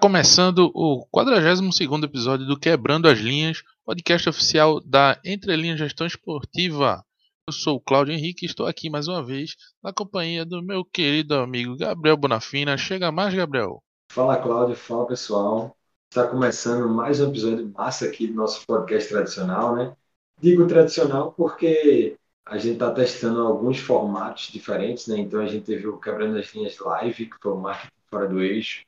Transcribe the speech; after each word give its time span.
começando 0.00 0.70
o 0.74 1.04
42 1.10 2.04
episódio 2.04 2.46
do 2.46 2.58
Quebrando 2.58 3.08
as 3.08 3.18
Linhas, 3.18 3.64
podcast 3.84 4.28
oficial 4.28 4.80
da 4.80 5.18
Entre 5.24 5.54
Linhas 5.56 5.78
Gestão 5.78 6.06
Esportiva. 6.06 7.04
Eu 7.48 7.52
sou 7.52 7.76
o 7.76 7.80
Cláudio 7.80 8.14
Henrique 8.14 8.46
e 8.46 8.48
estou 8.48 8.66
aqui 8.66 8.88
mais 8.88 9.08
uma 9.08 9.24
vez 9.24 9.56
na 9.82 9.92
companhia 9.92 10.44
do 10.44 10.62
meu 10.62 10.84
querido 10.84 11.34
amigo 11.34 11.76
Gabriel 11.76 12.16
Bonafina. 12.16 12.78
Chega 12.78 13.10
mais, 13.10 13.34
Gabriel. 13.34 13.82
Fala, 14.12 14.36
Cláudio. 14.36 14.76
Fala, 14.76 15.06
pessoal. 15.06 15.76
Está 16.10 16.28
começando 16.28 16.88
mais 16.88 17.20
um 17.20 17.30
episódio 17.30 17.68
massa 17.76 18.06
aqui 18.06 18.28
do 18.28 18.34
nosso 18.34 18.64
podcast 18.66 19.08
tradicional, 19.08 19.74
né? 19.74 19.96
Digo 20.40 20.66
tradicional 20.68 21.32
porque 21.32 22.16
a 22.46 22.56
gente 22.56 22.74
está 22.74 22.92
testando 22.92 23.40
alguns 23.40 23.78
formatos 23.78 24.48
diferentes, 24.52 25.08
né? 25.08 25.18
Então 25.18 25.40
a 25.40 25.46
gente 25.46 25.64
teve 25.64 25.88
o 25.88 25.98
Quebrando 25.98 26.38
as 26.38 26.54
Linhas 26.54 26.78
Live, 26.78 27.26
que 27.26 27.36
foi 27.42 27.52
o 27.52 27.56
marketing 27.56 27.92
fora 28.08 28.28
do 28.28 28.40
eixo 28.40 28.87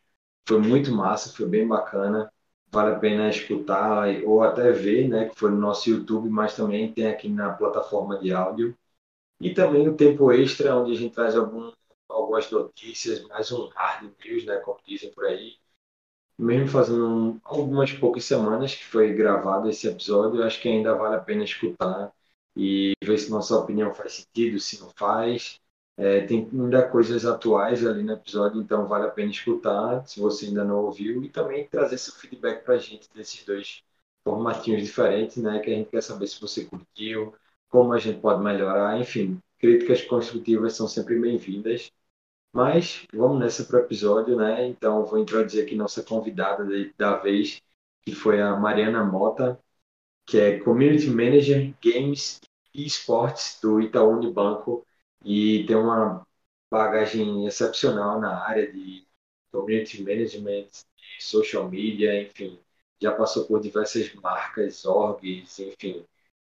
foi 0.50 0.58
muito 0.58 0.90
massa, 0.92 1.32
foi 1.32 1.46
bem 1.46 1.66
bacana. 1.66 2.32
Vale 2.72 2.94
a 2.96 2.98
pena 2.98 3.28
escutar 3.30 4.08
ou 4.24 4.42
até 4.42 4.72
ver, 4.72 5.08
né? 5.08 5.28
Que 5.28 5.36
foi 5.38 5.50
no 5.50 5.58
nosso 5.58 5.88
YouTube, 5.88 6.28
mas 6.28 6.56
também 6.56 6.92
tem 6.92 7.06
aqui 7.06 7.28
na 7.28 7.52
plataforma 7.52 8.18
de 8.18 8.32
áudio. 8.32 8.76
E 9.40 9.54
também 9.54 9.88
o 9.88 9.96
tempo 9.96 10.32
extra, 10.32 10.76
onde 10.76 10.92
a 10.92 10.96
gente 10.96 11.14
traz 11.14 11.36
algum, 11.36 11.72
algumas 12.08 12.50
notícias, 12.50 13.22
mais 13.28 13.52
um 13.52 13.68
hard 13.68 14.12
news, 14.24 14.44
né? 14.44 14.56
Como 14.58 14.80
dizem 14.86 15.12
por 15.12 15.24
aí. 15.26 15.54
Mesmo 16.38 16.68
fazendo 16.68 17.40
algumas 17.44 17.92
poucas 17.92 18.24
semanas 18.24 18.74
que 18.74 18.84
foi 18.84 19.12
gravado 19.14 19.68
esse 19.70 19.86
episódio, 19.88 20.42
acho 20.42 20.60
que 20.60 20.68
ainda 20.68 20.94
vale 20.94 21.16
a 21.16 21.20
pena 21.20 21.44
escutar 21.44 22.12
e 22.56 22.92
ver 23.04 23.18
se 23.18 23.30
nossa 23.30 23.56
opinião 23.56 23.94
faz 23.94 24.14
sentido, 24.14 24.58
se 24.58 24.80
não 24.80 24.90
faz. 24.96 25.60
É, 26.00 26.22
tem 26.22 26.48
ainda 26.50 26.88
coisas 26.88 27.26
atuais 27.26 27.86
ali 27.86 28.02
no 28.02 28.14
episódio, 28.14 28.58
então 28.58 28.88
vale 28.88 29.04
a 29.06 29.10
pena 29.10 29.30
escutar 29.30 30.02
se 30.08 30.18
você 30.18 30.46
ainda 30.46 30.64
não 30.64 30.86
ouviu 30.86 31.22
e 31.22 31.28
também 31.28 31.68
trazer 31.68 31.98
seu 31.98 32.14
feedback 32.14 32.64
para 32.64 32.76
a 32.76 32.78
gente 32.78 33.06
desses 33.14 33.44
dois 33.44 33.82
formatinhos 34.24 34.82
diferentes, 34.82 35.36
né? 35.36 35.58
Que 35.58 35.70
a 35.70 35.74
gente 35.74 35.90
quer 35.90 36.02
saber 36.02 36.26
se 36.26 36.40
você 36.40 36.64
curtiu, 36.64 37.34
como 37.68 37.92
a 37.92 37.98
gente 37.98 38.18
pode 38.18 38.42
melhorar, 38.42 38.98
enfim, 38.98 39.38
críticas 39.58 40.00
construtivas 40.00 40.74
são 40.74 40.88
sempre 40.88 41.20
bem-vindas. 41.20 41.92
Mas 42.50 43.06
vamos 43.12 43.38
nessa 43.38 43.62
para 43.64 43.80
o 43.80 43.82
episódio, 43.84 44.36
né? 44.36 44.66
Então 44.68 45.04
vou 45.04 45.18
introduzir 45.18 45.62
aqui 45.62 45.76
nossa 45.76 46.02
convidada 46.02 46.64
da 46.96 47.16
vez, 47.18 47.60
que 48.02 48.14
foi 48.14 48.40
a 48.40 48.56
Mariana 48.56 49.04
Mota, 49.04 49.60
que 50.24 50.38
é 50.38 50.58
Community 50.60 51.10
Manager 51.10 51.74
Games 51.84 52.40
e 52.72 52.86
Esportes 52.86 53.58
do 53.60 53.82
Itaú 53.82 54.12
Unibanco 54.16 54.86
e 55.24 55.64
tem 55.66 55.76
uma 55.76 56.26
bagagem 56.70 57.46
excepcional 57.46 58.20
na 58.20 58.42
área 58.44 58.70
de 58.70 59.06
community 59.52 60.02
management, 60.02 60.68
de 60.96 61.24
social 61.24 61.68
media, 61.68 62.22
enfim, 62.22 62.58
já 63.00 63.12
passou 63.12 63.44
por 63.46 63.60
diversas 63.60 64.12
marcas, 64.14 64.84
orgs, 64.84 65.58
enfim. 65.58 66.04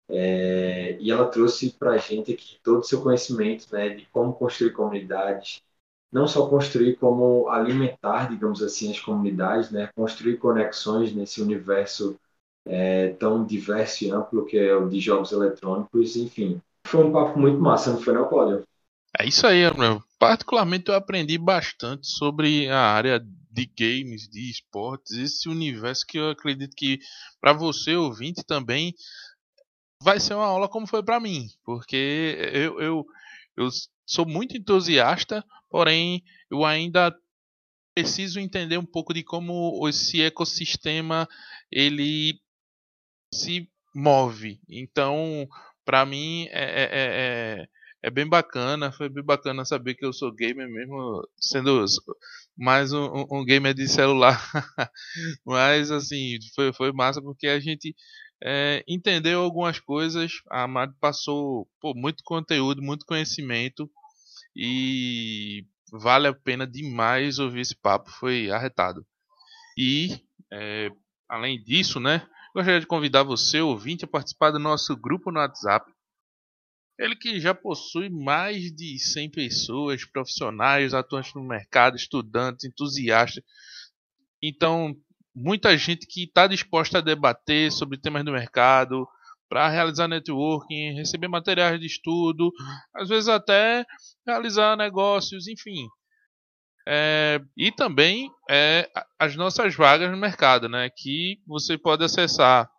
É, 0.09 0.97
e 1.01 1.11
ela 1.11 1.31
trouxe 1.31 1.71
para 1.73 1.93
a 1.93 1.99
gente 1.99 2.33
aqui 2.33 2.59
todo 2.63 2.81
o 2.81 2.83
seu 2.83 3.03
conhecimento 3.03 3.67
né, 3.73 3.91
de 3.91 4.07
como 4.07 4.33
construir 4.35 4.73
comunidades, 4.73 5.63
não 6.11 6.27
só 6.27 6.49
construir, 6.49 6.97
como 6.97 7.49
alimentar, 7.49 8.29
digamos 8.31 8.63
assim, 8.63 8.91
as 8.91 9.01
comunidades, 9.01 9.71
né, 9.71 9.91
construir 9.95 10.39
conexões 10.39 11.15
nesse 11.15 11.43
universo 11.43 12.19
é, 12.67 13.11
tão 13.15 13.45
diverso 13.45 14.05
e 14.05 14.11
amplo 14.11 14.47
que 14.47 14.57
é 14.59 14.75
o 14.77 14.89
de 14.89 15.01
jogos 15.01 15.33
eletrônicos, 15.33 16.17
enfim. 16.17 16.61
Foi 16.91 17.05
um 17.05 17.13
papo 17.13 17.39
muito 17.39 17.61
massa, 17.61 17.93
não 17.93 18.01
foi 18.01 18.15
não, 18.15 18.29
Cláudio? 18.29 18.65
É 19.19 19.27
isso 19.27 19.47
aí, 19.47 19.63
meu. 19.77 20.03
Particularmente 20.19 20.89
eu 20.89 20.95
aprendi 20.95 21.37
bastante 21.39 22.07
sobre 22.07 22.69
a 22.69 22.81
área 22.81 23.21
de 23.51 23.67
games, 23.67 24.29
de 24.29 24.51
esportes, 24.51 25.13
esse 25.13 25.49
universo 25.49 26.05
que 26.07 26.19
eu 26.19 26.31
acredito 26.31 26.75
que 26.77 26.99
para 27.41 27.53
você 27.53 27.95
ouvinte 27.95 28.45
também 28.45 28.95
vai 30.03 30.21
ser 30.21 30.35
uma 30.35 30.47
aula 30.47 30.69
como 30.69 30.87
foi 30.87 31.03
para 31.03 31.21
mim, 31.21 31.49
porque 31.65 32.37
eu, 32.53 32.81
eu, 32.81 33.07
eu 33.57 33.69
sou 34.07 34.25
muito 34.25 34.57
entusiasta, 34.57 35.45
porém 35.69 36.23
eu 36.51 36.65
ainda 36.65 37.15
preciso 37.95 38.39
entender 38.39 38.79
um 38.79 38.87
pouco 38.87 39.13
de 39.13 39.25
como 39.25 39.89
esse 39.89 40.23
ecossistema 40.23 41.29
ele 41.71 42.41
se 43.35 43.69
move. 43.95 44.61
Então, 44.69 45.49
para 45.89 46.05
mim 46.05 46.47
é, 46.51 46.65
é, 46.65 46.83
é, 46.83 47.63
é, 47.63 47.69
é, 48.03 48.11
bem 48.11 48.29
bacana, 48.29 48.93
foi 48.93 49.09
bem 49.09 49.25
bacana 49.25 49.65
saber 49.65 49.95
que 49.95 50.05
eu 50.05 50.13
sou 50.13 50.31
gamer 50.31 50.69
mesmo, 50.69 51.27
sendo 51.41 51.83
mais 52.55 52.93
um, 52.93 53.25
um 53.33 53.43
gamer 53.43 53.73
de 53.73 53.89
celular. 53.89 54.39
Mas 55.47 55.91
assim, 55.91 56.37
foi, 56.55 56.75
foi 56.75 56.93
massa 56.93 57.23
porque 57.23 57.47
a 57.49 57.59
gente 57.59 57.97
é, 58.45 58.85
entendeu 58.87 59.41
algumas 59.41 59.81
coisas, 59.81 60.33
a 60.51 60.69
Mari 60.69 60.93
passou 61.01 61.67
pô, 61.81 61.95
muito 61.95 62.23
conteúdo, 62.23 62.83
muito 62.83 63.07
conhecimento 63.07 63.91
e 64.55 65.65
vale 65.91 66.29
a 66.29 66.35
pena 66.35 66.67
demais 66.67 67.39
ouvir 67.39 67.63
esse 67.63 67.75
papo, 67.75 68.11
foi 68.11 68.51
arretado. 68.51 69.07
E 69.75 70.21
é, 70.53 70.91
além 71.27 71.63
disso, 71.63 71.99
né, 71.99 72.29
Gostaria 72.55 72.81
de 72.81 72.87
convidar 72.87 73.23
você, 73.23 73.61
ouvinte, 73.61 74.05
a 74.05 74.09
participar 74.09 74.51
do 74.51 74.59
nosso 74.59 74.97
grupo 74.97 75.31
no 75.31 75.39
WhatsApp. 75.39 75.93
Ele 76.99 77.15
que 77.15 77.39
já 77.39 77.55
possui 77.55 78.09
mais 78.09 78.73
de 78.73 78.99
100 78.99 79.31
pessoas, 79.31 80.05
profissionais, 80.05 80.95
atuantes 80.95 81.35
no 81.35 81.43
mercado, 81.45 81.97
estudantes, 81.97 82.65
entusiastas. 82.65 83.45
Então, 84.43 84.97
muita 85.35 85.77
gente 85.79 86.07
que 86.07 86.25
está 86.25 86.47
disposta 86.47 86.99
a 86.99 87.03
debater 87.03 87.71
sobre 87.71 87.99
temas 87.99 88.25
do 88.25 88.33
mercado, 88.33 89.07
para 89.49 89.69
realizar 89.69 90.09
networking, 90.09 90.95
receber 90.95 91.29
materiais 91.29 91.81
de 91.81 91.87
estudo, 91.87 92.53
às 92.95 93.09
vezes 93.09 93.29
até 93.29 93.85
realizar 94.27 94.77
negócios, 94.77 95.49
enfim. 95.49 95.89
É, 96.91 97.39
e 97.55 97.71
também 97.71 98.33
é, 98.49 98.91
as 99.19 99.37
nossas 99.37 99.75
vagas 99.75 100.11
no 100.11 100.17
mercado, 100.17 100.71
né? 100.71 100.89
Que 100.89 101.39
você 101.47 101.77
pode 101.77 102.03
acessar 102.03 102.71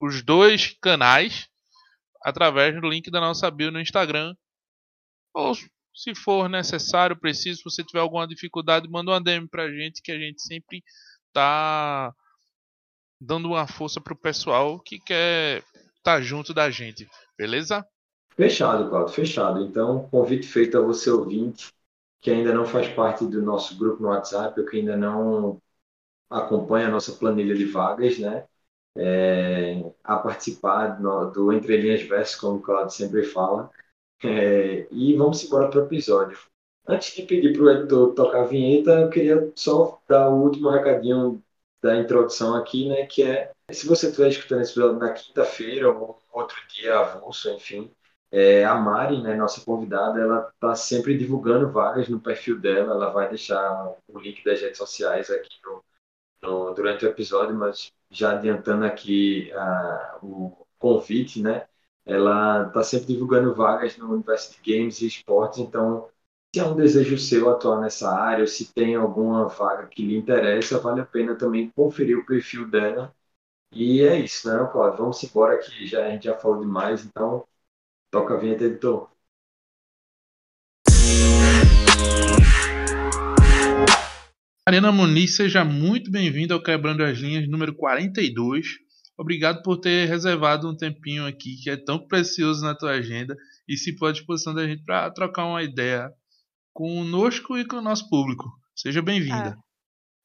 os 0.00 0.22
dois 0.22 0.74
canais 0.80 1.46
através 2.22 2.74
do 2.80 2.88
link 2.88 3.10
da 3.10 3.20
nossa 3.20 3.50
bio 3.50 3.70
no 3.70 3.78
Instagram. 3.78 4.34
Ou 5.34 5.54
se 5.94 6.14
for 6.14 6.48
necessário, 6.48 7.14
preciso, 7.14 7.58
se 7.58 7.64
você 7.64 7.84
tiver 7.84 8.00
alguma 8.00 8.26
dificuldade, 8.26 8.88
manda 8.88 9.10
uma 9.10 9.20
DM 9.20 9.46
pra 9.46 9.70
gente 9.70 10.00
que 10.00 10.10
a 10.10 10.18
gente 10.18 10.40
sempre 10.40 10.82
tá 11.34 12.14
dando 13.20 13.48
uma 13.48 13.66
força 13.66 14.00
pro 14.00 14.16
pessoal 14.16 14.80
que 14.80 14.98
quer 14.98 15.58
estar 15.58 16.16
tá 16.16 16.20
junto 16.22 16.54
da 16.54 16.70
gente, 16.70 17.06
beleza? 17.36 17.86
Fechado, 18.34 18.88
Claudio, 18.88 19.12
fechado. 19.14 19.60
Então, 19.62 20.08
convite 20.08 20.46
feito 20.46 20.78
a 20.78 20.80
você 20.80 21.10
ouvinte 21.10 21.70
que 22.22 22.30
ainda 22.30 22.54
não 22.54 22.64
faz 22.64 22.88
parte 22.88 23.26
do 23.26 23.42
nosso 23.42 23.76
grupo 23.76 24.02
no 24.02 24.08
WhatsApp 24.10 24.58
ou 24.60 24.66
que 24.66 24.78
ainda 24.78 24.96
não 24.96 25.60
acompanha 26.30 26.88
a 26.88 26.90
nossa 26.90 27.12
planilha 27.12 27.54
de 27.54 27.66
vagas, 27.66 28.18
né? 28.18 28.46
É, 28.96 29.82
a 30.04 30.18
participar 30.18 31.00
do, 31.00 31.30
do 31.30 31.52
Entre 31.52 31.76
Linhas 31.76 32.02
Versos, 32.02 32.36
como 32.36 32.58
o 32.58 32.62
Claudio 32.62 32.94
sempre 32.94 33.24
fala. 33.24 33.70
É, 34.24 34.86
e 34.90 35.16
vamos 35.16 35.44
embora 35.44 35.68
para 35.68 35.80
o 35.82 35.84
episódio. 35.84 36.38
Antes 36.86 37.14
de 37.14 37.22
pedir 37.22 37.52
para 37.54 37.62
o 37.62 37.70
editor 37.70 38.14
tocar 38.14 38.42
a 38.42 38.46
vinheta, 38.46 39.00
eu 39.00 39.10
queria 39.10 39.52
só 39.56 40.00
dar 40.08 40.28
o 40.30 40.42
último 40.42 40.70
recadinho 40.70 41.42
da 41.82 41.96
introdução 41.98 42.54
aqui, 42.54 42.88
né? 42.88 43.06
Que 43.06 43.24
é, 43.24 43.52
se 43.70 43.86
você 43.86 44.06
estiver 44.08 44.28
escutando 44.28 44.62
esse 44.62 44.72
episódio 44.72 44.98
na 45.00 45.12
quinta-feira 45.12 45.90
ou 45.90 46.20
outro 46.32 46.56
dia 46.68 46.98
avulso, 46.98 47.50
enfim, 47.50 47.90
é, 48.32 48.64
a 48.64 48.74
Mari, 48.76 49.22
né, 49.22 49.36
nossa 49.36 49.62
convidada, 49.64 50.18
ela 50.20 50.50
está 50.54 50.74
sempre 50.74 51.18
divulgando 51.18 51.70
vagas 51.70 52.08
no 52.08 52.18
perfil 52.20 52.58
dela. 52.58 52.94
Ela 52.94 53.10
vai 53.10 53.28
deixar 53.28 53.94
o 54.08 54.18
link 54.18 54.42
das 54.44 54.60
redes 54.60 54.78
sociais 54.78 55.30
aqui 55.30 55.50
no, 55.64 55.84
no, 56.42 56.74
durante 56.74 57.04
o 57.04 57.08
episódio, 57.08 57.54
mas 57.54 57.92
já 58.10 58.32
adiantando 58.32 58.84
aqui 58.86 59.52
uh, 59.54 60.26
o 60.26 60.66
convite, 60.78 61.42
né? 61.42 61.66
Ela 62.06 62.68
está 62.68 62.82
sempre 62.82 63.08
divulgando 63.08 63.54
vagas 63.54 63.96
no 63.98 64.12
universo 64.12 64.60
de 64.62 64.72
games 64.72 65.00
e 65.02 65.06
esportes. 65.06 65.60
Então, 65.60 66.08
se 66.54 66.60
é 66.60 66.64
um 66.64 66.74
desejo 66.76 67.18
seu 67.18 67.50
atuar 67.50 67.80
nessa 67.80 68.10
área, 68.10 68.42
ou 68.42 68.48
se 68.48 68.72
tem 68.72 68.94
alguma 68.96 69.48
vaga 69.48 69.86
que 69.88 70.04
lhe 70.04 70.16
interessa, 70.16 70.78
vale 70.80 71.00
a 71.00 71.06
pena 71.06 71.36
também 71.36 71.70
conferir 71.70 72.18
o 72.18 72.26
perfil 72.26 72.68
dela. 72.68 73.14
E 73.72 74.02
é 74.02 74.16
isso, 74.18 74.48
né, 74.48 74.68
Cláudio? 74.72 74.98
Vamos 74.98 75.22
embora 75.24 75.58
que 75.58 75.86
já, 75.86 76.06
a 76.06 76.10
gente 76.10 76.24
já 76.24 76.36
falou 76.38 76.60
demais, 76.60 77.04
então 77.04 77.46
Toca 78.12 78.34
a 78.34 78.36
vinheta, 78.36 78.64
editor. 78.64 79.10
Arena 84.68 84.92
Muniz, 84.92 85.34
seja 85.34 85.64
muito 85.64 86.10
bem-vindo 86.10 86.52
ao 86.52 86.62
Quebrando 86.62 87.02
as 87.02 87.16
Linhas 87.16 87.48
número 87.48 87.74
42. 87.74 88.66
Obrigado 89.16 89.62
por 89.62 89.78
ter 89.78 90.06
reservado 90.10 90.68
um 90.68 90.76
tempinho 90.76 91.26
aqui 91.26 91.56
que 91.62 91.70
é 91.70 91.76
tão 91.82 92.06
precioso 92.06 92.62
na 92.62 92.76
tua 92.76 92.90
agenda 92.90 93.34
e 93.66 93.78
se 93.78 93.96
pôr 93.96 94.08
à 94.08 94.12
disposição 94.12 94.52
da 94.52 94.66
gente 94.66 94.84
para 94.84 95.10
trocar 95.10 95.46
uma 95.46 95.62
ideia 95.62 96.12
conosco 96.74 97.56
e 97.56 97.66
com 97.66 97.76
o 97.76 97.82
nosso 97.82 98.10
público. 98.10 98.44
Seja 98.76 99.00
bem-vinda. 99.00 99.58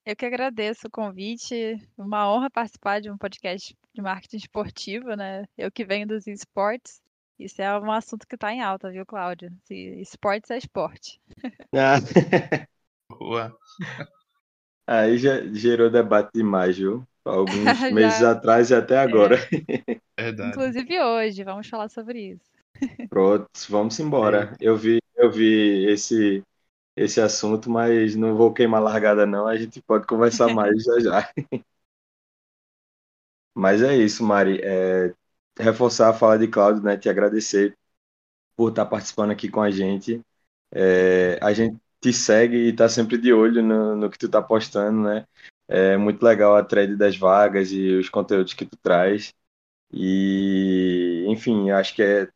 Eu 0.05 0.13
que 0.13 0.25
agradeço 0.25 0.87
o 0.87 0.91
convite. 0.91 1.77
Uma 1.97 2.29
honra 2.29 2.49
participar 2.49 2.99
de 2.99 3.09
um 3.09 3.17
podcast 3.17 3.73
de 3.95 4.01
marketing 4.01 4.37
esportivo, 4.37 5.15
né? 5.15 5.45
Eu 5.57 5.71
que 5.71 5.85
venho 5.85 6.05
dos 6.05 6.27
esportes. 6.27 7.01
Isso 7.39 7.61
é 7.61 7.79
um 7.79 7.91
assunto 7.91 8.27
que 8.27 8.35
está 8.35 8.51
em 8.51 8.61
alta, 8.61 8.89
viu, 8.89 9.05
Cláudio? 9.05 9.51
Esportes 9.69 10.49
é 10.49 10.57
esporte. 10.57 11.21
Ah. 11.73 11.97
Boa. 13.09 13.55
Aí 14.87 15.17
já 15.17 15.45
gerou 15.53 15.89
debate 15.89 16.31
demais, 16.33 16.77
viu? 16.77 17.05
Alguns 17.25 17.53
meses 17.91 18.23
atrás 18.23 18.71
e 18.71 18.75
até 18.75 18.97
agora. 18.97 19.35
É. 20.17 20.23
Verdade. 20.23 20.51
Inclusive 20.51 21.01
hoje, 21.01 21.43
vamos 21.43 21.67
falar 21.67 21.89
sobre 21.89 22.31
isso. 22.31 22.49
Pronto, 23.09 23.49
vamos 23.69 23.99
embora. 23.99 24.53
É. 24.53 24.57
Eu 24.61 24.77
vi, 24.77 24.99
eu 25.15 25.31
vi 25.31 25.85
esse 25.89 26.43
esse 26.95 27.21
assunto, 27.21 27.69
mas 27.69 28.15
não 28.15 28.35
vou 28.35 28.51
queimar 28.51 28.81
largada 28.81 29.23
não, 29.23 29.45
a 29.47 29.55
gente 29.55 29.79
pode 29.83 30.07
conversar 30.07 30.51
mais 30.51 30.83
já 30.83 30.99
já. 30.99 31.29
Mas 33.53 33.81
é 33.83 33.95
isso, 33.95 34.23
Mari. 34.23 34.59
É, 34.63 35.13
reforçar 35.59 36.09
a 36.09 36.13
fala 36.13 36.37
de 36.37 36.47
Cláudio, 36.47 36.83
né? 36.83 36.97
Te 36.97 37.09
agradecer 37.09 37.75
por 38.55 38.69
estar 38.69 38.85
participando 38.85 39.31
aqui 39.31 39.49
com 39.49 39.61
a 39.61 39.71
gente. 39.71 40.21
É, 40.71 41.39
a 41.41 41.53
gente 41.53 41.77
te 42.01 42.13
segue 42.13 42.57
e 42.57 42.69
está 42.69 42.89
sempre 42.89 43.17
de 43.17 43.33
olho 43.33 43.63
no, 43.63 43.95
no 43.95 44.09
que 44.09 44.17
tu 44.17 44.27
está 44.27 44.41
postando, 44.41 45.01
né? 45.03 45.25
É 45.67 45.97
muito 45.97 46.23
legal 46.23 46.55
a 46.55 46.63
thread 46.63 46.95
das 46.95 47.17
vagas 47.17 47.71
e 47.71 47.91
os 47.97 48.09
conteúdos 48.09 48.53
que 48.53 48.65
tu 48.65 48.77
traz. 48.77 49.33
E, 49.91 51.25
enfim, 51.27 51.71
acho 51.71 51.95
que 51.95 52.03
é 52.03 52.29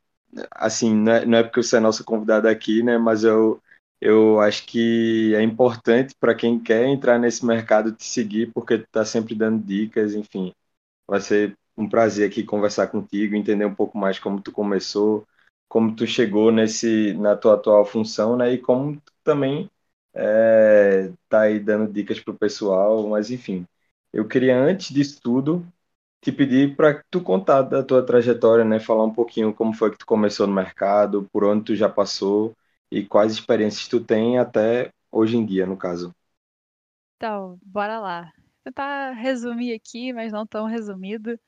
assim, 0.52 0.96
não 0.96 1.12
é, 1.14 1.26
não 1.26 1.38
é 1.40 1.44
porque 1.44 1.62
você 1.64 1.78
é 1.78 1.80
nosso 1.80 2.04
convidado 2.04 2.48
aqui, 2.48 2.84
né? 2.84 2.98
Mas 2.98 3.24
eu, 3.24 3.62
eu 4.00 4.40
acho 4.40 4.66
que 4.66 5.34
é 5.36 5.42
importante 5.42 6.16
para 6.20 6.36
quem 6.36 6.60
quer 6.62 6.86
entrar 6.88 7.20
nesse 7.20 7.46
mercado 7.46 7.92
te 7.92 8.06
seguir, 8.06 8.52
porque 8.54 8.78
tu 8.78 8.86
está 8.86 9.06
sempre 9.06 9.36
dando 9.36 9.64
dicas, 9.64 10.16
enfim. 10.16 10.54
Vai 11.08 11.22
ser 11.22 11.58
um 11.82 11.90
prazer 11.90 12.30
aqui 12.30 12.44
conversar 12.44 12.88
contigo, 12.88 13.36
entender 13.36 13.66
um 13.66 13.76
pouco 13.76 13.98
mais 13.98 14.20
como 14.20 14.42
tu 14.42 14.52
começou, 14.52 15.28
como 15.70 15.96
tu 15.96 16.06
chegou 16.08 16.52
nesse 16.52 17.14
na 17.16 17.36
tua 17.36 17.56
atual 17.56 17.86
função, 17.86 18.38
né? 18.38 18.54
E 18.54 18.58
como 18.60 18.96
tu 19.02 19.14
também 19.24 19.70
é, 20.14 21.12
tá 21.30 21.42
aí 21.42 21.60
dando 21.60 21.92
dicas 21.92 22.20
pro 22.20 22.34
pessoal, 22.38 23.08
mas 23.10 23.32
enfim. 23.32 23.66
Eu 24.14 24.28
queria 24.28 24.58
antes 24.60 24.94
disso 24.94 25.20
tudo 25.22 25.66
te 26.22 26.32
pedir 26.32 26.76
para 26.76 27.04
tu 27.12 27.22
contar 27.22 27.62
da 27.64 27.84
tua 27.84 28.06
trajetória, 28.06 28.64
né? 28.66 28.80
Falar 28.80 29.04
um 29.06 29.14
pouquinho 29.14 29.54
como 29.54 29.74
foi 29.74 29.92
que 29.92 29.98
tu 30.00 30.06
começou 30.06 30.48
no 30.48 30.54
mercado, 30.54 31.28
por 31.32 31.44
onde 31.44 31.66
tu 31.66 31.76
já 31.76 31.90
passou 31.90 32.56
e 32.92 33.06
quais 33.06 33.34
experiências 33.34 33.88
tu 33.88 34.00
tem 34.04 34.38
até 34.40 34.92
hoje 35.12 35.38
em 35.38 35.46
dia, 35.46 35.66
no 35.66 35.78
caso. 35.78 36.14
Então, 37.16 37.60
bora 37.64 38.00
lá. 38.00 38.24
Vou 38.24 38.64
tentar 38.66 39.12
resumir 39.14 39.74
aqui, 39.74 40.12
mas 40.14 40.32
não 40.32 40.46
tão 40.46 40.66
resumido. 40.66 41.40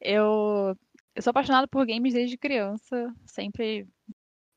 Eu, 0.00 0.76
eu 1.14 1.22
sou 1.22 1.30
apaixonado 1.30 1.68
por 1.68 1.86
games 1.86 2.14
desde 2.14 2.36
criança. 2.38 3.14
Sempre 3.26 3.86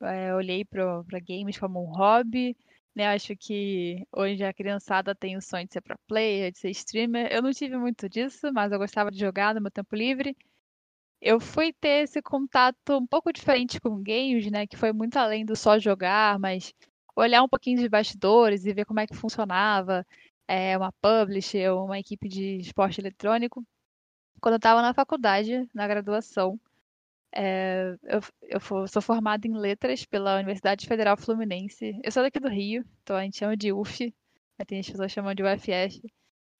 é, 0.01 0.33
olhei 0.35 0.65
para 0.65 1.03
games 1.21 1.57
como 1.57 1.81
um 1.81 1.91
hobby. 1.91 2.55
Né? 2.95 3.07
Acho 3.07 3.35
que 3.37 4.05
hoje 4.11 4.43
a 4.43 4.53
criançada 4.53 5.15
tem 5.15 5.37
o 5.37 5.41
sonho 5.41 5.65
de 5.67 5.73
ser 5.73 5.81
pro 5.81 5.97
player, 6.07 6.51
de 6.51 6.59
ser 6.59 6.69
streamer. 6.71 7.31
Eu 7.31 7.41
não 7.41 7.51
tive 7.51 7.77
muito 7.77 8.09
disso, 8.09 8.51
mas 8.53 8.71
eu 8.71 8.79
gostava 8.79 9.11
de 9.11 9.19
jogar 9.19 9.55
no 9.55 9.61
meu 9.61 9.71
tempo 9.71 9.95
livre. 9.95 10.35
Eu 11.21 11.39
fui 11.39 11.73
ter 11.73 12.03
esse 12.03 12.21
contato 12.21 12.97
um 12.97 13.07
pouco 13.07 13.31
diferente 13.31 13.79
com 13.79 14.01
games, 14.03 14.49
né? 14.51 14.67
Que 14.67 14.77
foi 14.77 14.91
muito 14.93 15.17
além 15.17 15.45
do 15.45 15.55
só 15.55 15.79
jogar, 15.79 16.39
mas 16.39 16.73
olhar 17.15 17.43
um 17.43 17.49
pouquinho 17.49 17.79
de 17.79 17.89
bastidores 17.89 18.65
e 18.65 18.73
ver 18.73 18.85
como 18.85 18.99
é 18.99 19.07
que 19.07 19.15
funcionava 19.15 20.05
é, 20.47 20.77
uma 20.77 20.91
publisher 21.01 21.71
uma 21.73 21.99
equipe 21.99 22.27
de 22.27 22.57
esporte 22.57 22.99
eletrônico. 22.99 23.63
Quando 24.41 24.53
eu 24.53 24.57
estava 24.57 24.81
na 24.81 24.93
faculdade, 24.93 25.69
na 25.73 25.87
graduação, 25.87 26.59
é, 27.33 27.95
eu, 28.03 28.19
eu 28.49 28.87
sou 28.87 29.01
formada 29.01 29.47
em 29.47 29.53
letras 29.53 30.03
pela 30.05 30.35
Universidade 30.35 30.87
Federal 30.87 31.15
Fluminense. 31.15 31.99
Eu 32.03 32.11
sou 32.11 32.23
daqui 32.23 32.39
do 32.39 32.49
Rio, 32.49 32.83
então 33.03 33.15
a 33.15 33.23
gente 33.23 33.37
chama 33.37 33.55
de 33.55 33.71
UF, 33.71 34.13
tem 34.67 34.79
as 34.79 34.89
pessoas 34.89 35.11
chamam 35.11 35.33
de 35.33 35.43
UFS. 35.43 36.01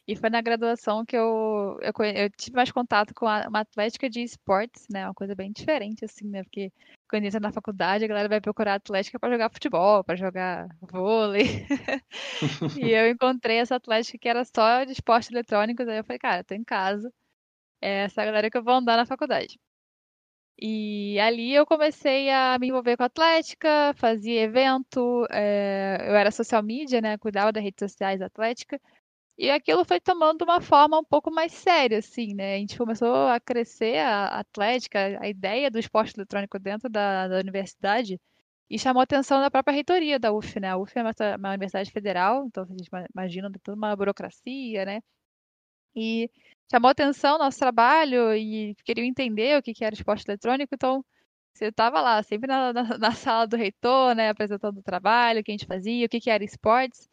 E 0.07 0.16
foi 0.16 0.30
na 0.30 0.42
graduação 0.42 1.06
que 1.06 1.16
eu, 1.16 1.78
eu, 1.81 1.94
eu 2.06 2.30
tive 2.31 2.56
mais 2.56 2.72
contato 2.72 3.13
com 3.13 3.28
a, 3.28 3.48
uma 3.48 3.60
atlética 3.60 4.10
de 4.10 4.22
esportes, 4.22 4.88
né? 4.89 5.06
Uma 5.06 5.13
coisa 5.13 5.36
bem 5.36 5.51
diferente, 5.51 6.04
assim, 6.04 6.27
né? 6.27 6.44
Porque 6.44 6.72
quando 7.07 7.25
entra 7.25 7.39
na 7.39 7.51
faculdade, 7.51 8.04
a 8.04 8.07
galera 8.07 8.27
vai 8.27 8.42
procurar 8.42 8.75
atlética 8.75 9.19
para 9.19 9.31
jogar 9.31 9.51
futebol, 9.51 10.04
para 10.04 10.16
jogar 10.16 10.68
vôlei. 10.81 11.66
e 12.81 12.89
eu 12.92 13.10
encontrei 13.10 13.57
essa 13.57 13.75
atlética 13.75 14.18
que 14.18 14.27
era 14.27 14.44
só 14.44 14.84
de 14.84 14.92
esportes 14.92 15.31
eletrônicos. 15.31 15.88
Aí 15.88 16.00
eu 16.00 16.04
falei, 16.04 16.19
cara, 16.19 16.44
tô 16.44 16.56
em 16.56 16.63
casa. 16.63 17.13
É 17.81 18.04
essa 18.06 18.24
galera 18.25 18.50
que 18.50 18.57
eu 18.57 18.63
vou 18.63 18.75
andar 18.75 18.98
na 18.98 19.06
faculdade. 19.06 19.60
E 20.60 21.19
ali 21.19 21.54
eu 21.54 21.66
comecei 21.66 22.30
a 22.30 22.57
me 22.60 22.68
envolver 22.68 22.95
com 22.95 23.04
a 23.04 23.07
atlética, 23.07 23.94
fazia 23.95 24.42
evento, 24.42 25.25
é, 25.31 25.98
eu 26.07 26.16
era 26.16 26.30
social 26.31 26.62
media, 26.62 27.01
né? 27.01 27.18
Cuidava 27.18 27.51
das 27.51 27.63
redes 27.63 27.80
sociais 27.80 28.19
da 28.19 28.28
atlética. 28.28 28.80
E 29.38 29.50
aquilo 29.50 29.83
foi 29.83 30.00
tomando 30.00 30.44
uma 30.44 30.62
forma 30.62 31.00
um 31.00 31.04
pouco 31.04 31.31
mais 31.31 31.51
séria, 31.54 31.98
assim, 31.98 32.36
né? 32.36 32.56
A 32.56 32.57
gente 32.60 32.78
começou 32.78 33.28
a 33.28 33.39
crescer 33.39 33.98
a 33.98 34.39
Atlética, 34.39 35.19
a 35.19 35.27
ideia 35.27 35.72
do 35.72 35.80
esporte 35.80 36.16
eletrônico 36.16 36.60
dentro 36.60 36.88
da, 36.89 37.27
da 37.27 37.39
universidade, 37.39 38.19
e 38.69 38.77
chamou 38.80 39.01
a 39.01 39.04
atenção 39.04 39.42
da 39.42 39.51
própria 39.51 39.74
reitoria 39.74 40.19
da 40.19 40.31
UF, 40.31 40.60
né? 40.60 40.69
A 40.69 40.77
UF 40.77 40.98
é 40.98 41.01
uma, 41.01 41.12
uma 41.39 41.50
universidade 41.50 41.92
federal, 41.92 42.45
então 42.45 42.63
a 42.63 42.68
gente 42.68 42.89
imagina 43.16 43.51
toda 43.63 43.75
uma 43.77 43.95
burocracia, 43.95 44.86
né? 44.86 45.01
E 45.95 46.30
chamou 46.72 46.90
atenção 46.90 47.38
nosso 47.38 47.60
trabalho 47.60 48.34
e 48.34 48.76
queriam 48.86 49.06
entender 49.06 49.58
o 49.58 49.62
que, 49.62 49.74
que 49.74 49.84
era 49.84 49.94
esporte 49.94 50.24
eletrônico, 50.28 50.74
então 50.74 51.04
você 51.54 51.66
estava 51.66 52.00
lá, 52.02 52.24
sempre 52.24 52.48
na, 52.48 52.72
na, 52.72 52.84
na, 52.98 53.12
sala 53.14 53.46
do 53.46 53.58
reitor, 53.58 54.16
né, 54.16 54.30
apresentando 54.30 54.80
o 54.80 54.84
trabalho, 54.84 55.42
o 55.42 55.44
que 55.44 55.52
a 55.52 55.54
gente 55.54 55.66
fazia, 55.66 56.06
o 56.06 56.10
que, 56.10 56.22
que 56.22 56.30
era 56.30 56.44
esportes. 56.44 57.10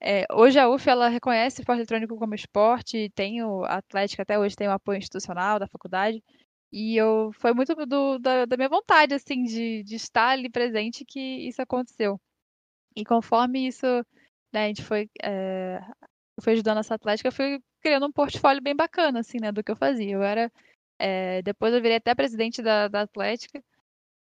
É, 0.00 0.26
hoje 0.32 0.58
a 0.58 0.68
UF 0.68 0.88
ela 0.88 1.08
reconhece 1.08 1.60
esporte 1.60 1.80
eletrônico 1.80 2.18
como 2.18 2.34
esporte, 2.34 3.10
tem 3.14 3.42
o 3.44 3.64
a 3.64 3.76
Atlética 3.78 4.22
até 4.22 4.38
hoje 4.38 4.56
tem 4.56 4.68
o 4.68 4.72
apoio 4.72 4.98
institucional 4.98 5.58
da 5.60 5.68
faculdade. 5.68 6.22
E 6.72 6.96
eu 6.96 7.30
foi 7.34 7.54
muito 7.54 7.74
do, 7.86 8.18
da, 8.18 8.46
da, 8.46 8.56
minha 8.56 8.68
vontade 8.68 9.14
assim 9.14 9.44
de, 9.44 9.82
de, 9.84 9.96
estar 9.96 10.30
ali 10.30 10.50
presente 10.50 11.04
que 11.04 11.20
isso 11.48 11.62
aconteceu. 11.62 12.20
E 12.96 13.04
conforme 13.04 13.66
isso, 13.68 13.86
né, 14.52 14.64
a 14.66 14.68
gente 14.68 14.82
foi, 14.84 15.08
é, 15.22 15.80
foi 16.42 16.54
ajudando 16.54 16.78
essa 16.78 16.94
Atlética, 16.94 17.28
eu 17.28 17.32
fui 17.32 17.60
criando 17.80 18.06
um 18.06 18.12
portfólio 18.12 18.62
bem 18.62 18.74
bacana 18.74 19.20
assim, 19.20 19.38
né, 19.40 19.52
do 19.52 19.62
que 19.62 19.70
eu 19.70 19.76
fazia. 19.76 20.12
Eu 20.12 20.22
era 20.22 20.50
é, 20.98 21.42
depois 21.42 21.72
eu 21.72 21.80
virei 21.80 21.98
até 21.98 22.14
presidente 22.14 22.62
da, 22.62 22.88
da 22.88 23.02
Atlética. 23.02 23.62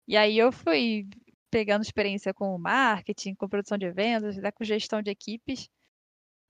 E 0.08 0.16
aí 0.16 0.38
eu 0.38 0.52
fui 0.52 1.08
pegando 1.50 1.82
experiência 1.82 2.32
com 2.34 2.56
marketing, 2.58 3.34
com 3.34 3.48
produção 3.48 3.76
de 3.78 3.90
vendas, 3.90 4.36
né, 4.36 4.50
com 4.52 4.64
gestão 4.64 5.02
de 5.02 5.10
equipes. 5.10 5.68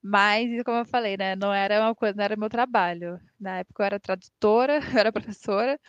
Mas, 0.03 0.63
como 0.65 0.79
eu 0.79 0.87
falei, 0.87 1.17
né, 1.17 1.37
não 1.37 1.53
era 1.53 1.81
uma 1.81 1.95
coisa, 1.95 2.17
não 2.17 2.25
era 2.25 2.37
meu 2.37 2.49
trabalho. 2.49 3.21
Na 3.39 3.59
época 3.61 3.83
eu 3.83 3.87
era 3.87 4.01
tradutora, 4.01 4.79
eu 4.97 4.99
era 4.99 5.13
professora. 5.13 5.81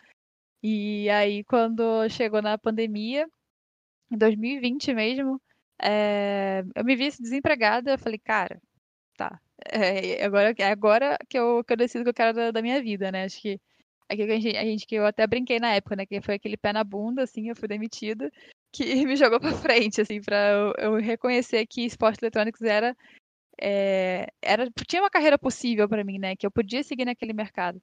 E 0.62 1.10
aí, 1.10 1.44
quando 1.44 2.08
chegou 2.10 2.42
na 2.42 2.58
pandemia, 2.58 3.28
em 4.10 4.18
2020 4.18 4.94
mesmo, 4.94 5.40
é, 5.80 6.64
eu 6.74 6.84
me 6.84 6.96
vi 6.96 7.10
desempregada. 7.10 7.92
Eu 7.92 7.98
falei, 7.98 8.18
cara, 8.18 8.60
tá. 9.16 9.40
É, 9.70 10.24
agora, 10.24 10.54
agora 10.70 11.18
que 11.28 11.38
eu, 11.38 11.64
que 11.64 11.72
eu 11.72 11.76
decido 11.76 12.04
que 12.04 12.10
eu 12.10 12.14
quero 12.14 12.34
da, 12.34 12.50
da 12.50 12.62
minha 12.62 12.82
vida, 12.82 13.10
né? 13.12 13.24
Acho 13.24 13.40
que 13.40 13.60
aqui 14.08 14.22
a 14.22 14.40
gente, 14.40 14.56
a 14.56 14.64
gente 14.64 14.86
que 14.86 14.94
eu 14.94 15.06
até 15.06 15.26
brinquei 15.26 15.58
na 15.60 15.74
época, 15.74 15.96
né? 15.96 16.06
Que 16.06 16.20
foi 16.20 16.34
aquele 16.34 16.56
pé 16.56 16.72
na 16.72 16.84
bunda, 16.84 17.22
assim, 17.22 17.48
eu 17.48 17.56
fui 17.56 17.68
demitida 17.68 18.30
que 18.72 19.06
me 19.06 19.16
jogou 19.16 19.40
para 19.40 19.52
frente, 19.52 20.00
assim, 20.00 20.20
para 20.20 20.50
eu, 20.50 20.74
eu, 20.78 20.94
reconhecer 20.96 21.66
que 21.66 21.84
esportes 21.84 22.22
eletrônicos 22.22 22.62
era, 22.62 22.96
é, 23.60 24.28
era 24.42 24.70
tinha 24.88 25.02
uma 25.02 25.10
carreira 25.10 25.38
possível 25.38 25.88
para 25.88 26.04
mim, 26.04 26.18
né? 26.18 26.36
Que 26.36 26.46
eu 26.46 26.50
podia 26.50 26.82
seguir 26.82 27.04
naquele 27.04 27.32
mercado. 27.32 27.80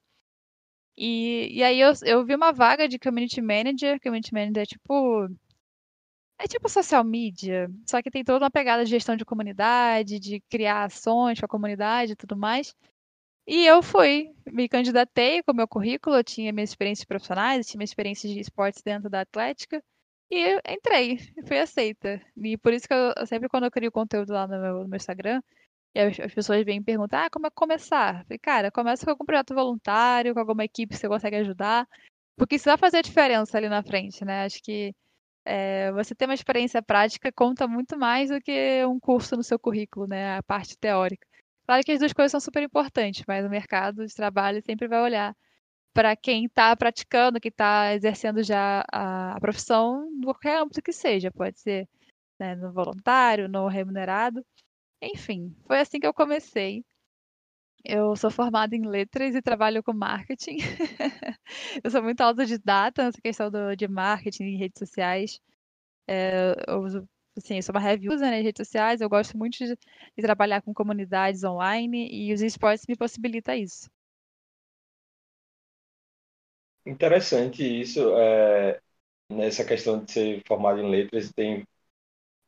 E, 0.96 1.48
e 1.52 1.62
aí 1.62 1.80
eu, 1.80 1.92
eu 2.04 2.24
vi 2.24 2.34
uma 2.34 2.52
vaga 2.52 2.88
de 2.88 2.98
community 2.98 3.40
manager. 3.40 4.00
Community 4.00 4.34
manager 4.34 4.62
é 4.62 4.66
tipo 4.66 5.28
é 6.40 6.48
tipo 6.48 6.68
social 6.68 7.04
media, 7.04 7.70
só 7.86 8.00
que 8.02 8.10
tem 8.10 8.24
toda 8.24 8.44
uma 8.44 8.50
pegada 8.50 8.82
de 8.84 8.90
gestão 8.90 9.14
de 9.14 9.24
comunidade, 9.26 10.18
de 10.18 10.40
criar 10.48 10.84
ações 10.84 11.38
para 11.38 11.46
a 11.46 11.48
comunidade 11.48 12.12
e 12.12 12.16
tudo 12.16 12.36
mais. 12.36 12.74
E 13.46 13.66
eu 13.66 13.82
fui, 13.82 14.32
me 14.46 14.68
candidatei 14.68 15.42
com 15.42 15.52
o 15.52 15.54
meu 15.54 15.68
currículo, 15.68 16.16
eu 16.16 16.24
tinha 16.24 16.52
minhas 16.52 16.70
experiências 16.70 17.04
profissionais, 17.04 17.66
tinha 17.66 17.78
minhas 17.78 17.90
experiências 17.90 18.32
de 18.32 18.40
esportes 18.40 18.82
dentro 18.82 19.10
da 19.10 19.20
Atlética. 19.22 19.82
E 20.30 20.60
entrei, 20.68 21.18
fui 21.46 21.58
aceita. 21.58 22.22
E 22.36 22.56
por 22.56 22.72
isso 22.72 22.86
que 22.88 22.94
eu, 22.94 23.26
sempre 23.26 23.48
quando 23.48 23.64
eu 23.64 23.70
crio 23.70 23.92
conteúdo 23.92 24.32
lá 24.32 24.46
no 24.46 24.60
meu, 24.60 24.74
no 24.84 24.88
meu 24.88 24.96
Instagram, 24.96 25.42
as, 25.96 26.20
as, 26.20 26.34
pessoas 26.34 26.64
vêm 26.64 26.82
perguntar, 26.82 27.26
ah, 27.26 27.30
como 27.30 27.46
é 27.46 27.50
começar? 27.50 28.24
falei, 28.24 28.38
cara, 28.38 28.70
começa 28.70 29.04
com 29.04 29.10
algum 29.10 29.24
projeto 29.26 29.54
voluntário, 29.54 30.32
com 30.34 30.40
alguma 30.40 30.64
equipe 30.64 30.94
que 30.94 31.00
você 31.00 31.08
consegue 31.08 31.36
ajudar, 31.36 31.86
porque 32.36 32.56
isso 32.56 32.66
vai 32.66 32.78
fazer 32.78 32.98
a 32.98 33.02
diferença 33.02 33.58
ali 33.58 33.68
na 33.68 33.82
frente, 33.82 34.24
né? 34.24 34.44
Acho 34.44 34.62
que 34.62 34.94
é, 35.50 35.90
você 35.92 36.14
ter 36.14 36.26
uma 36.26 36.34
experiência 36.34 36.80
prática 36.80 37.32
conta 37.32 37.66
muito 37.66 37.98
mais 37.98 38.30
do 38.30 38.40
que 38.40 38.84
um 38.86 39.00
curso 39.00 39.36
no 39.36 39.42
seu 39.42 39.58
currículo, 39.58 40.06
né? 40.06 40.36
A 40.38 40.42
parte 40.42 40.78
teórica. 40.78 41.26
Claro 41.66 41.82
que 41.84 41.92
as 41.92 41.98
duas 41.98 42.12
coisas 42.12 42.30
são 42.30 42.40
super 42.40 42.62
importantes, 42.62 43.24
mas 43.26 43.44
o 43.44 43.50
mercado 43.50 44.06
de 44.06 44.14
trabalho 44.14 44.62
sempre 44.62 44.86
vai 44.88 45.00
olhar 45.02 45.36
para 45.92 46.14
quem 46.16 46.44
está 46.46 46.74
praticando, 46.76 47.40
que 47.40 47.48
está 47.48 47.92
exercendo 47.94 48.42
já 48.44 48.84
a, 48.92 49.34
a 49.36 49.40
profissão, 49.40 50.08
qualquer 50.22 50.58
âmbito 50.60 50.82
que 50.82 50.92
seja, 50.92 51.32
pode 51.32 51.58
ser 51.58 51.88
né, 52.38 52.54
no 52.54 52.72
voluntário, 52.72 53.48
no 53.48 53.66
remunerado. 53.66 54.44
Enfim, 55.02 55.54
foi 55.66 55.80
assim 55.80 55.98
que 56.00 56.06
eu 56.06 56.14
comecei. 56.14 56.84
Eu 57.84 58.14
sou 58.16 58.30
formada 58.30 58.76
em 58.76 58.86
letras 58.86 59.34
e 59.34 59.42
trabalho 59.42 59.82
com 59.82 59.92
marketing. 59.92 60.58
eu 61.82 61.90
sou 61.90 62.02
muito 62.02 62.20
autodidata 62.20 63.04
nessa 63.04 63.20
questão 63.20 63.50
do, 63.50 63.74
de 63.74 63.88
marketing 63.88 64.44
em 64.44 64.56
redes 64.56 64.78
sociais. 64.78 65.40
É, 66.06 66.54
eu 66.68 66.80
uso, 66.80 67.08
assim, 67.36 67.56
eu 67.56 67.62
sou 67.62 67.74
uma 67.74 67.80
reviewer 67.80 68.18
nas 68.18 68.30
né, 68.30 68.40
redes 68.40 68.66
sociais. 68.66 69.00
Eu 69.00 69.08
gosto 69.08 69.36
muito 69.38 69.56
de, 69.58 69.66
de, 69.68 70.22
trabalhar 70.22 70.60
com 70.62 70.74
comunidades 70.74 71.42
online 71.42 72.08
e 72.12 72.32
os 72.34 72.42
esportes 72.42 72.86
me 72.86 72.96
possibilita 72.96 73.56
isso. 73.56 73.90
Interessante 76.84 77.62
isso. 77.62 78.14
É, 78.16 78.80
nessa 79.30 79.64
questão 79.64 80.04
de 80.04 80.12
ser 80.12 80.42
formado 80.46 80.80
em 80.80 80.90
letras, 80.90 81.32
tem 81.32 81.66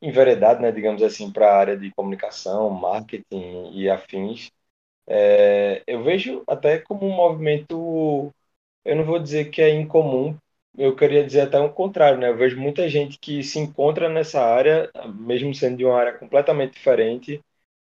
enveredado, 0.02 0.60
né, 0.60 0.72
digamos 0.72 1.02
assim, 1.02 1.32
para 1.32 1.48
a 1.48 1.56
área 1.56 1.78
de 1.78 1.90
comunicação, 1.92 2.68
marketing 2.70 3.70
e 3.72 3.88
afins. 3.88 4.50
É, 5.06 5.82
eu 5.86 6.02
vejo 6.04 6.42
até 6.48 6.78
como 6.78 7.06
um 7.06 7.12
movimento, 7.14 8.32
eu 8.84 8.96
não 8.96 9.04
vou 9.04 9.18
dizer 9.20 9.50
que 9.50 9.62
é 9.62 9.70
incomum, 9.70 10.36
eu 10.78 10.96
queria 10.96 11.24
dizer 11.24 11.42
até 11.42 11.58
o 11.60 11.72
contrário, 11.72 12.18
né? 12.18 12.28
Eu 12.30 12.36
vejo 12.36 12.58
muita 12.60 12.88
gente 12.88 13.18
que 13.18 13.42
se 13.44 13.58
encontra 13.58 14.08
nessa 14.08 14.40
área, 14.42 14.90
mesmo 15.14 15.54
sendo 15.54 15.78
de 15.78 15.84
uma 15.84 15.98
área 15.98 16.18
completamente 16.18 16.74
diferente, 16.74 17.40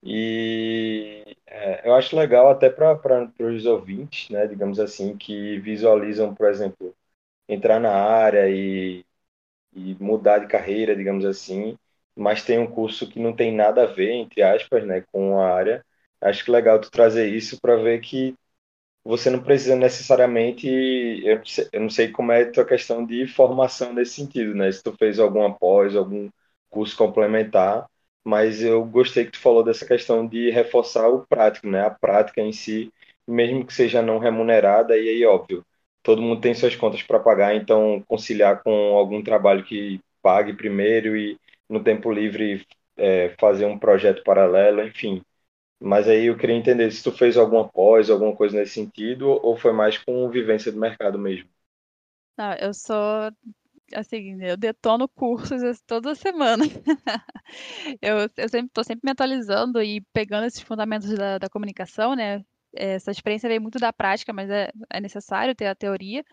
e 0.03 1.25
é, 1.47 1.89
eu 1.89 1.95
acho 1.95 2.17
legal 2.17 2.51
até 2.51 2.71
para 2.71 2.99
os 3.41 3.67
ouvintes, 3.67 4.31
né, 4.31 4.47
digamos 4.47 4.81
assim, 4.81 5.17
que 5.19 5.59
visualizam, 5.61 6.35
por 6.35 6.49
exemplo, 6.49 6.95
entrar 7.49 7.81
na 7.81 7.93
área 7.93 8.49
e, 8.51 9.05
e 9.73 9.95
mudar 10.01 10.39
de 10.41 10.47
carreira, 10.49 10.97
digamos 10.97 11.25
assim, 11.25 11.77
mas 12.17 12.45
tem 12.45 12.59
um 12.59 12.67
curso 12.71 13.09
que 13.09 13.19
não 13.21 13.35
tem 13.35 13.55
nada 13.55 13.85
a 13.85 13.87
ver, 13.87 14.13
entre 14.13 14.43
aspas, 14.43 14.85
né, 14.87 15.03
com 15.13 15.39
a 15.41 15.49
área 15.55 15.85
Acho 16.21 16.45
que 16.45 16.51
legal 16.51 16.81
tu 16.81 16.91
trazer 16.91 17.29
isso 17.35 17.59
para 17.61 17.77
ver 17.77 18.01
que 18.01 18.35
você 19.05 19.31
não 19.31 19.43
precisa 19.43 19.77
necessariamente. 19.77 20.69
Eu 20.69 21.43
eu 21.73 21.81
não 21.81 21.91
sei 21.91 22.11
como 22.11 22.33
é 22.33 22.43
a 22.43 22.53
tua 22.53 22.65
questão 22.67 23.05
de 23.07 23.27
formação 23.27 23.93
nesse 23.95 24.15
sentido, 24.15 24.55
né? 24.55 24.71
Se 24.73 24.83
tu 24.83 24.93
fez 24.99 25.19
alguma 25.19 25.55
pós, 25.57 25.97
algum 25.97 26.31
curso 26.71 26.97
complementar, 26.97 27.87
mas 28.25 28.63
eu 28.63 28.85
gostei 28.85 29.25
que 29.27 29.33
tu 29.33 29.41
falou 29.41 29.65
dessa 29.65 29.87
questão 29.87 30.27
de 30.27 30.51
reforçar 30.51 31.09
o 31.09 31.27
prático, 31.27 31.69
né? 31.69 31.83
A 31.87 31.91
prática 31.91 32.41
em 32.43 32.53
si, 32.53 32.93
mesmo 33.27 33.67
que 33.67 33.73
seja 33.75 34.03
não 34.03 34.19
remunerada, 34.19 34.97
e 34.99 35.09
aí, 35.09 35.25
óbvio, 35.27 35.65
todo 36.03 36.23
mundo 36.23 36.41
tem 36.41 36.55
suas 36.55 36.77
contas 36.77 37.03
para 37.03 37.21
pagar, 37.21 37.55
então 37.57 38.03
conciliar 38.09 38.63
com 38.63 38.71
algum 38.97 39.23
trabalho 39.23 39.65
que 39.65 40.01
pague 40.23 40.53
primeiro 40.55 41.17
e 41.17 41.39
no 41.69 41.83
tempo 41.83 42.13
livre 42.13 42.67
é, 42.97 43.31
fazer 43.41 43.67
um 43.67 43.79
projeto 43.79 44.23
paralelo, 44.25 44.83
enfim 44.87 45.23
mas 45.81 46.09
aí 46.09 46.27
eu 46.27 46.37
queria 46.37 46.57
entender 46.57 46.91
se 46.91 47.03
tu 47.03 47.11
fez 47.11 47.37
alguma 47.37 47.69
pós, 47.69 48.11
alguma 48.11 48.35
coisa 48.37 48.59
nesse 48.59 48.75
sentido, 48.75 49.29
ou 49.29 49.57
foi 49.57 49.73
mais 49.73 49.99
com 49.99 50.29
vivência 50.29 50.71
do 50.71 50.79
mercado 50.79 51.19
mesmo? 51.19 51.49
Não, 52.37 52.55
eu 52.55 52.73
sou 52.75 53.33
assim, 53.95 54.41
eu 54.43 54.57
detono 54.57 55.09
cursos 55.09 55.81
toda 55.83 56.15
semana. 56.15 56.65
eu, 58.01 58.29
eu 58.37 58.49
sempre 58.49 58.67
estou 58.69 58.85
sempre 58.85 59.03
me 59.05 59.13
atualizando 59.13 59.83
e 59.83 60.01
pegando 60.13 60.47
esses 60.47 60.61
fundamentos 60.61 61.11
da, 61.15 61.39
da 61.39 61.49
comunicação, 61.49 62.15
né? 62.15 62.45
Essa 62.75 63.11
experiência 63.11 63.49
veio 63.49 63.61
muito 63.61 63.79
da 63.79 63.93
prática, 63.93 64.33
mas 64.33 64.49
é, 64.51 64.71
é 64.91 65.01
necessário 65.01 65.55
ter 65.55 65.67
a 65.67 65.75
teoria. 65.75 66.25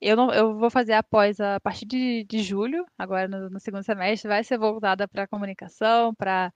Eu, 0.00 0.16
não, 0.16 0.32
eu 0.32 0.58
vou 0.58 0.70
fazer 0.70 0.94
a 0.94 1.02
pós 1.02 1.40
a 1.40 1.60
partir 1.60 1.86
de, 1.86 2.24
de 2.24 2.42
julho, 2.42 2.84
agora 2.98 3.28
no, 3.28 3.50
no 3.50 3.60
segundo 3.60 3.82
semestre, 3.84 4.28
vai 4.28 4.44
ser 4.44 4.58
voltada 4.58 5.08
para 5.08 5.28
comunicação, 5.28 6.14
para 6.14 6.52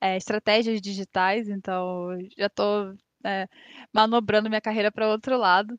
é, 0.00 0.16
estratégias 0.16 0.80
digitais, 0.80 1.48
então 1.48 2.08
já 2.36 2.46
estou 2.46 2.94
é, 3.24 3.48
manobrando 3.92 4.48
minha 4.48 4.60
carreira 4.60 4.92
para 4.92 5.08
outro 5.08 5.36
lado. 5.38 5.78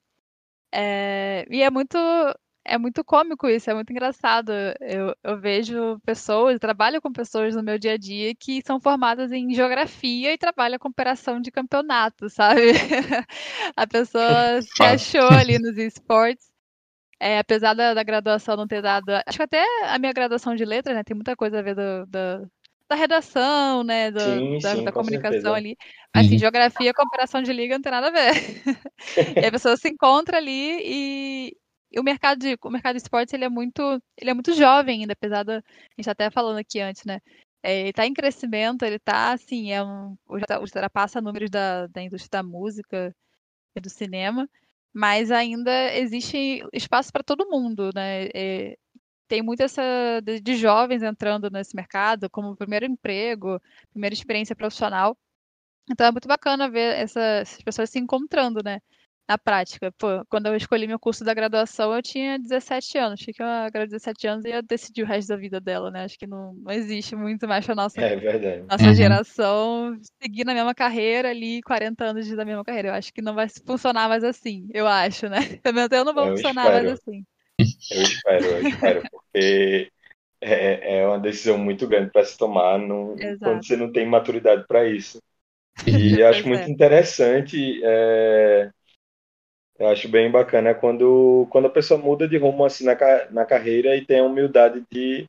É, 0.71 1.45
e 1.49 1.61
é 1.63 1.69
muito 1.69 1.97
é 2.69 2.77
muito 2.77 3.03
cômico 3.03 3.47
isso, 3.49 3.69
é 3.69 3.73
muito 3.73 3.91
engraçado. 3.91 4.51
Eu, 4.79 5.15
eu 5.23 5.39
vejo 5.39 5.99
pessoas, 6.05 6.59
trabalho 6.59 7.01
com 7.01 7.11
pessoas 7.11 7.55
no 7.55 7.63
meu 7.63 7.79
dia 7.79 7.93
a 7.93 7.97
dia 7.97 8.35
que 8.35 8.61
são 8.65 8.79
formadas 8.79 9.31
em 9.31 9.53
geografia 9.53 10.33
e 10.33 10.37
trabalham 10.37 10.77
com 10.79 10.89
operação 10.89 11.41
de 11.41 11.51
campeonato, 11.51 12.29
sabe? 12.29 12.61
a 13.75 13.87
pessoa 13.87 14.61
se 14.61 14.83
achou 14.83 15.29
ali 15.29 15.57
nos 15.59 15.77
esportes. 15.77 16.49
É, 17.19 17.39
apesar 17.39 17.73
da, 17.73 17.93
da, 17.93 18.03
graduação 18.03 18.55
não 18.55 18.67
ter 18.67 18.81
dado. 18.81 19.09
Acho 19.25 19.37
que 19.37 19.43
até 19.43 19.65
a 19.87 19.99
minha 19.99 20.13
graduação 20.13 20.55
de 20.55 20.63
letras, 20.63 20.95
né? 20.95 21.03
Tem 21.03 21.15
muita 21.15 21.35
coisa 21.35 21.59
a 21.59 21.61
ver 21.61 21.75
do, 21.75 22.05
do, 22.05 22.49
da 22.89 22.95
redação, 22.95 23.83
né? 23.83 24.09
Do, 24.09 24.19
sim, 24.19 24.59
da, 24.59 24.75
sim, 24.75 24.83
da 24.83 24.91
comunicação 24.91 25.31
certeza. 25.31 25.53
ali. 25.53 25.77
Assim, 26.13 26.33
uhum. 26.33 26.39
geografia 26.39 26.93
com 26.93 27.03
operação 27.03 27.41
de 27.43 27.53
liga 27.53 27.75
não 27.75 27.81
tem 27.83 27.91
nada 27.91 28.07
a 28.07 28.11
ver. 28.11 28.33
e 29.43 29.45
a 29.45 29.51
pessoa 29.51 29.77
se 29.77 29.87
encontra 29.87 30.37
ali 30.37 30.79
e, 30.81 31.57
e, 31.91 31.99
o 31.99 32.03
mercado 32.03 32.39
de 32.39 32.57
o 32.61 32.69
mercado 32.69 32.95
de 32.95 33.01
esportes 33.03 33.33
ele 33.33 33.45
é 33.45 33.49
muito 33.49 33.81
ele 34.17 34.31
é 34.31 34.33
muito 34.33 34.53
jovem 34.53 35.01
ainda, 35.01 35.13
apesar 35.13 35.43
da 35.43 35.57
a 35.57 35.61
gente 35.97 36.05
tá 36.05 36.11
até 36.11 36.31
falando 36.31 36.57
aqui 36.57 36.79
antes, 36.79 37.05
né? 37.05 37.19
É, 37.61 37.81
ele 37.81 37.89
está 37.89 38.07
em 38.07 38.13
crescimento, 38.13 38.83
ele 38.83 38.95
está 38.95 39.33
assim, 39.33 39.71
é 39.71 39.83
um, 39.83 40.17
já 40.49 40.59
ultrapassa 40.59 41.21
números 41.21 41.49
da, 41.49 41.87
da 41.87 42.01
indústria 42.01 42.41
da 42.41 42.43
música 42.43 43.13
e 43.75 43.81
do 43.81 43.89
cinema, 43.89 44.49
mas 44.93 45.31
ainda 45.31 45.93
existe 45.95 46.63
espaço 46.73 47.11
para 47.11 47.23
todo 47.23 47.49
mundo, 47.49 47.91
né? 47.93 48.27
É, 48.33 48.77
tem 49.29 49.43
muito 49.43 49.61
essa 49.61 49.81
de, 50.23 50.41
de, 50.41 50.57
jovens 50.57 51.03
entrando 51.03 51.49
nesse 51.51 51.75
mercado 51.75 52.29
como 52.29 52.55
primeiro 52.57 52.85
emprego, 52.85 53.61
primeira 53.91 54.13
experiência 54.13 54.55
profissional. 54.55 55.15
Então 55.89 56.07
é 56.07 56.11
muito 56.11 56.27
bacana 56.27 56.69
ver 56.69 56.95
essa, 56.95 57.21
essas 57.21 57.61
pessoas 57.61 57.89
se 57.89 57.99
encontrando, 57.99 58.61
né? 58.63 58.79
Na 59.27 59.37
prática. 59.37 59.91
Pô, 59.91 60.25
quando 60.27 60.47
eu 60.47 60.55
escolhi 60.55 60.87
meu 60.87 60.99
curso 60.99 61.23
da 61.23 61.35
graduação, 61.35 61.95
eu 61.95 62.01
tinha 62.01 62.39
17 62.39 62.97
anos. 62.97 63.21
Achei 63.21 63.31
que 63.31 63.43
garota 63.43 63.85
de 63.85 63.91
17 63.91 64.27
anos 64.27 64.45
ia 64.45 64.63
decidir 64.63 65.03
o 65.03 65.05
resto 65.05 65.29
da 65.29 65.37
vida 65.37 65.59
dela, 65.61 65.91
né? 65.91 66.03
Acho 66.05 66.17
que 66.17 66.25
não, 66.25 66.53
não 66.55 66.71
existe 66.71 67.15
muito 67.15 67.47
mais 67.47 67.63
pra 67.63 67.75
nossa, 67.75 68.01
é 68.01 68.63
nossa 68.67 68.85
uhum. 68.85 68.95
geração 68.95 69.99
seguir 70.21 70.43
na 70.43 70.55
mesma 70.55 70.73
carreira 70.73 71.29
ali, 71.29 71.61
40 71.61 72.03
anos 72.03 72.27
da 72.35 72.45
mesma 72.45 72.63
carreira. 72.63 72.89
Eu 72.89 72.93
acho 72.93 73.13
que 73.13 73.21
não 73.21 73.35
vai 73.35 73.47
funcionar 73.63 74.09
mais 74.09 74.23
assim, 74.23 74.67
eu 74.73 74.87
acho, 74.87 75.29
né? 75.29 75.37
Pelo 75.61 75.75
menos 75.75 75.91
eu 75.91 76.03
não 76.03 76.15
vou 76.15 76.25
eu 76.25 76.31
funcionar 76.35 76.65
espero. 76.65 76.85
mais 76.85 76.99
assim. 76.99 77.23
Eu 77.59 78.01
espero, 78.01 78.45
eu 78.45 78.67
espero, 78.69 79.03
porque 79.39 79.91
é, 80.41 80.99
é 80.99 81.07
uma 81.07 81.19
decisão 81.19 81.57
muito 81.57 81.87
grande 81.87 82.11
para 82.11 82.25
se 82.25 82.37
tomar 82.37 82.77
no, 82.77 83.15
quando 83.39 83.65
você 83.65 83.75
não 83.75 83.91
tem 83.91 84.05
maturidade 84.05 84.65
para 84.67 84.87
isso. 84.87 85.21
E 85.87 86.19
eu 86.19 86.27
acho 86.27 86.47
muito 86.47 86.63
é. 86.63 86.69
interessante, 86.69 87.81
é, 87.83 88.69
eu 89.77 89.87
acho 89.87 90.09
bem 90.09 90.29
bacana 90.29 90.75
quando, 90.75 91.47
quando 91.49 91.67
a 91.67 91.71
pessoa 91.71 91.99
muda 91.99 92.27
de 92.27 92.37
rumo 92.37 92.65
assim 92.65 92.85
na, 92.85 92.95
na 93.31 93.45
carreira 93.45 93.95
e 93.95 94.05
tem 94.05 94.19
a 94.19 94.25
humildade 94.25 94.83
de, 94.91 95.25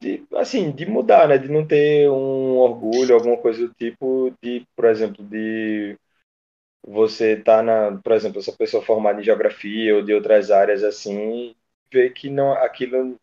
de, 0.00 0.24
assim, 0.34 0.70
de 0.70 0.86
mudar, 0.86 1.28
né? 1.28 1.38
De 1.38 1.48
não 1.48 1.66
ter 1.66 2.08
um 2.08 2.56
orgulho, 2.58 3.14
alguma 3.14 3.36
coisa 3.36 3.66
do 3.66 3.74
tipo, 3.74 4.32
de, 4.42 4.64
por 4.76 4.84
exemplo, 4.84 5.24
de 5.24 5.96
você 6.86 7.36
tá 7.36 7.62
na, 7.62 7.96
por 7.98 8.12
exemplo, 8.12 8.38
essa 8.38 8.52
pessoa 8.52 8.82
formada 8.82 9.20
em 9.20 9.24
geografia 9.24 9.96
ou 9.96 10.02
de 10.02 10.14
outras 10.14 10.52
áreas 10.52 10.84
assim, 10.84 11.54
vê 11.92 12.10
que 12.10 12.30
não 12.30 12.52
aquilo 12.52 13.18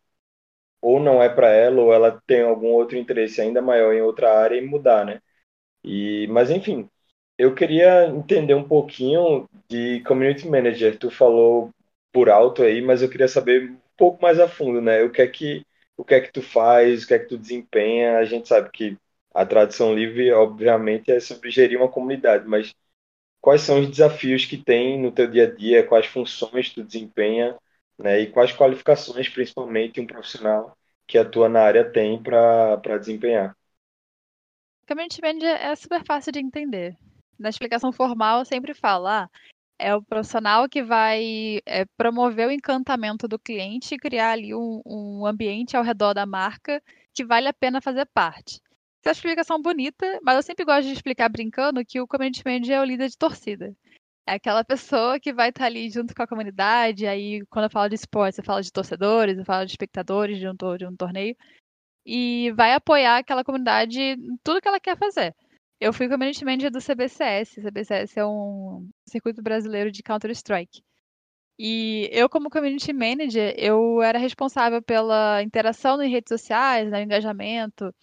ou 0.81 0.99
não 0.99 1.21
é 1.21 1.29
para 1.29 1.49
ela 1.49 1.81
ou 1.81 1.93
ela 1.93 2.21
tem 2.27 2.41
algum 2.43 2.67
outro 2.69 2.97
interesse 2.97 3.41
ainda 3.41 3.61
maior 3.61 3.93
em 3.93 4.01
outra 4.01 4.37
área 4.39 4.57
e 4.57 4.65
mudar, 4.65 5.05
né? 5.05 5.21
E 5.83 6.27
mas 6.29 6.49
enfim, 6.51 6.89
eu 7.37 7.53
queria 7.55 8.07
entender 8.07 8.53
um 8.55 8.67
pouquinho 8.67 9.49
de 9.69 10.01
community 10.03 10.47
manager. 10.47 10.97
Tu 10.97 11.09
falou 11.11 11.71
por 12.11 12.29
alto 12.29 12.63
aí, 12.63 12.81
mas 12.81 13.01
eu 13.01 13.09
queria 13.09 13.27
saber 13.27 13.71
um 13.71 13.77
pouco 13.97 14.21
mais 14.21 14.39
a 14.39 14.47
fundo, 14.47 14.81
né? 14.81 15.03
O 15.03 15.11
que 15.11 15.21
é 15.21 15.27
que 15.27 15.65
o 15.97 16.03
que 16.05 16.15
é 16.15 16.21
que 16.21 16.31
tu 16.31 16.41
faz, 16.41 17.03
o 17.03 17.07
que 17.07 17.13
é 17.13 17.19
que 17.19 17.27
tu 17.29 17.37
desempenha? 17.37 18.17
A 18.17 18.25
gente 18.25 18.47
sabe 18.47 18.69
que 18.71 18.97
a 19.33 19.45
tradução 19.45 19.93
livre, 19.95 20.31
obviamente, 20.31 21.11
é 21.11 21.19
sobre 21.19 21.51
gerir 21.51 21.77
uma 21.79 21.89
comunidade, 21.89 22.47
mas 22.47 22.73
quais 23.41 23.61
são 23.61 23.79
os 23.81 23.89
desafios 23.89 24.45
que 24.45 24.57
tem 24.57 24.99
no 25.01 25.11
teu 25.11 25.29
dia 25.29 25.45
a 25.47 25.51
dia, 25.55 25.85
quais 25.85 26.05
funções 26.05 26.69
tu 26.73 26.83
desempenha, 26.83 27.57
né, 28.03 28.19
e 28.19 28.27
quais 28.29 28.51
qualificações, 28.51 29.29
principalmente, 29.29 30.01
um 30.01 30.05
profissional 30.05 30.77
que 31.07 31.17
atua 31.17 31.47
na 31.47 31.61
área 31.61 31.89
tem 31.89 32.21
para 32.21 32.97
desempenhar. 32.99 33.55
Community 34.85 35.21
Manager 35.21 35.55
é 35.55 35.73
super 35.75 36.03
fácil 36.05 36.33
de 36.33 36.39
entender. 36.39 36.97
Na 37.39 37.49
explicação 37.49 37.93
formal, 37.93 38.39
eu 38.39 38.45
sempre 38.45 38.73
falo, 38.73 39.07
ah, 39.07 39.29
é 39.79 39.95
o 39.95 40.03
profissional 40.03 40.67
que 40.67 40.83
vai 40.83 41.59
é, 41.65 41.85
promover 41.97 42.47
o 42.47 42.51
encantamento 42.51 43.27
do 43.27 43.39
cliente 43.39 43.95
e 43.95 43.97
criar 43.97 44.31
ali 44.31 44.53
um, 44.53 44.81
um 44.85 45.25
ambiente 45.25 45.77
ao 45.77 45.83
redor 45.83 46.13
da 46.13 46.25
marca 46.25 46.83
que 47.13 47.23
vale 47.23 47.47
a 47.47 47.53
pena 47.53 47.81
fazer 47.81 48.05
parte. 48.13 48.59
essa 49.01 49.11
explicação 49.11 49.61
bonita, 49.61 50.19
mas 50.21 50.35
eu 50.35 50.43
sempre 50.43 50.65
gosto 50.65 50.87
de 50.87 50.93
explicar 50.93 51.29
brincando 51.29 51.83
que 51.85 52.01
o 52.01 52.07
community 52.07 52.43
manager 52.45 52.75
é 52.75 52.81
o 52.81 52.85
líder 52.85 53.09
de 53.09 53.17
torcida. 53.17 53.73
É 54.25 54.33
aquela 54.35 54.63
pessoa 54.63 55.19
que 55.19 55.33
vai 55.33 55.49
estar 55.49 55.65
ali 55.65 55.89
junto 55.89 56.15
com 56.15 56.23
a 56.23 56.27
comunidade, 56.27 57.05
aí 57.05 57.45
quando 57.49 57.65
eu 57.65 57.69
falo 57.69 57.89
de 57.89 57.95
esporte, 57.95 58.39
eu 58.39 58.43
falo 58.43 58.61
de 58.61 58.71
torcedores, 58.71 59.37
eu 59.37 59.45
falo 59.45 59.65
de 59.65 59.71
espectadores 59.71 60.39
de 60.39 60.47
um, 60.47 60.55
de 60.77 60.85
um 60.85 60.95
torneio, 60.95 61.35
e 62.05 62.51
vai 62.55 62.73
apoiar 62.73 63.17
aquela 63.17 63.43
comunidade 63.43 63.99
em 63.99 64.37
tudo 64.43 64.61
que 64.61 64.67
ela 64.67 64.79
quer 64.79 64.97
fazer. 64.97 65.35
Eu 65.79 65.91
fui 65.91 66.07
community 66.07 66.45
manager 66.45 66.71
do 66.71 66.79
CBCS. 66.79 67.55
CBCS 67.61 68.17
é 68.17 68.25
um 68.25 68.89
circuito 69.05 69.41
brasileiro 69.41 69.91
de 69.91 70.01
Counter-Strike. 70.01 70.81
E 71.59 72.09
eu, 72.11 72.29
como 72.29 72.49
community 72.49 72.93
manager, 72.93 73.53
eu 73.57 74.01
era 74.01 74.17
responsável 74.17 74.81
pela 74.81 75.43
interação 75.43 75.97
nas 75.97 76.09
redes 76.09 76.29
sociais, 76.29 76.89
no 76.89 76.97
engajamento, 76.97 77.93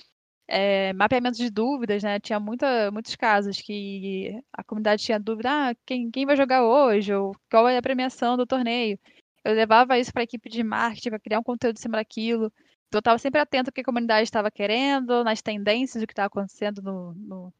é, 0.50 0.92
mapeamento 0.94 1.38
de 1.38 1.48
dúvidas, 1.48 2.02
né? 2.02 2.18
Tinha 2.18 2.40
muita, 2.40 2.90
muitos 2.90 3.14
casos 3.14 3.60
que 3.60 4.42
a 4.52 4.64
comunidade 4.64 5.04
tinha 5.04 5.18
dúvida, 5.20 5.48
ah, 5.70 5.74
quem, 5.86 6.10
quem 6.10 6.26
vai 6.26 6.36
jogar 6.36 6.64
hoje, 6.64 7.14
ou 7.14 7.32
qual 7.48 7.68
é 7.68 7.78
a 7.78 7.82
premiação 7.82 8.36
do 8.36 8.44
torneio. 8.44 8.98
Eu 9.44 9.54
levava 9.54 9.98
isso 9.98 10.12
para 10.12 10.22
a 10.22 10.24
equipe 10.24 10.50
de 10.50 10.64
marketing, 10.64 11.10
para 11.10 11.20
criar 11.20 11.38
um 11.38 11.42
conteúdo 11.44 11.76
em 11.76 11.80
cima 11.80 11.98
daquilo. 11.98 12.52
Então, 12.88 12.98
eu 12.98 13.00
estava 13.00 13.18
sempre 13.18 13.40
atento 13.40 13.70
ao 13.70 13.72
que 13.72 13.80
a 13.82 13.84
comunidade 13.84 14.24
estava 14.24 14.50
querendo, 14.50 15.22
nas 15.22 15.40
tendências 15.40 16.02
do 16.02 16.06
que 16.06 16.12
estava 16.12 16.26
acontecendo 16.26 16.82
no, 16.82 17.14
no, 17.14 17.54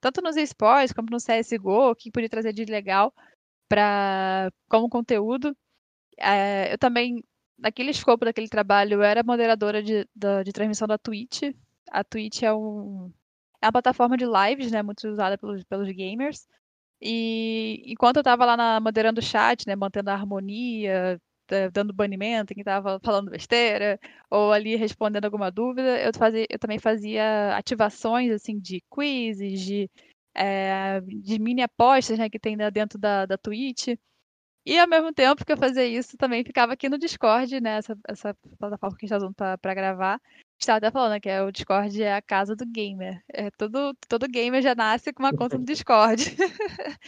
tanto 0.00 0.22
nos 0.22 0.36
esportes 0.36 0.94
como 0.94 1.08
no 1.10 1.18
CSGO, 1.18 1.90
o 1.90 1.94
que 1.94 2.10
podia 2.10 2.30
trazer 2.30 2.52
de 2.54 2.64
legal 2.64 3.12
para 3.68 4.50
como 4.68 4.88
conteúdo. 4.88 5.56
É, 6.18 6.72
eu 6.72 6.78
também, 6.78 7.22
naquele 7.58 7.90
escopo 7.90 8.24
daquele 8.24 8.48
trabalho, 8.48 8.94
eu 8.94 9.02
era 9.02 9.22
moderadora 9.22 9.82
de, 9.82 10.08
de, 10.14 10.44
de 10.44 10.52
transmissão 10.52 10.88
da 10.88 10.98
Twitch, 10.98 11.42
a 11.90 12.04
Twitch 12.04 12.42
é, 12.42 12.52
um, 12.52 13.12
é 13.60 13.66
uma 13.66 13.72
plataforma 13.72 14.16
de 14.16 14.24
lives, 14.24 14.70
né, 14.72 14.82
muito 14.82 15.06
usada 15.08 15.38
pelos, 15.38 15.64
pelos 15.64 15.88
gamers. 15.90 16.46
E 17.00 17.82
enquanto 17.86 18.16
eu 18.16 18.20
estava 18.20 18.44
lá 18.44 18.56
na, 18.56 18.80
moderando 18.80 19.20
o 19.20 19.22
chat, 19.22 19.66
né, 19.66 19.74
mantendo 19.76 20.10
a 20.10 20.14
harmonia, 20.14 21.20
dando 21.72 21.92
banimento, 21.92 22.54
quem 22.54 22.62
estava 22.62 22.98
falando 23.00 23.30
besteira, 23.30 23.98
ou 24.30 24.52
ali 24.52 24.76
respondendo 24.76 25.24
alguma 25.24 25.50
dúvida, 25.50 26.00
eu, 26.00 26.12
fazia, 26.14 26.46
eu 26.48 26.58
também 26.58 26.78
fazia 26.78 27.56
ativações 27.56 28.30
assim 28.32 28.58
de 28.58 28.82
quizzes, 28.92 29.60
de, 29.60 29.90
é, 30.34 31.00
de 31.00 31.38
mini 31.38 31.62
apostas 31.62 32.18
né, 32.18 32.30
que 32.30 32.38
tem 32.38 32.56
dentro 32.72 32.98
da, 32.98 33.26
da 33.26 33.36
Twitch. 33.36 33.88
E 34.64 34.78
ao 34.78 34.88
mesmo 34.88 35.12
tempo 35.12 35.44
que 35.44 35.52
eu 35.52 35.56
fazia 35.56 35.84
isso, 35.84 36.16
também 36.16 36.44
ficava 36.44 36.72
aqui 36.72 36.88
no 36.88 36.98
Discord, 36.98 37.60
né? 37.60 37.78
Essa, 37.78 37.98
essa 38.08 38.36
plataforma 38.58 38.96
que 38.96 39.04
a 39.04 39.08
gente 39.08 39.14
está 39.14 39.16
usando 39.16 39.58
para 39.58 39.74
gravar 39.74 40.20
estava 40.62 40.78
até 40.78 40.90
falando 40.90 41.20
que 41.20 41.28
é, 41.28 41.42
o 41.42 41.50
Discord 41.50 42.02
é 42.02 42.14
a 42.14 42.22
casa 42.22 42.54
do 42.54 42.64
gamer. 42.66 43.22
É, 43.32 43.50
todo, 43.50 43.94
todo 44.08 44.28
gamer 44.28 44.62
já 44.62 44.74
nasce 44.74 45.12
com 45.12 45.22
uma 45.22 45.32
conta 45.32 45.58
no 45.58 45.64
Discord. 45.66 46.24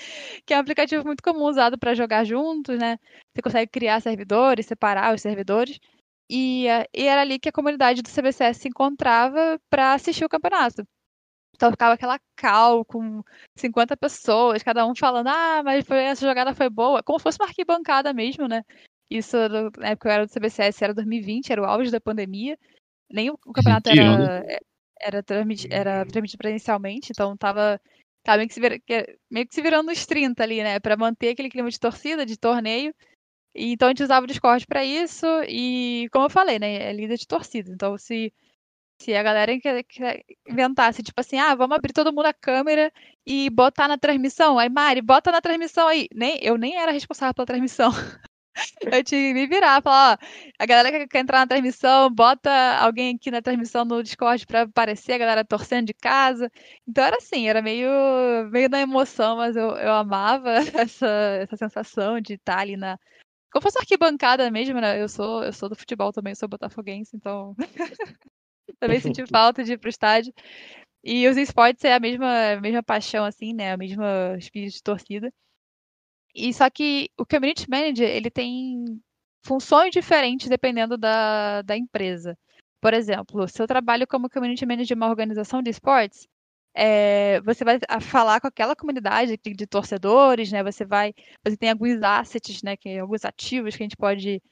que 0.45 0.53
é 0.53 0.57
um 0.57 0.61
aplicativo 0.61 1.05
muito 1.05 1.23
comum 1.23 1.45
usado 1.45 1.79
para 1.79 1.95
jogar 1.95 2.25
juntos, 2.25 2.79
né? 2.79 2.99
Você 3.33 3.43
consegue 3.43 3.71
criar 3.71 4.01
servidores, 4.01 4.67
separar 4.67 5.15
os 5.15 5.23
servidores. 5.23 5.79
E, 6.29 6.67
e 6.95 7.07
era 7.07 7.21
ali 7.21 7.39
que 7.39 7.49
a 7.49 7.53
comunidade 7.53 8.03
do 8.03 8.09
CBCS 8.09 8.59
se 8.59 8.69
encontrava 8.69 9.61
para 9.71 9.95
assistir 9.95 10.25
o 10.25 10.29
campeonato. 10.29 10.85
Então 11.55 11.71
ficava 11.71 11.95
aquela 11.95 12.19
cal 12.37 12.85
com 12.85 13.23
50 13.57 13.97
pessoas, 13.97 14.63
cada 14.63 14.87
um 14.87 14.95
falando, 14.95 15.29
ah, 15.29 15.63
mas 15.65 15.87
foi, 15.87 15.99
essa 15.99 16.27
jogada 16.27 16.55
foi 16.55 16.69
boa, 16.69 17.03
como 17.03 17.19
se 17.19 17.23
fosse 17.23 17.39
uma 17.41 17.47
arquibancada 17.47 18.13
mesmo, 18.13 18.49
né? 18.49 18.63
Isso 19.11 19.37
na 19.79 19.91
época 19.91 20.09
eu 20.09 20.13
era 20.13 20.27
do 20.27 20.33
CBCS, 20.33 20.83
era 20.83 20.95
2020, 20.95 21.51
era 21.53 21.63
o 21.63 21.65
auge 21.65 21.91
da 21.91 22.01
pandemia. 22.01 22.59
Nem 23.11 23.31
o, 23.31 23.39
campeonato 23.39 23.91
era, 23.91 24.45
é, 24.49 24.59
era, 25.01 25.23
transmitido, 25.23 25.73
era 25.73 26.05
transmitido 26.07 26.39
presencialmente, 26.39 27.13
então 27.13 27.37
tava, 27.37 27.81
tava 28.25 28.39
meio, 28.39 28.49
que 28.49 28.55
se 28.55 28.61
vir, 28.61 28.83
meio 29.31 29.47
que 29.47 29.55
se 29.55 29.63
virando 29.63 29.87
nos 29.87 30.05
30 30.07 30.43
ali, 30.43 30.63
né? 30.63 30.81
Pra 30.81 30.97
manter 30.97 31.31
aquele 31.31 31.51
clima 31.51 31.71
de 31.71 31.79
torcida, 31.79 32.27
de 32.27 32.37
torneio. 32.37 32.93
E, 33.55 33.73
então 33.73 33.87
a 33.87 33.91
gente 33.91 34.03
usava 34.03 34.25
o 34.25 34.27
Discord 34.27 34.67
para 34.67 34.85
isso, 34.85 35.27
e 35.49 36.09
como 36.11 36.27
eu 36.27 36.31
falei, 36.31 36.59
né? 36.59 36.91
É 36.91 36.93
líder 36.93 37.17
de 37.17 37.29
torcida. 37.29 37.71
Então 37.73 37.97
se, 37.97 38.33
se 39.05 39.15
a 39.15 39.23
galera 39.23 39.53
inventasse, 40.49 41.03
tipo 41.03 41.21
assim, 41.21 41.39
ah, 41.39 41.55
vamos 41.55 41.77
abrir 41.77 41.93
todo 41.93 42.13
mundo 42.13 42.27
a 42.27 42.33
câmera 42.33 42.91
e 43.27 43.51
botar 43.51 43.87
na 43.87 43.99
transmissão. 43.99 44.59
Aí, 44.59 44.69
Mari, 44.71 45.03
bota 45.03 45.31
na 45.31 45.41
transmissão 45.43 45.87
aí. 45.89 46.09
Nem, 46.15 46.39
eu 46.43 46.57
nem 46.57 46.77
era 46.77 46.91
responsável 46.91 47.35
pela 47.35 47.47
transmissão. 47.47 47.91
Eu 48.81 49.03
tinha 49.03 49.21
que 49.21 49.35
me 49.35 49.49
virar, 49.49 49.83
falar, 49.83 50.17
ó, 50.23 50.27
a 50.61 50.67
galera 50.67 50.93
que 50.93 51.09
quer 51.09 51.19
entrar 51.19 51.41
na 51.41 51.47
transmissão, 51.49 52.09
bota 52.09 52.51
alguém 52.79 53.17
aqui 53.17 53.29
na 53.29 53.43
transmissão 53.43 53.85
no 53.85 54.01
Discord 54.01 54.47
pra 54.47 54.63
aparecer, 54.63 55.15
a 55.15 55.19
galera 55.19 55.45
torcendo 55.45 55.87
de 55.87 55.95
casa. 55.95 56.49
Então 56.87 57.05
era 57.05 57.17
assim, 57.17 57.49
era 57.49 57.61
meio, 57.61 57.89
meio 58.53 58.69
na 58.69 58.81
emoção, 58.81 59.37
mas 59.39 59.57
eu, 59.57 59.71
eu 59.71 59.93
amava 59.93 60.51
essa, 60.81 61.07
essa 61.43 61.57
sensação 61.57 62.21
de 62.21 62.35
estar 62.35 62.59
ali 62.61 62.77
na. 62.77 62.97
Como 63.53 63.63
fosse 63.63 63.79
arquibancada 63.79 64.49
mesmo, 64.53 64.81
né? 64.81 65.03
Eu 65.03 65.09
sou, 65.09 65.43
eu 65.43 65.53
sou 65.53 65.69
do 65.69 65.77
futebol 65.77 66.13
também, 66.13 66.35
sou 66.35 66.49
botafoguense, 66.49 67.17
então 67.17 67.57
também 68.81 69.01
senti 69.01 69.25
falta 69.29 69.65
de 69.65 69.73
ir 69.73 69.79
pro 69.79 69.91
estádio. 69.91 70.33
E 71.03 71.29
os 71.29 71.37
esportes 71.37 71.85
é 71.85 71.95
a 71.95 72.01
mesma, 72.01 72.53
a 72.55 72.61
mesma 72.61 72.83
paixão, 72.83 73.25
assim, 73.25 73.53
né? 73.53 73.73
A 73.73 73.77
mesma 73.77 74.37
espírito 74.39 74.75
de 74.75 74.83
torcida. 74.83 75.33
E 76.35 76.53
só 76.53 76.69
que 76.71 77.09
o 77.19 77.25
community 77.27 77.69
manager, 77.71 78.09
ele 78.09 78.31
tem 78.31 78.85
funções 79.45 79.93
diferentes 79.93 80.49
dependendo 80.49 80.97
da, 80.99 81.63
da 81.63 81.77
empresa. 81.77 82.37
Por 82.81 82.95
exemplo, 82.95 83.47
se 83.49 83.63
eu 83.63 83.67
trabalho 83.67 84.07
como 84.07 84.29
community 84.31 84.67
manager 84.67 84.87
de 84.87 84.95
uma 84.95 85.09
organização 85.09 85.63
de 85.63 85.71
esportes, 85.71 86.27
é, 86.75 87.41
você 87.43 87.65
vai 87.65 87.79
falar 88.01 88.41
com 88.41 88.49
aquela 88.49 88.75
comunidade 88.75 89.39
de, 89.43 89.55
de, 89.55 89.67
torcedores, 89.67 90.51
né? 90.51 90.63
Você 90.65 90.85
vai, 90.85 91.15
você 91.45 91.57
tem 91.57 91.71
alguns 91.71 92.03
assets, 92.03 92.63
né? 92.63 92.77
Que 92.77 92.99
alguns 92.99 93.25
ativos 93.25 93.77
que 93.77 93.83
a 93.83 93.87
gente 93.87 93.97
pode 93.97 94.43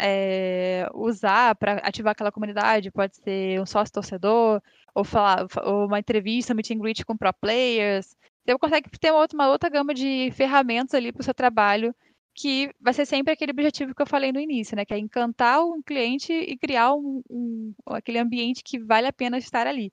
é, 0.00 0.88
usar 0.94 1.54
para 1.56 1.74
ativar 1.78 2.12
aquela 2.12 2.32
comunidade. 2.32 2.90
Pode 2.90 3.16
ser 3.16 3.60
um 3.60 3.66
sócio 3.66 3.92
torcedor, 3.92 4.62
ou 4.94 5.04
falar, 5.04 5.46
uma 5.64 5.98
entrevista, 5.98 6.54
meet 6.54 6.70
and 6.70 6.78
greet 6.78 7.04
com 7.04 7.16
pro 7.16 7.32
players, 7.32 8.16
você 8.48 8.58
consegue 8.58 8.90
ter 8.98 9.10
uma 9.10 9.20
outra, 9.20 9.36
uma 9.36 9.48
outra 9.48 9.68
gama 9.68 9.92
de 9.92 10.30
ferramentas 10.32 10.94
ali 10.94 11.12
para 11.12 11.20
o 11.20 11.24
seu 11.24 11.34
trabalho, 11.34 11.94
que 12.34 12.70
vai 12.80 12.94
ser 12.94 13.04
sempre 13.04 13.32
aquele 13.32 13.52
objetivo 13.52 13.94
que 13.94 14.00
eu 14.00 14.06
falei 14.06 14.32
no 14.32 14.40
início, 14.40 14.74
né? 14.74 14.86
Que 14.86 14.94
é 14.94 14.98
encantar 14.98 15.62
um 15.62 15.82
cliente 15.82 16.32
e 16.32 16.56
criar 16.56 16.94
um, 16.94 17.22
um 17.28 17.74
aquele 17.86 18.18
ambiente 18.18 18.62
que 18.64 18.78
vale 18.78 19.06
a 19.06 19.12
pena 19.12 19.36
estar 19.36 19.66
ali. 19.66 19.92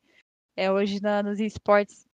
É, 0.56 0.72
hoje 0.72 1.02
na, 1.02 1.22
nos 1.22 1.40
esportes, 1.40 2.06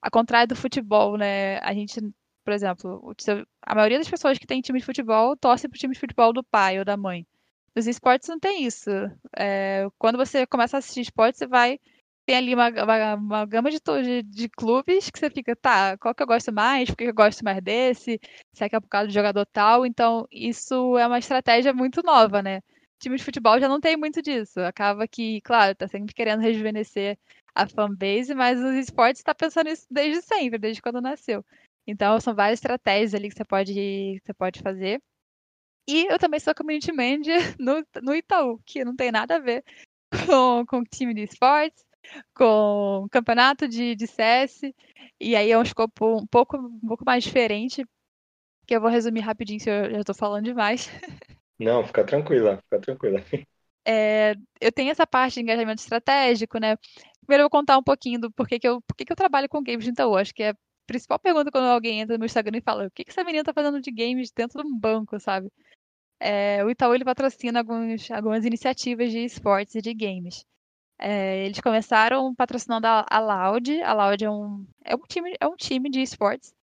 ao 0.00 0.10
contrário 0.10 0.48
do 0.48 0.56
futebol, 0.56 1.18
né? 1.18 1.58
A 1.58 1.74
gente, 1.74 2.00
por 2.44 2.54
exemplo, 2.54 3.14
a 3.62 3.74
maioria 3.74 3.98
das 3.98 4.08
pessoas 4.08 4.38
que 4.38 4.46
tem 4.46 4.62
time 4.62 4.78
de 4.78 4.86
futebol 4.86 5.36
torce 5.36 5.68
para 5.68 5.76
o 5.76 5.78
time 5.78 5.92
de 5.92 6.00
futebol 6.00 6.32
do 6.32 6.42
pai 6.42 6.78
ou 6.78 6.84
da 6.84 6.96
mãe. 6.96 7.26
Nos 7.74 7.86
esportes 7.86 8.28
não 8.28 8.38
tem 8.38 8.64
isso. 8.64 8.90
É, 9.36 9.86
quando 9.98 10.16
você 10.16 10.46
começa 10.46 10.76
a 10.76 10.78
assistir 10.78 11.02
esportes, 11.02 11.38
você 11.38 11.46
vai 11.46 11.78
tem 12.26 12.36
ali 12.36 12.54
uma, 12.54 12.68
uma, 12.68 13.14
uma 13.14 13.46
gama 13.46 13.70
de, 13.70 13.80
de, 13.80 14.22
de, 14.22 14.48
clubes 14.48 15.10
que 15.10 15.18
você 15.18 15.30
fica, 15.30 15.56
tá, 15.56 15.96
qual 15.98 16.14
que 16.14 16.22
eu 16.22 16.26
gosto 16.26 16.52
mais, 16.52 16.88
por 16.88 16.96
que 16.96 17.04
eu 17.04 17.14
gosto 17.14 17.42
mais 17.44 17.60
desse, 17.62 18.20
se 18.52 18.64
é 18.64 18.68
que 18.68 18.76
é 18.76 18.80
por 18.80 18.88
causa 18.88 19.08
do 19.08 19.12
jogador 19.12 19.44
tal. 19.46 19.84
Então, 19.84 20.28
isso 20.30 20.96
é 20.98 21.06
uma 21.06 21.18
estratégia 21.18 21.72
muito 21.72 22.02
nova, 22.04 22.42
né? 22.42 22.60
time 23.00 23.16
de 23.16 23.24
futebol 23.24 23.58
já 23.58 23.68
não 23.68 23.80
tem 23.80 23.96
muito 23.96 24.22
disso. 24.22 24.60
Acaba 24.60 25.08
que, 25.08 25.40
claro, 25.40 25.74
tá 25.74 25.88
sempre 25.88 26.14
querendo 26.14 26.40
rejuvenescer 26.40 27.18
a 27.54 27.66
fanbase, 27.66 28.34
mas 28.34 28.60
os 28.60 28.74
esportes 28.74 29.20
está 29.20 29.34
pensando 29.34 29.68
nisso 29.68 29.86
desde 29.90 30.22
sempre, 30.22 30.58
desde 30.58 30.82
quando 30.82 31.00
nasceu. 31.00 31.44
Então, 31.86 32.20
são 32.20 32.34
várias 32.34 32.58
estratégias 32.58 33.14
ali 33.14 33.28
que 33.28 33.34
você 33.34 33.44
pode, 33.44 33.72
que 33.74 34.20
você 34.24 34.34
pode 34.34 34.60
fazer. 34.60 35.02
E 35.90 36.06
eu 36.06 36.18
também 36.18 36.40
sou 36.40 36.54
community 36.54 36.92
manager 36.92 37.36
no, 37.58 37.84
no 38.02 38.14
Itaú, 38.14 38.60
que 38.64 38.84
não 38.84 38.94
tem 38.94 39.10
nada 39.10 39.36
a 39.36 39.38
ver 39.40 39.64
com, 40.26 40.64
com 40.66 40.84
time 40.84 41.14
de 41.14 41.22
esportes 41.22 41.84
com 42.34 43.06
campeonato 43.10 43.68
de, 43.68 43.94
de 43.94 44.06
CS, 44.06 44.62
e 45.20 45.36
aí 45.36 45.50
é 45.50 45.58
um 45.58 45.62
escopo 45.62 46.18
um 46.18 46.26
pouco, 46.26 46.56
um 46.56 46.88
pouco 46.88 47.04
mais 47.04 47.24
diferente, 47.24 47.84
que 48.66 48.74
eu 48.74 48.80
vou 48.80 48.90
resumir 48.90 49.20
rapidinho 49.20 49.60
se 49.60 49.70
eu 49.70 49.90
já 49.90 50.00
estou 50.00 50.14
falando 50.14 50.44
demais. 50.44 50.88
Não, 51.58 51.84
fica 51.84 52.04
tranquila, 52.04 52.58
fica 52.64 52.80
tranquila. 52.80 53.22
É, 53.86 54.34
eu 54.60 54.72
tenho 54.72 54.90
essa 54.90 55.06
parte 55.06 55.34
de 55.34 55.40
engajamento 55.40 55.82
estratégico, 55.82 56.58
né? 56.58 56.76
Primeiro 57.20 57.42
eu 57.42 57.44
vou 57.44 57.50
contar 57.50 57.76
um 57.76 57.82
pouquinho 57.82 58.18
do 58.18 58.30
porquê 58.30 58.58
que 58.58 58.66
eu, 58.66 58.80
porquê 58.82 59.04
que 59.04 59.12
eu 59.12 59.16
trabalho 59.16 59.48
com 59.48 59.62
games 59.62 59.84
de 59.84 59.90
Itaú. 59.90 60.16
Acho 60.16 60.34
que 60.34 60.42
é 60.42 60.50
a 60.50 60.56
principal 60.86 61.18
pergunta 61.18 61.50
quando 61.50 61.64
alguém 61.64 62.00
entra 62.00 62.14
no 62.14 62.20
meu 62.20 62.26
Instagram 62.26 62.58
e 62.58 62.62
fala 62.62 62.86
o 62.86 62.90
que, 62.90 63.04
que 63.04 63.10
essa 63.10 63.22
menina 63.24 63.44
tá 63.44 63.52
fazendo 63.52 63.80
de 63.80 63.90
games 63.90 64.30
dentro 64.30 64.62
de 64.62 64.66
um 64.66 64.78
banco, 64.78 65.20
sabe? 65.20 65.50
É, 66.20 66.62
o 66.64 66.70
Itaú 66.70 66.94
ele 66.94 67.04
patrocina 67.04 67.60
alguns, 67.60 68.10
algumas 68.10 68.44
iniciativas 68.44 69.10
de 69.10 69.24
esportes 69.24 69.74
e 69.74 69.80
de 69.80 69.94
games. 69.94 70.44
É, 70.98 71.46
eles 71.46 71.60
começaram 71.60 72.34
patrocinando 72.34 72.86
a, 72.86 73.06
a 73.08 73.18
Loud. 73.18 73.82
A 73.82 73.92
Loud 73.94 74.24
é 74.24 74.30
um, 74.30 74.66
é 74.84 74.94
um, 74.94 75.02
time, 75.08 75.34
é 75.40 75.46
um 75.46 75.56
time 75.56 75.88
de 75.88 76.02
esportes. 76.02 76.54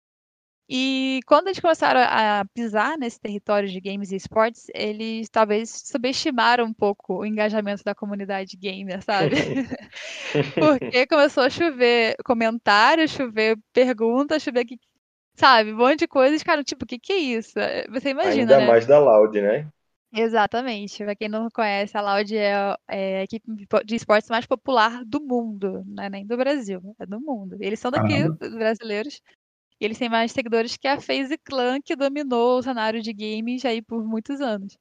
E 0.69 1.21
quando 1.27 1.47
eles 1.47 1.61
começaram 1.61 2.01
a 2.01 2.45
pisar 2.53 2.99
nesse 2.99 3.21
território 3.21 3.69
de 3.69 3.81
games 3.81 4.11
e 4.11 4.17
esportes, 4.17 4.67
eles 4.75 5.29
talvez 5.29 5.71
subestimaram 5.71 6.65
um 6.65 6.75
pouco 6.75 7.21
o 7.21 7.25
engajamento 7.25 7.85
da 7.85 7.95
comunidade 7.95 8.57
gamer, 8.57 9.01
sabe? 9.03 9.37
Porque 10.59 11.07
começou 11.07 11.45
a 11.45 11.51
chover 11.51 12.17
comentários, 12.25 13.13
chover 13.13 13.57
perguntas, 13.73 14.43
chover 14.43 14.65
que, 14.65 14.77
sabe, 15.37 15.73
um 15.73 15.77
monte 15.77 16.01
de 16.01 16.09
coisas, 16.09 16.43
cara, 16.43 16.65
tipo, 16.65 16.85
o 16.85 16.87
que 16.87 16.99
que 16.99 17.13
é 17.13 17.19
isso? 17.19 17.55
Você 17.91 18.11
imagina, 18.11 18.41
Ainda 18.41 18.61
né? 18.61 18.67
mais 18.67 18.87
da 18.87 18.99
Loud, 18.99 19.41
né? 19.41 19.69
Exatamente. 20.13 21.05
Pra 21.05 21.15
quem 21.15 21.29
não 21.29 21.49
conhece, 21.51 21.97
a 21.97 22.01
Loud 22.01 22.37
é, 22.37 22.77
é 22.89 23.19
a 23.19 23.23
equipe 23.23 23.47
de 23.85 23.95
esportes 23.95 24.31
mais 24.31 24.47
popular 24.47 25.05
do 25.05 25.21
mundo, 25.21 25.85
não 25.87 26.05
é 26.05 26.11
nem 26.11 26.27
do 26.27 26.37
Brasil, 26.37 26.81
é 26.99 27.07
do 27.07 27.21
mundo. 27.21 27.57
Eles 27.61 27.79
são 27.79 27.91
daqui, 27.91 28.09
Caramba. 28.09 28.37
brasileiros, 28.51 29.21
e 29.81 29.85
eles 29.85 29.99
têm 29.99 30.09
mais 30.09 30.33
seguidores 30.33 30.77
que 30.77 30.89
a 30.89 31.01
FaZe 31.01 31.37
Clan, 31.39 31.81
que 31.83 31.95
dominou 31.95 32.59
o 32.59 32.63
cenário 32.63 33.03
de 33.03 33.13
games 33.13 33.65
aí 33.65 33.83
por 33.83 34.03
muitos 34.05 34.41
anos. 34.41 34.79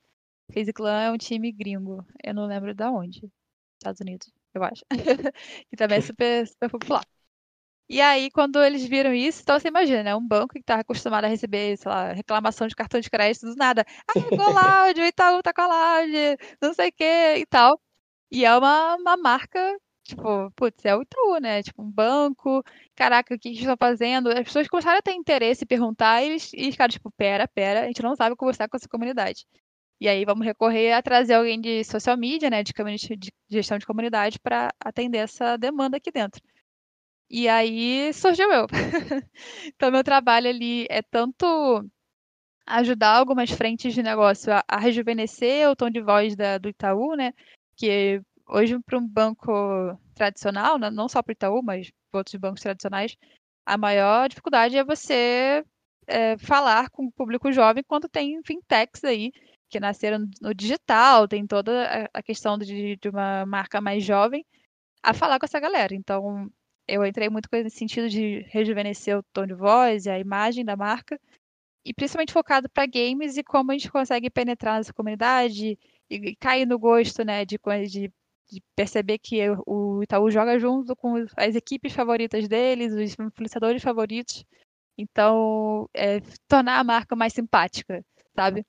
FaZe 0.54 0.72
Clan 0.72 1.02
é 1.02 1.12
um 1.12 1.18
time 1.18 1.52
gringo, 1.52 2.06
eu 2.24 2.34
não 2.34 2.46
lembro 2.46 2.74
de 2.74 2.84
onde. 2.86 3.30
Estados 3.78 4.00
Unidos, 4.00 4.32
eu 4.54 4.64
acho. 4.64 4.86
que 5.70 5.76
também 5.76 5.98
é 5.98 6.02
super, 6.02 6.48
super 6.48 6.70
popular. 6.70 7.04
E 7.88 8.02
aí, 8.02 8.32
quando 8.32 8.64
eles 8.64 8.84
viram 8.86 9.14
isso, 9.14 9.42
então 9.44 9.60
você 9.60 9.68
imagina, 9.68 10.02
né? 10.04 10.16
Um 10.16 10.28
banco 10.28 10.56
que 10.56 10.64
tá 10.64 10.80
acostumado 10.80 11.26
a 11.26 11.28
receber, 11.28 11.78
sei 11.78 11.92
lá, 11.92 12.14
reclamação 12.14 12.68
de 12.68 12.76
cartão 12.76 13.00
de 13.00 13.10
crédito 13.10 13.46
do 13.46 13.56
nada. 13.56 13.86
Ah, 14.08 14.14
Loud, 14.90 15.02
o 15.02 15.06
Itaú 15.06 15.42
tá 15.44 15.54
com 15.54 15.62
a 15.62 15.68
Loud, 16.02 16.12
não 16.62 16.74
sei 16.74 16.90
o 16.90 16.94
que 16.94 17.04
e 17.38 17.46
tal. 17.46 17.80
E 18.32 18.46
é 18.46 18.58
uma, 18.58 18.96
uma 18.96 19.18
marca, 19.18 19.60
tipo, 20.04 20.52
putz, 20.56 20.84
é 20.86 20.96
o 20.96 21.02
Itaú, 21.04 21.38
né? 21.40 21.62
Tipo, 21.64 21.84
um 21.84 21.92
banco. 21.92 22.64
Caraca, 22.96 23.36
o 23.36 23.40
que 23.40 23.50
eles 23.50 23.60
estão 23.60 23.78
fazendo? 23.78 24.30
As 24.30 24.44
pessoas 24.46 24.68
começaram 24.68 24.98
a 25.00 25.02
ter 25.02 25.14
interesse 25.14 25.64
e 25.64 25.68
perguntar, 25.68 26.24
e 26.24 26.28
eles, 26.28 26.52
e 26.56 26.70
os 26.70 26.76
caras, 26.76 26.96
tipo, 26.96 27.12
pera, 27.12 27.48
pera, 27.48 27.84
a 27.84 27.88
gente 27.88 28.02
não 28.02 28.16
sabe 28.16 28.36
conversar 28.36 28.68
com 28.68 28.78
essa 28.78 28.90
comunidade. 28.90 29.46
E 30.00 30.08
aí 30.10 30.26
vamos 30.26 30.46
recorrer 30.46 30.94
a 30.94 31.02
trazer 31.02 31.36
alguém 31.36 31.60
de 31.62 31.84
social 31.84 32.18
media, 32.18 32.50
né, 32.50 32.64
de, 32.64 32.74
de 33.18 33.32
gestão 33.50 33.78
de 33.78 33.86
comunidade, 33.86 34.40
para 34.40 34.74
atender 34.84 35.20
essa 35.20 35.58
demanda 35.58 35.98
aqui 35.98 36.12
dentro. 36.12 36.42
E 37.40 37.42
aí 37.50 38.14
surgiu 38.14 38.50
eu. 38.52 38.66
então, 39.68 39.92
meu 39.92 40.04
trabalho 40.04 40.50
ali 40.50 40.86
é 40.90 41.02
tanto 41.02 41.46
ajudar 42.66 43.18
algumas 43.18 43.52
frentes 43.52 43.94
de 43.94 44.04
negócio 44.04 44.54
a, 44.54 44.64
a 44.68 44.78
rejuvenescer 44.80 45.70
o 45.70 45.76
tom 45.76 45.90
de 45.90 46.02
voz 46.02 46.36
da- 46.36 46.58
do 46.58 46.70
Itaú, 46.70 47.16
né? 47.16 47.34
Que 47.78 48.22
hoje, 48.48 48.80
para 48.86 48.98
um 49.00 49.08
banco 49.08 49.52
tradicional, 50.16 50.78
né, 50.80 50.90
não 50.92 51.10
só 51.10 51.22
para 51.24 51.32
o 51.32 51.34
Itaú, 51.34 51.62
mas 51.64 51.92
para 52.12 52.20
outros 52.20 52.36
bancos 52.38 52.62
tradicionais, 52.62 53.16
a 53.66 53.78
maior 53.78 54.30
dificuldade 54.30 54.78
é 54.78 54.84
você 54.84 55.64
é, 56.08 56.38
falar 56.40 56.90
com 56.92 57.06
o 57.08 57.12
público 57.12 57.52
jovem 57.52 57.84
quando 57.88 58.10
tem 58.10 58.42
fintechs 58.46 59.04
aí 59.04 59.32
que 59.70 59.80
nasceram 59.80 60.20
no 60.42 60.54
digital, 60.54 61.28
tem 61.28 61.46
toda 61.48 62.10
a- 62.14 62.24
questão 62.24 62.58
de, 62.58 62.98
de 62.98 63.10
uma 63.10 63.46
marca 63.46 63.82
mais 63.82 64.04
jovem, 64.04 64.46
a 65.04 65.14
falar 65.14 65.40
com 65.40 65.46
essa 65.46 65.60
galera. 65.60 65.96
Então, 65.96 66.50
eu 66.88 67.06
entrei 67.06 67.30
muito 67.30 67.50
com 67.50 67.56
esse 67.56 67.78
sentido 67.78 68.10
de 68.10 68.42
rejuvenescer 68.50 69.18
o 69.18 69.24
tom 69.34 69.46
de 69.46 69.54
voz 69.54 70.06
e 70.06 70.10
a 70.10 70.20
imagem 70.20 70.64
da 70.66 70.76
marca, 70.76 71.20
e 71.86 71.94
principalmente 71.94 72.34
focado 72.34 72.70
para 72.70 72.86
games 72.86 73.38
e 73.38 73.44
como 73.44 73.72
a 73.72 73.76
gente 73.76 73.92
consegue 73.92 74.30
penetrar 74.30 74.78
nessa 74.78 74.94
comunidade 74.94 75.78
e, 76.10 76.16
e 76.16 76.36
cair 76.36 76.66
no 76.66 76.80
gosto, 76.80 77.24
né, 77.24 77.46
de, 77.46 77.58
de, 77.88 78.12
de 78.50 78.64
perceber 78.76 79.20
que 79.20 79.38
o 79.66 80.02
Itaú 80.04 80.30
joga 80.32 80.60
junto 80.60 80.96
com 80.96 81.16
as 81.38 81.56
equipes 81.56 81.94
favoritas 81.94 82.48
deles, 82.48 82.94
os 82.94 83.20
influenciadores 83.20 83.84
favoritos. 83.84 84.44
Então, 84.98 85.90
é, 85.94 86.20
tornar 86.48 86.80
a 86.80 86.84
marca 86.84 87.16
mais 87.16 87.34
simpática, 87.34 88.04
sabe? 88.36 88.66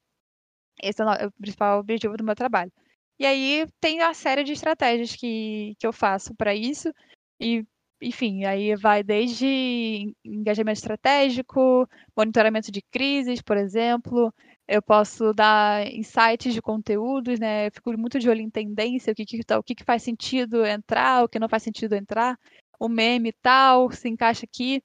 Esse 0.82 1.02
é 1.02 1.04
o 1.04 1.10
é 1.10 1.30
principal 1.30 1.80
objetivo 1.80 2.16
do 2.16 2.24
meu 2.24 2.34
trabalho. 2.34 2.72
E 3.18 3.24
aí 3.24 3.66
tem 3.80 4.00
uma 4.00 4.12
série 4.12 4.44
de 4.44 4.52
estratégias 4.52 5.14
que, 5.16 5.74
que 5.78 5.86
eu 5.86 5.92
faço 5.92 6.34
para 6.34 6.54
isso. 6.54 6.92
E, 7.40 7.64
enfim, 8.00 8.44
aí 8.44 8.74
vai 8.76 9.02
desde 9.02 10.14
engajamento 10.24 10.78
estratégico, 10.78 11.88
monitoramento 12.16 12.70
de 12.70 12.82
crises, 12.82 13.40
por 13.42 13.56
exemplo. 13.56 14.32
Eu 14.68 14.82
posso 14.82 15.32
dar 15.32 15.86
insights 15.92 16.52
de 16.52 16.60
conteúdos, 16.60 17.38
né? 17.38 17.68
Eu 17.68 17.72
fico 17.72 17.96
muito 17.98 18.18
de 18.18 18.28
olho 18.28 18.40
em 18.40 18.50
tendência, 18.50 19.12
o 19.12 19.16
que, 19.16 19.24
que, 19.24 19.42
tá- 19.44 19.58
o 19.58 19.62
que, 19.62 19.74
que 19.74 19.84
faz 19.84 20.02
sentido 20.02 20.64
entrar, 20.66 21.24
o 21.24 21.28
que 21.28 21.38
não 21.38 21.48
faz 21.48 21.62
sentido 21.62 21.94
entrar. 21.94 22.38
O 22.78 22.88
meme 22.88 23.32
tal, 23.32 23.90
se 23.92 24.08
encaixa 24.08 24.44
aqui. 24.44 24.82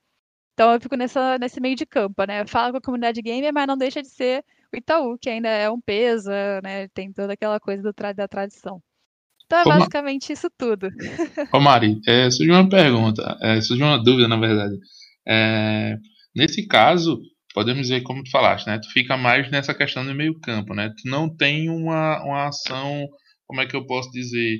Então 0.53 0.73
eu 0.73 0.81
fico 0.81 0.95
nessa, 0.95 1.37
nesse 1.39 1.59
meio 1.61 1.75
de 1.75 1.85
campo, 1.85 2.23
né? 2.25 2.45
Falo 2.47 2.71
com 2.73 2.77
a 2.77 2.81
comunidade 2.81 3.21
gamer, 3.21 3.53
mas 3.53 3.67
não 3.67 3.77
deixa 3.77 4.01
de 4.01 4.09
ser 4.09 4.45
o 4.73 4.77
Itaú, 4.77 5.17
que 5.19 5.29
ainda 5.29 5.49
é 5.49 5.69
um 5.69 5.81
peso, 5.81 6.29
né? 6.63 6.87
Tem 6.89 7.11
toda 7.13 7.33
aquela 7.33 7.59
coisa 7.59 7.81
do 7.83 7.93
da 8.15 8.27
tradição. 8.27 8.81
Então 9.51 9.59
é 9.59 9.63
Ô, 9.63 9.69
Ma- 9.69 9.77
basicamente 9.79 10.31
isso 10.31 10.49
tudo. 10.57 10.87
Ô 11.53 11.59
Mari, 11.59 11.99
é, 12.07 12.31
surgiu 12.31 12.53
uma 12.53 12.69
pergunta, 12.69 13.37
é, 13.41 13.59
surgiu 13.59 13.85
uma 13.85 14.01
dúvida 14.01 14.27
na 14.27 14.37
verdade. 14.37 14.77
É, 15.27 15.97
nesse 16.33 16.65
caso, 16.67 17.19
podemos 17.53 17.81
dizer 17.83 18.01
como 18.03 18.23
tu 18.23 18.31
falaste, 18.31 18.65
né? 18.67 18.79
Tu 18.79 18.89
fica 18.91 19.17
mais 19.17 19.51
nessa 19.51 19.73
questão 19.73 20.05
do 20.05 20.15
meio 20.15 20.39
campo, 20.39 20.73
né? 20.73 20.89
Tu 21.01 21.09
não 21.09 21.29
tem 21.35 21.69
uma, 21.69 22.23
uma 22.23 22.47
ação, 22.47 23.05
como 23.45 23.59
é 23.61 23.65
que 23.65 23.75
eu 23.75 23.85
posso 23.85 24.09
dizer, 24.11 24.59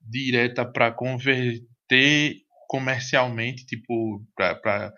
direta 0.00 0.64
para 0.64 0.90
converter 0.90 2.34
comercialmente, 2.68 3.64
tipo, 3.66 4.20
para 4.34 4.92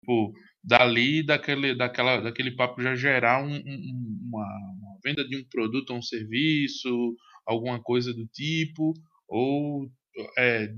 tipo, 0.00 0.32
dali 0.62 1.24
daquele, 1.24 1.74
daquela, 1.76 2.20
daquele 2.20 2.52
papo 2.56 2.82
já 2.82 2.94
gerar 2.94 3.42
um- 3.44 3.54
um- 3.56 4.18
uma, 4.28 4.44
uma 4.44 4.98
venda 5.04 5.26
de 5.26 5.36
um 5.36 5.44
produto 5.50 5.90
ou 5.90 5.98
um 5.98 6.02
serviço, 6.02 7.14
alguma 7.46 7.82
coisa 7.82 8.12
do 8.14 8.26
tipo, 8.26 8.94
ou 9.28 9.90
é, 10.38 10.74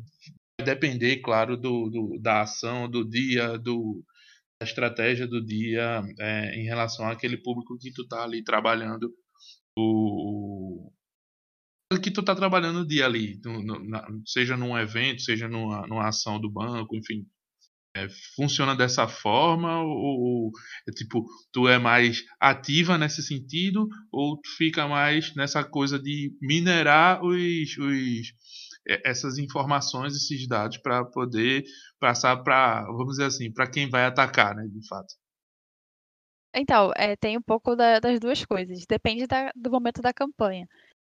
depender, 0.64 1.18
claro, 1.22 1.56
do, 1.56 1.90
do- 1.90 2.18
da 2.20 2.42
ação 2.42 2.88
do 2.90 3.08
dia, 3.08 3.58
do, 3.58 4.04
da 4.60 4.66
estratégia 4.68 5.26
do 5.26 5.44
dia 5.44 6.02
é, 6.20 6.56
em 6.60 6.64
relação 6.66 7.08
àquele 7.08 7.38
público 7.38 7.78
que 7.78 7.92
tu 7.92 8.06
tá 8.08 8.24
ali 8.24 8.42
trabalhando, 8.44 9.12
o, 9.78 10.90
o 11.92 12.00
que 12.00 12.10
tu 12.10 12.22
tá 12.22 12.34
trabalhando 12.34 12.80
no 12.80 12.86
dia 12.86 13.06
ali, 13.06 13.40
no- 13.44 13.62
no- 13.62 13.84
na- 13.88 14.06
seja 14.26 14.56
num 14.56 14.76
evento, 14.78 15.22
seja 15.22 15.48
numa, 15.48 15.86
numa 15.86 16.08
ação 16.08 16.40
do 16.40 16.50
banco, 16.50 16.96
enfim. 16.96 17.26
É, 17.96 18.08
funciona 18.36 18.76
dessa 18.76 19.08
forma 19.08 19.80
ou, 19.82 19.88
ou 20.46 20.50
é 20.88 20.92
tipo 20.92 21.24
tu 21.52 21.66
é 21.68 21.78
mais 21.78 22.22
ativa 22.40 22.98
nesse 22.98 23.22
sentido 23.22 23.88
ou 24.12 24.36
tu 24.40 24.48
fica 24.58 24.86
mais 24.88 25.34
nessa 25.34 25.64
coisa 25.64 25.98
de 25.98 26.36
minerar 26.42 27.22
os, 27.24 27.78
os 27.78 28.26
é, 28.88 29.08
essas 29.10 29.38
informações 29.38 30.14
esses 30.14 30.46
dados 30.48 30.78
para 30.78 31.04
poder 31.04 31.64
passar 32.00 32.36
para 32.42 32.82
vamos 32.86 33.12
dizer 33.16 33.24
assim 33.26 33.52
para 33.52 33.70
quem 33.70 33.88
vai 33.88 34.04
atacar 34.06 34.54
né 34.54 34.64
de 34.68 34.86
fato 34.88 35.14
Então, 36.54 36.90
é, 36.96 37.14
tem 37.16 37.36
um 37.36 37.42
pouco 37.42 37.76
da- 37.76 38.00
das 38.00 38.18
duas 38.18 38.44
coisas. 38.44 38.86
Depende 38.88 39.26
da- 39.26 39.52
do 39.54 39.70
momento 39.70 40.00
da 40.00 40.12
campanha. 40.12 40.66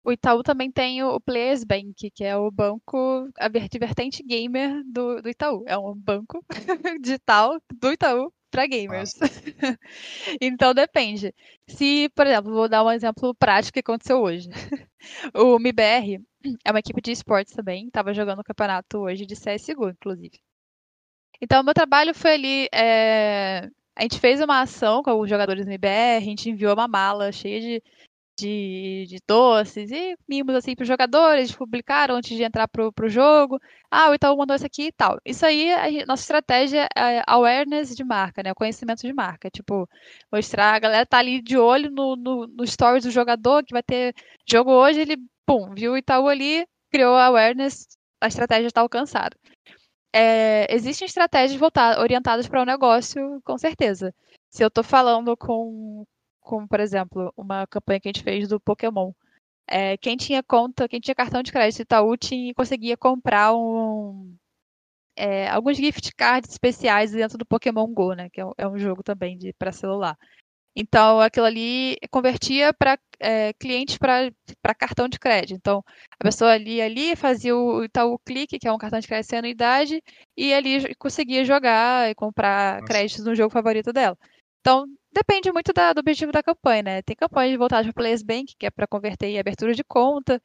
O 0.07 0.13
Itaú 0.13 0.41
também 0.45 0.71
tem 0.71 1.03
o 1.03 1.19
Players 1.21 1.65
Bank, 1.65 2.13
que 2.13 2.23
é 2.23 2.37
o 2.37 2.49
banco, 2.49 3.29
vertente 3.77 4.23
gamer 4.23 4.85
do, 4.85 5.21
do 5.21 5.29
Itaú. 5.29 5.65
É 5.67 5.77
um 5.77 5.97
banco 5.97 6.45
digital 7.03 7.61
do 7.75 7.93
Itaú 7.93 8.33
para 8.49 8.69
gamers. 8.69 9.15
então 10.41 10.73
depende. 10.73 11.35
Se, 11.69 12.09
por 12.15 12.25
exemplo, 12.25 12.53
vou 12.55 12.69
dar 12.69 12.85
um 12.85 12.93
exemplo 12.93 13.35
prático 13.35 13.75
que 13.75 13.81
aconteceu 13.81 14.21
hoje. 14.23 14.49
O 15.35 15.59
MIBR 15.59 16.21
é 16.65 16.71
uma 16.71 16.81
equipe 16.81 17.01
de 17.01 17.13
esportes 17.13 17.55
também, 17.55 17.87
estava 17.87 18.15
jogando 18.15 18.41
o 18.41 18.45
campeonato 18.45 18.99
hoje 18.99 19.27
de 19.27 19.35
CSGO, 19.35 19.89
inclusive. 19.91 20.41
Então, 21.41 21.63
o 21.63 21.65
meu 21.65 21.75
trabalho 21.75 22.15
foi 22.15 22.35
ali. 22.35 22.69
é, 22.73 23.69
A 23.97 24.03
gente 24.03 24.21
fez 24.21 24.41
uma 24.41 24.63
ação 24.63 25.03
com 25.03 25.19
os 25.21 25.29
jogadores 25.29 25.65
do 25.65 25.71
MBR, 25.71 26.17
a 26.17 26.21
gente 26.21 26.51
enviou 26.51 26.75
uma 26.75 26.89
mala 26.89 27.31
cheia 27.33 27.61
de, 27.61 27.83
de, 28.39 29.07
de 29.09 29.19
doces 29.27 29.91
e 29.91 30.17
mimos 30.29 30.55
assim 30.55 30.75
para 30.75 30.83
os 30.83 30.89
jogadores, 30.89 31.53
publicaram 31.55 32.17
antes 32.17 32.37
de 32.37 32.43
entrar 32.43 32.69
pro, 32.69 32.93
pro 32.93 33.09
jogo. 33.09 33.61
Ah, 33.91 34.11
o 34.11 34.15
Itaú 34.15 34.37
mandou 34.37 34.55
isso 34.55 34.67
aqui 34.67 34.89
e 34.89 34.93
tal. 34.93 35.19
Isso 35.25 35.45
aí, 35.47 35.73
a 35.73 36.07
nossa 36.07 36.23
estratégia 36.23 36.89
é 36.97 37.23
awareness 37.27 37.95
de 37.97 38.05
marca, 38.05 38.43
né? 38.43 38.53
O 38.53 38.55
conhecimento 38.55 39.01
de 39.03 39.13
marca. 39.13 39.51
Tipo, 39.51 39.89
mostrar, 40.33 40.75
a 40.75 40.79
galera 40.79 41.07
tá 41.07 41.19
ali 41.19 41.41
de 41.41 41.57
olho 41.57 41.91
no, 41.91 42.17
no, 42.17 42.47
no 42.47 42.67
stories 42.67 43.05
do 43.05 43.11
jogador, 43.11 43.65
que 43.65 43.73
vai 43.73 43.83
ter 43.83 44.15
jogo 44.49 44.71
hoje, 44.73 45.01
ele, 45.01 45.17
pum, 45.47 45.75
viu 45.75 45.93
o 45.93 45.97
Itaú 45.97 46.29
ali, 46.29 46.67
criou 46.91 47.15
a 47.15 47.27
awareness, 47.27 47.87
a 48.21 48.29
estratégia 48.29 48.69
está 48.69 48.81
alcançada. 48.81 49.37
É, 50.15 50.67
existem 50.75 51.07
estratégias 51.07 51.59
voltadas, 51.59 51.99
orientadas 51.99 52.49
para 52.49 52.63
o 52.63 52.65
negócio, 52.65 53.41
com 53.45 53.59
certeza. 53.59 54.15
Se 54.51 54.65
eu 54.65 54.69
estou 54.69 54.83
falando 54.85 55.37
com, 55.37 56.07
com, 56.47 56.67
por 56.67 56.81
exemplo, 56.81 57.33
uma 57.37 57.67
campanha 57.67 58.01
que 58.01 58.09
a 58.09 58.13
gente 58.13 58.23
fez 58.23 58.49
do 58.49 58.61
Pokémon, 58.61 59.13
é, 59.69 59.97
quem 59.99 60.17
tinha 60.17 60.43
conta, 60.43 60.89
quem 60.89 61.01
tinha 61.01 61.15
cartão 61.15 61.43
de 61.43 61.53
crédito 61.53 61.83
Itaú 61.83 62.17
tinha, 62.17 62.55
conseguia 62.55 62.97
comprar 62.97 63.53
um, 63.55 64.37
é, 65.17 65.49
alguns 65.49 65.77
gift 65.77 66.15
cards 66.15 66.51
especiais 66.51 67.11
dentro 67.13 67.37
do 67.37 67.47
Pokémon 67.47 67.87
Go, 67.93 68.15
né? 68.15 68.31
Que 68.31 68.41
é 68.41 68.47
um, 68.47 68.53
é 68.59 68.69
um 68.69 68.79
jogo 68.79 69.03
também 69.03 69.37
de 69.37 69.53
para 69.55 69.73
celular. 69.73 70.17
Então, 70.77 71.21
aquilo 71.21 71.47
ali 71.47 71.97
convertia 72.11 72.73
para 72.73 72.99
é, 73.19 73.53
clientes 73.55 73.99
para 73.99 74.75
cartão 74.79 75.09
de 75.09 75.19
crédito. 75.19 75.57
Então, 75.57 75.83
a 76.21 76.25
pessoa 76.25 76.53
ali, 76.53 76.83
ali 76.83 77.17
fazia 77.17 77.57
o 77.57 77.83
Itaú 77.85 78.19
Clique, 78.21 78.59
que 78.59 78.69
é 78.69 78.73
um 78.73 78.79
cartão 78.79 79.01
de 79.01 79.09
crédito 79.09 79.31
sem 79.31 79.39
anuidade, 79.39 80.03
e 80.37 80.53
ali 80.53 80.95
conseguia 80.97 81.45
jogar 81.45 82.11
e 82.11 82.15
comprar 82.15 82.75
Nossa. 82.75 82.87
créditos 82.87 83.25
no 83.25 83.35
jogo 83.35 83.51
favorito 83.51 83.93
dela. 83.93 84.17
Então, 84.61 84.85
depende 85.17 85.51
muito 85.53 85.73
da, 85.73 85.93
do 85.93 86.01
objetivo 86.01 86.33
da 86.33 86.43
campanha, 86.43 86.83
né? 86.83 87.03
Tem 87.03 87.17
campanha 87.17 87.57
voltada 87.59 87.85
para 87.85 87.93
Players 87.93 88.23
Bank, 88.23 88.55
que 88.59 88.67
é 88.67 88.71
para 88.71 88.87
converter 88.87 89.29
em 89.29 89.39
abertura 89.39 89.75
de 89.75 89.83
conta. 89.85 90.43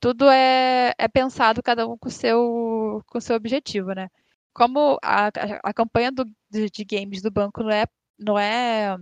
Tudo 0.00 0.30
é, 0.30 0.94
é 0.98 1.08
pensado 1.08 1.62
cada 1.62 1.86
um 1.86 1.96
com 1.98 2.08
o 2.08 2.12
seu, 2.12 3.02
com 3.06 3.20
seu 3.20 3.36
objetivo, 3.36 3.92
né? 3.94 4.08
Como 4.54 4.98
a, 5.02 5.28
a, 5.28 5.30
a 5.64 5.74
campanha 5.74 6.12
do, 6.12 6.24
de, 6.50 6.70
de 6.70 6.84
games 6.84 7.22
do 7.22 7.30
banco 7.30 7.62
não 7.62 7.70
é, 7.70 7.86
não 8.18 8.38
é 8.38 8.96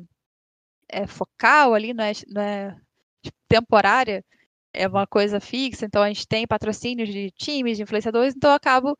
é 0.90 1.06
focal 1.06 1.74
ali, 1.74 1.94
não 1.94 2.04
é, 2.04 2.12
não 2.28 2.42
é 2.42 2.76
tipo, 3.22 3.38
temporária, 3.48 4.24
é 4.72 4.88
uma 4.88 5.06
coisa 5.06 5.40
fixa, 5.40 5.86
então 5.86 6.02
a 6.02 6.08
gente 6.08 6.26
tem 6.26 6.46
patrocínios 6.46 7.08
de 7.08 7.30
times, 7.32 7.76
de 7.76 7.82
influenciadores, 7.84 8.34
então 8.36 8.50
eu 8.50 8.56
acabo 8.56 8.98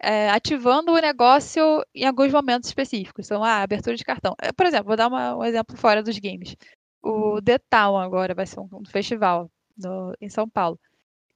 é, 0.00 0.30
ativando 0.30 0.92
o 0.92 0.98
negócio 0.98 1.84
em 1.94 2.06
alguns 2.06 2.32
momentos 2.32 2.68
específicos. 2.68 3.26
Então, 3.26 3.42
ah, 3.42 3.62
abertura 3.62 3.96
de 3.96 4.04
cartão. 4.04 4.34
É, 4.40 4.52
por 4.52 4.66
exemplo, 4.66 4.86
vou 4.86 4.96
dar 4.96 5.08
uma, 5.08 5.36
um 5.36 5.44
exemplo 5.44 5.76
fora 5.76 6.02
dos 6.02 6.18
games. 6.18 6.56
O 7.02 7.40
The 7.42 7.58
Town 7.70 7.98
agora 7.98 8.34
vai 8.34 8.46
ser 8.46 8.60
um, 8.60 8.68
um 8.72 8.84
festival 8.84 9.50
no, 9.76 10.14
em 10.20 10.28
São 10.28 10.48
Paulo. 10.48 10.78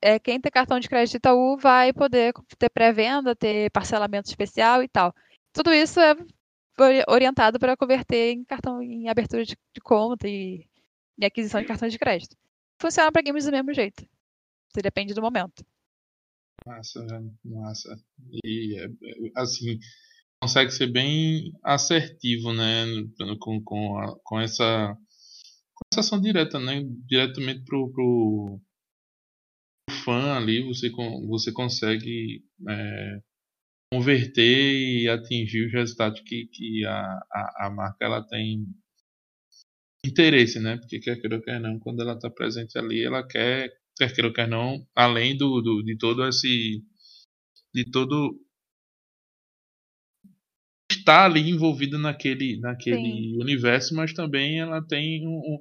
É, 0.01 0.18
quem 0.18 0.40
tem 0.40 0.51
cartão 0.51 0.81
de 0.81 0.88
crédito 0.88 1.16
Itaú 1.16 1.57
vai 1.57 1.92
poder 1.92 2.33
ter 2.59 2.68
pré-venda, 2.70 3.37
ter 3.37 3.70
parcelamento 3.70 4.29
especial 4.29 4.83
e 4.83 4.88
tal. 4.88 5.14
Tudo 5.53 5.72
isso 5.72 6.01
é 6.01 6.16
orientado 7.09 7.59
para 7.59 7.77
converter 7.77 8.33
em 8.33 8.44
cartão 8.44 8.83
em 8.83 9.09
abertura 9.09 9.44
de, 9.44 9.57
de 9.75 9.81
conta 9.81 10.27
e, 10.29 10.66
e, 11.18 11.25
aquisição 11.25 11.61
de 11.61 11.66
cartões 11.68 11.92
de 11.92 11.98
crédito. 11.98 12.37
Funciona 12.81 13.12
para 13.12 13.22
games 13.22 13.44
do 13.44 13.53
mesmo 13.53 13.72
jeito. 13.72 14.03
Isso 14.03 14.83
depende 14.83 15.14
do 15.14 15.22
momento. 15.22 15.64
Massa, 16.66 17.01
massa. 17.44 17.96
E 18.44 18.77
assim, 19.37 19.79
consegue 20.40 20.70
ser 20.70 20.88
bem 20.88 21.53
assertivo, 21.62 22.53
né, 22.53 22.85
com, 23.40 23.62
com, 23.62 23.98
a, 23.98 24.16
com 24.25 24.40
essa 24.40 24.96
com 25.75 25.85
essa 25.92 26.01
ação 26.01 26.20
direta, 26.20 26.59
né, 26.59 26.83
diretamente 27.07 27.64
pro, 27.64 27.92
pro 27.92 28.61
fã 30.05 30.37
ali, 30.37 30.62
você 30.62 30.90
você 31.29 31.53
consegue 31.53 32.44
é, 32.68 33.20
converter 33.92 35.03
e 35.03 35.09
atingir 35.09 35.66
os 35.66 35.72
resultados 35.72 36.20
que, 36.20 36.46
que 36.46 36.85
a, 36.87 37.20
a, 37.31 37.66
a 37.66 37.70
marca 37.70 38.05
ela 38.05 38.27
tem 38.27 38.66
interesse, 40.05 40.59
né? 40.59 40.77
Porque 40.79 40.98
quer 40.98 41.20
queira 41.20 41.37
ou 41.37 41.42
quer 41.42 41.61
não, 41.61 41.79
quando 41.79 42.01
ela 42.01 42.14
está 42.14 42.31
presente 42.31 42.79
ali, 42.79 43.05
ela 43.05 43.27
quer, 43.27 43.70
quer 44.09 44.15
queira 44.15 44.33
quer 44.33 44.49
não, 44.49 44.87
além 44.95 45.37
do, 45.37 45.61
do 45.61 45.83
de 45.83 45.97
todo 45.97 46.27
esse 46.27 46.83
de 47.75 47.91
todo 47.91 48.38
está 50.91 51.25
ali 51.25 51.51
envolvida 51.51 51.99
naquele 51.99 52.59
naquele 52.61 52.97
Sim. 52.97 53.38
universo, 53.41 53.95
mas 53.95 54.12
também 54.12 54.61
ela 54.61 54.87
tem 54.87 55.27
um, 55.27 55.33
um, 55.33 55.59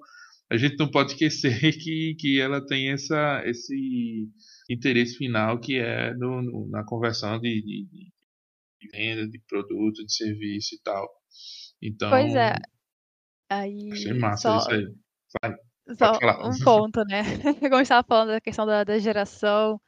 a 0.51 0.58
gente 0.58 0.77
não 0.77 0.89
pode 0.89 1.12
esquecer 1.12 1.60
que, 1.80 2.15
que 2.19 2.39
ela 2.39 2.65
tem 2.65 2.91
essa 2.91 3.41
esse 3.45 4.30
interesse 4.69 5.17
final 5.17 5.60
que 5.60 5.77
é 5.77 6.13
no, 6.15 6.41
no 6.41 6.69
na 6.69 6.84
conversão 6.84 7.39
de, 7.39 7.62
de, 7.62 7.88
de 8.82 8.89
venda 8.91 9.27
de 9.27 9.39
produto, 9.47 10.06
de 10.06 10.13
serviço 10.13 10.75
e 10.75 10.80
tal. 10.84 11.08
Então. 11.82 12.10
Pois 12.10 12.36
é. 12.36 12.56
Aí. 13.49 13.91
Achei 13.91 14.13
massa 14.13 14.49
só, 14.49 14.58
isso 14.60 14.71
aí. 14.71 14.88
Vai. 15.41 15.56
Só 15.98 16.17
um 16.48 16.63
ponto, 16.63 17.04
né? 17.06 17.24
Como 17.60 17.76
eu 17.76 17.82
estava 17.82 18.06
falando 18.08 18.30
da 18.30 18.41
questão 18.41 18.65
da, 18.65 18.84
da 18.84 19.00
geração 19.00 19.80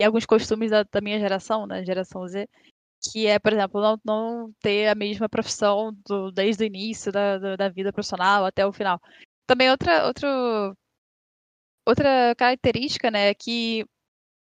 e 0.00 0.04
alguns 0.04 0.26
costumes 0.26 0.70
da, 0.70 0.82
da, 0.82 1.00
minha 1.00 1.18
geração, 1.18 1.66
né? 1.66 1.84
Geração 1.84 2.26
Z, 2.26 2.48
que 3.00 3.26
é, 3.26 3.38
por 3.38 3.52
exemplo, 3.52 3.80
não, 3.80 4.00
não 4.04 4.52
ter 4.60 4.88
a 4.88 4.94
mesma 4.94 5.28
profissão 5.28 5.96
do, 6.06 6.30
desde 6.32 6.64
o 6.64 6.66
início 6.66 7.12
da, 7.12 7.38
da, 7.38 7.56
da 7.56 7.68
vida 7.68 7.92
profissional 7.92 8.44
até 8.44 8.66
o 8.66 8.72
final. 8.72 9.00
Também 9.46 9.70
outra, 9.70 10.06
outro, 10.06 10.28
outra 11.86 12.34
característica, 12.36 13.10
né, 13.10 13.28
é 13.28 13.34
que 13.34 13.84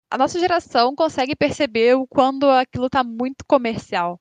a 0.09 0.17
nossa 0.17 0.39
geração 0.39 0.95
consegue 0.95 1.35
perceber 1.35 1.95
quando 2.09 2.49
aquilo 2.49 2.87
está 2.87 3.03
muito 3.03 3.45
comercial 3.45 4.19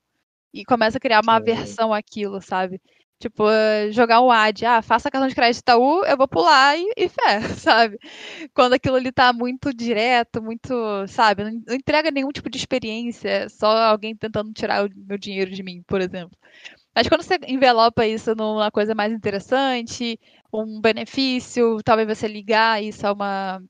e 0.53 0.65
começa 0.65 0.97
a 0.97 1.01
criar 1.01 1.21
uma 1.21 1.35
aversão 1.35 1.93
àquilo, 1.93 2.41
sabe? 2.41 2.81
Tipo, 3.19 3.49
eh, 3.49 3.91
jogar 3.91 4.21
um 4.21 4.29
ad, 4.31 4.63
ah, 4.65 4.81
faça 4.81 5.09
cartão 5.09 5.27
de 5.27 5.33
crédito 5.33 5.61
Itaú, 5.61 6.05
eu 6.05 6.15
vou 6.15 6.27
pular 6.27 6.77
e, 6.77 6.85
e 6.95 7.09
fé, 7.09 7.41
sabe? 7.57 7.97
Quando 8.53 8.73
aquilo 8.73 8.95
ali 8.95 9.11
tá 9.11 9.33
muito 9.33 9.73
direto, 9.73 10.41
muito, 10.41 10.73
sabe? 11.07 11.43
Não, 11.43 11.51
não 11.67 11.75
entrega 11.75 12.11
nenhum 12.11 12.29
tipo 12.31 12.47
de 12.49 12.57
experiência, 12.57 13.27
é 13.29 13.49
só 13.49 13.67
alguém 13.67 14.15
tentando 14.15 14.53
tirar 14.53 14.85
o 14.85 14.89
meu 14.95 15.17
dinheiro 15.17 15.49
de 15.51 15.63
mim, 15.63 15.83
por 15.87 15.99
exemplo. 15.99 16.37
Mas 16.95 17.07
quando 17.09 17.23
você 17.23 17.39
envelopa 17.47 18.05
isso 18.07 18.35
numa 18.35 18.71
coisa 18.71 18.95
mais 18.95 19.13
interessante, 19.13 20.19
um 20.53 20.81
benefício, 20.81 21.77
talvez 21.83 22.07
você 22.07 22.27
ligar 22.27 22.83
isso 22.83 23.05
a 23.07 23.13
uma. 23.13 23.61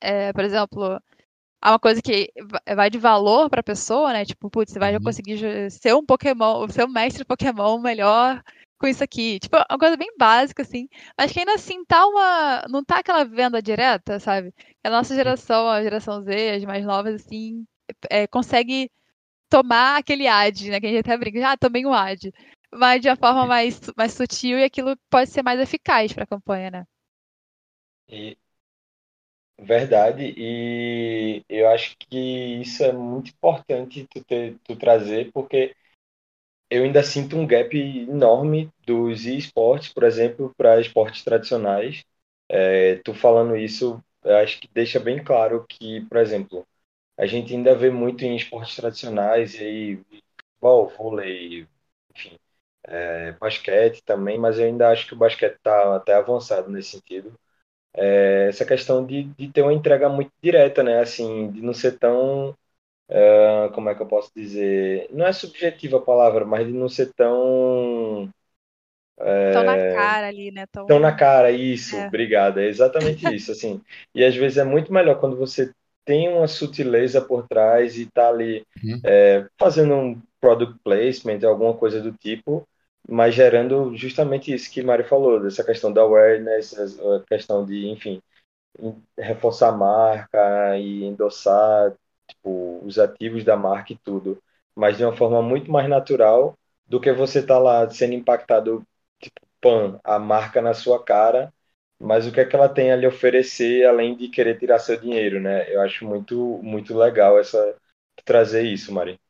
É, 0.00 0.32
por 0.32 0.44
exemplo, 0.44 1.00
uma 1.70 1.78
coisa 1.78 2.02
que 2.02 2.32
vai 2.76 2.90
de 2.90 2.98
valor 2.98 3.48
para 3.48 3.60
a 3.60 3.64
pessoa, 3.64 4.12
né? 4.12 4.24
Tipo, 4.24 4.50
putz, 4.50 4.72
você 4.72 4.78
vai 4.78 4.94
uhum. 4.96 5.02
conseguir 5.02 5.70
ser 5.70 5.94
um 5.94 6.04
Pokémon, 6.04 6.68
ser 6.68 6.84
um 6.84 6.92
mestre 6.92 7.24
Pokémon 7.24 7.78
melhor 7.80 8.42
com 8.78 8.88
isso 8.88 9.04
aqui. 9.04 9.38
Tipo, 9.38 9.56
é 9.56 9.64
uma 9.70 9.78
coisa 9.78 9.96
bem 9.96 10.12
básica, 10.18 10.62
assim. 10.62 10.88
Mas 11.16 11.32
que 11.32 11.38
ainda 11.38 11.54
assim 11.54 11.84
tá 11.84 12.04
uma. 12.06 12.66
Não 12.68 12.84
tá 12.84 12.98
aquela 12.98 13.24
venda 13.24 13.62
direta, 13.62 14.18
sabe? 14.18 14.52
A 14.82 14.90
nossa 14.90 15.14
geração, 15.14 15.68
a 15.68 15.82
geração 15.82 16.22
Z, 16.22 16.50
as 16.56 16.64
mais 16.64 16.84
novas, 16.84 17.22
assim, 17.22 17.64
é, 18.10 18.26
consegue 18.26 18.90
tomar 19.48 19.98
aquele 19.98 20.26
ad, 20.26 20.70
né? 20.70 20.80
Que 20.80 20.86
a 20.86 20.90
gente 20.90 21.00
até 21.00 21.16
brinca, 21.16 21.52
ah, 21.52 21.56
tomei 21.56 21.86
um 21.86 21.92
ad. 21.94 22.32
Mas 22.74 23.02
de 23.02 23.08
uma 23.08 23.16
forma 23.16 23.46
mais, 23.46 23.80
mais 23.96 24.14
sutil 24.14 24.58
e 24.58 24.64
aquilo 24.64 24.96
pode 25.10 25.30
ser 25.30 25.42
mais 25.42 25.60
eficaz 25.60 26.12
para 26.12 26.24
a 26.24 26.26
campanha, 26.26 26.70
né? 26.70 26.84
E, 28.08 28.36
Verdade, 29.64 30.34
e 30.36 31.44
eu 31.48 31.68
acho 31.68 31.96
que 31.98 32.16
isso 32.60 32.82
é 32.82 32.92
muito 32.92 33.30
importante 33.30 34.06
tu, 34.10 34.24
ter, 34.24 34.58
tu 34.64 34.74
trazer, 34.76 35.30
porque 35.32 35.76
eu 36.70 36.84
ainda 36.84 37.02
sinto 37.02 37.36
um 37.36 37.46
gap 37.46 37.76
enorme 37.78 38.70
dos 38.86 39.26
esportes, 39.26 39.92
por 39.92 40.04
exemplo, 40.04 40.54
para 40.56 40.80
esportes 40.80 41.24
tradicionais. 41.24 42.04
É, 42.48 42.96
tu 43.04 43.14
falando 43.14 43.56
isso, 43.56 44.02
acho 44.24 44.60
que 44.60 44.68
deixa 44.72 45.00
bem 45.00 45.22
claro 45.22 45.66
que, 45.68 46.02
por 46.06 46.18
exemplo, 46.18 46.66
a 47.18 47.26
gente 47.26 47.54
ainda 47.54 47.74
vê 47.76 47.90
muito 47.90 48.24
em 48.24 48.36
esportes 48.36 48.76
tradicionais, 48.76 49.54
e 49.56 49.60
aí, 49.64 49.96
futebol, 50.60 50.88
vôlei, 50.96 51.68
enfim, 52.16 52.38
é, 52.84 53.32
basquete 53.32 54.02
também, 54.04 54.38
mas 54.38 54.58
eu 54.58 54.66
ainda 54.66 54.90
acho 54.90 55.06
que 55.06 55.14
o 55.14 55.18
basquete 55.18 55.56
está 55.56 55.96
até 55.96 56.14
avançado 56.14 56.70
nesse 56.70 56.90
sentido 56.92 57.34
é, 57.94 58.46
essa 58.48 58.64
questão 58.64 59.04
de, 59.04 59.24
de 59.24 59.48
ter 59.48 59.62
uma 59.62 59.72
entrega 59.72 60.08
muito 60.08 60.32
direta, 60.42 60.82
né? 60.82 61.00
Assim, 61.00 61.50
de 61.50 61.60
não 61.60 61.72
ser 61.72 61.98
tão, 61.98 62.50
uh, 63.10 63.72
como 63.74 63.88
é 63.90 63.94
que 63.94 64.02
eu 64.02 64.06
posso 64.06 64.30
dizer? 64.34 65.08
Não 65.10 65.26
é 65.26 65.32
subjetiva 65.32 65.98
a 65.98 66.02
palavra, 66.02 66.44
mas 66.44 66.66
de 66.66 66.72
não 66.72 66.88
ser 66.88 67.12
tão 67.14 68.30
é, 69.18 69.52
tão 69.52 69.62
na 69.62 69.76
cara 69.76 70.28
ali, 70.28 70.50
né? 70.50 70.66
Tão, 70.66 70.86
tão 70.86 70.98
na 70.98 71.12
cara, 71.12 71.50
isso, 71.50 71.96
é. 71.96 72.06
obrigada, 72.06 72.62
é 72.62 72.66
exatamente 72.66 73.24
isso, 73.34 73.52
assim. 73.52 73.80
E 74.14 74.24
às 74.24 74.34
vezes 74.34 74.58
é 74.58 74.64
muito 74.64 74.92
melhor 74.92 75.18
quando 75.20 75.36
você 75.36 75.72
tem 76.04 76.28
uma 76.28 76.48
sutileza 76.48 77.20
por 77.20 77.46
trás 77.46 77.96
e 77.96 78.06
tá 78.06 78.28
ali 78.28 78.64
uhum. 78.82 79.00
é, 79.04 79.46
fazendo 79.56 79.94
um 79.94 80.20
product 80.40 80.76
placement, 80.82 81.44
alguma 81.44 81.74
coisa 81.74 82.00
do 82.00 82.12
tipo, 82.12 82.66
mas 83.08 83.34
gerando 83.34 83.94
justamente 83.96 84.52
isso 84.54 84.70
que 84.70 84.82
Mari 84.82 85.04
falou, 85.04 85.40
dessa 85.40 85.64
questão 85.64 85.92
da 85.92 86.02
awareness, 86.02 86.74
a 87.00 87.20
questão 87.28 87.64
de, 87.66 87.88
enfim, 87.88 88.22
reforçar 89.18 89.68
a 89.68 89.72
marca 89.72 90.76
e 90.78 91.04
endossar 91.04 91.92
tipo, 92.28 92.80
os 92.84 92.98
ativos 92.98 93.44
da 93.44 93.56
marca 93.56 93.92
e 93.92 93.98
tudo, 93.98 94.42
mas 94.74 94.96
de 94.96 95.04
uma 95.04 95.16
forma 95.16 95.42
muito 95.42 95.70
mais 95.70 95.88
natural 95.88 96.56
do 96.86 97.00
que 97.00 97.12
você 97.12 97.40
estar 97.40 97.54
tá 97.54 97.60
lá 97.60 97.90
sendo 97.90 98.14
impactado, 98.14 98.86
tipo, 99.20 99.40
pan, 99.60 100.00
a 100.04 100.18
marca 100.18 100.60
na 100.60 100.74
sua 100.74 101.02
cara, 101.02 101.52
mas 101.98 102.26
o 102.26 102.32
que 102.32 102.40
é 102.40 102.44
que 102.44 102.56
ela 102.56 102.68
tem 102.68 102.90
a 102.92 102.96
lhe 102.96 103.06
oferecer 103.06 103.86
além 103.86 104.16
de 104.16 104.28
querer 104.28 104.58
tirar 104.58 104.78
seu 104.78 104.96
dinheiro, 105.00 105.40
né? 105.40 105.72
Eu 105.72 105.80
acho 105.82 106.04
muito, 106.06 106.36
muito 106.62 106.96
legal 106.96 107.38
essa 107.38 107.76
trazer 108.24 108.62
isso, 108.64 108.92
Mari. 108.92 109.20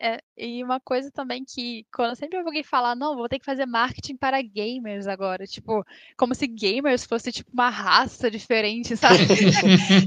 É, 0.00 0.20
e 0.36 0.62
uma 0.62 0.78
coisa 0.78 1.10
também 1.10 1.44
que, 1.44 1.84
quando 1.92 2.10
eu 2.10 2.16
sempre 2.16 2.38
alguém 2.38 2.62
falar, 2.62 2.94
não, 2.94 3.16
vou 3.16 3.28
ter 3.28 3.40
que 3.40 3.44
fazer 3.44 3.66
marketing 3.66 4.16
para 4.16 4.40
gamers 4.40 5.08
agora, 5.08 5.44
tipo, 5.44 5.84
como 6.16 6.36
se 6.36 6.46
gamers 6.46 7.04
fosse 7.04 7.32
tipo 7.32 7.50
uma 7.52 7.68
raça 7.68 8.30
diferente, 8.30 8.94
sabe? 8.96 9.26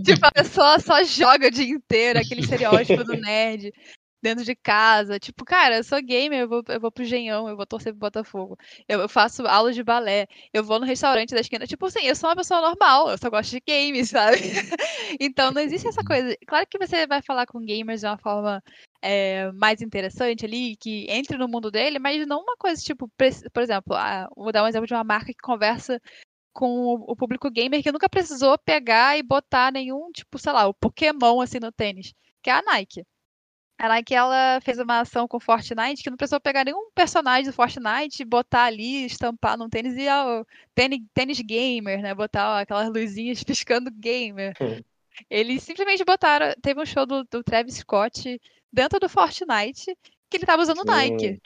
tipo, 0.01 0.25
a 0.25 0.31
pessoa 0.31 0.79
só 0.79 1.03
joga 1.03 1.47
o 1.47 1.51
dia 1.51 1.65
inteiro, 1.67 2.19
aquele 2.19 2.39
estereótipo 2.39 3.03
do 3.03 3.17
nerd. 3.17 3.73
dentro 4.21 4.45
de 4.45 4.55
casa. 4.55 5.19
Tipo, 5.19 5.43
cara, 5.43 5.77
eu 5.77 5.83
sou 5.83 6.01
gamer, 6.01 6.41
eu 6.41 6.47
vou, 6.47 6.63
eu 6.67 6.79
vou 6.79 6.91
pro 6.91 7.03
Genhão, 7.03 7.49
eu 7.49 7.57
vou 7.57 7.65
torcer 7.65 7.91
pro 7.91 8.01
Botafogo. 8.01 8.57
Eu, 8.87 9.01
eu 9.01 9.09
faço 9.09 9.47
aula 9.47 9.73
de 9.73 9.83
balé, 9.83 10.27
eu 10.53 10.63
vou 10.63 10.79
no 10.79 10.85
restaurante 10.85 11.33
da 11.33 11.41
esquina. 11.41 11.65
Tipo 11.65 11.87
assim, 11.87 12.05
eu 12.05 12.15
sou 12.15 12.29
uma 12.29 12.35
pessoa 12.35 12.61
normal, 12.61 13.09
eu 13.09 13.17
só 13.17 13.29
gosto 13.29 13.51
de 13.51 13.61
games, 13.67 14.09
sabe? 14.11 14.37
então 15.19 15.51
não 15.51 15.61
existe 15.61 15.87
essa 15.87 16.03
coisa. 16.03 16.37
Claro 16.47 16.67
que 16.69 16.77
você 16.77 17.07
vai 17.07 17.21
falar 17.21 17.45
com 17.47 17.59
gamers 17.59 18.01
de 18.01 18.07
uma 18.07 18.17
forma 18.17 18.63
é, 19.01 19.51
mais 19.53 19.81
interessante 19.81 20.45
ali, 20.45 20.75
que 20.77 21.05
entre 21.09 21.37
no 21.37 21.47
mundo 21.47 21.71
dele, 21.71 21.99
mas 21.99 22.25
não 22.27 22.41
uma 22.41 22.55
coisa 22.57 22.81
tipo, 22.81 23.09
por 23.53 23.63
exemplo, 23.63 23.95
ah, 23.95 24.29
vou 24.35 24.51
dar 24.51 24.63
um 24.63 24.67
exemplo 24.67 24.87
de 24.87 24.93
uma 24.93 25.03
marca 25.03 25.27
que 25.27 25.41
conversa 25.41 25.99
com 26.53 26.93
o 27.07 27.15
público 27.15 27.49
gamer 27.49 27.81
que 27.81 27.91
nunca 27.91 28.09
precisou 28.09 28.57
pegar 28.59 29.17
e 29.17 29.23
botar 29.23 29.71
nenhum, 29.71 30.11
tipo, 30.11 30.37
sei 30.37 30.51
lá, 30.51 30.67
o 30.67 30.73
Pokémon 30.73 31.41
assim 31.41 31.59
no 31.59 31.71
tênis, 31.71 32.13
que 32.41 32.49
é 32.49 32.53
a 32.53 32.61
Nike. 32.61 33.05
A 33.81 33.89
Nike 33.89 34.13
ela 34.13 34.59
fez 34.61 34.77
uma 34.77 34.99
ação 34.99 35.27
com 35.27 35.39
Fortnite 35.39 36.03
que 36.03 36.09
não 36.11 36.17
precisou 36.17 36.39
pegar 36.39 36.63
nenhum 36.63 36.91
personagem 36.93 37.45
do 37.45 37.53
Fortnite, 37.53 38.23
botar 38.23 38.65
ali, 38.65 39.05
estampar 39.05 39.57
num 39.57 39.69
tênis 39.69 39.97
e 39.97 40.07
ó, 40.07 40.45
tênis, 40.75 40.99
tênis 41.15 41.39
gamer, 41.39 41.99
né? 41.99 42.13
Botar 42.13 42.57
ó, 42.57 42.59
aquelas 42.59 42.89
luzinhas 42.89 43.41
piscando 43.43 43.89
gamer. 43.89 44.53
Hum. 44.61 44.81
Eles 45.29 45.63
simplesmente 45.63 46.05
botaram. 46.05 46.53
Teve 46.61 46.79
um 46.79 46.85
show 46.85 47.07
do, 47.07 47.23
do, 47.23 47.43
Travis 47.43 47.77
Scott 47.77 48.39
dentro 48.71 48.99
do 48.99 49.09
Fortnite 49.09 49.95
que 50.29 50.37
ele 50.37 50.45
tava 50.45 50.61
usando 50.61 50.85
Nike. 50.85 51.41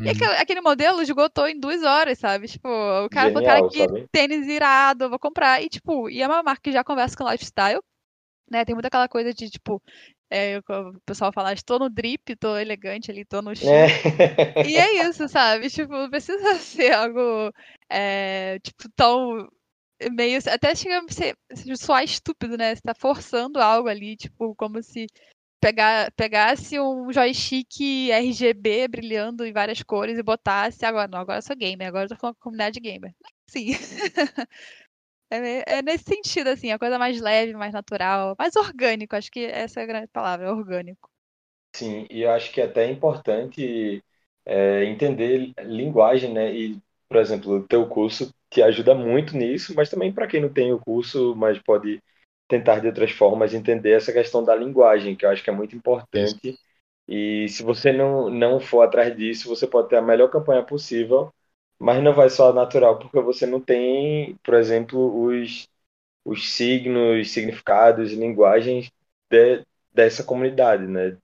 E 0.00 0.04
uhum. 0.04 0.10
aquele, 0.10 0.32
aquele, 0.36 0.60
modelo 0.60 1.02
esgotou 1.02 1.48
em 1.48 1.58
duas 1.58 1.82
horas, 1.82 2.18
sabe? 2.18 2.46
Tipo, 2.46 2.68
o 2.68 3.08
cara 3.10 3.32
falou, 3.32 3.44
cara, 3.44 3.68
que 3.68 3.78
sabe? 3.78 4.08
tênis 4.12 4.46
irado, 4.46 5.04
eu 5.04 5.10
vou 5.10 5.18
comprar. 5.18 5.60
E, 5.60 5.68
tipo, 5.68 6.08
e 6.08 6.22
é 6.22 6.26
uma 6.26 6.42
marca 6.42 6.62
que 6.62 6.72
já 6.72 6.84
conversa 6.84 7.16
com 7.16 7.28
lifestyle, 7.28 7.80
né? 8.48 8.64
Tem 8.64 8.76
muita 8.76 8.86
aquela 8.86 9.08
coisa 9.08 9.34
de, 9.34 9.50
tipo, 9.50 9.82
é, 10.30 10.58
o 10.58 11.00
pessoal 11.04 11.32
fala, 11.32 11.52
estou 11.52 11.80
no 11.80 11.90
drip, 11.90 12.32
estou 12.32 12.56
elegante 12.56 13.10
ali, 13.10 13.22
estou 13.22 13.42
no 13.42 13.56
chão. 13.56 13.68
É. 13.72 13.88
E 14.70 14.76
é 14.76 15.08
isso, 15.08 15.26
sabe? 15.28 15.68
Tipo, 15.68 15.92
não 15.92 16.10
precisa 16.10 16.54
ser 16.58 16.92
algo, 16.92 17.52
é, 17.90 18.60
tipo, 18.60 18.88
tão 18.94 19.48
meio, 20.12 20.38
até 20.48 20.76
chega 20.76 21.00
a 21.00 21.12
ser, 21.12 21.36
soar 21.76 22.04
estúpido, 22.04 22.56
né? 22.56 22.74
Você 22.74 22.82
tá 22.82 22.94
forçando 22.94 23.60
algo 23.60 23.88
ali, 23.88 24.16
tipo, 24.16 24.54
como 24.54 24.80
se 24.80 25.06
pegar, 25.60 26.10
pegasse 26.12 26.78
um 26.80 27.12
joystick 27.12 28.10
RGB 28.10 28.88
brilhando 28.88 29.44
em 29.46 29.52
várias 29.52 29.82
cores 29.82 30.18
e 30.18 30.22
botasse 30.22 30.84
agora, 30.84 31.08
não, 31.08 31.18
agora 31.20 31.38
eu 31.38 31.42
sou 31.42 31.56
gamer, 31.56 31.88
agora 31.88 32.04
eu 32.04 32.08
tô 32.10 32.16
falando 32.16 32.36
comunidade 32.36 32.80
gamer. 32.80 33.14
Sim. 33.48 33.70
é, 35.30 35.78
é, 35.78 35.82
nesse 35.82 36.04
sentido, 36.04 36.48
assim, 36.48 36.70
a 36.72 36.78
coisa 36.78 36.98
mais 36.98 37.20
leve, 37.20 37.54
mais 37.54 37.72
natural, 37.72 38.36
mais 38.38 38.56
orgânico, 38.56 39.16
acho 39.16 39.30
que 39.30 39.40
essa 39.46 39.80
é 39.80 39.84
a 39.84 39.86
grande 39.86 40.08
palavra, 40.08 40.46
é 40.46 40.50
orgânico. 40.52 41.10
Sim, 41.74 42.06
e 42.10 42.22
eu 42.22 42.30
acho 42.32 42.52
que 42.52 42.60
é 42.60 42.64
até 42.64 42.90
importante 42.90 44.02
é, 44.44 44.84
entender 44.84 45.52
linguagem, 45.60 46.32
né? 46.32 46.52
E, 46.54 46.78
por 47.08 47.18
exemplo, 47.18 47.52
o 47.56 47.66
teu 47.68 47.86
curso 47.88 48.34
te 48.50 48.62
ajuda 48.62 48.94
muito 48.94 49.36
nisso, 49.36 49.74
mas 49.74 49.90
também 49.90 50.12
para 50.12 50.26
quem 50.26 50.40
não 50.40 50.52
tem 50.52 50.72
o 50.72 50.80
curso, 50.80 51.34
mas 51.36 51.58
pode 51.60 52.02
tentar 52.48 52.80
de 52.80 52.86
outras 52.88 53.12
formas 53.12 53.54
entender 53.54 53.92
essa 53.92 54.12
questão 54.12 54.44
da 54.44 54.54
linguagem, 54.54 55.16
que 55.16 55.24
eu 55.26 55.30
acho 55.30 55.44
que 55.44 55.50
é 55.50 55.52
muito 55.52 55.76
importante. 55.76 56.58
E 57.08 57.48
se 57.48 57.62
você 57.62 57.92
não, 57.92 58.30
não 58.30 58.60
for 58.60 58.82
atrás 58.82 59.16
disso, 59.16 59.48
você 59.48 59.66
pode 59.66 59.88
ter 59.88 59.96
a 59.96 60.02
melhor 60.02 60.30
campanha 60.30 60.62
possível, 60.64 61.32
mas 61.78 62.02
não 62.02 62.14
vai 62.14 62.28
só 62.30 62.52
natural, 62.52 62.98
porque 62.98 63.20
você 63.20 63.46
não 63.46 63.60
tem, 63.60 64.36
por 64.44 64.54
exemplo, 64.54 65.26
os, 65.26 65.68
os 66.24 66.52
signos, 66.52 67.30
significados 67.32 68.12
linguagens 68.12 68.90
de, 69.30 69.64
dessa 69.92 70.24
comunidade, 70.24 70.86
né? 70.86 71.16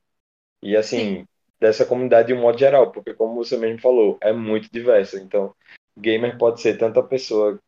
E 0.62 0.76
assim, 0.76 1.20
Sim. 1.20 1.26
dessa 1.60 1.86
comunidade 1.86 2.28
de 2.28 2.34
um 2.34 2.40
modo 2.40 2.58
geral, 2.58 2.90
porque 2.92 3.14
como 3.14 3.34
você 3.36 3.56
mesmo 3.56 3.80
falou, 3.80 4.18
é 4.20 4.32
muito 4.32 4.68
diversa. 4.72 5.18
Então, 5.20 5.54
gamer 5.98 6.38
pode 6.38 6.60
ser 6.60 6.78
tanto 6.78 6.98
a 7.00 7.02
pessoa 7.06 7.60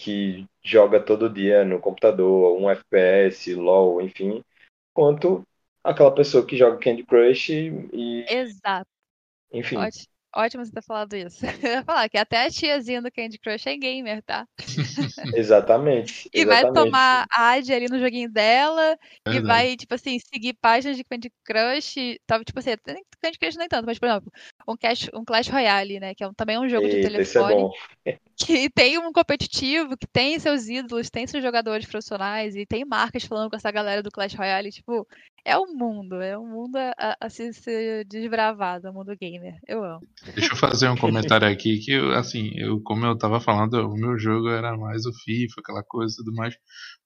que 0.00 0.46
joga 0.62 0.98
todo 0.98 1.28
dia 1.28 1.62
no 1.62 1.78
computador, 1.78 2.58
um 2.58 2.70
FPS, 2.70 3.54
LOL, 3.54 4.00
enfim, 4.00 4.42
quanto 4.94 5.46
aquela 5.84 6.14
pessoa 6.14 6.44
que 6.44 6.56
joga 6.56 6.78
Candy 6.78 7.04
Crush 7.04 7.50
e. 7.50 8.24
Exato. 8.26 8.88
Enfim. 9.52 9.76
Ótimo. 9.76 10.10
Ótimo 10.32 10.64
você 10.64 10.70
ter 10.70 10.82
falado 10.82 11.16
isso. 11.16 11.40
Eu 11.60 11.70
ia 11.70 11.82
falar 11.82 12.08
que 12.08 12.16
até 12.16 12.46
a 12.46 12.50
tiazinha 12.50 13.02
do 13.02 13.10
Candy 13.10 13.36
Crush 13.36 13.66
é 13.66 13.76
gamer, 13.76 14.22
tá? 14.22 14.46
exatamente. 15.34 16.30
E 16.32 16.42
exatamente. 16.42 16.74
vai 16.74 16.84
tomar 16.84 17.26
ad 17.28 17.74
ali 17.74 17.86
no 17.88 17.98
joguinho 17.98 18.30
dela 18.30 18.96
é 19.26 19.32
e 19.32 19.40
vai, 19.40 19.76
tipo 19.76 19.92
assim, 19.92 20.18
seguir 20.20 20.54
páginas 20.54 20.96
de 20.96 21.02
Candy 21.02 21.32
Crush. 21.44 22.16
Tá, 22.26 22.42
tipo 22.44 22.60
assim, 22.60 22.70
Candy 23.20 23.38
Crush 23.40 23.56
nem 23.56 23.68
tanto, 23.68 23.86
mas, 23.86 23.98
por 23.98 24.06
exemplo, 24.08 24.32
um 24.68 24.76
Clash, 24.76 25.10
um 25.12 25.24
Clash 25.24 25.48
Royale, 25.48 25.98
né? 25.98 26.14
Que 26.14 26.22
é 26.22 26.28
um, 26.28 26.32
também 26.32 26.54
é 26.54 26.60
um 26.60 26.68
jogo 26.68 26.86
Eita, 26.86 26.96
de 26.96 27.02
telefone. 27.02 27.70
É 28.04 28.16
que 28.44 28.70
tem 28.70 28.98
um 28.98 29.12
competitivo, 29.12 29.96
que 29.96 30.06
tem 30.06 30.38
seus 30.38 30.68
ídolos, 30.68 31.10
tem 31.10 31.26
seus 31.26 31.42
jogadores 31.42 31.86
profissionais 31.86 32.56
e 32.56 32.66
tem 32.66 32.84
marcas 32.84 33.24
falando 33.24 33.50
com 33.50 33.56
essa 33.56 33.70
galera 33.70 34.02
do 34.02 34.10
Clash 34.10 34.34
Royale. 34.34 34.70
Tipo, 34.70 35.06
é 35.44 35.56
o 35.56 35.62
um 35.62 35.74
mundo, 35.74 36.20
é 36.20 36.38
um 36.38 36.46
mundo 36.46 36.76
a, 36.76 37.16
a 37.20 37.30
se 37.30 37.52
ser 37.52 38.04
desbravado, 38.06 38.88
o 38.88 38.92
mundo 38.92 39.16
gamer. 39.20 39.54
Eu 39.66 39.84
amo. 39.84 40.00
Deixa 40.34 40.52
eu 40.52 40.56
fazer 40.56 40.88
um 40.88 40.96
comentário 40.96 41.48
aqui 41.48 41.78
que, 41.78 41.94
assim, 42.14 42.50
eu, 42.56 42.80
como 42.82 43.06
eu 43.06 43.16
tava 43.16 43.40
falando, 43.40 43.74
o 43.74 43.94
meu 43.94 44.18
jogo 44.18 44.48
era 44.48 44.76
mais 44.76 45.04
o 45.06 45.12
FIFA, 45.12 45.60
aquela 45.60 45.82
coisa 45.82 46.14
e 46.14 46.16
tudo 46.16 46.34
mais. 46.34 46.54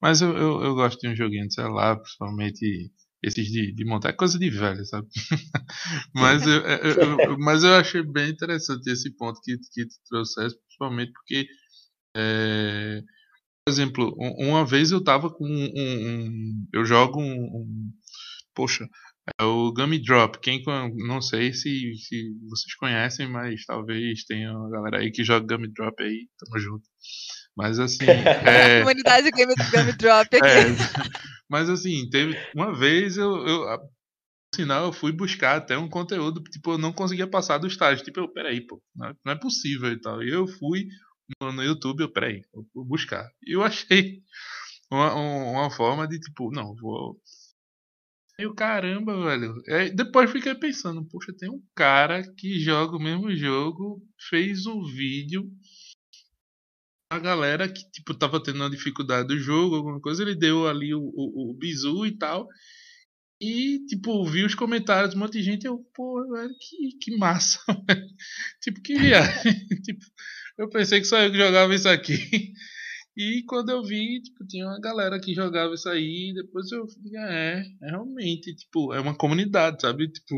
Mas 0.01 0.21
eu, 0.21 0.37
eu, 0.37 0.63
eu 0.63 0.75
gosto 0.75 1.01
de 1.01 1.09
um 1.09 1.17
joguinho 1.17 1.49
de 1.49 1.55
celular, 1.55 1.97
principalmente 1.97 2.91
esses 3.25 3.47
de, 3.47 3.73
de 3.73 3.85
montar, 3.85 4.11
é 4.11 4.13
coisa 4.13 4.39
de 4.39 4.51
velho, 4.51 4.85
sabe? 4.85 5.09
mas, 6.15 6.47
eu, 6.47 6.61
eu, 6.61 7.21
eu, 7.21 7.39
mas 7.39 7.65
eu 7.65 7.75
achei 7.75 8.03
bem 8.03 8.31
interessante 8.31 8.91
esse 8.91 9.11
ponto 9.17 9.41
que, 9.43 9.57
que 9.57 9.87
tu 9.87 9.95
trouxeste, 10.09 10.59
principalmente 10.61 11.13
porque, 11.13 11.47
é, 12.17 13.03
por 13.65 13.73
exemplo, 13.73 14.15
uma 14.39 14.65
vez 14.65 14.91
eu 14.91 15.03
tava 15.03 15.31
com 15.31 15.47
um. 15.47 15.73
um 15.75 16.67
eu 16.73 16.85
jogo 16.85 17.21
um, 17.21 17.33
um 17.33 17.93
poxa, 18.55 18.87
é 19.41 19.45
o 19.45 19.73
Gummy 19.73 19.99
Drop. 19.99 20.39
Quem 20.41 20.63
não 20.97 21.23
sei 21.23 21.53
se, 21.55 21.95
se 21.97 22.35
vocês 22.49 22.75
conhecem, 22.79 23.27
mas 23.29 23.65
talvez 23.65 24.25
tenha 24.25 24.53
uma 24.53 24.71
galera 24.71 24.99
aí 24.99 25.11
que 25.11 25.25
joga 25.25 25.57
Gummy 25.57 25.73
Drop 25.73 26.03
aí, 26.03 26.29
tamo 26.39 26.59
junto. 26.59 26.85
Mas 27.57 27.79
assim. 27.79 28.05
É... 28.45 28.81
Comunidade 28.81 29.31
Gummy, 29.31 29.55
Gummy 29.71 29.93
Drop 29.93 30.37
aqui. 30.37 30.47
É, 30.47 31.11
mas 31.49 31.69
assim, 31.69 32.09
teve 32.11 32.37
uma 32.55 32.77
vez 32.77 33.17
eu, 33.17 33.47
eu 33.47 33.81
sinal 34.55 34.85
eu 34.87 34.93
fui 34.93 35.13
buscar 35.13 35.57
até 35.57 35.77
um 35.77 35.89
conteúdo, 35.89 36.43
tipo, 36.43 36.73
eu 36.73 36.79
não 36.79 36.93
conseguia 36.93 37.27
passar 37.27 37.59
do 37.59 37.67
estágio. 37.67 38.05
Tipo, 38.05 38.21
eu, 38.21 38.29
peraí, 38.29 38.61
pô, 38.61 38.83
não 38.97 39.33
é 39.33 39.35
possível 39.35 39.91
e 39.91 40.01
tal. 40.01 40.23
E 40.23 40.31
eu 40.31 40.47
fui 40.47 40.87
no, 41.41 41.53
no 41.53 41.63
YouTube, 41.63 42.01
eu, 42.03 42.13
peraí, 42.13 42.43
vou 42.75 42.85
buscar. 42.85 43.29
E 43.43 43.57
eu 43.57 43.63
achei 43.63 44.21
uma, 44.91 45.15
uma 45.15 45.71
forma 45.71 46.07
de, 46.07 46.19
tipo, 46.21 46.51
não, 46.51 46.75
vou 46.77 47.19
e 48.37 48.47
o 48.47 48.55
caramba, 48.55 49.17
velho. 49.25 49.63
Aí 49.69 49.95
depois 49.95 50.31
fiquei 50.31 50.55
pensando, 50.57 51.05
poxa, 51.05 51.33
tem 51.33 51.49
um 51.49 51.63
cara 51.75 52.23
que 52.35 52.59
joga 52.59 52.97
o 52.97 53.01
mesmo 53.01 53.35
jogo, 53.35 54.03
fez 54.29 54.67
um 54.67 54.83
vídeo. 54.83 55.49
A 57.15 57.19
galera 57.21 57.69
que, 57.73 57.89
tipo, 57.93 58.13
tava 58.13 58.43
tendo 58.43 58.57
uma 58.57 58.69
dificuldade 58.69 59.29
do 59.29 59.39
jogo, 59.39 59.77
alguma 59.77 60.01
coisa, 60.01 60.23
ele 60.23 60.35
deu 60.35 60.67
ali 60.67 60.93
o, 60.93 61.01
o, 61.01 61.51
o 61.53 61.55
bizu 61.55 62.05
e 62.05 62.19
tal. 62.19 62.49
E, 63.41 63.87
tipo, 63.87 64.25
vi 64.25 64.45
os 64.45 64.57
comentários, 64.57 65.15
um 65.15 65.21
monte 65.21 65.35
de 65.35 65.45
gente, 65.45 65.65
eu, 65.65 65.79
pô, 65.95 66.27
velho, 66.29 66.53
que, 66.59 66.99
que 67.01 67.17
massa, 67.17 67.61
tipo, 68.61 68.83
que 68.83 68.99
viagem. 68.99 69.55
tipo, 69.85 70.05
eu 70.59 70.69
pensei 70.69 70.99
que 70.99 71.07
só 71.07 71.21
eu 71.23 71.31
que 71.31 71.39
jogava 71.39 71.73
isso 71.75 71.89
aqui. 71.89 72.17
E 73.17 73.45
quando 73.47 73.71
eu 73.71 73.81
vi, 73.81 74.21
tipo, 74.21 74.45
tinha 74.45 74.67
uma 74.67 74.81
galera 74.81 75.21
que 75.21 75.33
jogava 75.33 75.73
isso 75.73 75.89
aí, 75.89 76.33
depois 76.35 76.69
eu 76.73 76.85
falei, 76.89 77.17
ah, 77.17 77.33
é, 77.33 77.65
é 77.81 77.91
realmente, 77.91 78.53
tipo, 78.57 78.93
é 78.93 78.99
uma 78.99 79.17
comunidade, 79.17 79.83
sabe? 79.83 80.11
Tipo, 80.11 80.35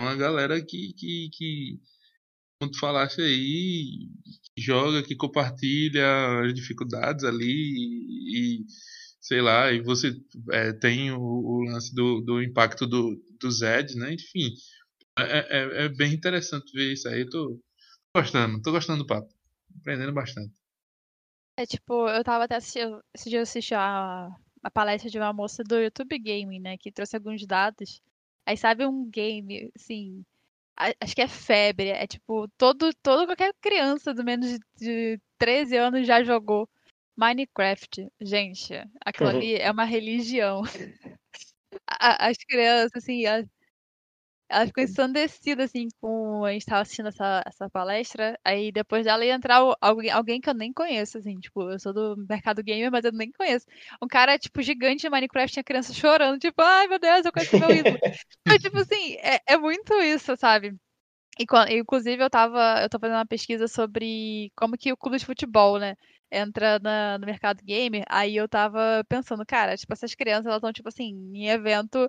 uma 0.00 0.16
galera 0.16 0.60
que, 0.60 0.92
que, 0.94 1.30
que 1.32 1.80
como 2.58 2.70
tu 2.70 2.78
falaste 2.78 3.20
aí, 3.20 4.08
que 4.54 4.62
joga, 4.62 5.02
que 5.02 5.14
compartilha 5.14 6.40
as 6.42 6.54
dificuldades 6.54 7.24
ali 7.24 7.44
e, 7.44 8.60
e 8.60 8.66
sei 9.20 9.40
lá, 9.42 9.72
e 9.72 9.80
você 9.82 10.12
é, 10.52 10.72
tem 10.72 11.10
o, 11.12 11.20
o, 11.20 11.64
lance 11.64 11.94
do, 11.94 12.20
do 12.20 12.42
impacto 12.42 12.86
do, 12.86 13.20
do 13.40 13.50
Zed, 13.50 13.94
né? 13.96 14.14
Enfim, 14.14 14.52
é, 15.18 15.22
é, 15.22 15.84
é, 15.84 15.88
bem 15.88 16.14
interessante 16.14 16.72
ver 16.72 16.92
isso 16.92 17.08
aí. 17.08 17.22
Eu 17.22 17.30
tô 17.30 17.60
gostando, 18.14 18.62
tô 18.62 18.72
gostando 18.72 19.02
do 19.02 19.06
papo, 19.06 19.28
aprendendo 19.80 20.12
bastante. 20.12 20.54
É 21.58 21.66
tipo, 21.66 22.08
eu 22.08 22.22
tava 22.22 22.44
até 22.44 22.56
assistindo, 22.56 23.02
esse 23.14 23.30
dia 23.30 23.38
eu 23.38 23.42
assisti 23.42 23.74
a, 23.74 24.28
a 24.62 24.70
palestra 24.70 25.10
de 25.10 25.18
uma 25.18 25.32
moça 25.32 25.64
do 25.64 25.76
YouTube 25.76 26.18
Gaming, 26.18 26.60
né, 26.60 26.76
que 26.78 26.92
trouxe 26.92 27.16
alguns 27.16 27.44
dados. 27.46 28.02
Aí 28.46 28.56
sabe 28.56 28.86
um 28.86 29.08
game, 29.10 29.70
assim, 29.74 30.24
acho 30.76 31.14
que 31.14 31.22
é 31.22 31.28
febre, 31.28 31.88
é 31.88 32.06
tipo, 32.06 32.48
todo, 32.58 32.92
todo 33.02 33.26
qualquer 33.26 33.54
criança 33.60 34.12
do 34.12 34.24
menos 34.24 34.50
de, 34.50 34.58
de 34.76 35.20
13 35.38 35.76
anos 35.76 36.06
já 36.06 36.22
jogou 36.22 36.68
Minecraft. 37.16 38.08
Gente, 38.20 38.74
aquilo 39.04 39.30
uhum. 39.30 39.36
ali 39.36 39.54
é 39.56 39.70
uma 39.70 39.84
religião. 39.84 40.62
As 41.88 42.36
crianças, 42.38 42.90
assim, 43.02 43.24
ela 44.48 44.66
ficou 44.66 44.82
ensandecida, 44.84 45.64
assim, 45.64 45.88
com 46.00 46.44
a 46.44 46.52
gente 46.52 46.66
tava 46.66 46.82
assistindo 46.82 47.08
essa, 47.08 47.42
essa 47.46 47.68
palestra. 47.70 48.38
Aí 48.44 48.70
depois 48.70 49.04
dela 49.04 49.24
ia 49.24 49.34
entrar 49.34 49.60
alguém, 49.80 50.10
alguém 50.10 50.40
que 50.40 50.48
eu 50.48 50.54
nem 50.54 50.72
conheço, 50.72 51.18
assim, 51.18 51.38
tipo, 51.40 51.70
eu 51.70 51.78
sou 51.80 51.92
do 51.92 52.16
mercado 52.28 52.62
gamer, 52.62 52.90
mas 52.90 53.04
eu 53.04 53.12
nem 53.12 53.30
conheço. 53.32 53.66
Um 54.02 54.06
cara, 54.06 54.38
tipo, 54.38 54.62
gigante 54.62 55.02
de 55.02 55.10
Minecraft, 55.10 55.52
tinha 55.52 55.64
criança 55.64 55.92
chorando, 55.92 56.38
tipo, 56.38 56.62
ai 56.62 56.86
meu 56.88 56.98
Deus, 56.98 57.24
eu 57.24 57.32
conheço 57.32 57.58
meu 57.58 57.72
ídolo. 57.74 57.98
mas, 58.46 58.62
tipo 58.62 58.78
assim, 58.78 59.14
é, 59.16 59.40
é 59.46 59.56
muito 59.56 59.94
isso, 60.02 60.36
sabe? 60.36 60.74
E, 61.38 61.44
inclusive, 61.78 62.22
eu 62.22 62.30
tava, 62.30 62.82
eu 62.82 62.88
tô 62.88 62.98
fazendo 62.98 63.16
uma 63.16 63.26
pesquisa 63.26 63.68
sobre 63.68 64.50
como 64.56 64.76
que 64.78 64.92
o 64.92 64.96
clube 64.96 65.18
de 65.18 65.26
futebol, 65.26 65.78
né? 65.78 65.94
entra 66.30 66.78
na, 66.80 67.18
no 67.18 67.26
mercado 67.26 67.62
gamer, 67.62 68.04
aí 68.08 68.36
eu 68.36 68.48
tava 68.48 69.04
pensando, 69.08 69.44
cara, 69.46 69.76
tipo, 69.76 69.92
essas 69.92 70.14
crianças, 70.14 70.46
elas 70.46 70.56
estão, 70.58 70.72
tipo 70.72 70.88
assim, 70.88 71.12
em 71.32 71.48
evento 71.48 72.08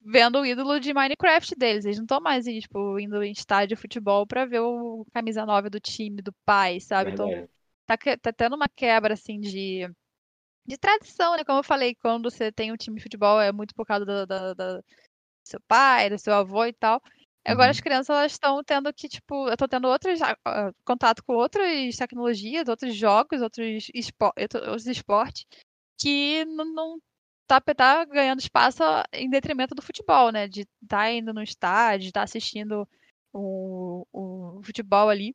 vendo 0.00 0.40
o 0.40 0.46
ídolo 0.46 0.78
de 0.80 0.94
Minecraft 0.94 1.54
deles. 1.56 1.84
Eles 1.84 1.98
não 1.98 2.04
estão 2.04 2.20
mais, 2.20 2.44
tipo, 2.44 2.98
indo 2.98 3.22
em 3.22 3.32
estádio 3.32 3.76
de 3.76 3.80
futebol 3.80 4.26
pra 4.26 4.44
ver 4.44 4.60
o 4.60 5.06
camisa 5.12 5.44
9 5.44 5.70
do 5.70 5.80
time, 5.80 6.22
do 6.22 6.32
pai, 6.44 6.80
sabe? 6.80 7.12
Então, 7.12 7.48
tá, 7.86 7.96
tá 7.96 8.32
tendo 8.32 8.56
uma 8.56 8.68
quebra, 8.68 9.14
assim, 9.14 9.40
de, 9.40 9.88
de 10.66 10.78
tradição, 10.78 11.36
né? 11.36 11.44
Como 11.44 11.58
eu 11.58 11.64
falei, 11.64 11.94
quando 11.94 12.30
você 12.30 12.52
tem 12.52 12.72
um 12.72 12.76
time 12.76 12.96
de 12.96 13.02
futebol, 13.02 13.40
é 13.40 13.52
muito 13.52 13.74
por 13.74 13.86
causa 13.86 14.04
do, 14.04 14.26
do, 14.26 14.54
do 14.54 14.84
seu 15.44 15.60
pai, 15.66 16.10
do 16.10 16.18
seu 16.18 16.34
avô 16.34 16.64
e 16.64 16.72
tal. 16.72 17.02
Agora 17.44 17.68
uhum. 17.68 17.70
as 17.70 17.80
crianças 17.80 18.10
elas 18.10 18.32
estão 18.32 18.62
tendo 18.62 18.92
que, 18.92 19.08
tipo, 19.08 19.48
eu 19.48 19.56
tô 19.56 19.66
tendo 19.66 19.88
outros 19.88 20.20
uh, 20.20 20.74
contato 20.84 21.24
com 21.24 21.34
outras 21.34 21.96
tecnologias, 21.96 22.68
outros 22.68 22.94
jogos, 22.94 23.40
outros, 23.40 23.88
espo 23.94 24.26
outros 24.36 24.86
esportes 24.86 25.46
que 25.98 26.44
não, 26.44 26.64
não 26.66 26.98
tá, 27.48 27.60
tá 27.60 28.04
ganhando 28.04 28.40
espaço 28.40 28.82
em 29.12 29.30
detrimento 29.30 29.74
do 29.74 29.82
futebol, 29.82 30.30
né? 30.30 30.46
De 30.46 30.60
estar 30.60 30.98
tá 30.98 31.10
indo 31.10 31.32
no 31.32 31.42
estádio, 31.42 32.08
estar 32.08 32.20
tá 32.20 32.24
assistindo 32.24 32.86
o, 33.32 34.06
o 34.12 34.62
futebol 34.62 35.08
ali. 35.08 35.34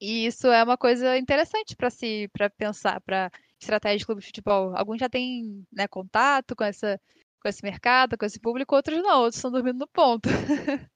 E 0.00 0.26
isso 0.26 0.48
é 0.48 0.64
uma 0.64 0.78
coisa 0.78 1.16
interessante 1.18 1.76
para 1.76 1.90
se 1.90 2.28
para 2.32 2.50
pensar 2.50 3.00
para 3.02 3.30
estratégia 3.60 3.98
de 3.98 4.06
clube 4.06 4.20
de 4.20 4.26
futebol. 4.28 4.74
Alguns 4.76 4.98
já 4.98 5.08
têm 5.08 5.64
né, 5.72 5.86
contato 5.86 6.56
com 6.56 6.64
essa 6.64 7.00
com 7.42 7.48
esse 7.48 7.62
mercado, 7.64 8.18
com 8.18 8.26
esse 8.26 8.38
público, 8.38 8.74
outros 8.76 9.02
não, 9.02 9.20
outros 9.20 9.36
estão 9.36 9.50
dormindo 9.50 9.78
no 9.78 9.88
ponto. 9.88 10.28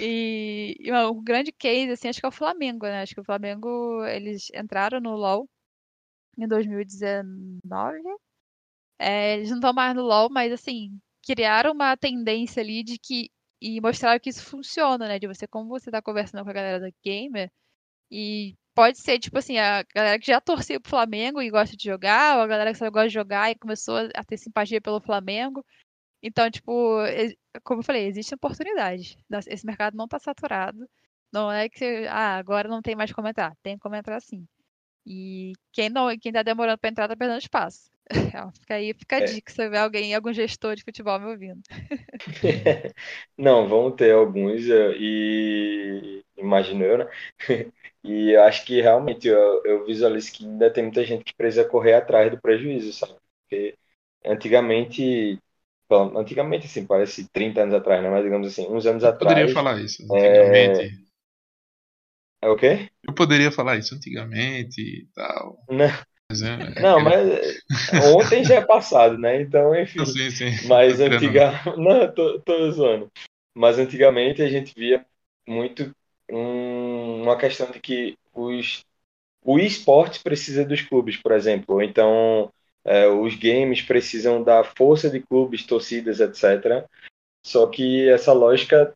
e, 0.00 0.76
e 0.80 0.92
um 0.92 1.22
grande 1.22 1.52
case, 1.52 1.92
assim, 1.92 2.08
acho 2.08 2.18
que 2.18 2.26
é 2.26 2.28
o 2.28 2.32
Flamengo, 2.32 2.84
né? 2.86 3.02
Acho 3.02 3.14
que 3.14 3.20
o 3.20 3.24
Flamengo, 3.24 4.04
eles 4.06 4.50
entraram 4.52 5.00
no 5.00 5.14
LoL 5.14 5.48
em 6.36 6.48
2019. 6.48 8.00
É, 8.98 9.34
eles 9.36 9.50
não 9.50 9.58
estão 9.58 9.72
mais 9.72 9.94
no 9.94 10.02
LoL, 10.02 10.28
mas, 10.30 10.52
assim, 10.52 10.98
criaram 11.24 11.72
uma 11.72 11.96
tendência 11.96 12.62
ali 12.62 12.82
de 12.82 12.98
que 12.98 13.30
e 13.60 13.80
mostraram 13.80 14.20
que 14.20 14.30
isso 14.30 14.44
funciona, 14.44 15.08
né? 15.08 15.18
De 15.18 15.26
você, 15.26 15.46
como 15.46 15.68
você 15.68 15.90
tá 15.90 16.02
conversando 16.02 16.44
com 16.44 16.50
a 16.50 16.52
galera 16.52 16.80
da 16.80 16.90
gamer, 17.04 17.50
e 18.10 18.54
pode 18.74 18.98
ser, 18.98 19.18
tipo 19.18 19.38
assim, 19.38 19.58
a 19.58 19.84
galera 19.94 20.18
que 20.18 20.26
já 20.26 20.40
torceu 20.40 20.80
pro 20.80 20.90
Flamengo 20.90 21.42
e 21.42 21.50
gosta 21.50 21.76
de 21.76 21.84
jogar, 21.84 22.36
ou 22.36 22.42
a 22.42 22.46
galera 22.46 22.72
que 22.72 22.78
só 22.78 22.90
gosta 22.90 23.08
de 23.08 23.14
jogar 23.14 23.50
e 23.50 23.56
começou 23.56 23.96
a 24.14 24.24
ter 24.24 24.36
simpatia 24.38 24.80
pelo 24.80 25.00
Flamengo. 25.00 25.64
Então, 26.22 26.50
tipo, 26.50 26.72
como 27.64 27.80
eu 27.80 27.84
falei, 27.84 28.06
existe 28.06 28.34
oportunidade. 28.34 29.18
Esse 29.48 29.66
mercado 29.66 29.96
não 29.96 30.08
tá 30.08 30.18
saturado. 30.18 30.88
Não 31.32 31.50
é 31.52 31.68
que, 31.68 32.06
ah, 32.08 32.36
agora 32.38 32.68
não 32.68 32.82
tem 32.82 32.96
mais 32.96 33.12
como 33.12 33.28
entrar. 33.28 33.54
Tem 33.62 33.78
como 33.78 33.94
entrar 33.96 34.20
sim. 34.20 34.46
E 35.06 35.52
quem 35.72 35.88
não, 35.90 36.16
quem 36.18 36.32
tá 36.32 36.42
demorando 36.42 36.78
para 36.78 36.90
entrar 36.90 37.08
tá 37.08 37.16
perdendo 37.16 37.38
espaço. 37.38 37.90
Fica 38.60 38.74
aí, 38.74 38.94
fica 38.94 39.16
a 39.16 39.20
é. 39.20 39.24
dica 39.24 39.52
se 39.52 39.68
vê 39.68 39.78
alguém, 39.78 40.14
algum 40.14 40.32
gestor 40.32 40.76
de 40.76 40.84
futebol 40.84 41.18
me 41.18 41.26
ouvindo. 41.26 41.60
Não, 43.36 43.68
vão 43.68 43.90
ter 43.90 44.12
alguns, 44.12 44.62
e 44.66 46.24
imagino 46.36 46.84
eu, 46.84 46.98
né? 46.98 47.06
E 48.08 48.30
eu 48.30 48.42
acho 48.44 48.64
que 48.64 48.80
realmente 48.80 49.26
eu, 49.26 49.62
eu 49.64 49.84
visualizo 49.84 50.30
que 50.30 50.44
ainda 50.44 50.72
tem 50.72 50.84
muita 50.84 51.04
gente 51.04 51.24
que 51.24 51.34
precisa 51.34 51.64
correr 51.64 51.94
atrás 51.94 52.30
do 52.30 52.40
prejuízo, 52.40 52.92
sabe? 52.92 53.14
Porque 53.42 53.74
antigamente, 54.24 55.40
bom, 55.88 56.16
antigamente 56.16 56.66
assim, 56.66 56.86
parece 56.86 57.28
30 57.30 57.62
anos 57.62 57.74
atrás, 57.74 58.00
né? 58.00 58.08
Mas 58.08 58.22
digamos 58.22 58.46
assim, 58.46 58.64
uns 58.68 58.86
anos 58.86 59.02
eu 59.02 59.08
atrás. 59.08 59.34
Poderia 59.34 59.54
falar 59.54 59.80
isso, 59.80 60.04
antigamente. 60.04 61.06
É, 62.40 62.46
é 62.46 62.48
o 62.48 62.56
quê? 62.56 62.88
Eu 63.02 63.12
poderia 63.14 63.50
falar 63.50 63.76
isso 63.76 63.94
antigamente 63.94 64.80
e 64.80 65.06
tal. 65.14 65.58
Não. 65.68 66.15
Mas 66.30 66.42
é, 66.42 66.54
é 66.54 66.80
não, 66.80 67.00
mas 67.00 67.62
ontem 68.14 68.44
já 68.44 68.56
é 68.56 68.64
passado, 68.64 69.16
né? 69.16 69.40
Então, 69.40 69.74
enfim. 69.74 70.04
Sim, 70.04 70.30
sim. 70.30 70.66
Mas 70.66 71.00
antiga... 71.00 71.52
Não, 71.76 72.12
tô, 72.12 72.40
tô 72.40 72.70
zoando. 72.72 73.10
Mas 73.54 73.78
antigamente 73.78 74.42
a 74.42 74.48
gente 74.48 74.74
via 74.76 75.06
muito 75.46 75.94
um, 76.30 77.22
uma 77.22 77.38
questão 77.38 77.70
de 77.70 77.80
que 77.80 78.18
os, 78.34 78.84
o 79.42 79.58
esporte 79.58 80.22
precisa 80.22 80.64
dos 80.64 80.82
clubes, 80.82 81.16
por 81.16 81.32
exemplo, 81.32 81.80
então 81.80 82.52
é, 82.84 83.06
os 83.06 83.34
games 83.36 83.80
precisam 83.82 84.42
da 84.42 84.62
força 84.62 85.08
de 85.08 85.20
clubes, 85.20 85.64
torcidas, 85.64 86.20
etc. 86.20 86.84
Só 87.44 87.66
que 87.66 88.08
essa 88.08 88.32
lógica 88.32 88.92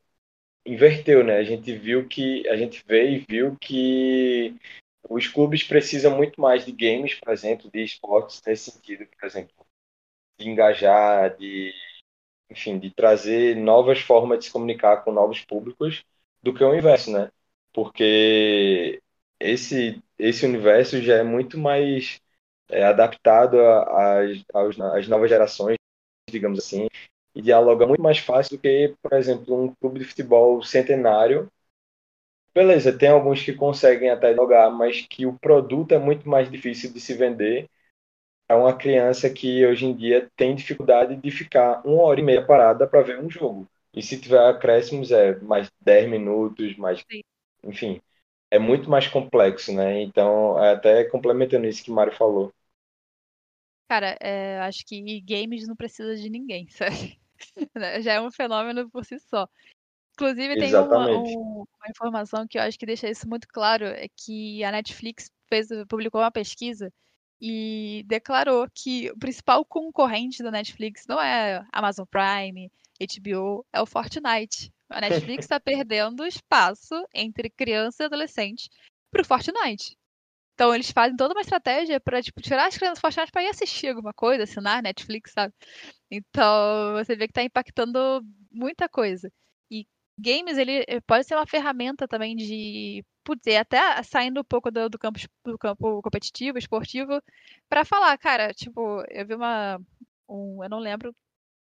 inverteu, 0.66 1.24
né? 1.24 1.36
A 1.36 1.44
gente 1.44 1.72
viu 1.72 2.06
que 2.06 2.46
a 2.48 2.56
gente 2.56 2.84
vê 2.86 3.10
e 3.10 3.24
viu 3.28 3.56
que 3.60 4.54
os 5.08 5.26
clubes 5.28 5.62
precisam 5.64 6.16
muito 6.16 6.40
mais 6.40 6.64
de 6.64 6.72
games, 6.72 7.14
por 7.14 7.32
exemplo, 7.32 7.70
de 7.70 7.82
esportes 7.82 8.40
nesse 8.46 8.70
sentido, 8.70 9.06
por 9.06 9.26
exemplo, 9.26 9.54
de 10.38 10.48
engajar, 10.48 11.36
de 11.36 11.72
enfim, 12.50 12.78
de 12.78 12.90
trazer 12.92 13.56
novas 13.56 14.00
formas 14.00 14.38
de 14.40 14.46
se 14.46 14.52
comunicar 14.52 14.98
com 15.04 15.12
novos 15.12 15.40
públicos 15.40 16.04
do 16.42 16.52
que 16.54 16.64
o 16.64 16.74
inverso, 16.74 17.10
né? 17.12 17.30
Porque 17.72 19.02
esse, 19.38 20.02
esse 20.18 20.44
universo 20.46 21.00
já 21.00 21.16
é 21.18 21.22
muito 21.22 21.58
mais 21.58 22.20
é, 22.70 22.84
adaptado 22.84 23.58
às 23.60 25.08
novas 25.08 25.28
gerações, 25.30 25.76
digamos 26.30 26.58
assim, 26.58 26.88
e 27.34 27.42
dialoga 27.42 27.86
muito 27.86 28.02
mais 28.02 28.18
fácil 28.18 28.56
do 28.56 28.62
que, 28.62 28.94
por 29.02 29.12
exemplo, 29.14 29.54
um 29.64 29.74
clube 29.76 29.98
de 30.00 30.04
futebol 30.04 30.62
centenário. 30.62 31.50
Beleza, 32.54 32.96
tem 32.96 33.08
alguns 33.08 33.42
que 33.44 33.52
conseguem 33.52 34.10
até 34.10 34.34
jogar, 34.34 34.70
mas 34.70 35.02
que 35.02 35.26
o 35.26 35.38
produto 35.38 35.92
é 35.92 35.98
muito 35.98 36.28
mais 36.28 36.50
difícil 36.50 36.92
de 36.92 37.00
se 37.00 37.14
vender 37.14 37.68
é 38.48 38.54
uma 38.54 38.76
criança 38.76 39.30
que 39.30 39.64
hoje 39.66 39.86
em 39.86 39.94
dia 39.96 40.30
tem 40.36 40.54
dificuldade 40.54 41.16
de 41.16 41.30
ficar 41.30 41.82
uma 41.86 42.02
hora 42.02 42.20
e 42.20 42.22
meia 42.22 42.44
parada 42.46 42.86
para 42.86 43.02
ver 43.02 43.18
um 43.20 43.30
jogo. 43.30 43.68
E 43.94 44.02
se 44.02 44.20
tiver 44.20 44.38
acréscimos, 44.48 45.10
é 45.12 45.38
mais 45.40 45.70
10 45.80 46.08
minutos, 46.08 46.76
mais. 46.76 47.04
Sim. 47.10 47.22
Enfim, 47.64 48.00
é 48.50 48.58
muito 48.58 48.90
mais 48.90 49.08
complexo, 49.08 49.72
né? 49.74 50.02
Então, 50.02 50.62
é 50.64 50.72
até 50.74 51.04
complementando 51.04 51.66
isso 51.66 51.84
que 51.84 51.90
o 51.92 51.94
Mário 51.94 52.12
falou. 52.14 52.52
Cara, 53.88 54.16
é, 54.20 54.58
acho 54.60 54.84
que 54.86 55.20
games 55.22 55.66
não 55.66 55.74
precisa 55.76 56.16
de 56.16 56.30
ninguém, 56.30 56.68
sabe? 56.70 57.20
Já 58.02 58.14
é 58.14 58.20
um 58.20 58.30
fenômeno 58.30 58.88
por 58.90 59.04
si 59.04 59.18
só. 59.20 59.48
Inclusive, 60.20 60.58
tem 60.58 60.74
uma, 60.74 61.06
uma, 61.08 61.66
informação 61.88 62.46
que 62.46 62.58
eu 62.58 62.62
acho 62.62 62.78
que 62.78 62.84
deixa 62.84 63.08
isso 63.08 63.26
muito 63.26 63.48
claro: 63.48 63.86
é 63.86 64.06
que 64.14 64.62
a 64.62 64.70
Netflix 64.70 65.30
fez, 65.48 65.68
publicou 65.88 66.20
uma 66.20 66.30
pesquisa 66.30 66.92
e 67.40 68.04
declarou 68.06 68.68
que 68.74 69.10
o 69.10 69.18
principal 69.18 69.64
concorrente 69.64 70.42
da 70.42 70.50
Netflix 70.50 71.06
não 71.08 71.20
é 71.20 71.64
Amazon 71.72 72.04
Prime, 72.04 72.70
HBO 73.00 73.64
é 73.72 73.80
o 73.80 73.86
Fortnite. 73.86 74.70
A 74.90 75.00
Netflix 75.00 75.44
está 75.44 75.58
perdendo 75.58 76.26
espaço 76.26 76.94
entre 77.14 77.48
criança 77.48 78.02
e 78.02 78.06
adolescente 78.06 78.68
para 79.10 79.22
o 79.22 79.24
Fortnite. 79.24 79.96
Então 80.54 80.74
eles 80.74 80.90
fazem 80.90 81.16
toda 81.16 81.32
uma 81.32 81.40
estratégia 81.40 81.98
para 81.98 82.22
tipo, 82.22 82.42
tirar 82.42 82.66
as 82.66 82.76
crianças 82.76 82.98
do 82.98 83.00
Fortnite 83.00 83.32
para 83.32 83.44
ir 83.44 83.48
assistir 83.48 83.88
alguma 83.88 84.12
coisa, 84.12 84.42
assinar 84.42 84.82
Netflix, 84.82 85.32
sabe? 85.32 85.54
Então 86.10 86.92
você 86.94 87.16
vê 87.16 87.26
que 87.26 87.30
está 87.30 87.42
impactando 87.42 88.20
muita 88.50 88.86
coisa. 88.86 89.32
Games 90.20 90.58
ele 90.58 90.84
eh, 90.88 91.00
pode 91.00 91.26
ser 91.26 91.34
uma 91.34 91.46
ferramenta 91.46 92.06
também 92.08 92.36
de 92.36 93.04
putz, 93.24 93.46
até 93.56 94.02
saindo 94.02 94.40
um 94.40 94.44
pouco 94.44 94.70
do, 94.70 94.88
do, 94.88 94.98
campo, 94.98 95.18
do 95.44 95.58
campo 95.58 96.02
competitivo, 96.02 96.58
esportivo, 96.58 97.22
para 97.68 97.84
falar, 97.84 98.16
cara, 98.18 98.52
tipo, 98.54 99.02
eu 99.08 99.26
vi 99.26 99.34
uma. 99.34 99.80
Um, 100.28 100.62
eu 100.62 100.68
não 100.70 100.78
lembro 100.78 101.14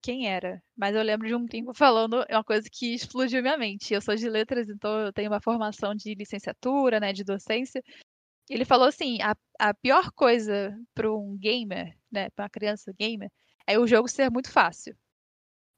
quem 0.03 0.29
era, 0.29 0.63
mas 0.77 0.95
eu 0.95 1.03
lembro 1.03 1.27
de 1.27 1.35
um 1.35 1.47
tempo 1.47 1.75
falando 1.75 2.25
uma 2.31 2.45
coisa 2.45 2.69
que 2.71 2.95
explodiu 2.95 3.43
minha 3.43 3.59
mente. 3.59 3.95
Eu 3.95 4.01
sou 4.01 4.15
de 4.17 4.29
letras, 4.29 4.69
então 4.69 5.01
eu 5.01 5.13
tenho 5.13 5.31
uma 5.31 5.41
formação 5.41 5.95
de 5.95 6.15
licenciatura, 6.15 7.01
né, 7.01 7.13
de 7.13 7.25
docência. 7.25 7.83
Ele 8.49 8.65
falou 8.65 8.89
assim: 8.89 9.19
a, 9.23 9.35
a 9.59 9.75
pior 9.75 10.11
coisa 10.13 10.79
para 10.95 11.13
um 11.13 11.37
gamer, 11.39 11.97
né, 12.11 12.31
para 12.31 12.45
uma 12.45 12.51
criança 12.51 12.93
gamer, 12.99 13.31
é 13.67 13.79
o 13.79 13.87
jogo 13.87 14.09
ser 14.09 14.31
muito 14.31 14.51
fácil. 14.51 14.97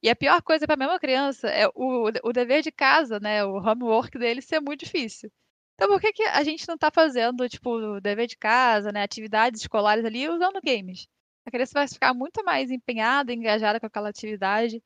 E 0.03 0.09
a 0.11 0.17
pior 0.17 0.43
coisa 0.43 0.67
para 0.67 0.75
a 0.75 0.79
mesma 0.79 0.99
criança 0.99 1.49
é 1.49 1.67
o, 1.75 2.11
o 2.25 2.33
dever 2.33 2.63
de 2.63 2.71
casa, 2.73 3.19
né, 3.21 3.45
o 3.45 3.57
homework 3.57 4.19
dele 4.19 4.41
ser 4.43 4.61
muito 4.61 4.85
difícil. 4.85 5.31
Então 5.75 5.89
por 5.89 6.01
que, 6.01 6.13
que 6.13 6.23
a 6.25 6.43
gente 6.45 6.67
não 6.69 6.75
está 6.77 6.91
fazendo, 6.91 7.49
tipo, 7.49 8.01
dever 8.01 8.27
de 8.27 8.37
casa, 8.37 8.93
né, 8.93 9.03
atividades 9.03 9.61
escolares 9.63 10.05
ali 10.05 10.29
usando 10.29 10.61
games? 10.65 11.07
A 11.47 11.51
criança 11.51 11.73
vai 11.75 11.89
ficar 11.89 12.15
muito 12.15 12.45
mais 12.45 12.71
empenhada, 12.71 13.33
engajada 13.33 13.81
com 13.81 13.87
aquela 13.87 14.09
atividade. 14.11 14.83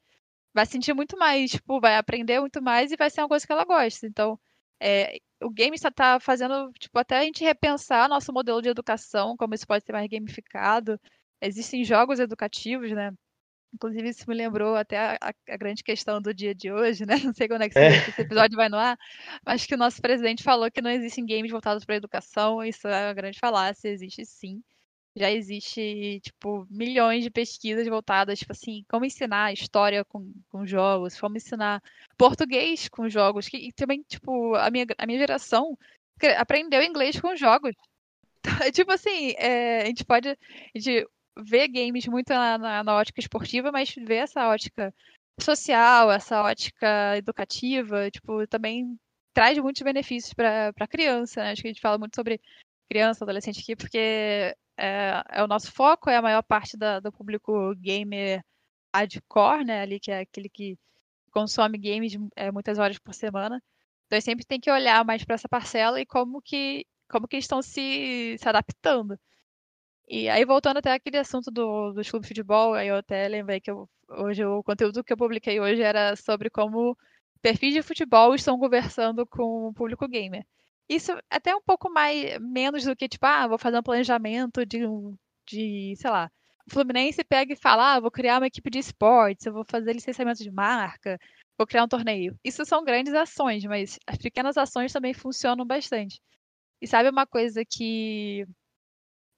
vai 0.55 0.67
sentir 0.67 0.95
muito 0.95 1.17
mais, 1.19 1.53
tipo, 1.53 1.81
vai 1.81 1.97
aprender 1.97 2.41
muito 2.41 2.63
mais 2.63 2.93
e 2.93 2.97
vai 2.97 3.11
ser 3.11 3.23
uma 3.23 3.29
coisa 3.29 3.47
que 3.47 3.53
ela 3.53 3.65
gosta. 3.65 4.07
Então, 4.07 4.39
é, 4.81 5.19
o 5.43 5.51
game 5.51 5.75
está 5.77 5.91
tá 5.91 6.21
fazendo, 6.21 6.73
tipo, 6.79 6.99
até 6.99 7.19
a 7.19 7.23
gente 7.25 7.45
repensar 7.45 8.09
nosso 8.09 8.33
modelo 8.33 8.63
de 8.63 8.69
educação, 8.69 9.37
como 9.37 9.55
isso 9.55 9.67
pode 9.67 9.85
ser 9.85 9.93
mais 9.93 10.09
gamificado. 10.09 11.01
Existem 11.41 11.85
jogos 11.85 12.21
educativos, 12.21 12.91
né? 12.93 13.13
Inclusive, 13.75 14.11
isso 14.11 14.29
me 14.29 14.35
lembrou 14.35 14.77
até 14.77 14.99
a, 14.99 15.19
a, 15.49 15.57
grande 15.57 15.83
questão 15.83 16.21
do 16.21 16.35
dia 16.35 16.55
de 16.55 16.71
hoje, 16.71 17.07
né? 17.07 17.15
Não 17.25 17.33
sei 17.33 17.49
quando 17.49 17.63
é 17.63 17.69
que 17.69 17.79
esse, 17.79 18.11
esse 18.11 18.21
episódio 18.21 18.57
vai 18.57 18.69
no 18.69 18.77
ar, 18.77 18.99
mas 19.45 19.65
que 19.65 19.75
o 19.75 19.79
nosso 19.79 20.01
presidente 20.03 20.43
falou 20.43 20.71
que 20.71 20.83
não 20.83 20.91
existem 20.91 21.25
games 21.25 21.51
voltados 21.51 21.85
para 21.85 21.95
a 21.95 21.97
educação. 21.97 22.63
Isso 22.63 22.87
é 22.87 23.07
uma 23.09 23.15
grande 23.15 23.39
falácia, 23.39 23.89
existe 23.89 24.25
sim. 24.27 24.63
Já 25.15 25.31
existe, 25.31 26.21
tipo, 26.21 26.67
milhões 26.71 27.23
de 27.23 27.31
pesquisas 27.31 27.87
voltadas, 27.87 28.39
tipo 28.39 28.53
assim, 28.53 28.85
como 28.89 29.05
ensinar 29.05 29.53
história 29.53 30.05
com, 30.05 30.33
com 30.51 30.67
jogos, 30.67 31.19
como 31.21 31.37
ensinar 31.37 31.83
português 32.17 32.89
com 32.89 33.09
jogos. 33.09 33.49
Que, 33.49 33.59
e 33.59 33.73
também, 33.73 34.03
tipo, 34.03 34.55
a 34.55 34.71
minha, 34.71 34.87
a 34.99 35.07
minha 35.07 35.19
geração 35.19 35.77
aprendeu 36.39 36.83
inglês 36.83 37.21
com 37.21 37.37
jogos. 37.37 37.75
tipo 38.73 38.93
assim, 38.93 39.33
é, 39.39 39.83
a 39.83 39.87
gente 39.87 40.05
pode. 40.05 40.29
A 40.29 40.37
gente 40.79 41.07
vê 41.39 41.69
games 41.69 42.07
muito 42.07 42.31
na, 42.31 42.59
na, 42.59 42.85
na, 42.85 42.95
ótica 42.95 43.21
esportiva, 43.21 43.73
mas 43.73 43.95
vê 43.95 44.17
essa 44.17 44.49
ótica 44.49 44.95
social, 45.41 46.11
essa 46.11 46.43
ótica 46.43 47.17
educativa, 47.17 48.11
tipo, 48.11 48.47
também 48.47 48.99
traz 49.35 49.59
muitos 49.59 49.83
benefícios 49.83 50.35
para 50.35 50.73
a 50.79 50.87
criança, 50.89 51.43
né? 51.43 51.53
Acho 51.53 51.63
que 51.63 51.69
a 51.69 51.73
gente 51.73 51.81
fala 51.81 51.99
muito 51.99 52.15
sobre 52.15 52.41
criança, 52.89 53.25
adolescente 53.25 53.61
aqui, 53.61 53.77
porque 53.77 54.55
é, 54.77 55.23
é 55.31 55.43
o 55.43 55.47
nosso 55.49 55.73
foco, 55.73 56.11
é 56.11 56.17
a 56.17 56.23
maior 56.23 56.43
parte 56.43 56.77
da, 56.77 57.01
do 57.01 57.13
público 57.13 57.75
gamer 57.77 58.45
hardcore, 58.95 59.65
né? 59.65 59.83
Ali 59.83 60.01
que 60.01 60.11
é 60.11 60.21
aquele 60.21 60.49
que 60.49 60.79
consome 61.33 61.79
games 61.79 62.15
é, 62.37 62.51
muitas 62.53 62.79
horas 62.79 62.99
por 62.99 63.15
semana. 63.15 63.63
Então 64.07 64.21
sempre 64.21 64.45
tem 64.45 64.61
que 64.61 64.71
olhar 64.71 65.05
mais 65.05 65.25
para 65.25 65.35
essa 65.35 65.49
parcela 65.49 66.01
e 66.01 66.07
como 66.07 66.43
que 66.43 66.87
como 67.11 67.29
que 67.29 67.37
eles 67.37 67.45
estão 67.45 67.63
se, 67.63 68.37
se 68.39 68.49
adaptando. 68.49 69.19
E 70.15 70.29
aí, 70.29 70.45
voltando 70.45 70.77
até 70.77 70.93
aquele 70.93 71.17
assunto 71.17 71.51
do, 71.51 71.93
do 71.95 72.03
clube 72.05 72.25
de 72.25 72.29
futebol, 72.29 72.75
aí 72.75 72.89
eu 72.89 72.97
até 72.97 73.27
lembrei 73.29 73.61
que 73.63 73.71
eu, 73.71 73.89
hoje 74.11 74.45
o 74.45 74.63
conteúdo 74.63 75.03
que 75.03 75.11
eu 75.11 75.17
publiquei 75.17 75.59
hoje 75.59 75.81
era 75.81 76.15
sobre 76.17 76.51
como 76.51 76.95
perfis 77.41 77.73
de 77.73 77.83
futebol 77.83 78.35
estão 78.35 78.59
conversando 78.59 79.27
com 79.27 79.69
o 79.69 79.73
público 79.73 80.07
gamer. 80.07 80.45
Isso 80.87 81.13
até 81.31 81.57
um 81.57 81.63
pouco 81.63 81.91
mais 81.91 82.39
menos 82.41 82.85
do 82.85 82.95
que, 82.95 83.09
tipo, 83.09 83.25
ah, 83.25 83.49
vou 83.49 83.57
fazer 83.57 83.79
um 83.79 83.83
planejamento 83.83 84.67
de, 84.67 84.81
de 85.49 85.95
sei 85.97 86.11
lá, 86.11 86.31
o 86.69 86.73
Fluminense 86.73 87.25
pega 87.25 87.55
e 87.55 87.57
fala, 87.57 87.95
ah, 87.95 88.01
vou 88.01 88.11
criar 88.11 88.39
uma 88.39 88.47
equipe 88.49 88.69
de 88.69 88.81
esportes, 88.81 89.47
eu 89.47 89.53
vou 89.55 89.65
fazer 89.67 89.95
licenciamento 89.95 90.43
de 90.43 90.51
marca, 90.51 91.19
vou 91.57 91.67
criar 91.67 91.85
um 91.85 91.89
torneio. 91.89 92.39
Isso 92.45 92.67
são 92.67 92.85
grandes 92.85 93.15
ações, 93.15 93.65
mas 93.65 93.99
as 94.07 94.19
pequenas 94.19 94.59
ações 94.59 94.93
também 94.93 95.15
funcionam 95.15 95.65
bastante. 95.67 96.21
E 96.83 96.87
sabe 96.87 97.09
uma 97.09 97.27
coisa 97.27 97.65
que 97.65 98.47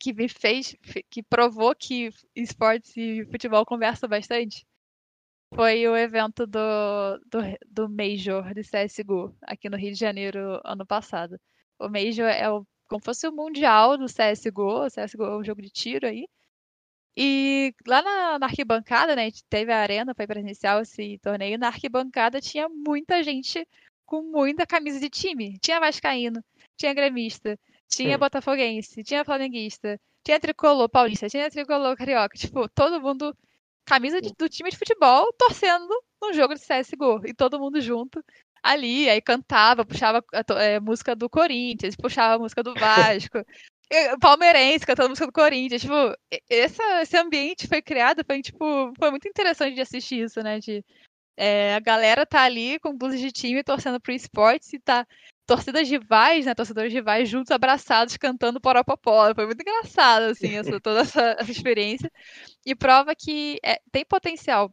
que 0.05 0.13
me 0.13 0.29
fez, 0.29 0.77
que 1.09 1.23
provou 1.23 1.75
que 1.75 2.11
esportes 2.37 2.95
e 2.95 3.25
futebol 3.25 3.65
conversam 3.65 4.07
bastante? 4.07 4.67
Foi 5.55 5.89
o 5.89 5.97
evento 5.97 6.47
do, 6.47 6.61
do, 7.27 7.39
do 7.67 7.89
Major 7.89 8.53
de 8.53 8.61
CSGO, 8.63 9.35
aqui 9.43 9.71
no 9.71 9.79
Rio 9.79 9.93
de 9.93 9.99
Janeiro, 9.99 10.61
ano 10.63 10.85
passado. 10.87 11.41
O 11.79 11.89
Major 11.89 12.27
é 12.29 12.51
o, 12.51 12.67
como 12.87 13.03
fosse 13.03 13.27
o 13.27 13.33
mundial 13.33 13.97
do 13.97 14.05
CSGO, 14.05 14.85
o 14.85 14.91
CSGO 14.91 15.25
é 15.25 15.39
um 15.39 15.45
jogo 15.45 15.63
de 15.63 15.71
tiro 15.71 16.07
aí. 16.07 16.27
E 17.17 17.75
lá 17.87 18.03
na, 18.03 18.39
na 18.41 18.47
arquibancada, 18.47 19.17
né, 19.17 19.23
a 19.23 19.25
gente 19.27 19.45
teve 19.49 19.73
a 19.73 19.79
arena, 19.79 20.15
foi 20.15 20.27
presencial 20.27 20.83
esse 20.83 21.19
torneio, 21.21 21.59
na 21.59 21.69
arquibancada 21.69 22.41
tinha 22.43 22.69
muita 22.69 23.23
gente 23.23 23.67
com 24.05 24.23
muita 24.23 24.67
camisa 24.67 25.01
de 25.01 25.09
time. 25.09 25.59
Tinha 25.61 25.81
Vascaíno, 25.81 26.45
tinha 26.77 26.93
Gremista, 26.93 27.59
tinha 27.97 28.19
Botafoguense, 28.19 29.03
tinha 29.03 29.25
Flamenguista, 29.25 30.01
tinha 30.23 30.41
Tricolor 30.41 30.89
Paulista, 30.89 31.29
tinha 31.29 31.51
Tricolor 31.51 31.97
Carioca. 31.97 32.37
Tipo, 32.37 32.69
todo 32.69 33.01
mundo 33.01 33.37
camisa 33.85 34.21
de, 34.21 34.33
do 34.33 34.49
time 34.49 34.71
de 34.71 34.79
futebol 34.79 35.33
torcendo 35.39 35.93
num 36.21 36.33
jogo 36.33 36.55
de 36.55 36.61
CSGO. 36.61 37.27
E 37.27 37.35
todo 37.35 37.59
mundo 37.59 37.81
junto 37.81 38.25
ali, 38.63 39.09
aí 39.11 39.21
cantava, 39.21 39.85
puxava 39.85 40.25
a 40.33 40.63
é, 40.63 40.81
música 40.81 41.15
do 41.15 41.29
Corinthians, 41.29 41.97
puxava 41.97 42.37
a 42.37 42.39
música 42.39 42.63
do 42.63 42.75
Vasco. 42.75 43.45
palmeirense 44.21 44.87
cantando 44.87 45.11
música 45.11 45.27
do 45.27 45.33
Corinthians. 45.33 45.83
Tipo, 45.83 45.95
essa, 46.49 47.03
esse 47.03 47.17
ambiente 47.17 47.69
foi 47.69 47.83
criado, 47.83 48.25
foi, 48.25 48.41
tipo, 48.43 48.93
foi 48.99 49.11
muito 49.11 49.29
interessante 49.29 49.75
de 49.75 49.81
assistir 49.83 50.25
isso, 50.25 50.43
né? 50.43 50.59
De, 50.59 50.85
é, 51.37 51.75
a 51.75 51.81
galera 51.81 52.25
tá 52.25 52.43
ali 52.43 52.79
com 52.79 52.97
blusas 52.97 53.21
de 53.21 53.31
time 53.31 53.63
torcendo 53.63 54.01
pro 54.01 54.13
esportes 54.13 54.73
e 54.73 54.79
tá 54.79 55.07
torcidas 55.47 55.89
rivais, 55.89 56.47
né, 56.47 56.55
torcedores 56.55 56.93
rivais 56.93 57.29
juntos, 57.29 57.51
abraçados, 57.51 58.17
cantando 58.17 58.61
Poropopó. 58.61 59.35
Foi 59.35 59.47
muito 59.47 59.61
engraçado, 59.61 60.25
assim, 60.25 60.57
essa, 60.59 60.81
toda 60.81 61.01
essa, 61.01 61.37
essa, 61.39 61.51
experiência. 61.51 62.11
E 62.65 62.75
prova 62.75 63.15
que 63.15 63.59
é, 63.63 63.81
tem 63.93 64.05
potencial. 64.05 64.73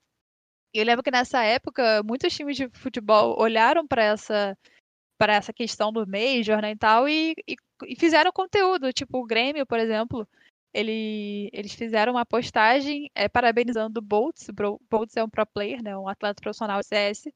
Eu 0.73 0.85
lembro 0.85 1.03
que 1.03 1.11
nessa 1.11 1.43
época, 1.43 2.01
muitos 2.03 2.33
times 2.33 2.55
de 2.57 2.69
futebol 2.69 3.39
olharam 3.39 3.85
para 3.87 4.03
essa 4.03 4.57
para 5.17 5.35
essa 5.35 5.53
questão 5.53 5.93
do 5.93 6.07
Major, 6.07 6.59
né, 6.61 6.71
e 6.71 6.75
tal, 6.75 7.07
e, 7.07 7.35
e, 7.47 7.55
e, 7.85 7.95
fizeram 7.95 8.31
conteúdo, 8.31 8.91
tipo 8.91 9.19
o 9.19 9.25
Grêmio, 9.25 9.67
por 9.67 9.77
exemplo, 9.79 10.27
ele, 10.73 11.47
eles 11.53 11.75
fizeram 11.75 12.13
uma 12.13 12.25
postagem 12.25 13.07
é, 13.13 13.29
parabenizando 13.29 13.99
o 13.99 14.01
Boltz, 14.01 14.49
o 14.49 14.79
Boltz 14.89 15.15
é 15.15 15.23
um 15.23 15.29
pro 15.29 15.45
player, 15.45 15.83
né, 15.83 15.95
um 15.95 16.07
atleta 16.07 16.41
profissional 16.41 16.79
de 16.79 16.87
CS, 16.87 17.27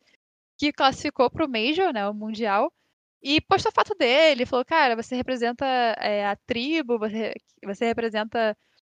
que 0.58 0.74
classificou 0.74 1.30
para 1.30 1.46
o 1.46 1.48
Major, 1.48 1.94
né, 1.94 2.10
o 2.10 2.14
Mundial, 2.14 2.74
e 3.22 3.42
postou 3.42 3.72
foto 3.72 3.96
dele, 3.96 4.46
falou, 4.46 4.66
cara, 4.66 4.96
você 4.96 5.16
representa 5.16 5.66
é, 5.66 6.26
a 6.28 6.36
tribo, 6.36 7.00
você, 7.00 7.34
você 7.64 7.86
representa 7.86 8.56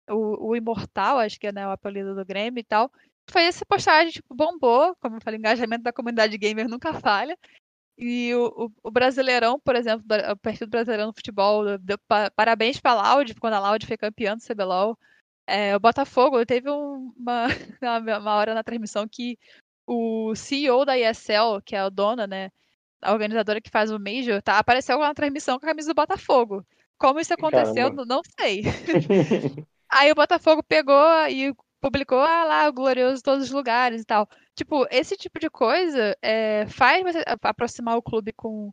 o, 0.08 0.50
o, 0.50 0.56
Imortal, 0.56 1.18
acho 1.18 1.38
que 1.38 1.46
é 1.46 1.52
né, 1.52 1.66
o 1.66 1.70
apelido 1.70 2.14
do 2.14 2.24
Grêmio 2.24 2.60
e 2.60 2.64
tal. 2.64 2.90
Foi 3.30 3.42
essa 3.44 3.64
postagem, 3.66 4.12
tipo, 4.12 4.34
bombou, 4.34 4.96
como 5.00 5.16
eu 5.16 5.20
falei, 5.20 5.38
engajamento 5.38 5.82
da 5.82 5.92
comunidade 5.92 6.38
gamer 6.38 6.68
nunca 6.68 6.94
falha. 6.94 7.36
E 7.98 8.34
o, 8.34 8.66
o, 8.66 8.72
o 8.84 8.90
Brasileirão, 8.90 9.58
por 9.60 9.74
exemplo, 9.74 10.04
o 10.32 10.36
perfil 10.36 10.68
Brasileirão 10.68 11.08
no 11.08 11.14
futebol, 11.14 11.78
deu 11.78 11.98
parabéns 12.36 12.78
para 12.80 12.92
a 12.92 13.14
Loud, 13.14 13.34
quando 13.36 13.54
a 13.54 13.60
Loud 13.60 13.86
foi 13.86 13.96
campeã 13.96 14.36
do 14.36 14.42
CBLOL. 14.44 14.98
É, 15.46 15.76
o 15.76 15.80
Botafogo 15.80 16.44
teve 16.44 16.70
um, 16.70 17.12
uma, 17.80 18.18
uma 18.18 18.34
hora 18.34 18.54
na 18.54 18.64
transmissão 18.64 19.06
que 19.08 19.38
o 19.86 20.34
CEO 20.34 20.84
da 20.84 20.98
ESL, 20.98 21.62
que 21.64 21.76
é 21.76 21.80
a 21.80 21.88
dona, 21.88 22.26
né, 22.26 22.50
a 23.02 23.12
organizadora 23.12 23.60
que 23.60 23.70
faz 23.70 23.90
o 23.90 23.98
Major, 23.98 24.42
tá, 24.42 24.58
apareceu 24.58 24.98
na 24.98 25.14
transmissão 25.14 25.58
com 25.58 25.66
a 25.66 25.68
camisa 25.68 25.88
do 25.88 25.94
Botafogo. 25.94 26.66
Como 26.98 27.20
isso 27.20 27.34
aconteceu, 27.34 27.74
Caramba. 27.74 28.04
não 28.06 28.20
sei. 28.38 28.62
Aí 29.88 30.10
o 30.10 30.14
Botafogo 30.14 30.62
pegou 30.62 31.28
e 31.28 31.54
publicou 31.80 32.18
ah, 32.18 32.44
lá 32.44 32.68
o 32.68 32.72
Glorioso 32.72 33.18
em 33.18 33.22
todos 33.22 33.44
os 33.44 33.50
lugares 33.50 34.02
e 34.02 34.04
tal. 34.04 34.28
Tipo, 34.54 34.86
esse 34.90 35.16
tipo 35.16 35.38
de 35.38 35.50
coisa 35.50 36.16
é, 36.22 36.66
faz 36.66 37.02
você 37.02 37.22
aproximar 37.42 37.96
o 37.96 38.02
clube 38.02 38.32
com 38.32 38.72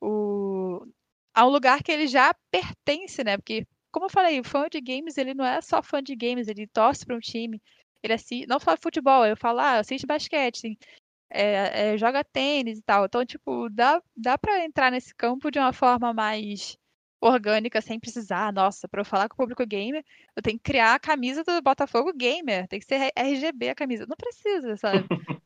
o 0.00 0.86
a 1.34 1.46
um 1.46 1.50
lugar 1.50 1.82
que 1.82 1.90
ele 1.90 2.06
já 2.06 2.34
pertence, 2.50 3.24
né? 3.24 3.36
Porque, 3.36 3.66
como 3.90 4.06
eu 4.06 4.10
falei, 4.10 4.38
o 4.38 4.44
fã 4.44 4.68
de 4.70 4.80
games, 4.80 5.16
ele 5.16 5.34
não 5.34 5.44
é 5.44 5.60
só 5.62 5.82
fã 5.82 6.02
de 6.02 6.14
games, 6.14 6.48
ele 6.48 6.66
torce 6.66 7.06
para 7.06 7.16
um 7.16 7.20
time. 7.20 7.60
Ele 8.02 8.12
assiste, 8.12 8.46
não 8.46 8.58
só 8.58 8.76
futebol, 8.76 9.24
eu 9.24 9.36
falo, 9.36 9.60
ah, 9.60 9.78
assiste 9.78 10.06
basquete, 10.06 10.56
assim, 10.58 10.76
é, 11.32 11.94
é, 11.94 11.98
joga 11.98 12.22
tênis 12.24 12.78
e 12.78 12.82
tal. 12.82 13.06
Então, 13.06 13.24
tipo, 13.24 13.68
dá, 13.70 14.02
dá 14.16 14.36
para 14.38 14.64
entrar 14.64 14.90
nesse 14.90 15.14
campo 15.14 15.50
de 15.50 15.58
uma 15.58 15.72
forma 15.72 16.12
mais 16.12 16.78
orgânica, 17.20 17.80
sem 17.80 18.00
precisar, 18.00 18.52
nossa, 18.52 18.88
para 18.88 19.00
eu 19.00 19.04
falar 19.04 19.28
com 19.28 19.34
o 19.34 19.36
público 19.36 19.64
gamer, 19.64 20.04
eu 20.36 20.42
tenho 20.42 20.58
que 20.58 20.64
criar 20.64 20.94
a 20.94 20.98
camisa 20.98 21.44
do 21.44 21.62
Botafogo 21.62 22.12
Gamer, 22.12 22.66
tem 22.66 22.80
que 22.80 22.86
ser 22.86 23.12
RGB 23.16 23.70
a 23.70 23.74
camisa. 23.74 24.06
Não 24.08 24.16
precisa, 24.16 24.76
sabe? 24.76 25.06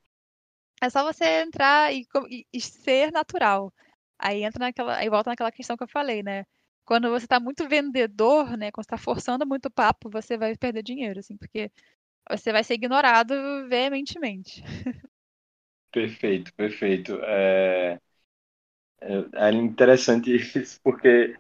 é 0.83 0.91
só 0.91 1.05
você 1.05 1.43
entrar 1.43 1.93
e, 1.95 2.07
e, 2.31 2.47
e, 2.53 2.61
ser 2.61 3.13
natural. 3.13 3.73
Aí 4.19 4.43
entra 4.43 4.65
naquela, 4.65 4.97
aí 4.97 5.11
volta 5.11 5.31
naquela 5.31 5.53
questão 5.53 5.77
que 5.77 5.85
eu 5.85 5.89
falei, 5.89 6.23
né? 6.23 6.47
Quando 6.85 7.11
você 7.11 7.27
está 7.27 7.39
muito 7.39 7.69
vendedor, 7.69 8.57
né? 8.57 8.71
Quando 8.71 8.85
está 8.85 8.97
forçando 8.97 9.47
muito 9.47 9.71
papo, 9.71 10.09
você 10.09 10.39
vai 10.39 10.57
perder 10.57 10.83
dinheiro, 10.83 11.21
assim, 11.21 11.37
porque 11.37 11.71
você 12.31 12.53
vai 12.53 12.65
ser 12.65 12.75
ignorado 12.75 13.35
veementemente. 13.69 14.63
Perfeito, 15.93 16.53
perfeito. 16.55 17.19
É, 17.25 17.99
é, 19.01 19.49
é 19.49 19.53
interessante 19.53 20.35
isso, 20.61 20.79
porque 20.83 21.37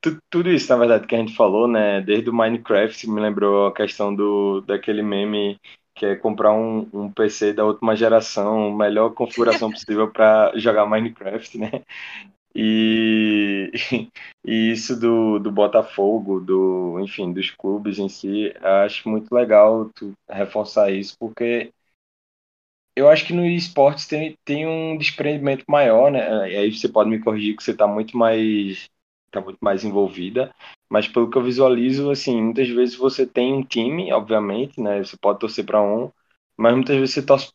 tu, 0.00 0.18
tudo 0.30 0.50
isso, 0.50 0.70
na 0.72 0.78
verdade, 0.78 1.06
que 1.06 1.14
a 1.14 1.18
gente 1.18 1.36
falou, 1.36 1.68
né, 1.68 2.00
desde 2.02 2.30
o 2.30 2.34
Minecraft, 2.34 3.08
me 3.10 3.20
lembrou 3.20 3.68
a 3.68 3.74
questão 3.74 4.14
do, 4.14 4.62
daquele 4.62 5.02
meme 5.02 5.58
que 5.94 6.06
é 6.06 6.16
comprar 6.16 6.52
um, 6.54 6.88
um 6.92 7.12
PC 7.12 7.52
da 7.52 7.64
última 7.64 7.96
geração, 7.96 8.72
melhor 8.74 9.10
configuração 9.14 9.70
possível 9.72 10.10
para 10.10 10.52
jogar 10.58 10.86
Minecraft, 10.86 11.58
né? 11.58 11.70
E, 12.54 13.72
e 14.44 14.72
isso 14.72 14.98
do, 14.98 15.38
do 15.38 15.50
Botafogo, 15.50 16.40
do, 16.40 17.00
enfim, 17.00 17.32
dos 17.32 17.50
clubes 17.50 17.98
em 17.98 18.08
si, 18.08 18.52
acho 18.84 19.08
muito 19.08 19.32
legal 19.34 19.90
tu 19.94 20.12
reforçar 20.28 20.90
isso, 20.92 21.16
porque 21.18 21.72
eu 22.96 23.08
acho 23.08 23.26
que 23.26 23.32
no 23.32 23.46
esportes 23.46 24.06
tem, 24.06 24.36
tem 24.44 24.66
um 24.66 24.96
desprendimento 24.98 25.64
maior, 25.68 26.10
né? 26.10 26.50
E 26.52 26.56
aí 26.56 26.72
você 26.72 26.88
pode 26.88 27.10
me 27.10 27.20
corrigir 27.20 27.56
que 27.56 27.62
você 27.62 27.72
está 27.72 27.86
muito 27.86 28.16
mais 28.16 28.88
tá 29.30 29.40
muito 29.40 29.58
mais 29.62 29.82
envolvida, 29.82 30.54
mas 30.90 31.08
pelo 31.08 31.30
que 31.30 31.38
eu 31.38 31.42
visualizo, 31.42 32.10
assim, 32.10 32.40
muitas 32.42 32.68
vezes 32.68 32.94
você 32.96 33.26
tem 33.26 33.54
um 33.54 33.62
time, 33.64 34.12
obviamente, 34.12 34.78
né? 34.80 35.02
Você 35.02 35.16
pode 35.16 35.38
torcer 35.38 35.64
para 35.64 35.80
um, 35.82 36.10
mas 36.56 36.74
muitas 36.74 36.96
vezes 36.96 37.14
você 37.14 37.22
torce 37.24 37.50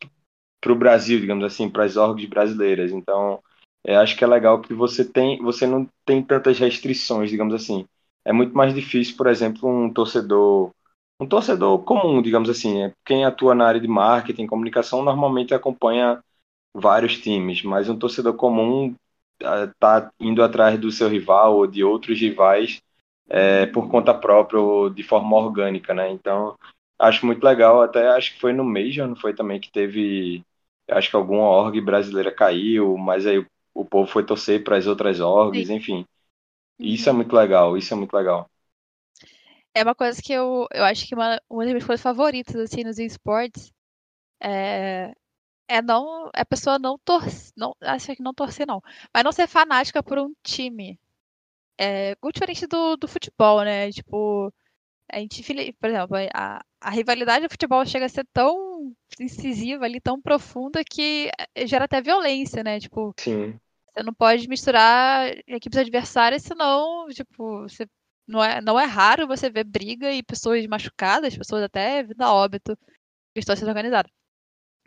para 0.60 0.72
o 0.72 0.76
Brasil, 0.76 1.20
digamos 1.20 1.44
assim, 1.44 1.70
para 1.70 1.84
as 1.84 1.96
orgs 1.96 2.28
brasileiras. 2.28 2.90
Então, 2.92 3.40
é, 3.84 3.96
acho 3.96 4.16
que 4.16 4.24
é 4.24 4.26
legal 4.26 4.60
que 4.60 4.74
você 4.74 5.04
tem, 5.04 5.38
você 5.42 5.66
não 5.66 5.88
tem 6.04 6.22
tantas 6.22 6.58
restrições, 6.58 7.30
digamos 7.30 7.54
assim. 7.54 7.86
É 8.24 8.32
muito 8.32 8.54
mais 8.56 8.74
difícil, 8.74 9.16
por 9.16 9.26
exemplo, 9.28 9.68
um 9.68 9.92
torcedor 9.92 10.72
um 11.20 11.26
torcedor 11.26 11.82
comum, 11.84 12.22
digamos 12.22 12.48
assim, 12.48 12.82
é 12.84 12.92
quem 13.04 13.24
atua 13.24 13.54
na 13.54 13.66
área 13.66 13.80
de 13.80 13.88
marketing, 13.88 14.46
comunicação, 14.46 15.02
normalmente 15.02 15.54
acompanha 15.54 16.22
vários 16.74 17.18
times, 17.18 17.62
mas 17.62 17.88
um 17.88 17.98
torcedor 17.98 18.34
comum 18.34 18.94
está 19.40 20.10
indo 20.20 20.42
atrás 20.42 20.78
do 20.78 20.90
seu 20.90 21.08
rival 21.08 21.56
ou 21.56 21.66
de 21.66 21.84
outros 21.84 22.20
rivais 22.20 22.80
é, 23.28 23.66
por 23.66 23.90
conta 23.90 24.14
própria 24.14 24.60
ou 24.60 24.90
de 24.90 25.02
forma 25.02 25.36
orgânica, 25.36 25.94
né? 25.94 26.10
Então, 26.10 26.56
acho 26.98 27.26
muito 27.26 27.42
legal, 27.44 27.82
até 27.82 28.08
acho 28.10 28.34
que 28.34 28.40
foi 28.40 28.52
no 28.52 28.64
Major, 28.64 29.06
não 29.08 29.16
foi 29.16 29.34
também 29.34 29.60
que 29.60 29.70
teve, 29.70 30.42
acho 30.90 31.10
que 31.10 31.16
alguma 31.16 31.44
org 31.48 31.80
brasileira 31.80 32.32
caiu, 32.32 32.96
mas 32.98 33.26
aí 33.26 33.38
o, 33.38 33.46
o 33.74 33.84
povo 33.84 34.10
foi 34.10 34.24
torcer 34.24 34.64
para 34.64 34.76
as 34.76 34.86
outras 34.86 35.20
orgs, 35.20 35.68
Sim. 35.68 35.74
enfim. 35.76 36.06
Isso 36.78 37.08
é 37.08 37.12
muito 37.12 37.34
legal, 37.36 37.76
isso 37.76 37.94
é 37.94 37.96
muito 37.96 38.14
legal 38.14 38.48
é 39.78 39.82
uma 39.84 39.94
coisa 39.94 40.20
que 40.20 40.32
eu, 40.32 40.66
eu 40.72 40.84
acho 40.84 41.06
que 41.06 41.14
uma, 41.14 41.40
uma 41.48 41.62
das 41.64 41.72
minhas 41.72 41.86
coisas 41.86 42.02
favoritas, 42.02 42.56
assim, 42.56 42.82
nos 42.82 42.98
esportes 42.98 43.72
é, 44.40 45.14
é 45.68 45.82
não, 45.82 46.28
é 46.34 46.40
a 46.40 46.46
pessoa 46.46 46.78
não 46.78 46.98
torcer, 46.98 47.52
não, 47.56 47.74
acho 47.80 48.16
que 48.16 48.22
não 48.22 48.34
torcer 48.34 48.66
não, 48.66 48.82
mas 49.14 49.24
não 49.24 49.32
ser 49.32 49.46
fanática 49.46 50.02
por 50.02 50.18
um 50.18 50.34
time. 50.42 50.98
É 51.78 52.16
muito 52.22 52.34
diferente 52.34 52.66
do, 52.66 52.96
do 52.96 53.06
futebol, 53.06 53.62
né? 53.62 53.92
Tipo, 53.92 54.52
a 55.12 55.18
gente, 55.20 55.42
por 55.80 55.90
exemplo, 55.90 56.16
a, 56.34 56.64
a 56.80 56.90
rivalidade 56.90 57.46
do 57.46 57.50
futebol 57.50 57.86
chega 57.86 58.06
a 58.06 58.08
ser 58.08 58.26
tão 58.32 58.92
incisiva 59.20 59.84
ali, 59.84 60.00
tão 60.00 60.20
profunda 60.20 60.82
que 60.84 61.30
é, 61.54 61.66
gera 61.66 61.84
até 61.84 62.00
violência, 62.02 62.64
né? 62.64 62.80
Tipo, 62.80 63.14
Sim. 63.16 63.58
você 63.94 64.02
não 64.02 64.12
pode 64.12 64.48
misturar 64.48 65.30
equipes 65.46 65.78
adversárias, 65.78 66.42
senão, 66.42 67.06
tipo, 67.10 67.62
você 67.62 67.86
não 68.28 68.44
é, 68.44 68.60
não 68.60 68.78
é 68.78 68.84
raro 68.84 69.26
você 69.26 69.50
ver 69.50 69.64
briga 69.64 70.12
e 70.12 70.22
pessoas 70.22 70.66
machucadas, 70.66 71.36
pessoas 71.36 71.62
até 71.62 72.02
vindo 72.02 72.22
a 72.22 72.32
óbito 72.32 72.78
de 73.34 73.42
sendo 73.42 73.68
organizadas. 73.68 74.12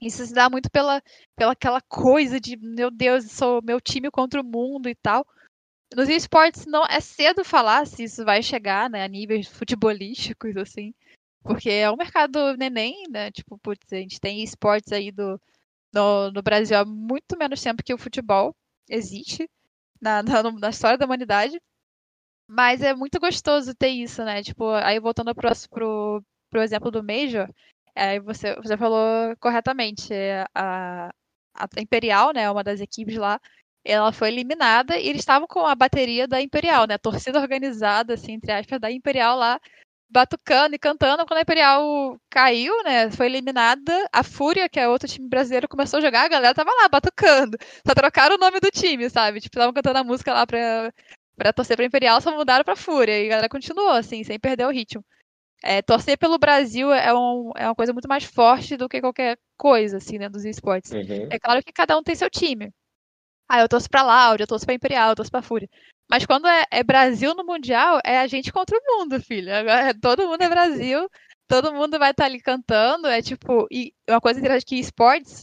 Isso 0.02 0.26
se 0.26 0.34
dá 0.34 0.50
muito 0.50 0.70
pela, 0.70 1.02
pela 1.36 1.52
aquela 1.54 1.82
coisa 1.82 2.40
de, 2.40 2.58
meu 2.58 2.90
Deus, 2.92 3.32
sou 3.32 3.62
meu 3.64 3.80
time 3.80 4.10
contra 4.10 4.42
o 4.42 4.44
mundo 4.44 4.90
e 4.90 4.96
tal. 4.96 5.26
Nos 5.96 6.10
esportes 6.10 6.66
não 6.66 6.86
é 6.86 7.00
cedo 7.00 7.44
falar 7.44 7.86
se 7.86 8.04
isso 8.04 8.24
vai 8.24 8.42
chegar 8.42 8.90
né, 8.90 9.04
a 9.04 9.08
níveis 9.08 9.48
futebolísticos, 9.48 10.56
assim. 10.58 10.94
Porque 11.44 11.70
é 11.70 11.92
um 11.92 11.98
mercado 11.98 12.56
neném, 12.58 13.04
né? 13.10 13.32
Tipo, 13.32 13.58
putz, 13.58 13.92
a 13.92 13.98
gente 13.98 14.20
tem 14.20 14.44
esportes 14.44 14.92
aí 14.92 15.12
do, 15.12 15.40
no, 15.94 16.32
no 16.32 16.42
Brasil 16.42 16.78
há 16.78 16.86
muito 16.86 17.38
menos 17.38 17.62
tempo 17.62 17.84
que 17.84 17.94
o 17.94 17.98
futebol 17.98 18.56
existe 18.90 19.50
na, 20.00 20.24
na, 20.24 20.44
na 20.52 20.70
história 20.70 20.98
da 20.98 21.06
humanidade. 21.06 21.60
Mas 22.54 22.82
é 22.82 22.94
muito 22.94 23.18
gostoso 23.18 23.74
ter 23.74 23.88
isso, 23.90 24.26
né? 24.26 24.44
Tipo, 24.44 24.72
aí 24.72 25.00
voltando 25.00 25.34
pro, 25.34 25.50
pro, 25.70 26.24
pro 26.50 26.62
exemplo 26.62 26.92
do 26.92 27.02
Major, 27.02 27.50
aí 27.96 28.20
você, 28.20 28.56
você 28.56 28.76
falou 28.78 29.34
corretamente. 29.40 30.14
A, 30.54 31.10
a 31.56 31.68
Imperial, 31.82 32.34
né, 32.34 32.52
uma 32.52 32.64
das 32.64 32.82
equipes 32.82 33.16
lá, 33.16 33.40
ela 33.86 34.12
foi 34.12 34.30
eliminada 34.30 34.98
e 34.98 35.08
eles 35.08 35.22
estavam 35.22 35.48
com 35.48 35.66
a 35.66 35.74
bateria 35.76 36.28
da 36.28 36.42
Imperial, 36.42 36.86
né? 36.88 36.96
A 36.96 37.00
torcida 37.00 37.40
organizada, 37.40 38.16
assim, 38.16 38.34
entre 38.34 38.52
aspas, 38.52 38.82
da 38.82 38.92
Imperial 38.92 39.38
lá, 39.38 39.60
batucando 40.10 40.76
e 40.76 40.80
cantando. 40.80 41.26
Quando 41.26 41.40
a 41.40 41.42
Imperial 41.44 42.20
caiu, 42.30 42.74
né? 42.84 43.10
Foi 43.12 43.28
eliminada, 43.28 43.94
a 44.12 44.24
Fúria, 44.24 44.68
que 44.70 44.80
é 44.80 44.90
outro 44.90 45.08
time 45.08 45.30
brasileiro, 45.30 45.70
começou 45.70 46.00
a 46.00 46.02
jogar, 46.02 46.26
a 46.26 46.30
galera 46.30 46.54
tava 46.54 46.72
lá, 46.74 46.90
batucando. 46.90 47.58
Só 47.88 47.94
trocaram 47.96 48.36
o 48.36 48.40
nome 48.40 48.60
do 48.60 48.70
time, 48.72 49.10
sabe? 49.10 49.40
Tipo, 49.40 49.58
estavam 49.58 49.74
cantando 49.74 50.00
a 50.00 50.04
música 50.04 50.34
lá 50.34 50.46
pra, 50.46 50.92
para 51.42 51.52
torcer 51.52 51.76
para 51.76 51.84
Imperial 51.84 52.22
só 52.22 52.32
mudaram 52.32 52.64
para 52.64 52.76
Fúria 52.76 53.20
e 53.20 53.26
a 53.26 53.30
galera 53.30 53.50
continuou 53.50 53.90
assim, 53.90 54.24
sem 54.24 54.40
perder 54.40 54.68
o 54.68 54.72
ritmo. 54.72 55.04
É, 55.64 55.82
torcer 55.82 56.16
pelo 56.16 56.38
Brasil 56.38 56.94
é, 56.94 57.12
um, 57.12 57.52
é 57.56 57.66
uma 57.66 57.74
coisa 57.74 57.92
muito 57.92 58.08
mais 58.08 58.24
forte 58.24 58.78
do 58.78 58.88
que 58.88 59.02
qualquer 59.02 59.40
coisa, 59.58 59.98
assim, 59.98 60.20
né, 60.20 60.30
dos 60.30 60.46
esportes. 60.46 60.92
Uhum. 60.92 61.30
É 61.32 61.40
claro 61.40 61.64
que 61.64 61.74
cada 61.74 61.98
um 61.98 62.04
tem 62.04 62.14
seu 62.14 62.30
time. 62.30 62.72
Ah, 63.50 63.60
eu 63.60 63.68
torço 63.68 63.90
pra 63.90 64.04
Laude, 64.04 64.44
eu 64.44 64.48
torço 64.48 64.66
pra 64.68 64.76
Imperial, 64.76 65.10
eu 65.10 65.16
torço 65.16 65.32
pra 65.32 65.42
Fúria. 65.42 65.68
Mas 66.08 66.28
quando 66.28 66.48
é, 66.48 66.64
é, 66.70 66.84
Brasil 66.84 67.34
no 67.34 67.44
Mundial, 67.44 68.00
é 68.06 68.20
a 68.20 68.28
gente 68.28 68.54
contra 68.54 68.78
o 68.78 69.00
mundo, 69.00 69.20
filho. 69.20 69.52
Agora, 69.52 69.94
todo 70.00 70.28
mundo 70.28 70.44
é 70.44 70.50
Brasil, 70.50 71.10
todo 71.48 71.74
mundo 71.74 71.98
vai 71.98 72.12
estar 72.12 72.24
tá 72.24 72.30
ali 72.30 72.40
cantando. 72.40 73.08
É 73.08 73.20
tipo, 73.20 73.68
e 73.72 73.94
uma 74.08 74.22
coisa 74.22 74.40
interessante 74.40 74.66
que 74.66 74.80
esportes 74.80 75.42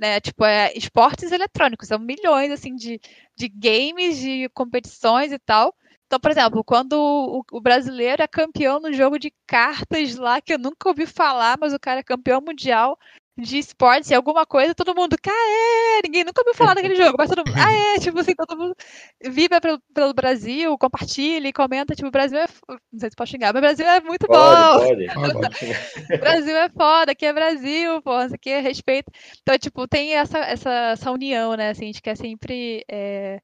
né? 0.00 0.18
Tipo, 0.20 0.44
é 0.46 0.72
esportes 0.74 1.30
eletrônicos, 1.30 1.88
são 1.88 1.98
milhões, 1.98 2.50
assim, 2.50 2.74
de, 2.74 2.98
de 3.36 3.48
games, 3.48 4.18
de 4.18 4.48
competições 4.54 5.30
e 5.30 5.38
tal. 5.38 5.74
Então, 6.06 6.18
por 6.18 6.30
exemplo, 6.30 6.64
quando 6.64 6.94
o, 6.94 7.44
o, 7.52 7.60
brasileiro 7.60 8.22
é 8.22 8.26
campeão 8.26 8.80
no 8.80 8.92
jogo 8.92 9.18
de 9.18 9.32
cartas 9.46 10.16
lá, 10.16 10.40
que 10.40 10.54
eu 10.54 10.58
nunca 10.58 10.88
ouvi 10.88 11.06
falar, 11.06 11.56
mas 11.60 11.72
o 11.72 11.78
cara 11.78 12.00
é 12.00 12.02
campeão 12.02 12.40
mundial, 12.40 12.98
de 13.36 13.58
esportes 13.58 14.10
e 14.10 14.14
alguma 14.14 14.44
coisa, 14.44 14.74
todo 14.74 14.94
mundo, 14.94 15.16
caê! 15.20 16.00
Ninguém 16.04 16.24
nunca 16.24 16.40
ouviu 16.40 16.54
falar 16.54 16.74
daquele 16.74 16.96
jogo, 16.96 17.16
mas 17.18 17.30
todo 17.30 17.46
mundo, 17.46 17.56
ah, 17.56 17.72
é, 17.96 17.98
tipo 17.98 18.18
assim, 18.18 18.34
todo 18.34 18.56
mundo 18.56 18.74
vibra 19.22 19.60
pelo, 19.60 19.80
pelo 19.94 20.14
Brasil, 20.14 20.76
compartilha 20.78 21.52
comenta, 21.52 21.94
tipo, 21.94 22.08
o 22.08 22.10
Brasil 22.10 22.38
é. 22.38 22.46
Não 22.92 23.00
sei 23.00 23.10
se 23.10 23.16
pode 23.16 23.30
xingar, 23.30 23.52
mas 23.52 23.60
o 23.60 23.62
Brasil 23.62 23.86
é 23.86 24.00
muito 24.00 24.26
pode, 24.26 25.06
bom. 25.06 25.14
Pode, 25.14 25.38
pode. 26.08 26.18
Brasil 26.18 26.56
é 26.56 26.68
foda, 26.68 27.12
aqui 27.12 27.26
é 27.26 27.32
Brasil, 27.32 28.02
pô, 28.02 28.22
isso 28.22 28.34
aqui 28.34 28.50
é 28.50 28.60
respeito. 28.60 29.10
Então, 29.42 29.58
tipo, 29.58 29.86
tem 29.88 30.14
essa, 30.14 30.38
essa, 30.38 30.70
essa 30.92 31.10
união, 31.10 31.54
né? 31.54 31.70
Assim, 31.70 31.84
a 31.84 31.86
gente 31.86 32.02
quer 32.02 32.16
sempre. 32.16 32.84
É... 32.90 33.40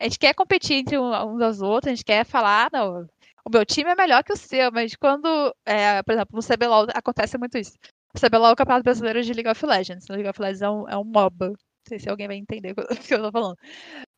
A 0.00 0.04
gente 0.04 0.18
quer 0.18 0.34
competir 0.34 0.76
entre 0.76 0.98
uns 0.98 1.40
aos 1.40 1.62
outros, 1.62 1.86
a 1.90 1.94
gente 1.94 2.04
quer 2.04 2.26
falar, 2.26 2.68
não, 2.72 3.06
o 3.46 3.50
meu 3.50 3.64
time 3.64 3.90
é 3.90 3.94
melhor 3.94 4.24
que 4.24 4.32
o 4.32 4.36
seu, 4.36 4.72
mas 4.72 4.96
quando, 4.96 5.54
é, 5.66 6.02
por 6.02 6.12
exemplo, 6.12 6.36
no 6.36 6.42
CBLOL 6.42 6.86
acontece 6.94 7.36
muito 7.38 7.58
isso. 7.58 7.74
CBLOL 8.18 8.50
é 8.50 8.52
o 8.52 8.56
Campeonato 8.56 8.84
Brasileiro 8.84 9.22
de 9.22 9.32
League 9.32 9.50
of 9.50 9.66
Legends. 9.66 10.08
League 10.08 10.28
of 10.28 10.40
Legends 10.40 10.62
é 10.62 10.70
um, 10.70 10.88
é 10.88 10.96
um 10.96 11.04
MOBA. 11.04 11.48
Não 11.48 11.56
sei 11.88 11.98
se 11.98 12.08
alguém 12.08 12.26
vai 12.26 12.36
entender 12.36 12.74
o 12.78 12.96
que 12.96 13.14
eu 13.14 13.22
tô 13.22 13.32
falando. 13.32 13.58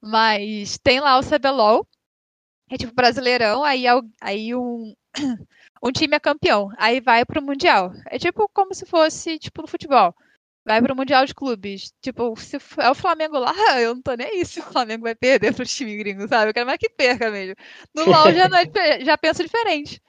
Mas 0.01 0.79
tem 0.79 1.01
lá 1.01 1.19
o 1.19 1.23
CBLOL, 1.23 1.87
é 2.71 2.77
tipo 2.77 2.95
brasileirão, 2.95 3.63
aí, 3.65 3.85
aí 4.21 4.55
um, 4.55 4.95
um 5.83 5.93
time 5.93 6.17
é 6.17 6.21
campeão, 6.21 6.71
aí 6.77 7.01
vai 7.01 7.25
pro 7.25 7.43
Mundial. 7.43 7.93
É 8.07 8.19
tipo 8.19 8.49
como 8.53 8.75
se 8.75 8.85
fosse, 8.87 9.39
tipo, 9.39 9.63
no 9.63 9.69
futebol. 9.69 10.15
Vai 10.65 10.83
pro 10.83 10.97
Mundial 10.97 11.25
de 11.25 11.35
Clubes. 11.35 11.93
Tipo, 12.03 12.35
se 12.37 12.59
é 12.79 12.91
o 12.91 12.95
Flamengo 12.95 13.39
lá, 13.39 13.53
eu 13.81 13.95
não 13.95 14.03
tô 14.03 14.15
nem 14.15 14.27
aí 14.27 14.45
se 14.45 14.59
o 14.61 14.65
Flamengo 14.65 15.05
vai 15.05 15.15
perder 15.15 15.55
pro 15.55 15.65
time 15.65 15.97
gringo, 15.97 16.27
sabe? 16.29 16.51
Eu 16.51 16.55
quero 16.55 16.67
mais 16.67 16.79
que 16.79 16.91
perca 16.91 17.31
mesmo. 17.31 17.55
No 17.95 18.05
LoL 18.11 18.33
já, 18.33 18.49
não 18.49 18.59
é, 18.59 19.05
já 19.05 19.17
penso 19.17 19.45
diferente. 19.45 20.01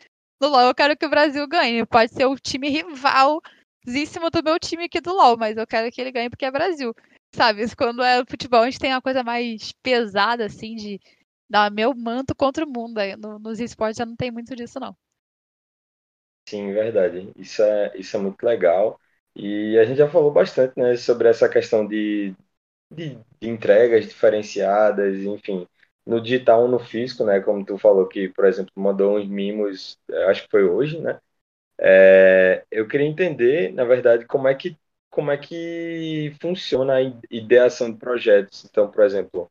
No 0.41 0.49
LoL 0.49 0.67
eu 0.67 0.75
quero 0.75 0.97
que 0.97 1.05
o 1.05 1.09
Brasil 1.09 1.47
ganhe. 1.47 1.85
Pode 1.85 2.11
ser 2.11 2.25
o 2.25 2.35
time 2.35 2.69
rival 2.69 3.39
do 4.31 4.43
meu 4.43 4.59
time 4.59 4.85
aqui 4.85 4.99
do 5.01 5.13
LoL, 5.13 5.37
mas 5.37 5.57
eu 5.57 5.65
quero 5.67 5.91
que 5.91 6.01
ele 6.01 6.11
ganhe 6.11 6.29
porque 6.29 6.45
é 6.45 6.51
Brasil. 6.51 6.93
Sabe, 7.33 7.63
quando 7.75 8.03
é 8.03 8.23
futebol, 8.25 8.61
a 8.61 8.65
gente 8.69 8.79
tem 8.79 8.91
uma 8.93 9.01
coisa 9.01 9.23
mais 9.23 9.71
pesada, 9.83 10.45
assim, 10.45 10.75
de 10.75 10.99
dar 11.49 11.71
meu 11.71 11.93
manto 11.95 12.35
contra 12.35 12.65
o 12.65 12.69
mundo. 12.69 12.99
No, 13.17 13.39
nos 13.39 13.59
esportes 13.59 13.97
já 13.97 14.05
não 14.05 14.15
tem 14.15 14.31
muito 14.31 14.55
disso, 14.55 14.79
não. 14.79 14.95
Sim, 16.47 16.71
verdade. 16.73 17.31
Isso 17.35 17.61
é, 17.61 17.97
isso 17.97 18.15
é 18.15 18.19
muito 18.19 18.43
legal. 18.43 18.99
E 19.35 19.77
a 19.77 19.83
gente 19.85 19.97
já 19.97 20.09
falou 20.09 20.31
bastante 20.31 20.73
né, 20.79 20.95
sobre 20.95 21.27
essa 21.27 21.49
questão 21.49 21.85
de, 21.87 22.33
de, 22.91 23.15
de 23.41 23.49
entregas 23.49 24.07
diferenciadas, 24.07 25.17
enfim, 25.23 25.67
no 26.05 26.21
digital 26.21 26.63
ou 26.63 26.67
no 26.69 26.79
físico, 26.79 27.25
né? 27.25 27.41
Como 27.41 27.65
tu 27.65 27.77
falou 27.79 28.07
que, 28.07 28.29
por 28.29 28.45
exemplo, 28.45 28.71
mandou 28.77 29.17
uns 29.19 29.27
mimos, 29.27 29.99
acho 30.29 30.43
que 30.45 30.51
foi 30.51 30.63
hoje, 30.65 30.99
né? 31.01 31.19
É, 31.79 32.65
eu 32.71 32.87
queria 32.87 33.07
entender, 33.07 33.73
na 33.73 33.83
verdade, 33.85 34.25
como 34.25 34.47
é 34.47 34.55
que 34.55 34.77
como 35.09 35.31
é 35.31 35.37
que 35.37 36.35
funciona 36.39 36.95
a 36.97 37.01
ideação 37.31 37.91
de 37.91 37.97
projetos. 37.97 38.65
Então, 38.65 38.91
por 38.91 39.03
exemplo, 39.03 39.49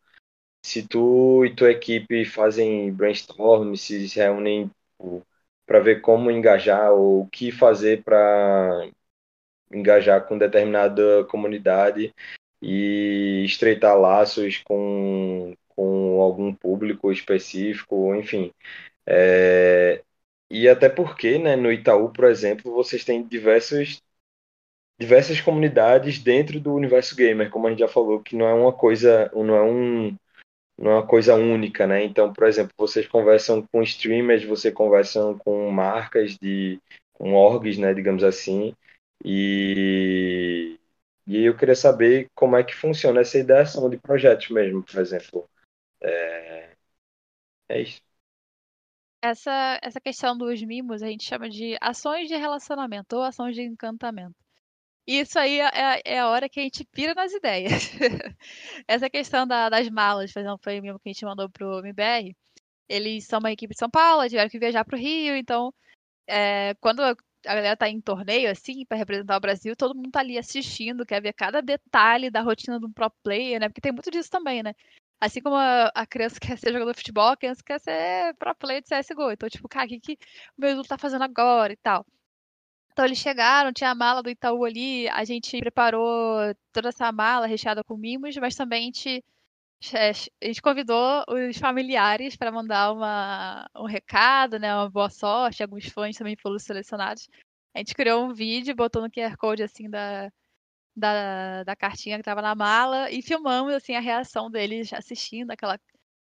se 0.63 0.87
tu 0.87 1.45
e 1.45 1.55
tua 1.55 1.73
equipe 1.73 2.25
fazem 2.25 2.93
brainstorm, 2.93 3.75
se 3.77 4.07
reúnem 4.17 4.71
para 5.67 5.81
ver 5.81 6.01
como 6.01 6.31
engajar 6.31 6.93
ou 6.93 7.23
o 7.23 7.29
que 7.29 7.51
fazer 7.53 8.03
para 8.05 8.89
engajar 9.73 10.27
com 10.27 10.39
determinada 10.39 11.25
comunidade 11.27 12.15
e 12.63 13.45
estreitar 13.45 13.99
laços 13.99 14.59
com, 14.59 15.55
com 15.69 16.21
algum 16.21 16.55
público 16.55 17.13
específico, 17.13 18.15
enfim. 18.15 18.53
É, 19.07 20.03
e 20.51 20.69
até 20.69 20.89
porque, 20.89 21.39
né, 21.39 21.57
no 21.57 21.73
Itaú, 21.73 22.11
por 22.13 22.25
exemplo, 22.27 22.73
vocês 22.73 23.05
têm 23.05 23.27
diversos 23.27 24.03
diversas 24.99 25.41
comunidades 25.41 26.19
dentro 26.19 26.59
do 26.61 26.75
universo 26.75 27.15
gamer, 27.17 27.51
como 27.51 27.67
a 27.67 27.71
gente 27.71 27.81
já 27.81 27.89
falou, 27.89 28.23
que 28.23 28.35
não 28.37 28.47
é 28.47 28.55
uma 28.55 28.73
coisa, 28.73 29.31
não 29.35 29.55
é 29.55 29.63
um 29.63 30.17
não 30.79 30.93
é 30.93 30.95
uma 30.97 31.07
coisa 31.07 31.35
única, 31.37 31.87
né? 31.87 32.05
Então, 32.05 32.33
por 32.33 32.47
exemplo, 32.47 32.73
vocês 32.79 33.07
conversam 33.09 33.63
com 33.73 33.83
streamers, 33.83 34.45
você 34.45 34.73
conversam 34.73 35.39
com 35.39 35.71
marcas 35.71 36.37
de 36.39 36.81
com 37.15 37.35
orgs, 37.35 37.79
né, 37.79 37.95
digamos 37.95 38.25
assim, 38.25 38.75
e 39.25 40.79
e 41.27 41.45
eu 41.45 41.57
queria 41.57 41.75
saber 41.77 42.31
como 42.35 42.57
é 42.57 42.63
que 42.65 42.75
funciona 42.75 43.21
essa 43.21 43.39
ideação 43.39 43.91
de 43.91 43.99
projetos 43.99 44.49
mesmo, 44.51 44.83
por 44.85 45.01
exemplo. 45.01 45.49
É, 46.03 46.71
é 47.69 47.81
isso. 47.83 48.06
Essa, 49.31 49.79
essa 49.83 50.01
questão 50.01 50.37
dos 50.37 50.63
mimos 50.63 51.03
a 51.03 51.07
gente 51.09 51.25
chama 51.25 51.49
de 51.49 51.77
ações 51.81 52.29
de 52.29 52.37
relacionamento 52.37 53.17
ou 53.17 53.23
ações 53.23 53.55
de 53.55 53.63
encantamento. 53.63 54.37
E 55.07 55.21
isso 55.21 55.39
aí 55.39 55.61
é, 55.61 56.03
é 56.05 56.19
a 56.21 56.29
hora 56.29 56.49
que 56.49 56.61
a 56.61 56.63
gente 56.63 56.85
pira 56.85 57.15
nas 57.15 57.33
ideias. 57.33 57.91
essa 58.89 59.09
questão 59.11 59.47
da, 59.47 59.69
das 59.69 59.89
malas, 59.89 60.33
por 60.33 60.41
exemplo, 60.41 60.61
foi 60.63 60.81
o 60.81 60.83
mimo 60.83 60.99
que 60.99 61.09
a 61.09 61.13
gente 61.13 61.25
mandou 61.25 61.49
pro 61.49 61.79
MBR. 61.79 62.37
Eles 62.89 63.27
são 63.27 63.39
uma 63.39 63.53
equipe 63.53 63.75
de 63.75 63.79
São 63.79 63.91
Paulo, 63.91 64.29
tiveram 64.29 64.51
que 64.51 64.59
viajar 64.59 64.85
pro 64.85 64.97
Rio, 64.99 65.37
então 65.37 65.73
é, 66.27 66.75
quando 66.81 67.01
a 67.03 67.17
galera 67.45 67.77
tá 67.77 67.89
em 67.89 68.01
torneio, 68.01 68.51
assim, 68.51 68.85
para 68.85 68.97
representar 68.99 69.37
o 69.37 69.41
Brasil, 69.41 69.77
todo 69.77 69.95
mundo 69.95 70.11
tá 70.11 70.21
ali 70.21 70.39
assistindo, 70.39 71.07
quer 71.07 71.23
ver 71.23 71.33
cada 71.33 71.61
detalhe 71.63 72.31
da 72.31 72.43
rotina 72.43 72.79
de 72.79 72.87
um 72.87 72.93
pro 72.93 73.11
player, 73.23 73.61
né? 73.61 73.69
Porque 73.69 73.81
tem 73.81 73.93
muito 73.93 74.11
disso 74.11 74.31
também, 74.31 74.63
né? 74.63 74.75
Assim 75.21 75.41
como 75.41 75.57
a, 75.57 75.91
a 75.95 76.07
criança 76.07 76.39
quer 76.41 76.59
ser 76.59 76.73
jogador 76.73 76.93
de 76.93 76.99
futebol, 76.99 77.29
a 77.29 77.37
criança 77.37 77.63
quer 77.65 77.81
ser 77.81 78.35
pro 78.39 78.55
player 78.55 78.83
de 78.83 78.89
CSGO. 78.89 79.31
Então, 79.33 79.49
tipo, 79.49 79.69
cara, 79.69 79.87
o 79.87 79.89
que, 79.89 80.01
que 80.01 80.19
o 80.57 80.61
meu 80.61 80.71
adulto 80.71 80.89
tá 80.89 80.99
fazendo 80.99 81.23
agora 81.23 81.73
e 81.73 81.77
tal. 81.77 82.05
Então 82.97 83.05
eles 83.05 83.19
chegaram, 83.19 83.75
tinha 83.75 83.91
a 83.91 83.95
mala 83.95 84.23
do 84.23 84.31
Itaú 84.31 84.65
ali, 84.65 85.07
a 85.11 85.23
gente 85.23 85.59
preparou 85.59 86.55
toda 86.73 86.89
essa 86.89 87.13
mala 87.13 87.47
recheada 87.47 87.85
com 87.85 87.95
mimos, 87.95 88.35
mas 88.39 88.57
também 88.57 88.85
a 88.85 88.87
gente, 88.87 89.25
é, 89.93 90.11
a 90.11 90.47
gente 90.47 90.63
convidou 90.63 91.23
os 91.29 91.59
familiares 91.59 92.37
para 92.37 92.51
mandar 92.51 92.93
uma, 92.93 93.69
um 93.77 93.85
recado, 93.85 94.59
né, 94.59 94.75
uma 94.75 94.89
boa 94.89 95.11
sorte, 95.11 95.63
alguns 95.63 95.87
fãs 95.89 96.17
também 96.17 96.37
foram 96.37 96.59
selecionados. 96.59 97.29
A 97.75 97.79
gente 97.81 97.95
criou 97.95 98.25
um 98.25 98.33
vídeo, 98.33 98.75
botou 98.75 99.03
no 99.03 99.11
QR 99.11 99.37
Code 99.37 99.63
assim 99.63 99.91
da, 99.91 100.33
da, 100.97 101.63
da 101.65 101.77
cartinha 101.77 102.17
que 102.17 102.23
estava 102.23 102.41
na 102.43 102.55
mala 102.55 103.11
e 103.11 103.23
filmamos 103.23 103.75
assim 103.75 103.95
a 103.95 104.01
reação 104.01 104.51
deles 104.51 104.93
assistindo 104.93 105.51
aquela 105.51 105.79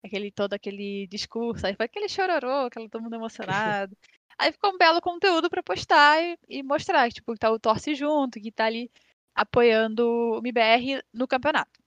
aquele 0.04 0.30
todo 0.30 0.54
aquele 0.54 1.06
discurso, 1.08 1.66
aí 1.66 1.74
foi 1.74 1.86
aquele 1.86 2.08
chororô, 2.08 2.66
aquele 2.66 2.88
todo 2.88 3.02
mundo 3.02 3.16
emocionado. 3.16 3.96
Aí 4.40 4.52
ficou 4.52 4.72
um 4.72 4.78
belo 4.78 5.00
conteúdo 5.00 5.50
para 5.50 5.64
postar 5.64 6.22
e, 6.22 6.38
e, 6.48 6.62
mostrar, 6.62 7.10
tipo, 7.10 7.32
que 7.32 7.40
tá 7.40 7.50
o 7.50 7.58
Torce 7.58 7.92
junto, 7.96 8.40
que 8.40 8.52
tá 8.52 8.66
ali 8.66 8.88
apoiando 9.34 10.06
o 10.08 10.38
MBR 10.38 11.02
no 11.12 11.26
campeonato. 11.26 11.80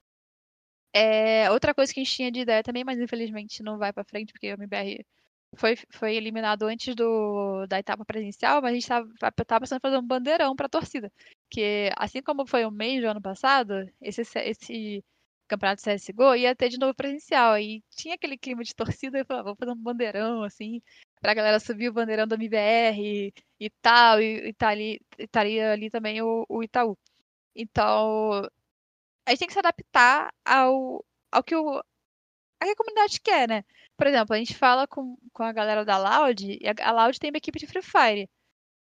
É, 0.94 1.50
outra 1.50 1.74
coisa 1.74 1.94
que 1.94 2.02
a 2.02 2.04
gente 2.04 2.14
tinha 2.14 2.30
de 2.30 2.42
ideia 2.42 2.62
também, 2.62 2.84
mas 2.84 3.00
infelizmente 3.00 3.64
não 3.64 3.78
vai 3.78 3.94
para 3.94 4.04
frente, 4.04 4.34
porque 4.34 4.52
o 4.52 4.56
MBR 4.56 5.06
foi, 5.56 5.76
foi 5.92 6.16
eliminado 6.16 6.64
antes 6.64 6.96
do, 6.96 7.66
da 7.68 7.80
etapa 7.80 8.06
presencial, 8.06 8.62
mas 8.62 8.72
a 8.72 8.74
gente 8.74 8.84
estava 8.84 9.60
pensando 9.60 9.78
em 9.80 9.82
fazer 9.82 9.98
um 9.98 10.08
bandeirão 10.08 10.56
para 10.56 10.68
a 10.68 10.70
torcida. 10.70 11.12
Que 11.50 11.90
assim 11.98 12.22
como 12.22 12.46
foi 12.48 12.66
o 12.66 12.72
mês 12.72 13.02
do 13.02 13.08
ano 13.08 13.22
passado, 13.22 13.74
esse, 14.02 14.22
esse 14.22 15.04
campeonato 15.48 15.82
CSGO 15.84 16.36
ia 16.36 16.56
ter 16.56 16.70
de 16.70 16.80
novo 16.80 16.94
presencial. 16.96 17.58
E 17.60 17.84
tinha 17.92 18.16
aquele 18.16 18.38
clima 18.38 18.64
de 18.64 18.74
torcida, 18.76 19.20
e 19.20 19.26
falou, 19.26 19.42
ah, 19.42 19.44
vou 19.46 19.56
fazer 19.56 19.72
um 19.72 19.76
bandeirão, 19.76 20.44
assim, 20.44 20.82
pra 21.22 21.34
galera 21.34 21.60
subir 21.60 21.90
o 21.90 21.94
bandeirão 21.94 22.28
do 22.28 22.36
MBR 22.36 22.98
e, 23.00 23.34
e 23.60 23.70
tal, 23.82 24.22
e, 24.22 24.50
e 24.50 24.54
tá 24.54 24.70
ali, 24.70 25.00
estaria 25.20 25.72
ali 25.74 25.90
também 25.90 26.22
o, 26.22 26.46
o 26.50 26.64
Itaú. 26.64 26.98
Então, 27.56 28.42
a 29.26 29.32
gente 29.32 29.40
tem 29.40 29.48
que 29.48 29.54
se 29.54 29.60
adaptar 29.60 30.34
ao, 30.46 31.06
ao 31.32 31.44
que 31.44 31.56
o, 31.56 31.80
a 31.80 32.66
que 32.66 32.72
a 32.72 32.76
comunidade 32.76 33.20
quer, 33.22 33.48
né? 33.48 33.64
Por 34.02 34.08
exemplo, 34.08 34.34
a 34.36 34.40
gente 34.40 34.56
fala 34.56 34.88
com, 34.88 35.16
com 35.32 35.44
a 35.44 35.54
galera 35.54 35.86
da 35.86 35.96
Loud, 35.96 36.58
e 36.60 36.68
a, 36.68 36.90
a 36.90 36.92
Loud 36.92 37.20
tem 37.20 37.30
uma 37.30 37.38
equipe 37.38 37.60
de 37.60 37.68
Free 37.68 37.84
Fire. 37.84 38.28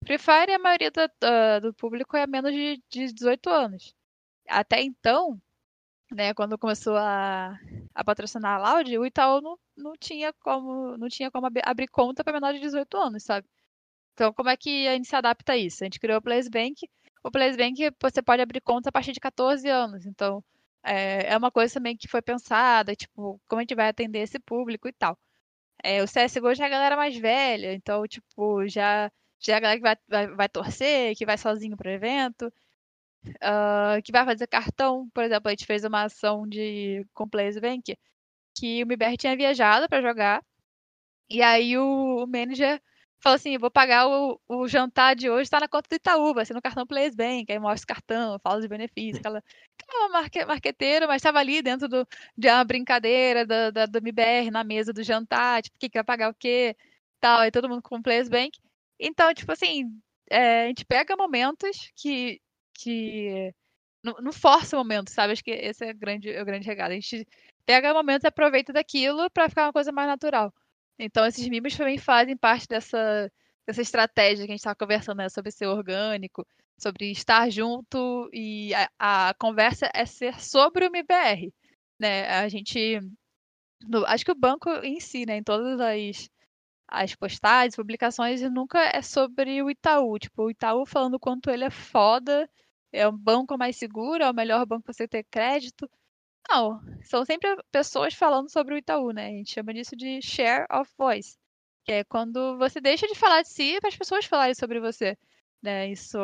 Free 0.07 0.17
Fire, 0.17 0.53
a 0.53 0.61
maioria 0.61 0.93
do, 0.93 1.01
uh, 1.01 1.61
do 1.61 1.75
público 1.75 2.17
é 2.17 2.25
menos 2.25 2.53
de, 2.53 2.81
de 2.89 3.13
18 3.13 3.51
anos. 3.51 3.93
Até 4.49 4.81
então, 4.81 5.37
né, 6.13 6.33
quando 6.35 6.57
começou 6.57 6.97
a, 6.97 7.59
a 7.93 8.05
patrocinar 8.05 8.61
a 8.61 8.75
Loud, 8.77 8.97
o 8.97 9.05
Itaú 9.05 9.41
não, 9.41 9.59
não 9.77 9.97
tinha 9.99 10.33
como 10.35 10.97
não 10.97 11.09
tinha 11.09 11.33
como 11.33 11.49
abrir 11.65 11.89
conta 11.89 12.23
para 12.23 12.35
menor 12.35 12.55
de 12.55 12.61
18 12.61 12.97
anos, 12.97 13.25
sabe? 13.25 13.49
Então, 14.15 14.33
como 14.33 14.51
é 14.51 14.57
que 14.57 14.87
a 14.87 14.95
gente 14.95 15.09
se 15.09 15.17
adapta 15.17 15.55
a 15.55 15.57
isso? 15.57 15.83
A 15.83 15.87
gente 15.87 15.99
criou 15.99 16.19
o 16.19 16.23
PlaceBank. 16.23 16.89
O 17.25 17.31
PlaceBank 17.33 17.91
você 18.01 18.23
pode 18.23 18.41
abrir 18.43 18.61
conta 18.61 18.91
a 18.91 18.93
partir 18.93 19.13
de 19.13 19.21
14 19.21 19.69
anos. 19.69 20.07
Então, 20.07 20.45
é, 20.85 21.33
é 21.33 21.37
uma 21.37 21.51
coisa 21.51 21.75
também 21.75 21.97
que 21.97 22.09
foi 22.09 22.23
pensada, 22.23 22.95
tipo, 22.97 23.41
como 23.49 23.61
a 23.61 23.63
gente 23.63 23.75
vai 23.75 23.89
atender 23.89 24.21
esse 24.21 24.39
público 24.39 24.89
e 24.89 24.93
tal. 24.93 25.19
É, 25.83 26.03
o 26.03 26.07
CSGO 26.07 26.55
já 26.55 26.65
é 26.65 26.67
a 26.69 26.71
galera 26.71 26.97
mais 26.97 27.17
velha, 27.17 27.75
então, 27.75 28.07
tipo, 28.07 28.67
já, 28.69 29.11
já 29.41 29.55
é 29.55 29.57
a 29.57 29.61
galera 29.61 29.79
que 29.79 29.83
vai, 29.83 29.97
vai, 30.09 30.37
vai 30.37 30.49
torcer, 30.49 31.17
que 31.17 31.27
vai 31.27 31.39
sozinho 31.39 31.77
pro 31.77 31.91
evento 31.91 32.53
uh, 33.27 34.03
que 34.03 34.13
vai 34.13 34.25
fazer 34.25 34.47
cartão. 34.47 35.09
Por 35.11 35.25
exemplo, 35.25 35.49
a 35.49 35.51
gente 35.51 35.67
fez 35.67 35.85
uma 35.85 36.05
ação 36.05 36.47
de 36.47 37.07
com 37.15 37.29
Players 37.29 37.59
Bank 37.59 37.97
que 38.57 38.83
o 38.83 38.87
MBR 38.87 39.17
tinha 39.17 39.37
viajado 39.37 39.89
para 39.89 40.03
jogar. 40.03 40.45
E 41.31 41.43
aí 41.43 41.77
o, 41.79 42.25
o 42.25 42.27
manager 42.27 42.81
falou 43.21 43.37
assim: 43.37 43.59
vou 43.59 43.71
pagar 43.71 44.09
o, 44.09 44.41
o 44.49 44.69
jantar 44.69 45.15
de 45.17 45.31
hoje, 45.31 45.43
está 45.43 45.61
na 45.61 45.69
conta 45.69 45.89
do 45.89 45.97
Itaú, 45.97 46.35
vai 46.35 46.45
ser 46.47 46.55
no 46.55 46.63
cartão 46.63 46.87
Players 46.87 47.15
Bank. 47.15 47.51
Aí 47.51 47.59
mostra 47.59 47.85
o 47.85 47.95
cartão, 47.95 48.39
fala 48.41 48.61
de 48.61 48.69
benefícios, 48.69 49.19
aquela, 49.19 49.43
aquela 49.83 50.09
marque, 50.11 50.45
marqueteira, 50.45 51.07
mas 51.07 51.17
estava 51.17 51.39
ali 51.39 51.63
dentro 51.63 51.89
do, 51.89 52.07
de 52.37 52.49
uma 52.49 52.65
brincadeira 52.65 53.47
da, 53.47 53.71
da, 53.71 53.87
do 53.87 53.99
MBR 53.99 54.51
na 54.51 54.65
mesa 54.65 54.93
do 54.93 55.03
jantar, 55.03 55.63
tipo, 55.63 55.79
quem 55.79 55.91
que 55.91 55.99
vai 55.99 56.05
pagar 56.05 56.31
o 56.31 56.35
quê? 56.35 56.77
Tal, 57.21 57.41
aí 57.41 57.51
todo 57.51 57.69
mundo 57.69 57.83
com 57.83 58.03
Players 58.03 58.29
Bank. 58.29 58.59
Então, 58.99 59.33
tipo 59.35 59.53
assim, 59.53 59.85
é, 60.31 60.65
a 60.65 60.69
gente 60.69 60.85
pega 60.85 61.17
momentos 61.17 61.91
que 61.97 62.41
que 62.81 63.53
não, 64.03 64.15
não 64.21 64.33
força 64.33 64.77
o 64.77 64.79
momento, 64.79 65.11
sabe? 65.11 65.33
Acho 65.33 65.45
que 65.45 65.51
esse 65.51 65.85
é 65.85 65.91
o 65.93 65.97
grande, 65.97 66.31
o 66.31 66.45
grande 66.45 66.67
regalo. 66.67 66.93
A 66.93 66.95
gente 66.95 67.27
pega 67.67 67.93
o 67.93 67.95
momento 67.95 68.25
e 68.25 68.29
aproveita 68.29 68.73
daquilo 68.73 69.31
para 69.31 69.49
ficar 69.49 69.67
uma 69.67 69.73
coisa 69.73 69.93
mais 69.93 70.09
natural. 70.09 70.53
Então, 70.99 71.27
esses 71.27 71.49
mimos 71.49 71.77
também 71.77 71.99
fazem 71.99 72.37
parte 72.37 72.67
dessa, 72.69 73.31
dessa 73.67 73.83
estratégia 73.83 74.45
que 74.47 74.53
a 74.53 74.55
gente 74.55 74.61
estava 74.61 74.77
conversando, 74.77 75.19
né? 75.19 75.29
Sobre 75.29 75.51
ser 75.51 75.67
orgânico, 75.67 76.47
sobre 76.79 77.11
estar 77.11 77.51
junto 77.51 78.29
e 78.33 78.73
a, 78.75 79.29
a 79.31 79.35
conversa 79.35 79.91
é 79.95 80.05
ser 80.07 80.41
sobre 80.41 80.85
o 80.85 80.89
MBR, 80.89 81.53
né? 82.01 82.29
A 82.29 82.49
gente, 82.49 83.01
no, 83.89 84.05
acho 84.07 84.25
que 84.25 84.33
o 84.33 84.35
banco 84.35 84.71
em 84.85 85.01
si, 85.01 85.25
né? 85.27 85.37
Em 85.39 85.43
todas 85.43 85.81
as 85.81 86.29
as 86.89 87.15
postagens, 87.15 87.77
publicações, 87.77 88.41
nunca 88.51 88.81
é 88.81 89.03
sobre 89.03 89.63
o 89.63 89.71
Itaú. 89.71 90.19
Tipo, 90.19 90.45
o 90.45 90.51
Itaú 90.51 90.87
falando 90.87 91.19
quanto 91.21 91.51
ele 91.51 91.65
é 91.65 91.71
foda 91.71 92.49
é 92.93 93.07
o 93.07 93.13
banco 93.13 93.59
mais 93.59 93.77
seguro, 93.77 94.25
é 94.25 94.31
o 94.31 94.35
melhor 94.35 94.65
banco 94.67 94.85
para 94.85 94.95
você 94.95 95.07
ter 95.07 95.25
crédito. 95.25 95.89
Não, 96.51 96.81
são 97.03 97.25
sempre 97.25 97.49
pessoas 97.71 98.15
falando 98.15 98.51
sobre 98.51 98.75
o 98.75 98.79
Itaú, 98.79 99.11
né? 99.13 99.27
A 99.27 99.31
gente 99.31 99.53
chama 99.53 99.73
disso 99.75 99.97
de 99.97 100.21
share 100.23 100.67
of 100.73 100.91
voice, 100.97 101.37
que 101.85 101.93
é 101.93 102.05
quando 102.05 102.59
você 102.59 102.81
deixa 102.81 103.07
de 103.07 103.15
falar 103.15 103.43
de 103.43 103.49
si 103.49 103.79
para 103.81 103.89
as 103.89 103.97
pessoas 103.97 104.25
falarem 104.25 104.55
sobre 104.55 104.81
você, 104.81 105.17
né? 105.63 105.91
Isso 105.91 106.19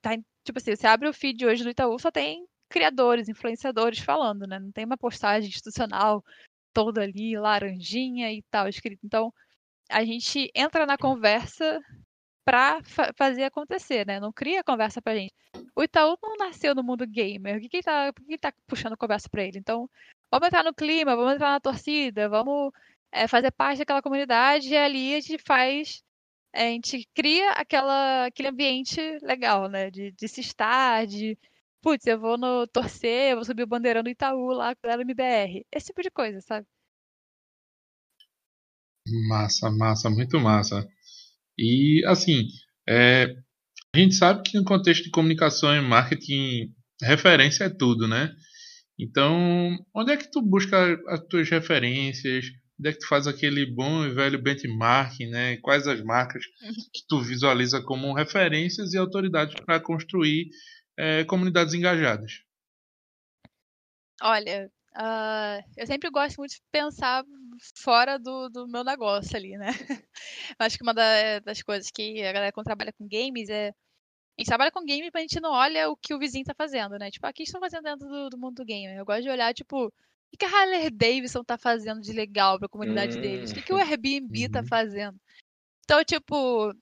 tá, 0.00 0.16
tipo 0.44 0.58
assim, 0.58 0.74
você 0.76 0.86
abre 0.86 1.08
o 1.08 1.12
feed 1.12 1.44
hoje 1.46 1.64
do 1.64 1.70
Itaú, 1.70 1.98
só 1.98 2.10
tem 2.10 2.46
criadores, 2.68 3.28
influenciadores 3.28 3.98
falando, 4.00 4.46
né? 4.46 4.58
Não 4.58 4.72
tem 4.72 4.84
uma 4.84 4.96
postagem 4.96 5.48
institucional 5.48 6.24
toda 6.72 7.02
ali, 7.02 7.36
laranjinha 7.38 8.32
e 8.32 8.42
tal, 8.50 8.68
escrito. 8.68 9.00
Então, 9.04 9.32
a 9.90 10.04
gente 10.04 10.50
entra 10.54 10.86
na 10.86 10.98
conversa 10.98 11.80
para 12.46 12.80
fa 12.84 13.12
fazer 13.16 13.42
acontecer, 13.44 14.06
né? 14.06 14.20
Não 14.20 14.32
cria 14.32 14.62
conversa 14.62 15.02
pra 15.02 15.16
gente. 15.16 15.34
O 15.74 15.82
Itaú 15.82 16.16
não 16.22 16.36
nasceu 16.36 16.76
no 16.76 16.82
mundo 16.84 17.04
gamer. 17.06 17.56
O 17.56 17.60
que 17.60 17.68
que 17.68 17.82
tá, 17.82 18.12
que 18.12 18.38
tá 18.38 18.52
puxando 18.68 18.96
conversa 18.96 19.28
pra 19.28 19.42
ele? 19.42 19.58
Então, 19.58 19.90
vamos 20.30 20.46
entrar 20.46 20.62
no 20.64 20.72
clima, 20.72 21.16
vamos 21.16 21.34
entrar 21.34 21.50
na 21.50 21.60
torcida, 21.60 22.28
vamos 22.28 22.72
é, 23.10 23.26
fazer 23.26 23.50
parte 23.50 23.78
daquela 23.78 24.00
comunidade 24.02 24.68
e 24.68 24.76
ali 24.76 25.14
a 25.16 25.20
gente 25.20 25.42
faz, 25.44 26.04
a 26.54 26.60
gente 26.60 27.08
cria 27.14 27.50
aquela, 27.52 28.26
aquele 28.26 28.48
ambiente 28.48 29.00
legal, 29.22 29.68
né? 29.68 29.90
De, 29.90 30.12
de 30.12 30.28
se 30.28 30.40
estar, 30.40 31.04
de 31.06 31.36
putz, 31.82 32.06
eu 32.06 32.18
vou 32.20 32.38
no 32.38 32.66
torcer, 32.68 33.32
eu 33.32 33.36
vou 33.36 33.44
subir 33.44 33.64
o 33.64 33.66
bandeirão 33.66 34.02
do 34.04 34.10
Itaú 34.10 34.52
lá 34.52 34.74
com 34.76 34.88
o 34.88 35.00
MBR. 35.00 35.66
Esse 35.72 35.86
tipo 35.86 36.02
de 36.02 36.10
coisa, 36.10 36.40
sabe? 36.40 36.66
Massa, 39.28 39.70
massa, 39.70 40.10
muito 40.10 40.38
massa. 40.40 40.88
E, 41.58 42.02
assim, 42.06 42.46
é, 42.88 43.34
a 43.94 43.98
gente 43.98 44.14
sabe 44.14 44.42
que 44.42 44.58
no 44.58 44.64
contexto 44.64 45.04
de 45.04 45.10
comunicação 45.10 45.74
e 45.74 45.80
marketing, 45.80 46.72
referência 47.02 47.64
é 47.64 47.70
tudo, 47.70 48.06
né? 48.06 48.34
Então, 48.98 49.76
onde 49.94 50.12
é 50.12 50.16
que 50.16 50.30
tu 50.30 50.40
busca 50.42 50.98
as 51.08 51.20
tuas 51.26 51.48
referências? 51.48 52.46
Onde 52.78 52.90
é 52.90 52.92
que 52.92 52.98
tu 52.98 53.08
faz 53.08 53.26
aquele 53.26 53.66
bom 53.66 54.04
e 54.04 54.10
velho 54.10 54.42
benchmarking, 54.42 55.28
né? 55.28 55.56
Quais 55.58 55.86
as 55.86 56.02
marcas 56.02 56.44
que 56.92 57.06
tu 57.08 57.20
visualiza 57.20 57.82
como 57.82 58.14
referências 58.14 58.92
e 58.92 58.98
autoridades 58.98 59.54
para 59.64 59.80
construir 59.80 60.48
é, 60.98 61.24
comunidades 61.24 61.74
engajadas? 61.74 62.32
Olha, 64.22 64.70
uh, 64.96 65.62
eu 65.76 65.86
sempre 65.86 66.10
gosto 66.10 66.38
muito 66.38 66.52
de 66.52 66.62
pensar 66.72 67.22
fora 67.74 68.18
do, 68.18 68.48
do 68.48 68.68
meu 68.68 68.84
negócio 68.84 69.36
ali, 69.36 69.56
né? 69.56 69.68
Eu 69.68 69.68
acho 70.60 70.76
que 70.76 70.82
uma 70.82 70.94
da, 70.94 71.40
das 71.40 71.62
coisas 71.62 71.90
que 71.90 72.22
a 72.22 72.32
galera 72.32 72.52
quando 72.52 72.66
trabalha 72.66 72.92
com 72.92 73.08
games 73.08 73.48
é. 73.48 73.68
A 73.68 74.42
gente 74.42 74.48
trabalha 74.48 74.70
com 74.70 74.80
games, 74.80 75.10
mas 75.14 75.20
a 75.20 75.26
gente 75.26 75.40
não 75.40 75.50
olha 75.50 75.88
o 75.88 75.96
que 75.96 76.12
o 76.12 76.18
vizinho 76.18 76.44
tá 76.44 76.54
fazendo, 76.54 76.98
né? 76.98 77.10
Tipo, 77.10 77.26
o 77.26 77.32
que 77.32 77.42
estão 77.42 77.58
fazendo 77.58 77.84
dentro 77.84 78.06
do, 78.06 78.28
do, 78.28 78.38
mundo 78.38 78.56
do 78.56 78.66
game? 78.66 78.94
Eu 78.94 79.04
gosto 79.04 79.22
de 79.22 79.30
olhar, 79.30 79.54
tipo, 79.54 79.86
o 79.86 80.36
que 80.38 80.44
a 80.44 80.48
Harley 80.48 80.90
Davidson 80.90 81.42
tá 81.42 81.56
fazendo 81.56 82.02
de 82.02 82.12
legal 82.12 82.58
pra 82.58 82.68
comunidade 82.68 83.16
hum, 83.16 83.20
deles? 83.22 83.50
O 83.50 83.54
que, 83.54 83.62
que 83.62 83.72
o 83.72 83.78
Airbnb 83.78 84.50
tá 84.50 84.58
uhum. 84.58 84.64
tá 84.64 84.68
fazendo? 84.68 85.18
Então, 85.84 86.04
tipo, 86.04 86.74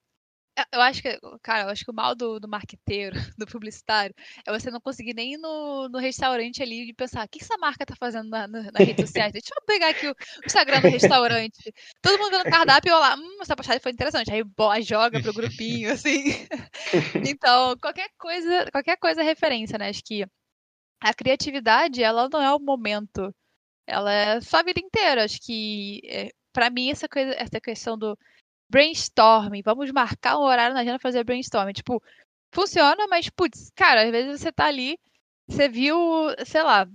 eu 0.72 0.80
acho 0.80 1.02
que, 1.02 1.18
cara, 1.42 1.64
eu 1.64 1.68
acho 1.68 1.84
que 1.84 1.90
o 1.90 1.94
mal 1.94 2.14
do, 2.14 2.38
do 2.38 2.48
marqueteiro, 2.48 3.14
do 3.38 3.46
publicitário, 3.46 4.14
é 4.46 4.52
você 4.52 4.70
não 4.70 4.80
conseguir 4.80 5.14
nem 5.14 5.34
ir 5.34 5.38
no, 5.38 5.88
no 5.88 5.98
restaurante 5.98 6.62
ali 6.62 6.88
e 6.88 6.94
pensar, 6.94 7.24
o 7.24 7.28
que 7.28 7.42
essa 7.42 7.56
marca 7.58 7.84
tá 7.84 7.94
fazendo 7.96 8.28
na, 8.28 8.46
na, 8.46 8.62
nas 8.62 8.86
redes 8.86 9.06
sociais? 9.08 9.32
Deixa 9.32 9.50
eu 9.54 9.62
pegar 9.66 9.88
aqui 9.88 10.06
o, 10.06 10.12
o 10.12 10.46
Instagram 10.46 10.80
do 10.80 10.88
restaurante. 10.88 11.74
Todo 12.00 12.18
mundo 12.18 12.30
vendo 12.30 12.46
o 12.46 12.50
cardápio 12.50 12.90
e 12.90 12.92
olhar, 12.92 13.18
hum, 13.18 13.38
essa 13.40 13.56
postagem 13.56 13.82
foi 13.82 13.92
interessante. 13.92 14.32
Aí 14.32 14.44
boa, 14.44 14.80
joga 14.80 15.20
pro 15.20 15.34
grupinho, 15.34 15.90
assim. 15.92 16.24
então, 17.28 17.76
qualquer 17.78 18.08
coisa, 18.18 18.70
qualquer 18.70 18.96
coisa 18.96 19.22
é 19.22 19.24
referência, 19.24 19.78
né? 19.78 19.88
Acho 19.88 20.02
que 20.04 20.24
a 21.00 21.12
criatividade, 21.12 22.02
ela 22.02 22.28
não 22.32 22.42
é 22.42 22.54
o 22.54 22.60
momento. 22.60 23.34
Ela 23.86 24.12
é 24.12 24.40
só 24.40 24.58
a 24.58 24.62
vida 24.62 24.80
inteira. 24.80 25.24
Acho 25.24 25.38
que, 25.40 26.00
é, 26.04 26.30
para 26.52 26.70
mim, 26.70 26.90
essa, 26.90 27.08
coisa, 27.08 27.34
essa 27.34 27.60
questão 27.60 27.98
do 27.98 28.16
brainstorming, 28.68 29.62
vamos 29.62 29.90
marcar 29.92 30.38
um 30.38 30.42
horário 30.42 30.74
na 30.74 30.80
agenda 30.80 30.98
pra 30.98 31.08
fazer 31.08 31.24
brainstorming. 31.24 31.72
Tipo, 31.72 32.02
funciona, 32.52 33.06
mas, 33.08 33.28
putz, 33.30 33.70
cara, 33.74 34.04
às 34.04 34.10
vezes 34.10 34.40
você 34.40 34.52
tá 34.52 34.66
ali, 34.66 34.98
você 35.46 35.68
viu, 35.68 35.96
sei 36.46 36.62
lá, 36.62 36.86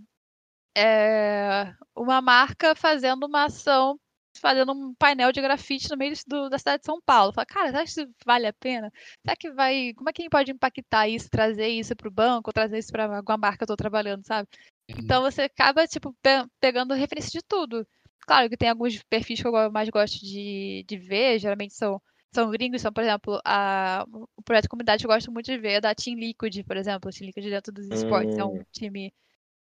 é, 0.76 1.74
uma 1.96 2.22
marca 2.22 2.76
fazendo 2.76 3.26
uma 3.26 3.46
ação, 3.46 4.00
fazendo 4.40 4.72
um 4.72 4.94
painel 4.96 5.32
de 5.32 5.42
grafite 5.42 5.90
no 5.90 5.98
meio 5.98 6.14
do, 6.28 6.50
da 6.50 6.58
cidade 6.58 6.82
de 6.82 6.86
São 6.86 7.02
Paulo. 7.06 7.34
Fala, 7.34 7.46
cara, 7.46 7.68
será 7.68 7.84
que 7.84 7.90
isso 7.90 8.08
vale 8.26 8.48
a 8.48 8.54
pena? 8.54 8.92
Será 9.26 9.36
que 9.36 9.52
vai. 9.52 9.94
Como 9.96 10.10
é 10.10 10.14
que 10.14 10.22
a 10.22 10.24
gente 10.24 10.32
pode 10.32 10.52
impactar 10.52 11.08
isso, 11.08 11.30
trazer 11.30 11.68
isso 11.68 11.96
para 11.96 12.08
o 12.08 12.12
banco, 12.12 12.54
trazer 12.54 12.78
isso 12.80 12.92
para 12.92 13.18
alguma 13.18 13.38
marca 13.38 13.58
que 13.58 13.64
eu 13.64 13.66
estou 13.66 13.78
trabalhando, 13.78 14.26
sabe? 14.26 14.48
Uhum. 14.90 14.98
Então 15.00 15.22
você 15.22 15.44
acaba, 15.44 15.88
tipo, 15.88 16.16
pe 16.22 16.30
pegando 16.60 16.94
referência 16.94 17.32
de 17.32 17.46
tudo. 17.46 17.86
Claro 18.30 18.48
que 18.48 18.58
tem 18.58 18.70
alguns 18.70 19.02
perfis 19.10 19.42
que 19.42 19.48
eu 19.48 19.72
mais 19.72 19.90
gosto 19.90 20.20
de, 20.24 20.86
de 20.88 20.98
ver, 20.98 21.40
geralmente 21.40 21.74
são, 21.74 22.00
são 22.32 22.52
gringos, 22.52 22.80
são, 22.80 22.94
por 22.94 23.04
exemplo, 23.04 23.42
a, 23.44 24.06
o 24.38 24.44
projeto 24.44 24.66
de 24.66 24.70
comunidade 24.70 25.02
que 25.02 25.08
eu 25.08 25.12
gosto 25.12 25.32
muito 25.32 25.48
de 25.48 25.58
ver 25.58 25.72
é 25.72 25.82
da 25.82 25.96
Team 25.96 26.16
Liquid, 26.16 26.64
por 26.64 26.78
exemplo, 26.78 27.10
Team 27.10 27.26
Liquid 27.26 27.46
dentro 27.46 27.74
dos 27.74 27.90
esportes, 27.90 28.36
hum. 28.36 28.40
é 28.40 28.46
um 28.46 28.60
hum. 28.60 28.66
time... 28.72 29.12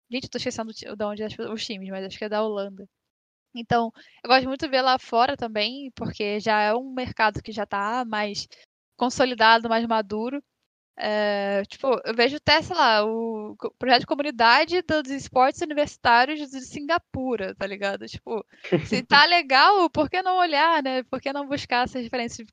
Gente, 0.08 0.26
eu 0.26 0.30
tô 0.30 0.38
esquecendo 0.38 0.72
de 0.72 1.04
onde 1.04 1.24
é 1.24 1.26
os 1.52 1.66
times, 1.66 1.88
mas 1.88 2.04
acho 2.04 2.16
que 2.16 2.26
é 2.26 2.28
da 2.28 2.44
Holanda. 2.44 2.88
Então, 3.52 3.92
eu 4.22 4.30
gosto 4.30 4.46
muito 4.46 4.60
de 4.60 4.68
ver 4.68 4.82
lá 4.82 5.00
fora 5.00 5.36
também, 5.36 5.90
porque 5.90 6.38
já 6.38 6.60
é 6.60 6.72
um 6.72 6.94
mercado 6.94 7.42
que 7.42 7.50
já 7.50 7.64
está 7.64 8.04
mais 8.04 8.46
consolidado, 8.96 9.68
mais 9.68 9.84
maduro. 9.84 10.40
É, 10.96 11.64
tipo, 11.64 12.00
eu 12.04 12.14
vejo 12.14 12.36
até, 12.36 12.62
sei 12.62 12.76
lá, 12.76 13.04
o 13.04 13.56
projeto 13.78 14.00
de 14.00 14.06
comunidade 14.06 14.82
dos 14.82 15.10
esportes 15.10 15.60
universitários 15.60 16.48
de 16.48 16.60
Singapura, 16.60 17.54
tá 17.56 17.66
ligado? 17.66 18.06
Tipo, 18.06 18.44
se 18.86 19.02
tá 19.02 19.24
legal, 19.26 19.90
por 19.90 20.08
que 20.08 20.22
não 20.22 20.38
olhar, 20.38 20.82
né? 20.82 21.02
Por 21.04 21.20
que 21.20 21.32
não 21.32 21.48
buscar 21.48 21.84
essas 21.84 22.02
referências 22.02 22.46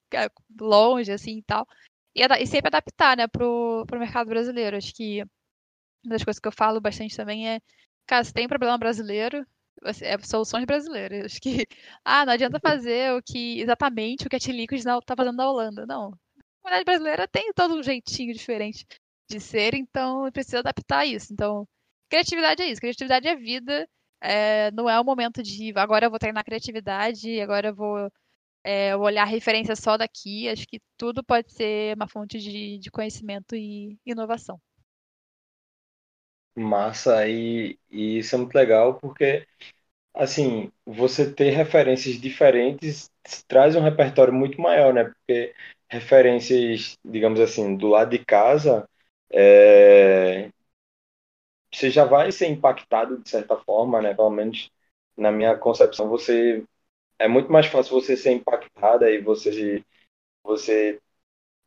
longe, 0.60 1.12
assim, 1.12 1.38
e 1.38 1.44
tal? 1.44 1.68
E, 2.16 2.22
e 2.24 2.48
sempre 2.48 2.70
adaptar, 2.70 3.16
né, 3.16 3.28
pro, 3.28 3.86
pro 3.88 4.00
mercado 4.00 4.28
brasileiro. 4.28 4.76
Acho 4.76 4.94
que 4.94 5.22
uma 6.04 6.14
das 6.14 6.24
coisas 6.24 6.40
que 6.40 6.48
eu 6.48 6.52
falo 6.52 6.82
bastante 6.82 7.16
também 7.16 7.48
é, 7.48 7.62
cara, 8.08 8.24
se 8.24 8.34
tem 8.34 8.48
problema 8.48 8.78
brasileiro, 8.78 9.46
é 10.02 10.18
soluções 10.20 10.66
brasileiras. 10.66 11.26
Acho 11.34 11.42
que, 11.42 11.68
ah, 12.04 12.26
não 12.26 12.34
adianta 12.34 12.60
fazer 12.60 13.14
o 13.14 13.22
que, 13.22 13.62
exatamente 13.62 14.26
o 14.26 14.30
que 14.30 14.36
a 14.36 14.40
Tiliquid 14.40 14.84
tá 15.06 15.16
fazendo 15.16 15.38
na 15.38 15.50
Holanda. 15.50 15.86
Não, 15.86 16.14
comunidade 16.62 16.86
brasileira 16.86 17.28
tem 17.28 17.54
todo 17.54 17.76
um 17.76 17.84
jeitinho 17.84 18.34
diferente 18.34 18.86
de 19.30 19.40
ser, 19.40 19.74
então 19.76 20.30
precisa 20.32 20.60
adaptar 20.60 21.06
isso. 21.06 21.34
Então, 21.34 21.68
criatividade 22.10 22.62
é 22.64 22.68
isso, 22.68 22.82
criatividade 22.82 23.28
é 23.28 23.36
vida. 23.36 23.88
É, 24.22 24.72
não 24.72 24.90
é 24.90 25.00
o 25.00 25.04
momento 25.04 25.42
de 25.42 25.74
agora 25.76 26.06
eu 26.06 26.10
vou 26.10 26.20
treinar 26.20 26.44
criatividade, 26.46 27.40
agora 27.42 27.70
eu 27.70 27.76
vou 27.76 28.12
é, 28.64 28.96
olhar 28.96 29.26
referência 29.26 29.76
só 29.76 29.98
daqui. 29.98 30.50
Acho 30.50 30.68
que 30.68 30.82
tudo 30.98 31.24
pode 31.24 31.52
ser 31.54 31.96
uma 31.96 32.08
fonte 32.08 32.40
de, 32.40 32.80
de 32.80 32.92
conhecimento 32.92 33.56
e 33.56 33.98
inovação. 34.06 34.60
Massa, 36.56 37.28
e, 37.30 37.80
e 37.90 38.18
isso 38.20 38.36
é 38.36 38.38
muito 38.38 38.54
legal 38.54 38.96
porque 39.00 39.48
assim, 40.14 40.72
você 40.86 41.34
ter 41.34 41.52
referências 41.52 42.20
diferentes 42.22 43.11
traz 43.48 43.76
um 43.76 43.82
repertório 43.82 44.34
muito 44.34 44.60
maior, 44.62 44.94
né? 44.94 45.06
Porque 45.06 45.54
referências, 45.90 46.98
digamos 47.04 47.40
assim, 47.40 47.76
do 47.76 47.88
lado 47.90 48.12
de 48.12 48.24
casa, 48.26 48.88
é... 49.32 50.50
você 51.74 51.90
já 51.90 52.06
vai 52.06 52.32
ser 52.32 52.48
impactado 52.48 53.22
de 53.22 53.30
certa 53.30 53.58
forma, 53.58 54.02
né? 54.02 54.14
Pelo 54.14 54.30
menos 54.30 54.70
na 55.18 55.32
minha 55.32 55.58
concepção, 55.58 56.10
você 56.10 56.64
é 57.20 57.28
muito 57.28 57.52
mais 57.52 57.68
fácil 57.68 57.94
você 58.02 58.18
ser 58.18 58.34
impactada 58.34 59.12
e 59.12 59.22
você 59.22 59.84
você 60.44 61.00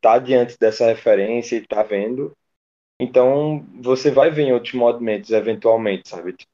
tá 0.03 0.19
diante 0.19 0.59
dessa 0.59 0.87
referência 0.87 1.57
e 1.57 1.67
tá 1.67 1.83
vendo. 1.83 2.33
Então, 3.01 3.67
você 3.83 4.11
vai 4.11 4.31
ver 4.31 4.45
em 4.45 4.53
outros 4.55 4.75
movimentos, 4.75 5.31
eventualmente, 5.33 6.09
sabe? 6.09 6.35
Tipo, 6.35 6.54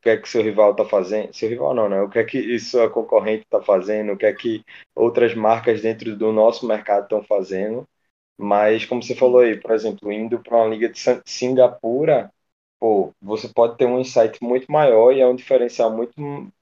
o 0.00 0.02
que 0.02 0.10
é 0.10 0.16
que 0.16 0.28
seu 0.28 0.42
rival 0.42 0.70
está 0.72 0.84
fazendo, 0.84 1.34
seu 1.34 1.48
rival 1.48 1.74
não, 1.74 1.88
né? 1.88 2.00
O 2.00 2.08
que 2.08 2.18
é 2.18 2.24
que 2.24 2.58
sua 2.58 2.88
concorrente 2.88 3.42
está 3.42 3.60
fazendo, 3.60 4.12
o 4.12 4.16
que 4.16 4.24
é 4.24 4.32
que 4.32 4.64
outras 4.94 5.34
marcas 5.34 5.82
dentro 5.82 6.16
do 6.16 6.32
nosso 6.32 6.66
mercado 6.66 7.02
estão 7.04 7.22
fazendo. 7.22 7.86
Mas, 8.38 8.86
como 8.86 9.02
você 9.02 9.14
falou 9.14 9.40
aí, 9.40 9.60
por 9.60 9.72
exemplo, 9.72 10.10
indo 10.10 10.40
para 10.40 10.56
uma 10.56 10.68
liga 10.68 10.88
de 10.88 10.98
Singapura, 11.26 12.32
pô, 12.78 13.12
você 13.20 13.46
pode 13.48 13.76
ter 13.76 13.84
um 13.84 14.00
insight 14.00 14.42
muito 14.42 14.72
maior 14.72 15.12
e 15.12 15.20
é 15.20 15.26
um 15.26 15.36
diferencial 15.36 15.94
muito, 15.94 16.14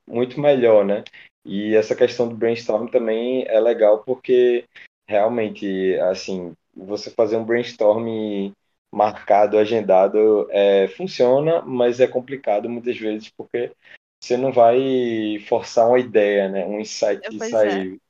muito 0.05 0.41
melhor, 0.41 0.85
né? 0.85 1.05
E 1.45 1.77
essa 1.77 1.95
questão 1.95 2.29
do 2.29 2.35
brainstorm 2.35 2.89
também 2.89 3.45
é 3.47 3.61
legal 3.61 4.03
porque 4.05 4.65
realmente, 5.07 5.97
assim, 6.01 6.53
você 6.75 7.11
fazer 7.11 7.37
um 7.37 7.45
brainstorm 7.45 8.53
marcado, 8.93 9.59
agendado, 9.59 10.49
é, 10.51 10.89
funciona, 10.89 11.63
mas 11.63 12.01
é 12.01 12.07
complicado 12.07 12.69
muitas 12.69 12.97
vezes 12.97 13.31
porque 13.31 13.73
você 14.21 14.37
não 14.37 14.53
vai 14.53 15.39
forçar 15.49 15.89
uma 15.89 15.99
ideia, 15.99 16.49
né? 16.49 16.65
Um 16.65 16.81
insight 16.81 17.29
de 17.29 17.49
sair. 17.49 18.01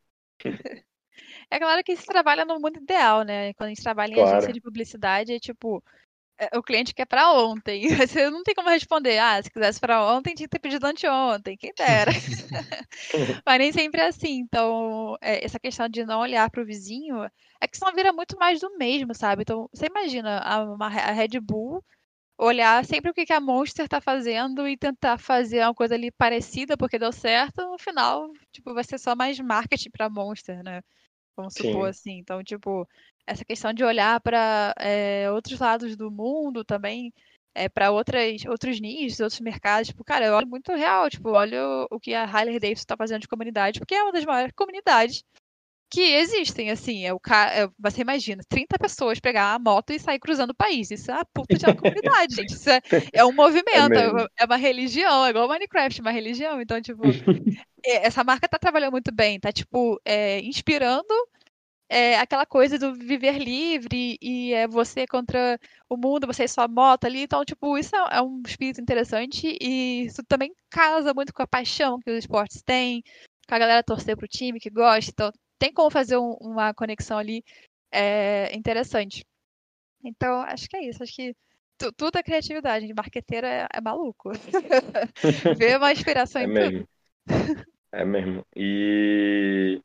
É. 0.45 0.49
é 1.51 1.59
claro 1.59 1.83
que 1.85 1.97
se 1.97 2.07
trabalha 2.07 2.45
no 2.45 2.59
mundo 2.59 2.79
ideal, 2.79 3.23
né? 3.23 3.53
Quando 3.55 3.69
a 3.69 3.75
gente 3.75 3.83
trabalha 3.83 4.13
em 4.13 4.15
claro. 4.15 4.31
agência 4.31 4.53
de 4.53 4.61
publicidade, 4.61 5.33
é 5.33 5.39
tipo, 5.39 5.83
o 6.55 6.63
cliente 6.63 6.95
quer 6.95 7.07
para 7.07 7.33
ontem. 7.33 7.89
Você 8.09 8.31
não 8.31 8.43
tem 8.43 8.55
como 8.55 8.69
responder, 8.69 9.19
ah, 9.19 9.43
se 9.43 9.51
quisesse 9.51 9.81
para 9.81 10.05
ontem, 10.05 10.35
tinha 10.35 10.49
que 10.49 10.53
ter 10.53 10.59
pedido 10.59 10.87
anteontem, 10.87 11.57
quem 11.57 11.73
dera. 11.77 12.11
Mas 13.45 13.59
nem 13.59 13.73
sempre 13.73 14.01
é 14.01 14.07
assim. 14.07 14.39
Então, 14.39 15.17
é, 15.21 15.45
essa 15.45 15.59
questão 15.59 15.89
de 15.89 16.05
não 16.05 16.21
olhar 16.21 16.49
para 16.51 16.63
o 16.63 16.67
vizinho 16.67 17.25
é 17.61 17.67
que 17.67 17.77
senão 17.77 17.95
vira 17.95 18.13
muito 18.13 18.37
mais 18.39 18.61
do 18.61 18.77
mesmo, 18.77 19.15
sabe? 19.15 19.43
Então, 19.43 19.69
você 19.73 19.87
imagina 19.87 20.39
a, 20.41 20.63
uma, 20.63 20.87
a 20.87 21.13
Red 21.13 21.41
Bull 21.41 21.83
olhar 22.39 22.85
sempre 22.85 23.11
o 23.11 23.15
que, 23.15 23.27
que 23.27 23.33
a 23.33 23.41
Monster 23.41 23.85
está 23.85 24.01
fazendo 24.01 24.69
e 24.69 24.77
tentar 24.77 25.19
fazer 25.19 25.61
uma 25.65 25.75
coisa 25.75 25.97
ali 25.97 26.11
parecida 26.13 26.77
porque 26.77 26.99
deu 26.99 27.11
certo, 27.11 27.69
no 27.69 27.79
final, 27.79 28.31
tipo, 28.53 28.73
vai 28.73 28.85
ser 28.85 28.99
só 28.99 29.17
mais 29.17 29.41
marketing 29.41 29.91
para 29.91 30.09
Monster, 30.09 30.63
né? 30.63 30.81
Vamos 31.37 31.55
supor 31.55 31.85
Sim. 31.85 31.91
assim. 31.91 32.19
Então, 32.19 32.43
tipo, 32.43 32.89
essa 33.29 33.45
questão 33.45 33.73
de 33.73 33.85
olhar 33.85 34.21
para 34.21 34.75
é, 34.79 35.25
eh, 35.25 35.31
outros 35.31 35.61
lados 35.61 35.97
do 35.97 36.11
mundo 36.11 36.65
também, 36.65 37.13
é, 37.55 37.69
para 37.69 37.91
outras 37.91 38.45
outros 38.47 38.81
nichos, 38.81 39.21
outros 39.21 39.41
mercados. 39.41 39.89
Tipo, 39.89 40.03
cara, 40.03 40.27
eu 40.27 40.35
olho 40.35 40.49
muito 40.49 40.73
real, 40.75 41.11
tipo, 41.11 41.31
olho 41.31 41.87
o 41.91 42.01
que 42.01 42.15
a 42.15 42.25
Harley 42.25 42.59
Davidson 42.59 42.83
está 42.83 42.97
fazendo 42.97 43.21
de 43.21 43.29
comunidade, 43.29 43.79
porque 43.79 43.95
é 43.95 44.03
uma 44.03 44.13
das 44.13 44.25
maiores 44.25 44.53
comunidades 44.57 45.23
que 45.91 46.01
existem, 46.01 46.71
assim, 46.71 47.07
é 47.07 47.13
o 47.15 47.21
cara, 47.21 47.51
é, 47.65 47.69
você 47.79 48.03
imagina, 48.03 48.43
30 48.49 48.79
pessoas 48.79 49.19
pegar 49.19 49.55
a 49.55 49.59
moto 49.59 49.91
e 49.91 49.99
sair 49.99 50.19
cruzando 50.19 50.51
o 50.51 50.55
país, 50.55 50.91
isso 50.91 51.11
é 51.11 51.15
a 51.15 51.25
puta 51.25 51.57
de 51.57 51.65
uma 51.65 51.75
comunidade, 51.77 52.35
gente, 52.35 52.53
isso 52.53 52.69
é, 52.69 52.81
é 53.11 53.25
um 53.25 53.33
movimento, 53.33 53.95
é, 53.95 54.27
é, 54.39 54.45
uma 54.45 54.57
religião, 54.57 55.25
é 55.25 55.31
igual 55.31 55.49
Minecraft, 55.49 56.01
uma 56.03 56.11
religião, 56.11 56.61
então, 56.61 56.81
tipo, 56.83 57.03
essa 57.83 58.23
marca 58.23 58.47
tá 58.47 58.59
trabalhando 58.59 58.93
muito 58.93 59.11
bem, 59.15 59.41
tá, 59.41 59.51
tipo, 59.51 59.99
é, 60.05 60.41
inspirando 60.41 61.15
é 61.89 62.19
aquela 62.19 62.45
coisa 62.45 62.79
do 62.79 62.95
viver 62.95 63.39
livre 63.39 64.19
e 64.21 64.53
é 64.53 64.69
você 64.69 65.07
contra 65.07 65.59
o 65.89 65.97
mundo, 65.97 66.27
você 66.27 66.45
e 66.45 66.49
sua 66.49 66.69
moto 66.69 67.05
ali. 67.05 67.23
Então, 67.23 67.45
tipo, 67.45 67.79
isso 67.79 67.97
é, 67.97 68.19
é 68.19 68.23
um 68.23 68.43
espírito 68.47 68.81
interessante 68.81 69.57
e 69.61 70.05
isso 70.05 70.23
também 70.25 70.53
casa 70.71 71.15
muito 71.15 71.33
com 71.33 71.43
a 71.43 71.47
paixão 71.47 71.99
que 71.99 72.11
os 72.11 72.19
esportes 72.19 72.63
têm, 72.63 73.03
com 73.49 73.55
a 73.55 73.59
galera 73.59 73.83
torcer 73.83 74.17
pro 74.17 74.29
time 74.29 74.61
que 74.61 74.71
gosta. 74.71 75.11
Então, 75.11 75.33
tem 75.59 75.73
como 75.73 75.91
fazer 75.91 76.19
um, 76.19 76.33
uma 76.41 76.75
conexão 76.75 77.17
ali 77.19 77.43
é, 77.91 78.55
interessante. 78.55 79.25
Então, 80.05 80.43
acho 80.43 80.69
que 80.69 80.77
é 80.77 80.85
isso. 80.89 81.03
Acho 81.03 81.15
que 81.15 81.35
tu, 81.79 81.93
tudo 81.93 82.19
é 82.19 82.23
criatividade. 82.23 82.93
Marqueteiro 82.95 83.47
é, 83.47 83.67
é 83.73 83.81
maluco. 83.81 84.31
Vê 85.59 85.77
uma 85.77 85.93
inspiração 85.93 86.43
É 86.43 86.45
em 86.45 86.49
mesmo. 86.49 86.89
tudo. 87.27 87.69
É 87.93 88.05
mesmo. 88.05 88.47
E, 88.55 89.81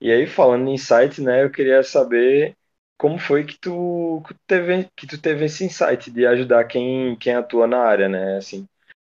e 0.00 0.10
aí, 0.12 0.26
falando 0.26 0.68
em 0.68 0.74
insight, 0.74 1.20
né, 1.20 1.42
eu 1.44 1.50
queria 1.50 1.82
saber 1.82 2.56
como 2.98 3.18
foi 3.18 3.44
que 3.44 3.58
tu, 3.58 4.22
que 4.26 4.34
tu 4.34 4.40
teve, 4.46 4.88
que 4.96 5.06
tu 5.06 5.20
teve 5.20 5.44
esse 5.44 5.64
insight 5.64 6.10
de 6.10 6.26
ajudar 6.26 6.64
quem, 6.64 7.16
quem 7.16 7.34
atua 7.34 7.66
na 7.66 7.78
área, 7.78 8.08
né? 8.08 8.36
Assim, 8.36 8.66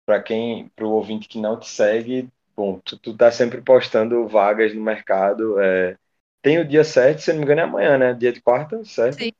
para 0.06 0.22
quem, 0.22 0.68
para 0.74 0.86
o 0.86 0.90
ouvinte 0.90 1.28
que 1.28 1.40
não 1.40 1.58
te 1.58 1.68
segue, 1.68 2.28
bom, 2.56 2.78
tu, 2.84 2.98
tu 2.98 3.16
tá 3.16 3.30
sempre 3.30 3.60
postando 3.60 4.26
vagas 4.28 4.74
no 4.74 4.82
mercado. 4.82 5.60
É, 5.60 5.96
tem 6.42 6.58
o 6.58 6.66
dia 6.66 6.84
certo, 6.84 7.20
se 7.20 7.32
não 7.32 7.38
me 7.40 7.44
engano, 7.44 7.60
é 7.60 7.64
amanhã, 7.64 7.98
né? 7.98 8.14
Dia 8.14 8.32
de 8.32 8.40
quarta, 8.40 8.82
certo? 8.84 9.22
Sim. 9.22 9.32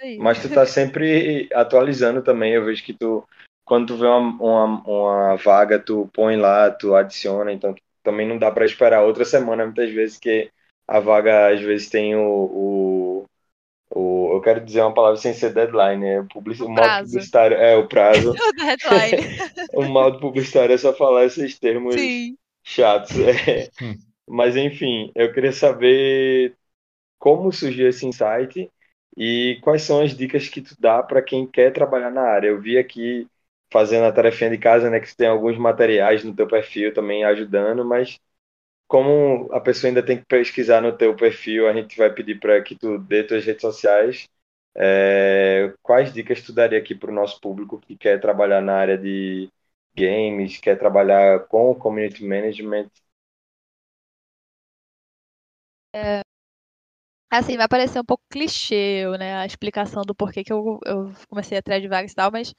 Aí. 0.00 0.18
Mas 0.18 0.40
tu 0.42 0.48
tá 0.48 0.66
sempre 0.66 1.48
atualizando 1.54 2.22
também. 2.22 2.52
Eu 2.52 2.64
vejo 2.64 2.84
que 2.84 2.92
tu, 2.92 3.26
quando 3.64 3.88
tu 3.88 3.96
vê 3.96 4.06
uma, 4.06 4.18
uma, 4.18 4.82
uma 4.86 5.36
vaga, 5.36 5.78
tu 5.78 6.08
põe 6.12 6.36
lá, 6.36 6.70
tu 6.70 6.94
adiciona. 6.94 7.52
Então 7.52 7.74
também 8.02 8.26
não 8.26 8.38
dá 8.38 8.50
para 8.50 8.64
esperar 8.64 9.02
outra 9.02 9.24
semana, 9.24 9.64
muitas 9.64 9.90
vezes, 9.90 10.18
que 10.18 10.50
a 10.96 11.00
vaga 11.00 11.48
às 11.52 11.60
vezes 11.60 11.88
tem 11.90 12.14
o, 12.16 12.22
o, 12.22 13.26
o 13.94 14.36
eu 14.36 14.40
quero 14.42 14.64
dizer 14.64 14.82
uma 14.82 14.94
palavra 14.94 15.18
sem 15.18 15.34
ser 15.34 15.52
deadline, 15.54 16.06
é 16.06 16.20
o, 16.20 16.28
public, 16.28 16.62
O 16.62 16.66
o 16.66 16.70
modo 16.70 16.98
prazo. 16.98 17.00
publicitário, 17.00 17.56
é 17.58 17.76
o 17.76 17.88
prazo. 17.88 18.34
O 18.58 18.64
headline. 18.64 19.26
O 19.72 19.82
modo 19.82 20.18
publicitário 20.20 20.74
é 20.74 20.78
só 20.78 20.92
falar 20.92 21.24
esses 21.24 21.58
termos 21.58 21.96
Sim. 21.96 22.36
chatos. 22.62 23.16
é. 23.18 23.70
Hum. 23.80 23.98
Mas 24.28 24.56
enfim, 24.56 25.12
eu 25.14 25.32
queria 25.32 25.52
saber 25.52 26.56
como 27.18 27.52
surgiu 27.52 27.88
esse 27.88 28.06
insight 28.06 28.70
e 29.16 29.58
quais 29.62 29.82
são 29.82 30.02
as 30.02 30.16
dicas 30.16 30.48
que 30.48 30.62
tu 30.62 30.76
dá 30.80 31.02
para 31.02 31.22
quem 31.22 31.46
quer 31.46 31.72
trabalhar 31.72 32.10
na 32.10 32.22
área. 32.22 32.48
Eu 32.48 32.60
vi 32.60 32.78
aqui 32.78 33.28
fazendo 33.72 34.04
a 34.06 34.12
tarefinha 34.12 34.50
de 34.50 34.58
casa, 34.58 34.90
né, 34.90 35.00
que 35.00 35.08
você 35.08 35.16
tem 35.16 35.28
alguns 35.28 35.58
materiais 35.58 36.24
no 36.24 36.34
teu 36.34 36.46
perfil 36.46 36.92
também 36.94 37.24
ajudando, 37.24 37.84
mas 37.84 38.18
como 38.92 39.48
a 39.54 39.60
pessoa 39.60 39.88
ainda 39.90 40.04
tem 40.04 40.18
que 40.18 40.26
pesquisar 40.26 40.82
no 40.82 40.94
teu 40.96 41.16
perfil, 41.16 41.66
a 41.66 41.72
gente 41.72 41.96
vai 41.96 42.12
pedir 42.12 42.38
para 42.38 42.62
que 42.62 42.76
tu 42.76 42.98
dê 42.98 43.24
tuas 43.24 43.42
redes 43.44 43.62
sociais. 43.62 44.28
É, 44.76 45.72
quais 45.82 46.12
dicas 46.12 46.42
tu 46.42 46.52
daria 46.52 46.78
aqui 46.78 46.94
para 46.94 47.10
o 47.10 47.14
nosso 47.14 47.40
público 47.40 47.80
que 47.80 47.96
quer 47.96 48.20
trabalhar 48.20 48.60
na 48.62 48.74
área 48.76 48.98
de 48.98 49.50
games, 49.96 50.58
quer 50.58 50.78
trabalhar 50.78 51.46
com 51.48 51.74
community 51.74 52.22
management? 52.24 52.90
Assim, 57.30 57.56
vai 57.56 57.66
parecer 57.68 57.98
um 57.98 58.04
pouco 58.04 58.22
clichê, 58.30 59.04
né? 59.18 59.36
A 59.36 59.46
explicação 59.46 60.02
do 60.02 60.14
porquê 60.14 60.44
que 60.44 60.52
eu, 60.52 60.78
eu 60.84 61.12
comecei 61.28 61.56
atrás 61.58 61.80
de 61.80 61.88
vagas 61.88 62.12
e 62.12 62.14
tal, 62.14 62.30
mas 62.30 62.54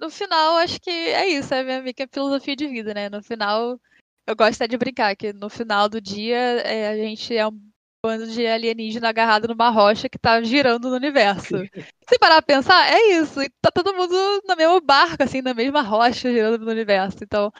no 0.00 0.10
final 0.10 0.56
acho 0.58 0.80
que 0.80 0.90
é 0.90 1.28
isso, 1.28 1.54
é 1.54 1.60
a 1.60 1.64
minha, 1.64 1.82
minha 1.82 1.94
filosofia 2.12 2.56
de 2.56 2.68
vida, 2.68 2.94
né? 2.94 3.08
No 3.10 3.22
final, 3.22 3.80
eu 4.26 4.36
gosto 4.36 4.54
até 4.56 4.68
de 4.68 4.76
brincar, 4.76 5.14
que 5.16 5.32
no 5.32 5.48
final 5.48 5.88
do 5.88 6.00
dia 6.00 6.36
é, 6.36 6.88
a 6.88 6.96
gente 6.96 7.36
é 7.36 7.46
um 7.46 7.60
bando 8.04 8.26
de 8.26 8.46
alienígena 8.46 9.08
agarrado 9.08 9.48
numa 9.48 9.70
rocha 9.70 10.08
que 10.08 10.18
tá 10.18 10.42
girando 10.42 10.90
no 10.90 10.96
universo. 10.96 11.54
Se 12.08 12.18
parar 12.18 12.42
pra 12.42 12.56
pensar, 12.56 12.92
é 12.92 13.12
isso. 13.12 13.40
E 13.40 13.48
tá 13.60 13.70
todo 13.70 13.94
mundo 13.94 14.14
no 14.44 14.56
mesmo 14.56 14.80
barco, 14.80 15.22
assim, 15.22 15.40
na 15.40 15.54
mesma 15.54 15.82
rocha 15.82 16.32
girando 16.32 16.64
no 16.64 16.70
universo. 16.70 17.18
Então, 17.22 17.52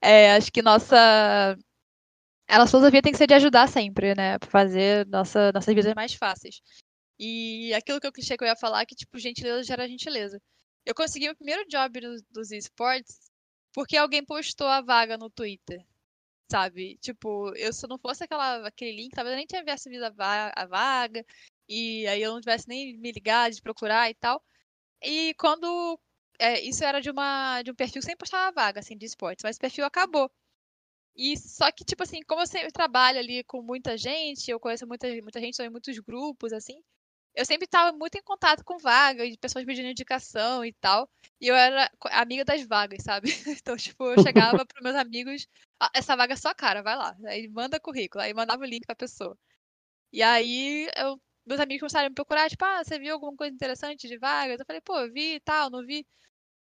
é, 0.00 0.34
acho 0.34 0.50
que 0.52 0.62
nossa. 0.62 1.56
A 2.46 2.58
nossa 2.58 2.72
filosofia 2.72 3.00
tem 3.00 3.12
que 3.12 3.18
ser 3.18 3.26
de 3.26 3.34
ajudar 3.34 3.68
sempre, 3.68 4.14
né? 4.14 4.38
Pra 4.38 4.50
fazer 4.50 5.06
nossa, 5.06 5.50
nossas 5.52 5.74
vidas 5.74 5.94
mais 5.94 6.12
fáceis. 6.14 6.60
E 7.18 7.72
aquilo 7.72 8.00
que 8.00 8.06
eu 8.06 8.12
clichê 8.12 8.36
que 8.36 8.44
eu 8.44 8.48
ia 8.48 8.56
falar, 8.56 8.84
que, 8.84 8.94
tipo, 8.94 9.18
gentileza 9.18 9.62
gera 9.62 9.88
gentileza. 9.88 10.38
Eu 10.84 10.94
consegui 10.94 11.26
meu 11.26 11.36
primeiro 11.36 11.66
job 11.68 12.00
nos, 12.00 12.22
dos 12.30 12.50
esportes 12.50 13.30
porque 13.72 13.96
alguém 13.96 14.24
postou 14.24 14.68
a 14.68 14.80
vaga 14.80 15.18
no 15.18 15.28
Twitter. 15.28 15.84
Sabe? 16.50 16.98
Tipo, 16.98 17.54
eu 17.56 17.72
se 17.72 17.86
não 17.88 17.98
fosse 17.98 18.24
aquela, 18.24 18.66
aquele 18.68 18.92
link, 18.96 19.12
talvez 19.14 19.32
eu 19.32 19.36
nem 19.38 19.46
tivesse 19.46 19.88
visto 19.88 20.04
a, 20.04 20.10
va 20.10 20.52
a 20.54 20.66
vaga. 20.66 21.24
E 21.68 22.06
aí 22.06 22.22
eu 22.22 22.32
não 22.32 22.40
tivesse 22.40 22.68
nem 22.68 22.96
me 22.98 23.12
ligado 23.12 23.52
de 23.54 23.62
procurar 23.62 24.10
e 24.10 24.14
tal. 24.14 24.42
E 25.02 25.34
quando. 25.34 25.98
é, 26.38 26.60
isso 26.62 26.84
era 26.84 27.00
de, 27.00 27.10
uma, 27.10 27.62
de 27.62 27.70
um 27.70 27.74
perfil 27.74 28.00
que 28.02 28.06
sempre 28.06 28.18
postava 28.20 28.52
vaga, 28.52 28.80
assim, 28.80 28.96
de 28.96 29.06
esportes, 29.06 29.42
mas 29.44 29.56
o 29.56 29.60
perfil 29.60 29.84
acabou. 29.86 30.30
E 31.16 31.36
só 31.38 31.70
que, 31.72 31.84
tipo 31.84 32.02
assim, 32.02 32.20
como 32.26 32.42
eu 32.42 32.46
sempre 32.46 32.72
trabalho 32.72 33.18
ali 33.18 33.44
com 33.44 33.62
muita 33.62 33.96
gente, 33.96 34.50
eu 34.50 34.60
conheço 34.60 34.86
muita, 34.86 35.08
muita 35.22 35.40
gente, 35.40 35.52
estou 35.52 35.66
em 35.66 35.70
muitos 35.70 35.98
grupos, 36.00 36.52
assim, 36.52 36.82
eu 37.34 37.44
sempre 37.44 37.66
estava 37.66 37.96
muito 37.96 38.16
em 38.16 38.22
contato 38.22 38.64
com 38.64 38.78
vagas, 38.78 39.28
de 39.30 39.38
pessoas 39.38 39.64
pedindo 39.64 39.88
indicação 39.88 40.64
e 40.64 40.72
tal. 40.74 41.08
E 41.40 41.48
eu 41.48 41.54
era 41.56 41.90
amiga 42.12 42.44
das 42.44 42.66
vagas, 42.66 43.02
sabe? 43.02 43.28
Então, 43.62 43.76
tipo, 43.76 44.04
eu 44.12 44.22
chegava 44.22 44.64
pros 44.66 44.82
meus 44.82 44.96
amigos, 44.96 45.46
"Ah, 45.80 45.90
essa 45.94 46.16
vaga 46.16 46.34
é 46.34 46.36
sua 46.36 46.54
cara, 46.54 46.82
vai 46.82 46.96
lá. 46.96 47.16
Aí 47.26 47.48
manda 47.48 47.80
currículo, 47.80 48.22
aí 48.22 48.34
mandava 48.34 48.62
o 48.62 48.66
link 48.66 48.86
pra 48.86 48.94
pessoa. 48.96 49.36
E 50.12 50.22
aí 50.22 50.88
eu, 50.96 51.20
meus 51.46 51.60
amigos 51.60 51.80
começaram 51.80 52.06
a 52.06 52.10
me 52.10 52.14
procurar, 52.14 52.48
tipo, 52.50 52.64
ah, 52.64 52.82
você 52.84 52.98
viu 52.98 53.14
alguma 53.14 53.36
coisa 53.36 53.54
interessante 53.54 54.08
de 54.08 54.18
vagas? 54.18 54.60
Eu 54.60 54.66
falei, 54.66 54.80
pô, 54.82 54.98
eu 55.00 55.12
vi 55.12 55.34
e 55.36 55.40
tal, 55.40 55.70
não 55.70 55.84
vi. 55.84 56.06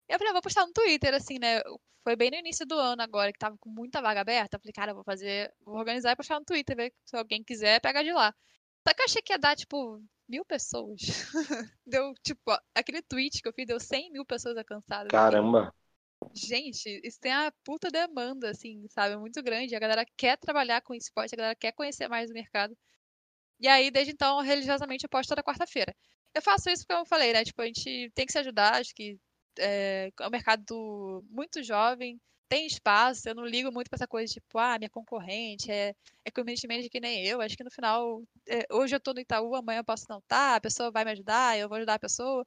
Eu 0.09 0.19
falei, 0.19 0.31
ah, 0.31 0.35
vou 0.35 0.43
postar 0.43 0.67
no 0.67 0.73
Twitter, 0.73 1.15
assim, 1.15 1.39
né? 1.39 1.61
Foi 2.05 2.17
bem 2.17 2.31
no 2.31 2.37
início 2.39 2.67
do 2.67 2.75
ano 2.79 3.03
agora, 3.03 3.33
que 3.33 3.39
tava 3.39 3.57
com 3.59 3.71
muita 3.71 4.01
vaga 4.03 4.21
aberta. 4.23 4.57
Eu 4.57 4.61
falei, 4.61 4.73
cara, 4.73 4.91
eu 4.93 4.95
vou 4.97 5.05
fazer, 5.05 5.53
vou 5.65 5.77
organizar 5.77 6.13
e 6.13 6.17
postar 6.17 6.39
no 6.41 6.45
Twitter, 6.45 6.77
ver 6.77 6.93
se 7.07 7.17
alguém 7.17 7.43
quiser, 7.45 7.81
pega 7.81 8.03
de 8.03 8.13
lá. 8.13 8.35
Só 8.91 8.95
que 8.95 9.03
eu 9.03 9.05
achei 9.05 9.23
que 9.23 9.33
ia 9.33 9.39
dar, 9.39 9.55
tipo, 9.55 10.03
mil 10.29 10.45
pessoas. 10.45 11.01
deu, 11.87 12.13
tipo, 12.25 12.41
aquele 12.75 13.01
tweet 13.03 13.41
que 13.41 13.49
eu 13.49 13.53
fiz 13.53 13.65
deu 13.65 13.79
100 13.79 14.11
mil 14.11 14.27
pessoas 14.27 14.57
alcançadas. 14.57 15.07
Fiquei, 15.07 15.21
Caramba, 15.21 15.73
Gente, 16.35 17.01
isso 17.05 17.21
tem 17.21 17.33
a 17.33 17.53
puta 17.65 17.89
demanda, 17.89 18.51
assim, 18.51 18.85
sabe? 18.89 19.17
Muito 19.17 19.41
grande. 19.45 19.77
A 19.77 19.79
galera 19.79 20.05
quer 20.17 20.37
trabalhar 20.39 20.81
com 20.83 20.93
esporte, 20.93 21.35
a 21.35 21.37
galera 21.37 21.55
quer 21.55 21.71
conhecer 21.71 22.09
mais 22.09 22.31
o 22.31 22.35
mercado. 22.35 22.77
E 23.61 23.69
aí, 23.69 23.93
desde 23.93 24.13
então, 24.13 24.41
religiosamente, 24.41 25.05
eu 25.05 25.09
posto 25.09 25.29
toda 25.29 25.43
quarta-feira. 25.43 25.95
Eu 26.35 26.43
faço 26.43 26.69
isso 26.69 26.85
porque 26.85 27.01
eu 27.01 27.07
falei, 27.07 27.33
né? 27.33 27.45
Tipo, 27.45 27.63
a 27.63 27.67
gente 27.67 28.11
tem 28.13 28.27
que 28.27 28.33
se 28.33 28.39
ajudar, 28.39 28.75
acho 28.75 28.93
que 28.93 29.21
é, 29.57 30.11
é 30.19 30.27
um 30.27 30.31
mercado 30.31 31.25
muito 31.31 31.63
jovem, 31.63 32.21
tem 32.51 32.67
espaço, 32.67 33.29
eu 33.31 33.37
não 33.37 33.47
ligo 33.47 33.73
muito 33.73 33.89
pra 33.91 33.97
essa 33.97 34.09
coisa, 34.09 34.33
tipo, 34.35 34.59
ah, 34.59 34.79
minha 34.79 34.91
concorrente 34.91 35.71
é, 35.73 35.95
é 36.25 36.33
community 36.33 36.91
que 36.91 37.01
nem 37.01 37.25
eu. 37.27 37.41
Acho 37.41 37.57
que 37.57 37.65
no 37.65 37.71
final, 37.71 38.23
é, 38.49 38.67
hoje 38.73 38.97
eu 38.97 39.01
tô 39.01 39.15
no 39.15 39.21
Itaú, 39.21 39.55
amanhã 39.57 39.81
eu 39.81 39.85
posso 39.85 40.07
não 40.11 40.19
estar, 40.19 40.57
a 40.57 40.61
pessoa 40.61 40.91
vai 40.91 41.05
me 41.05 41.13
ajudar, 41.13 41.59
eu 41.59 41.69
vou 41.69 41.77
ajudar 41.79 41.95
a 41.95 42.01
pessoa. 42.01 42.47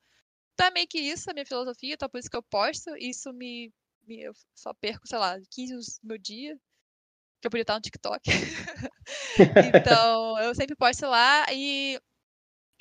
Então 0.53 0.67
é 0.67 0.71
meio 0.71 0.87
que 0.87 0.99
isso 0.99 1.29
a 1.31 1.33
minha 1.33 1.45
filosofia, 1.45 1.95
então 1.95 2.09
por 2.09 2.19
isso 2.19 2.29
que 2.29 2.37
eu 2.37 2.43
posto, 2.43 2.95
isso 2.97 3.33
me, 3.33 3.71
me- 4.07 4.21
eu 4.23 4.33
só 4.55 4.73
perco, 4.73 5.07
sei 5.07 5.19
lá, 5.19 5.37
15 5.51 5.71
minutos 5.73 5.99
do 6.01 6.07
meu 6.07 6.17
dia, 6.19 6.55
que 7.41 7.47
eu 7.47 7.51
podia 7.51 7.63
estar 7.63 7.75
no 7.75 7.81
TikTok. 7.81 8.21
Então, 9.61 10.37
eu 10.39 10.53
sempre 10.55 10.75
posto 10.75 11.05
lá 11.07 11.45
e, 11.51 11.99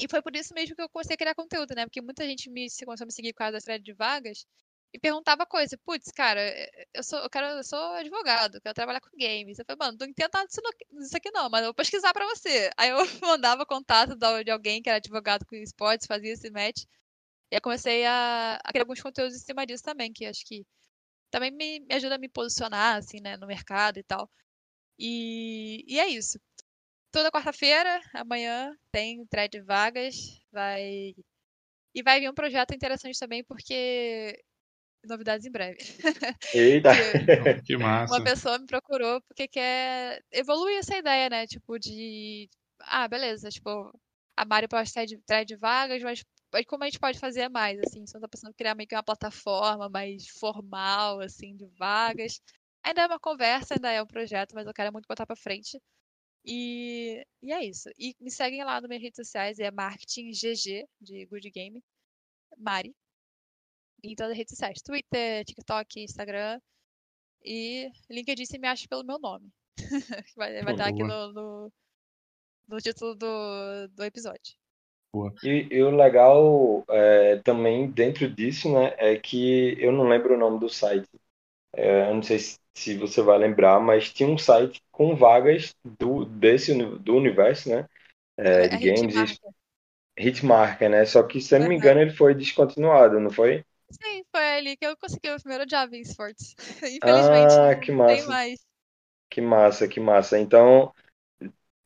e 0.01 0.09
foi 0.09 0.23
por 0.23 0.35
isso 0.37 0.55
mesmo 0.55 0.77
que 0.77 0.83
eu 0.83 0.89
comecei 0.89 1.15
a 1.15 1.19
criar 1.19 1.35
conteúdo, 1.35 1.75
né? 1.75 1.87
Porque 1.87 2.03
muita 2.03 2.27
gente 2.27 2.51
me, 2.51 2.67
começou 2.85 3.05
a 3.05 3.07
me 3.07 3.13
seguir 3.13 3.33
por 3.33 3.39
causa 3.39 3.53
da 3.53 3.61
thread 3.61 3.85
de 3.85 3.93
vagas 3.95 4.47
e 4.93 4.99
perguntava 4.99 5.47
coisa. 5.47 5.79
Putz, 5.85 6.11
cara, 6.13 6.41
eu 6.95 7.03
sou, 7.03 7.19
eu 7.21 7.31
quero, 7.31 7.47
eu 7.47 7.65
sou 7.65 7.79
advogado, 7.95 8.61
quero 8.61 8.75
trabalhar 8.75 9.01
com 9.01 9.17
games. 9.17 9.59
Eu 9.59 9.65
falei, 9.65 9.79
mano, 9.79 9.99
não 10.01 10.07
entendo 10.09 10.31
nada 10.35 10.47
disso, 10.47 11.17
aqui 11.17 11.31
não, 11.31 11.49
mas 11.51 11.63
eu 11.63 11.69
vou 11.69 11.75
pesquisar 11.75 12.13
pra 12.13 12.27
você. 12.27 12.71
Aí 12.77 12.91
eu 12.91 12.99
mandava 13.23 13.67
contato 13.67 14.17
de 14.17 14.51
alguém 14.51 14.83
que 14.83 14.89
era 14.91 14.99
advogado 14.99 15.47
com 15.47 15.57
esportes, 15.57 16.07
fazia 16.07 16.33
esse 16.33 16.51
match. 16.51 16.85
E 17.51 17.57
aí 17.57 17.61
comecei 17.61 18.05
a, 18.07 18.57
a 18.65 18.71
criar 18.73 18.85
alguns 18.85 19.03
conteúdos 19.03 19.37
em 19.37 19.41
cima 19.41 19.67
disso 19.67 19.85
também, 19.85 20.13
que 20.13 20.27
acho 20.27 20.45
que 20.47 20.65
também 21.31 21.51
me, 21.51 21.81
me 21.81 21.95
ajuda 21.95 22.17
a 22.17 22.19
me 22.19 22.29
posicionar, 22.29 22.99
assim, 22.99 23.21
né, 23.21 23.37
no 23.37 23.47
mercado 23.47 23.99
e 23.99 24.03
tal. 24.05 24.31
E, 24.99 25.85
e 25.89 26.01
é 26.01 26.09
isso. 26.09 26.39
Toda 27.13 27.31
quarta-feira, 27.31 28.01
amanhã, 28.15 28.77
tem 28.93 29.27
thread 29.27 29.61
vagas. 29.63 30.17
Vai. 30.53 31.15
E 31.95 32.03
vai 32.03 32.21
vir 32.21 32.31
um 32.31 32.35
projeto 32.35 32.75
interessante 32.75 33.19
também, 33.19 33.45
porque. 33.45 34.39
Novidades 35.05 35.47
em 35.47 35.51
breve. 35.51 35.79
eita, 36.55 36.91
Que 37.67 37.77
massa. 37.77 38.15
uma 38.15 38.25
pessoa 38.25 38.59
me 38.59 38.67
procurou 38.67 39.21
porque 39.23 39.49
quer 39.49 40.23
evoluir 40.31 40.79
essa 40.79 40.97
ideia, 40.97 41.29
né? 41.29 41.47
Tipo, 41.47 41.79
de. 41.79 42.49
Ah, 42.81 43.07
beleza, 43.09 43.49
tipo, 43.51 43.93
a 44.37 44.45
Mari 44.45 44.69
pode 44.69 44.93
thread, 44.93 45.19
thread 45.27 45.47
de 45.47 45.57
vagas, 45.57 46.03
mas 46.03 46.25
como 46.67 46.85
a 46.85 46.87
gente 46.87 46.99
pode 46.99 47.19
fazer 47.19 47.49
mais, 47.49 47.79
assim? 47.81 48.07
Você 48.07 48.19
tá 48.21 48.29
pensando 48.29 48.51
em 48.51 48.55
criar 48.55 48.75
meio 48.75 48.89
que 48.89 48.95
uma 48.95 49.03
plataforma 49.03 49.89
mais 49.89 50.29
formal, 50.29 51.21
assim, 51.21 51.57
de 51.57 51.67
vagas. 51.79 52.41
Ainda 52.85 53.03
é 53.03 53.07
uma 53.07 53.21
conversa, 53.21 53.75
ainda 53.75 53.91
é 53.91 54.03
um 54.03 54.07
projeto, 54.07 54.55
mas 54.55 54.67
eu 54.67 54.75
quero 54.75 54.93
muito 54.93 55.07
botar 55.07 55.27
pra 55.27 55.37
frente. 55.37 55.81
E, 56.45 57.25
e 57.43 57.53
é 57.53 57.65
isso. 57.65 57.89
E 57.99 58.15
me 58.21 58.31
seguem 58.31 58.65
lá 58.65 58.81
nas 58.81 58.89
minhas 58.89 59.03
redes 59.03 59.17
sociais, 59.17 59.59
é 59.59 59.71
marketing 59.71 60.33
GG, 60.33 60.87
de 61.01 61.27
Good 61.27 61.51
Game, 61.51 61.83
Mari. 62.59 62.95
Em 64.03 64.15
todas 64.15 64.33
as 64.33 64.39
redes 64.39 64.53
sociais, 64.53 64.83
Twitter, 64.83 65.45
TikTok, 65.45 66.01
Instagram. 66.03 66.61
E 67.45 67.91
LinkedIn 68.11 68.45
você 68.45 68.59
me 68.59 68.69
acha 68.69 68.87
pelo 68.89 69.05
meu 69.05 69.19
nome. 69.19 69.51
vai, 70.37 70.63
vai 70.63 70.75
estar 70.75 70.87
aqui 70.89 71.03
no, 71.03 71.33
no, 71.33 71.73
no 72.69 72.79
título 72.79 73.15
do, 73.15 73.89
do 73.89 74.05
episódio. 74.05 74.55
E, 75.45 75.69
e 75.71 75.83
o 75.83 75.91
legal 75.91 76.85
é 76.89 77.37
também 77.39 77.91
dentro 77.91 78.29
disso, 78.31 78.73
né, 78.73 78.95
é 78.97 79.17
que 79.17 79.77
eu 79.79 79.93
não 79.93 80.09
lembro 80.09 80.35
o 80.35 80.39
nome 80.39 80.59
do 80.59 80.71
site. 80.71 81.09
É, 81.75 82.09
eu 82.09 82.15
não 82.15 82.23
sei 82.23 82.39
se, 82.39 82.59
se, 82.75 82.97
você 82.97 83.21
vai 83.21 83.39
lembrar, 83.39 83.79
mas 83.79 84.13
tinha 84.13 84.29
um 84.29 84.39
site 84.39 84.81
com 84.91 85.15
vagas 85.15 85.75
do 85.85 86.25
desse 86.25 86.75
do 86.75 87.15
universo, 87.15 87.69
né, 87.69 87.87
é, 88.39 88.69
de 88.69 88.79
games 88.79 89.15
Hitmarker. 89.15 89.53
Hitmarker, 90.19 90.91
né? 90.91 91.05
Só 91.05 91.23
que 91.23 91.41
se 91.41 91.55
eu 91.55 91.61
não 91.61 91.69
me 91.69 91.77
engano 91.77 92.01
ele 92.01 92.13
foi 92.13 92.35
descontinuado, 92.35 93.21
não 93.21 93.31
foi? 93.31 93.65
Sim, 93.93 94.25
foi 94.31 94.45
ali 94.57 94.77
que 94.77 94.87
eu 94.87 94.97
consegui 94.97 95.31
o 95.31 95.37
primeiro 95.37 95.67
job 95.67 95.97
em 95.97 96.01
esportes. 96.01 96.55
Infelizmente. 96.83 97.55
Ah, 97.55 97.75
que 97.75 97.93
massa. 97.93 98.39
Que 99.31 99.41
massa, 99.41 99.89
que 99.89 100.01
massa. 100.01 100.39
Então, 100.39 100.93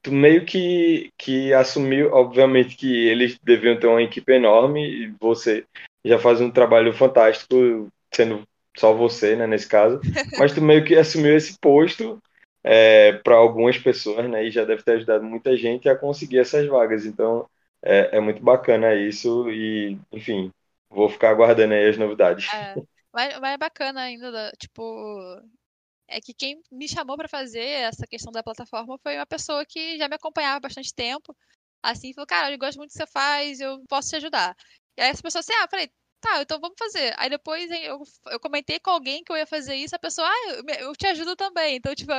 tu 0.03 0.13
meio 0.13 0.45
que, 0.45 1.11
que 1.19 1.53
assumiu, 1.53 2.13
obviamente 2.13 2.77
que 2.77 3.09
eles 3.09 3.39
deviam 3.43 3.79
ter 3.79 3.87
uma 3.89 4.03
equipe 4.03 4.33
enorme 4.33 4.89
e 4.89 5.15
você 5.21 5.65
já 6.05 6.19
faz 6.19 6.41
um 6.41 6.51
trabalho 6.51 6.93
fantástico, 6.93 7.89
sendo 8.15 8.47
só 8.77 8.93
você, 8.93 9.35
né, 9.35 9.47
nesse 9.47 9.67
caso, 9.69 10.01
mas 10.39 10.53
tu 10.53 10.63
meio 10.63 10.85
que 10.85 10.95
assumiu 10.95 11.37
esse 11.37 11.59
posto 11.59 12.23
é, 12.63 13.15
para 13.15 13.37
algumas 13.37 13.79
pessoas, 13.79 14.29
né, 14.31 14.45
e 14.45 14.51
já 14.51 14.65
deve 14.65 14.83
ter 14.83 14.93
ajudado 14.93 15.25
muita 15.25 15.57
gente 15.57 15.89
a 15.89 15.97
conseguir 15.97 16.39
essas 16.39 16.67
vagas, 16.67 17.05
então 17.05 17.49
é, 17.83 18.17
é 18.19 18.21
muito 18.21 18.43
bacana 18.43 18.95
isso 18.95 19.51
e, 19.51 19.99
enfim, 20.13 20.53
vou 20.89 21.09
ficar 21.09 21.31
aguardando 21.31 21.75
aí 21.75 21.89
as 21.89 21.99
novidades. 21.99 22.47
É, 22.53 22.75
mas, 23.13 23.39
mas 23.41 23.55
é 23.55 23.57
bacana 23.57 24.03
ainda, 24.03 24.53
tipo, 24.59 24.83
é 26.09 26.21
que 26.21 26.33
quem 26.33 26.61
me 26.71 26.89
chamou 26.89 27.17
para 27.17 27.29
fazer 27.29 27.65
essa 27.65 28.07
questão 28.07 28.33
da 28.33 28.43
plataforma 28.43 28.99
foi 29.03 29.17
uma 29.17 29.27
pessoa 29.27 29.65
que 29.65 29.99
já 29.99 30.09
me 30.09 30.15
acompanhava 30.15 30.57
há 30.57 30.61
bastante 30.61 30.95
tempo. 30.95 31.37
Assim, 31.83 32.13
falou, 32.13 32.27
cara, 32.27 32.53
eu 32.53 32.59
gosto 32.59 32.79
muito 32.79 32.91
do 32.91 32.93
que 32.93 32.99
você 32.99 33.07
faz, 33.07 33.61
eu 33.61 33.83
posso 33.89 34.11
te 34.11 34.17
ajudar. 34.17 34.57
E 34.97 35.03
aí 35.03 35.11
essa 35.11 35.23
pessoa 35.23 35.41
assim, 35.41 35.53
ah, 35.53 35.65
eu 35.65 35.69
falei, 35.69 35.91
tá, 36.21 36.43
então 36.43 36.61
vamos 36.61 36.77
fazer. 36.79 37.15
Aí 37.17 37.31
depois 37.31 37.71
eu, 37.71 38.03
eu 38.31 38.41
comentei 38.41 38.81
com 38.81 38.91
alguém 38.91 39.23
que 39.23 39.33
eu 39.33 39.37
ia 39.37 39.47
fazer 39.47 39.75
isso, 39.75 39.95
a 39.95 39.99
pessoa, 39.99 40.27
ah, 40.29 40.51
eu, 40.51 40.89
eu 40.89 40.93
te 40.97 41.07
ajudo 41.07 41.37
também. 41.37 41.77
Então, 41.77 41.95
tipo, 41.95 42.13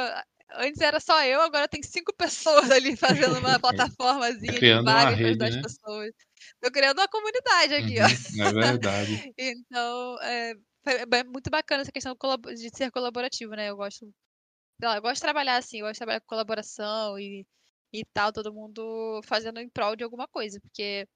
antes 0.55 0.82
era 0.82 0.99
só 0.99 1.24
eu, 1.24 1.41
agora 1.41 1.68
tem 1.68 1.84
cinco 1.84 2.13
pessoas 2.18 2.72
ali 2.72 2.95
fazendo 2.95 3.39
uma 3.39 3.59
plataformazinha 3.59 4.53
criando 4.53 4.86
de 4.86 4.91
vaga 4.91 5.18
para 5.18 5.36
das 5.36 5.55
né? 5.55 5.61
pessoas. 5.61 6.11
Tô 6.61 6.71
criando 6.71 6.99
uma 6.99 7.07
comunidade 7.07 7.73
aqui, 7.75 7.99
uhum, 7.99 8.05
ó. 8.05 8.47
É 8.47 8.53
verdade. 8.53 9.33
então, 9.37 10.21
é, 10.21 10.53
é 10.85 11.23
muito 11.23 11.49
bacana 11.49 11.81
essa 11.81 11.91
questão 11.91 12.15
de 12.55 12.69
ser 12.75 12.91
colaborativo, 12.91 13.53
né? 13.55 13.69
Eu 13.69 13.77
gosto, 13.77 14.11
lá, 14.81 14.97
eu 14.97 15.01
gosto 15.01 15.15
de 15.15 15.21
trabalhar 15.21 15.57
assim, 15.57 15.79
eu 15.79 15.85
gosto 15.85 15.93
de 15.93 15.99
trabalhar 15.99 16.21
com 16.21 16.27
colaboração 16.27 17.19
e, 17.19 17.45
e 17.93 18.03
tal, 18.13 18.31
todo 18.31 18.53
mundo 18.53 19.21
fazendo 19.23 19.59
em 19.59 19.69
prol 19.69 19.95
de 19.95 20.03
alguma 20.03 20.27
coisa, 20.27 20.59
porque 20.61 21.07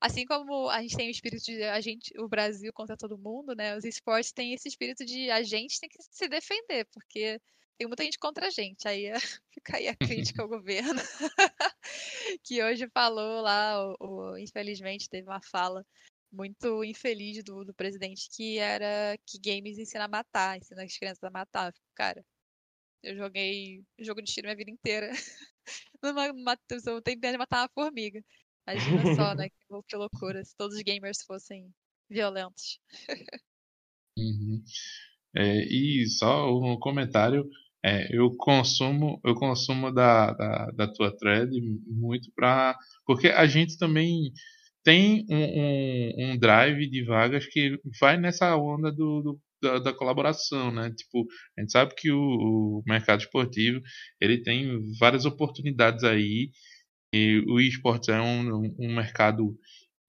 assim 0.00 0.24
como 0.24 0.68
a 0.70 0.80
gente 0.80 0.96
tem 0.96 1.08
o 1.08 1.10
espírito 1.10 1.44
de 1.44 1.62
a 1.64 1.80
gente, 1.80 2.12
o 2.18 2.28
Brasil 2.28 2.72
contra 2.72 2.96
todo 2.96 3.18
mundo, 3.18 3.54
né? 3.54 3.76
Os 3.76 3.84
esportes 3.84 4.32
têm 4.32 4.54
esse 4.54 4.68
espírito 4.68 5.04
de 5.04 5.30
a 5.30 5.42
gente 5.42 5.78
tem 5.78 5.88
que 5.88 6.02
se 6.02 6.28
defender, 6.28 6.86
porque 6.92 7.40
tem 7.80 7.86
muita 7.86 8.04
gente 8.04 8.18
contra 8.18 8.48
a 8.48 8.50
gente. 8.50 8.86
Aí 8.86 9.06
é, 9.06 9.14
fica 9.54 9.78
aí 9.78 9.88
a 9.88 9.96
crítica 9.96 10.42
ao 10.42 10.48
governo, 10.48 11.00
que 12.44 12.62
hoje 12.62 12.86
falou 12.92 13.40
lá, 13.40 13.82
o, 13.82 13.96
o, 13.98 14.38
infelizmente 14.38 15.08
teve 15.08 15.26
uma 15.26 15.40
fala 15.40 15.82
muito 16.30 16.84
infeliz 16.84 17.42
do, 17.42 17.64
do 17.64 17.72
presidente 17.72 18.28
que 18.30 18.58
era 18.58 19.18
que 19.26 19.38
games 19.38 19.78
ensina 19.78 20.04
a 20.04 20.08
matar, 20.08 20.58
ensina 20.58 20.84
as 20.84 20.94
crianças 20.94 21.24
a 21.24 21.30
matar. 21.30 21.72
Cara, 21.94 22.22
eu 23.02 23.16
joguei 23.16 23.82
jogo 23.98 24.20
de 24.20 24.30
tiro 24.30 24.46
minha 24.46 24.56
vida 24.56 24.70
inteira. 24.70 25.10
Numa, 26.02 26.26
eu 26.86 27.00
tenho 27.00 27.18
de 27.18 27.38
matar 27.38 27.62
uma 27.62 27.68
formiga. 27.70 28.22
Imagina 28.68 29.14
só, 29.14 29.34
né? 29.34 29.48
Que, 29.48 29.56
que 29.88 29.96
loucura 29.96 30.44
se 30.44 30.54
todos 30.54 30.76
os 30.76 30.82
gamers 30.82 31.22
fossem 31.22 31.72
violentos. 32.10 32.78
Uhum. 34.18 34.62
É, 35.34 35.64
e 35.64 36.06
só 36.06 36.50
um 36.50 36.78
comentário. 36.78 37.48
É, 37.84 38.14
eu 38.14 38.30
consumo 38.36 39.18
eu 39.24 39.34
consumo 39.34 39.90
da, 39.90 40.32
da, 40.32 40.66
da 40.72 40.86
tua 40.92 41.16
thread 41.16 41.50
muito 41.86 42.30
para 42.34 42.76
porque 43.06 43.28
a 43.28 43.46
gente 43.46 43.78
também 43.78 44.32
tem 44.84 45.24
um, 45.30 45.36
um, 45.36 46.32
um, 46.32 46.38
drive 46.38 46.88
de 46.90 47.04
vagas 47.04 47.46
que 47.46 47.78
vai 48.00 48.18
nessa 48.18 48.54
onda 48.56 48.90
do, 48.92 49.22
do 49.22 49.40
da, 49.62 49.78
da, 49.78 49.92
colaboração, 49.92 50.72
né? 50.72 50.90
Tipo, 50.90 51.26
a 51.56 51.60
gente 51.60 51.72
sabe 51.72 51.94
que 51.94 52.10
o, 52.10 52.18
o, 52.18 52.82
mercado 52.86 53.20
esportivo 53.20 53.80
ele 54.20 54.42
tem 54.42 54.80
várias 54.98 55.26
oportunidades 55.26 56.02
aí 56.04 56.50
e 57.14 57.44
o 57.46 57.60
esportes 57.60 58.08
é 58.08 58.20
um, 58.20 58.74
um 58.78 58.94
mercado 58.94 59.54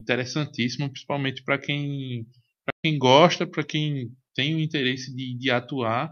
interessantíssimo, 0.02 0.90
principalmente 0.90 1.44
para 1.44 1.58
quem 1.58 2.26
para 2.66 2.74
quem 2.84 2.98
gosta, 2.98 3.46
para 3.48 3.64
quem 3.64 4.12
tem 4.36 4.56
o 4.56 4.60
interesse 4.60 5.14
de, 5.16 5.38
de 5.38 5.52
atuar 5.52 6.12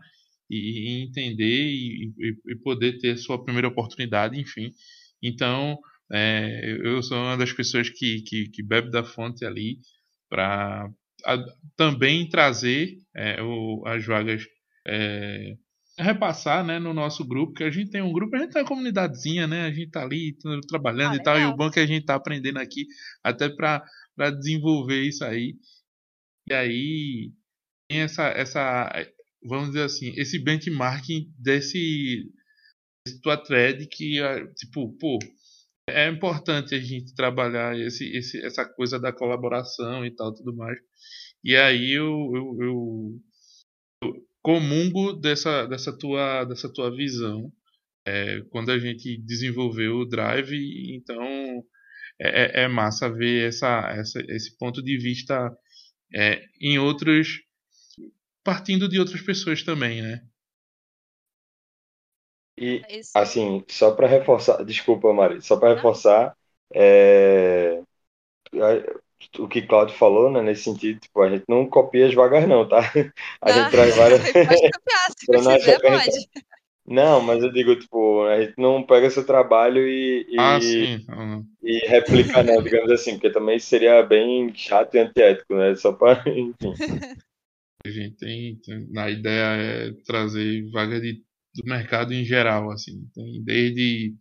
e, 0.50 1.04
entender 1.04 1.68
e, 1.68 2.14
e, 2.48 2.56
poder 2.64 2.98
ter 3.00 3.18
sua 3.18 3.44
primeira 3.44 3.68
oportunidade, 3.68 4.40
enfim. 4.40 4.72
Então, 5.22 5.78
é, 6.12 6.78
eu 6.84 7.02
sou 7.04 7.18
uma 7.18 7.38
das 7.38 7.54
pessoas 7.54 7.90
que, 7.90 8.22
que, 8.22 8.50
que 8.50 8.64
bebe 8.64 8.90
da 8.90 9.04
fonte 9.04 9.46
ali 9.46 9.80
para 10.30 10.90
também 11.76 12.28
trazer 12.30 12.98
é, 13.16 13.42
o, 13.42 13.84
as 13.86 14.06
vagas 14.06 14.44
é, 14.88 15.56
repassar 15.98 16.64
né, 16.66 16.80
no 16.80 16.94
nosso 16.94 17.26
grupo, 17.26 17.54
que 17.54 17.64
a 17.64 17.70
gente 17.70 17.92
tem 17.92 18.02
um 18.02 18.14
grupo, 18.14 18.36
a 18.36 18.40
gente 18.40 18.54
tem 18.54 18.62
uma 18.62 18.68
comunidadezinha, 18.68 19.46
né? 19.48 19.66
A 19.66 19.72
gente 19.72 19.92
tá 19.92 20.02
ali 20.02 20.36
trabalhando 20.68 21.14
ah, 21.14 21.16
e 21.18 21.24
tal, 21.24 21.40
e 21.40 21.46
o 21.46 21.56
bom 21.56 21.68
é 21.68 21.72
que 21.72 21.80
a 21.80 21.86
gente 21.86 22.06
tá 22.06 22.16
aprendendo 22.16 22.58
aqui 22.58 22.88
até 23.24 23.50
para 23.50 23.84
desenvolver 24.40 25.02
isso 25.02 25.26
aí. 25.26 25.56
E 26.50 26.54
aí 26.54 27.32
tem 27.90 28.00
essa, 28.00 28.28
essa, 28.30 28.90
vamos 29.44 29.68
dizer 29.68 29.84
assim, 29.84 30.14
esse 30.18 30.40
benchmarking 30.40 31.34
desse, 31.38 32.32
desse 33.06 33.22
tua 33.22 33.38
thread 33.38 33.88
que, 33.88 34.20
tipo, 34.56 34.96
pô, 34.98 35.20
é 35.90 36.08
importante 36.10 36.76
a 36.76 36.80
gente 36.80 37.16
trabalhar 37.16 37.78
esse, 37.78 38.06
esse, 38.16 38.44
essa 38.46 38.66
coisa 38.66 39.00
da 39.00 39.12
colaboração 39.12 40.06
e 40.06 40.12
tal, 40.16 40.34
tudo 40.34 40.56
mais. 40.56 40.78
E 41.44 41.56
aí 41.56 41.92
eu, 41.92 42.06
eu, 42.36 42.58
eu, 42.62 43.22
eu 44.04 44.14
comungo 44.42 45.14
dessa, 45.14 45.66
dessa, 45.66 45.98
tua, 45.98 46.46
dessa 46.46 46.72
tua 46.72 46.96
visão. 46.96 47.52
É, 48.08 48.42
quando 48.50 48.72
a 48.72 48.80
gente 48.80 49.22
desenvolveu 49.22 49.98
o 49.98 50.06
Drive, 50.06 50.56
então 50.96 51.22
é, 52.20 52.62
é, 52.62 52.64
é 52.64 52.68
massa 52.68 53.10
ver 53.10 53.48
essa, 53.48 53.92
essa, 53.92 54.20
esse 54.28 54.58
ponto 54.58 54.82
de 54.82 54.98
vista 54.98 55.52
é, 56.14 56.42
em 56.62 56.78
outros. 56.80 57.40
Partindo 58.50 58.90
de 58.90 59.00
outras 59.00 59.22
pessoas 59.22 59.62
também, 59.62 60.02
né? 60.02 60.24
E, 62.58 62.82
é 62.90 63.02
assim, 63.14 63.64
só 63.68 63.92
para 63.92 64.08
reforçar, 64.08 64.66
desculpa, 64.66 65.14
Mari, 65.14 65.40
só 65.40 65.56
para 65.56 65.76
reforçar, 65.76 66.36
é, 66.74 67.80
o 69.38 69.48
que 69.48 69.62
Claudio 69.62 69.96
falou, 69.96 70.32
né, 70.32 70.42
nesse 70.42 70.64
sentido, 70.64 71.00
tipo, 71.00 71.22
a 71.22 71.30
gente 71.30 71.46
não 71.48 71.70
copia 71.70 72.08
as 72.08 72.14
vagas 72.16 72.48
não, 72.48 72.68
tá? 72.68 72.80
A 73.40 73.52
gente 73.52 73.70
traz 73.70 73.96
várias... 73.96 74.20
Pode 74.34 74.72
copiar, 74.72 75.12
se 75.16 75.26
quiser, 75.60 75.80
pode. 75.80 76.06
Gente... 76.06 76.30
Não, 76.88 77.22
mas 77.22 77.44
eu 77.44 77.52
digo, 77.52 77.76
tipo, 77.76 78.24
a 78.26 78.42
gente 78.42 78.56
não 78.58 78.82
pega 78.82 79.12
seu 79.12 79.24
trabalho 79.24 79.88
e, 79.88 80.26
e, 80.28 80.40
ah, 80.40 80.60
sim. 80.60 81.06
e 81.62 81.88
replica, 81.88 82.42
não, 82.42 82.64
digamos 82.64 82.92
assim, 82.92 83.12
porque 83.12 83.30
também 83.30 83.60
seria 83.60 84.02
bem 84.02 84.52
chato 84.56 84.96
e 84.96 85.00
antiético, 85.00 85.54
né? 85.54 85.76
Só 85.76 85.94
para, 85.94 86.24
enfim. 86.28 86.74
A 87.90 87.92
gente 87.92 88.18
tem, 88.18 88.60
tem, 88.62 88.98
a 88.98 89.10
ideia 89.10 89.90
é 89.90 89.94
trazer 90.04 90.70
vaga 90.72 91.00
de 91.00 91.24
do 91.56 91.66
mercado 91.66 92.14
em 92.14 92.24
geral, 92.24 92.72
assim. 92.72 93.08
Tem 93.14 93.44
desde, 93.44 94.16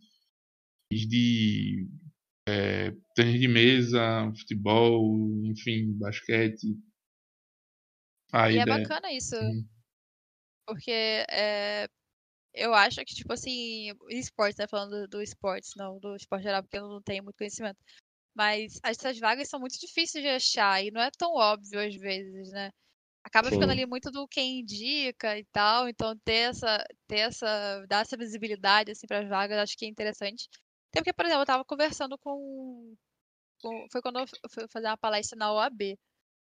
desde 0.91 1.87
é, 2.47 2.91
tênis 3.15 3.39
de 3.39 3.47
mesa, 3.47 4.31
futebol, 4.37 5.29
enfim, 5.45 5.93
basquete. 5.93 6.77
A 8.31 8.51
e 8.51 8.57
é 8.57 8.61
ideia... 8.61 8.75
é 8.75 8.81
bacana 8.81 9.11
isso. 9.11 9.35
Hum. 9.35 9.67
Porque 10.67 10.91
é, 10.91 11.87
eu 12.53 12.73
acho 12.73 13.03
que, 13.05 13.15
tipo 13.15 13.33
assim, 13.33 13.91
esportes, 14.09 14.57
né? 14.57 14.67
Falando 14.67 15.01
do, 15.01 15.07
do 15.07 15.21
esportes, 15.21 15.71
não 15.75 15.99
do 15.99 16.15
esporte 16.15 16.43
geral, 16.43 16.61
porque 16.61 16.77
eu 16.77 16.87
não 16.87 17.01
tenho 17.01 17.23
muito 17.23 17.37
conhecimento. 17.37 17.79
Mas 18.35 18.79
essas 18.83 19.19
vagas 19.19 19.49
são 19.49 19.59
muito 19.59 19.79
difíceis 19.79 20.23
de 20.23 20.29
achar 20.29 20.83
e 20.83 20.91
não 20.91 21.01
é 21.01 21.09
tão 21.17 21.33
óbvio 21.33 21.79
às 21.79 21.95
vezes, 21.95 22.51
né? 22.51 22.71
Acaba 23.29 23.49
Sim. 23.49 23.55
ficando 23.55 23.71
ali 23.71 23.85
muito 23.85 24.11
do 24.11 24.27
quem 24.27 24.59
indica 24.59 25.37
e 25.37 25.45
tal, 25.45 25.87
então 25.87 26.17
ter 26.25 26.49
essa, 26.49 26.83
ter 27.07 27.19
essa, 27.19 27.85
dar 27.87 28.01
essa 28.01 28.17
visibilidade 28.17 28.91
assim 28.91 29.07
para 29.07 29.19
as 29.21 29.29
vagas, 29.29 29.57
acho 29.59 29.77
que 29.77 29.85
é 29.85 29.87
interessante. 29.87 30.49
Até 30.89 31.01
porque, 31.01 31.13
por 31.13 31.25
exemplo, 31.25 31.41
eu 31.41 31.43
estava 31.43 31.63
conversando 31.65 32.17
com, 32.17 32.95
com, 33.61 33.87
foi 33.91 34.01
quando 34.01 34.19
eu 34.19 34.27
fui 34.51 34.67
fazer 34.69 34.87
uma 34.87 34.97
palestra 34.97 35.37
na 35.37 35.53
OAB 35.53 35.97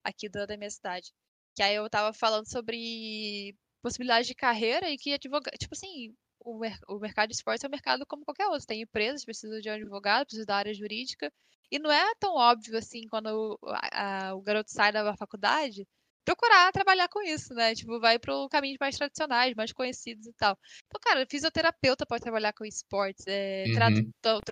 aqui 0.04 0.28
da, 0.28 0.46
da 0.46 0.56
minha 0.56 0.70
cidade, 0.70 1.12
que 1.54 1.62
aí 1.62 1.74
eu 1.74 1.86
estava 1.86 2.12
falando 2.14 2.50
sobre 2.50 3.54
possibilidades 3.82 4.26
de 4.26 4.34
carreira 4.34 4.90
e 4.90 4.96
que 4.96 5.12
advogado, 5.12 5.56
tipo 5.58 5.74
assim, 5.74 6.14
o, 6.40 6.58
mer 6.58 6.78
o 6.88 6.98
mercado 6.98 7.28
de 7.28 7.36
esportes 7.36 7.64
é 7.64 7.68
um 7.68 7.70
mercado 7.70 8.06
como 8.06 8.24
qualquer 8.24 8.46
outro, 8.48 8.66
tem 8.66 8.82
empresas, 8.82 9.24
precisa 9.24 9.60
de 9.60 9.68
um 9.70 9.74
advogado, 9.74 10.26
precisa 10.26 10.46
da 10.46 10.56
área 10.56 10.74
jurídica, 10.74 11.30
E 11.70 11.78
não 11.78 11.90
é 11.92 12.14
tão 12.18 12.34
óbvio 12.34 12.78
assim 12.78 13.02
quando 13.08 13.58
o, 13.62 13.68
a, 13.92 14.34
o 14.34 14.42
garoto 14.42 14.70
sai 14.70 14.92
da 14.92 15.16
faculdade 15.16 15.86
procurar 16.24 16.72
trabalhar 16.72 17.08
com 17.08 17.22
isso, 17.22 17.54
né? 17.54 17.74
Tipo, 17.74 17.98
vai 18.00 18.18
para 18.18 18.34
caminhos 18.50 18.78
mais 18.80 18.96
tradicionais, 18.96 19.54
mais 19.54 19.72
conhecidos 19.72 20.26
e 20.26 20.32
tal. 20.34 20.58
Então, 20.86 21.00
cara, 21.00 21.26
fisioterapeuta 21.28 22.06
pode 22.06 22.22
trabalhar 22.22 22.52
com 22.52 22.64
esportes, 22.64 23.24
é, 23.26 23.64
uhum. 23.66 23.74
tradutor, 23.74 24.42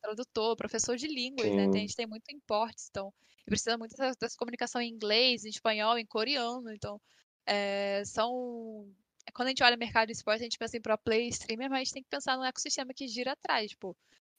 tradutor, 0.00 0.56
professor 0.56 0.96
de 0.96 1.06
línguas, 1.06 1.48
Sim. 1.48 1.56
né? 1.56 1.66
a 1.66 1.78
gente 1.78 1.96
tem 1.96 2.06
muito 2.06 2.30
importes, 2.34 2.88
então 2.90 3.12
precisa 3.44 3.76
muito 3.76 3.96
dessa, 3.96 4.16
dessa, 4.18 4.36
comunicação 4.36 4.80
em 4.80 4.88
inglês, 4.88 5.44
em 5.44 5.50
espanhol, 5.50 5.98
em 5.98 6.06
coreano, 6.06 6.72
então 6.72 7.00
é, 7.46 8.02
são 8.04 8.88
quando 9.34 9.48
a 9.48 9.50
gente 9.50 9.62
olha 9.62 9.76
o 9.76 9.78
mercado 9.78 10.06
de 10.06 10.12
esporte, 10.12 10.40
a 10.40 10.44
gente 10.44 10.58
pensa 10.58 10.76
em 10.76 10.80
pro 10.80 10.96
play, 10.98 11.28
streamer, 11.28 11.70
mas 11.70 11.90
tem 11.90 12.02
que 12.02 12.08
pensar 12.08 12.36
no 12.36 12.44
ecossistema 12.44 12.92
que 12.94 13.06
gira 13.06 13.32
atrás, 13.32 13.70
tipo, 13.70 13.96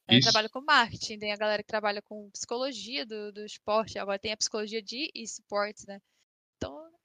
é, 0.07 0.19
trabalha 0.19 0.49
com 0.49 0.61
marketing, 0.61 1.19
tem 1.19 1.31
a 1.31 1.37
galera 1.37 1.63
que 1.63 1.67
trabalha 1.67 2.01
com 2.01 2.29
psicologia 2.31 3.05
do, 3.05 3.31
do 3.31 3.45
esporte, 3.45 3.97
agora 3.97 4.19
tem 4.19 4.33
a 4.33 4.37
psicologia 4.37 4.81
de 4.81 5.09
esportes, 5.15 5.85
né? 5.85 6.01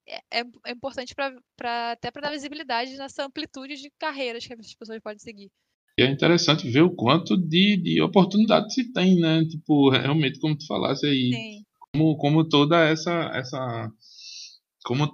É, 0.09 0.41
é, 0.41 0.45
é 0.67 0.71
importante 0.71 1.15
para 1.15 1.93
até 1.93 2.11
para 2.11 2.23
dar 2.23 2.31
visibilidade 2.31 2.97
nessa 2.97 3.25
amplitude 3.25 3.77
de 3.77 3.91
carreiras 3.99 4.47
que 4.47 4.53
as 4.53 4.75
pessoas 4.75 5.01
podem 5.01 5.19
seguir. 5.19 5.51
E 5.99 6.03
é 6.03 6.11
interessante 6.11 6.71
ver 6.71 6.83
o 6.83 6.95
quanto 6.95 7.37
de, 7.37 7.77
de 7.79 8.03
oportunidade 8.03 8.73
se 8.73 8.93
tem, 8.93 9.19
né? 9.19 9.45
Tipo, 9.47 9.91
realmente, 9.91 10.39
como 10.39 10.57
tu 10.57 10.67
falasse 10.67 11.07
aí, 11.07 11.33
Sim. 11.33 11.65
como, 11.93 12.17
como 12.19 12.49
toda 12.49 12.85
essa, 12.85 13.31
essa. 13.35 13.91
Como 14.85 15.11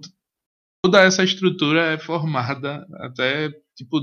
toda 0.85 1.01
essa 1.02 1.23
estrutura 1.23 1.93
é 1.93 1.98
formada 1.98 2.85
até, 2.94 3.48
tipo, 3.77 4.01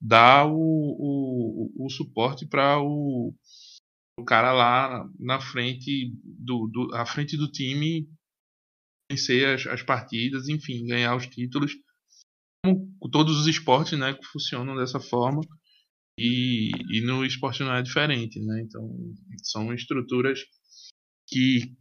dar 0.00 0.46
o, 0.46 0.56
o, 0.58 1.86
o 1.86 1.90
suporte 1.90 2.46
para 2.46 2.80
o, 2.80 3.34
o 4.18 4.24
cara 4.24 4.52
lá 4.52 5.06
na 5.18 5.38
frente 5.38 6.12
do, 6.24 6.66
do, 6.66 6.94
à 6.94 7.04
frente 7.04 7.36
do 7.36 7.50
time 7.50 8.08
vencer 9.10 9.46
as, 9.48 9.66
as 9.66 9.82
partidas, 9.82 10.48
enfim, 10.48 10.86
ganhar 10.86 11.16
os 11.16 11.26
títulos. 11.26 11.72
Como 12.64 12.96
todos 13.10 13.38
os 13.38 13.46
esportes, 13.46 13.98
né, 13.98 14.14
que 14.14 14.26
funcionam 14.26 14.76
dessa 14.76 15.00
forma. 15.00 15.40
E, 16.18 16.70
e 16.90 17.00
no 17.02 17.24
esporte 17.24 17.62
não 17.62 17.74
é 17.74 17.82
diferente, 17.82 18.40
né? 18.40 18.62
Então, 18.62 18.88
são 19.42 19.72
estruturas 19.74 20.40
que 21.28 21.74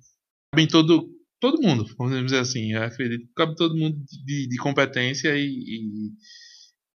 cabem 0.53 0.67
todo, 0.67 1.09
todo 1.39 1.61
mundo, 1.61 1.85
vamos 1.97 2.25
dizer 2.25 2.39
assim. 2.39 2.73
Eu 2.73 2.83
acredito 2.83 3.27
que 3.27 3.33
cabe 3.33 3.55
todo 3.55 3.77
mundo 3.77 3.97
de, 4.25 4.47
de 4.47 4.57
competência 4.57 5.37
e, 5.37 5.47
e, 5.47 6.11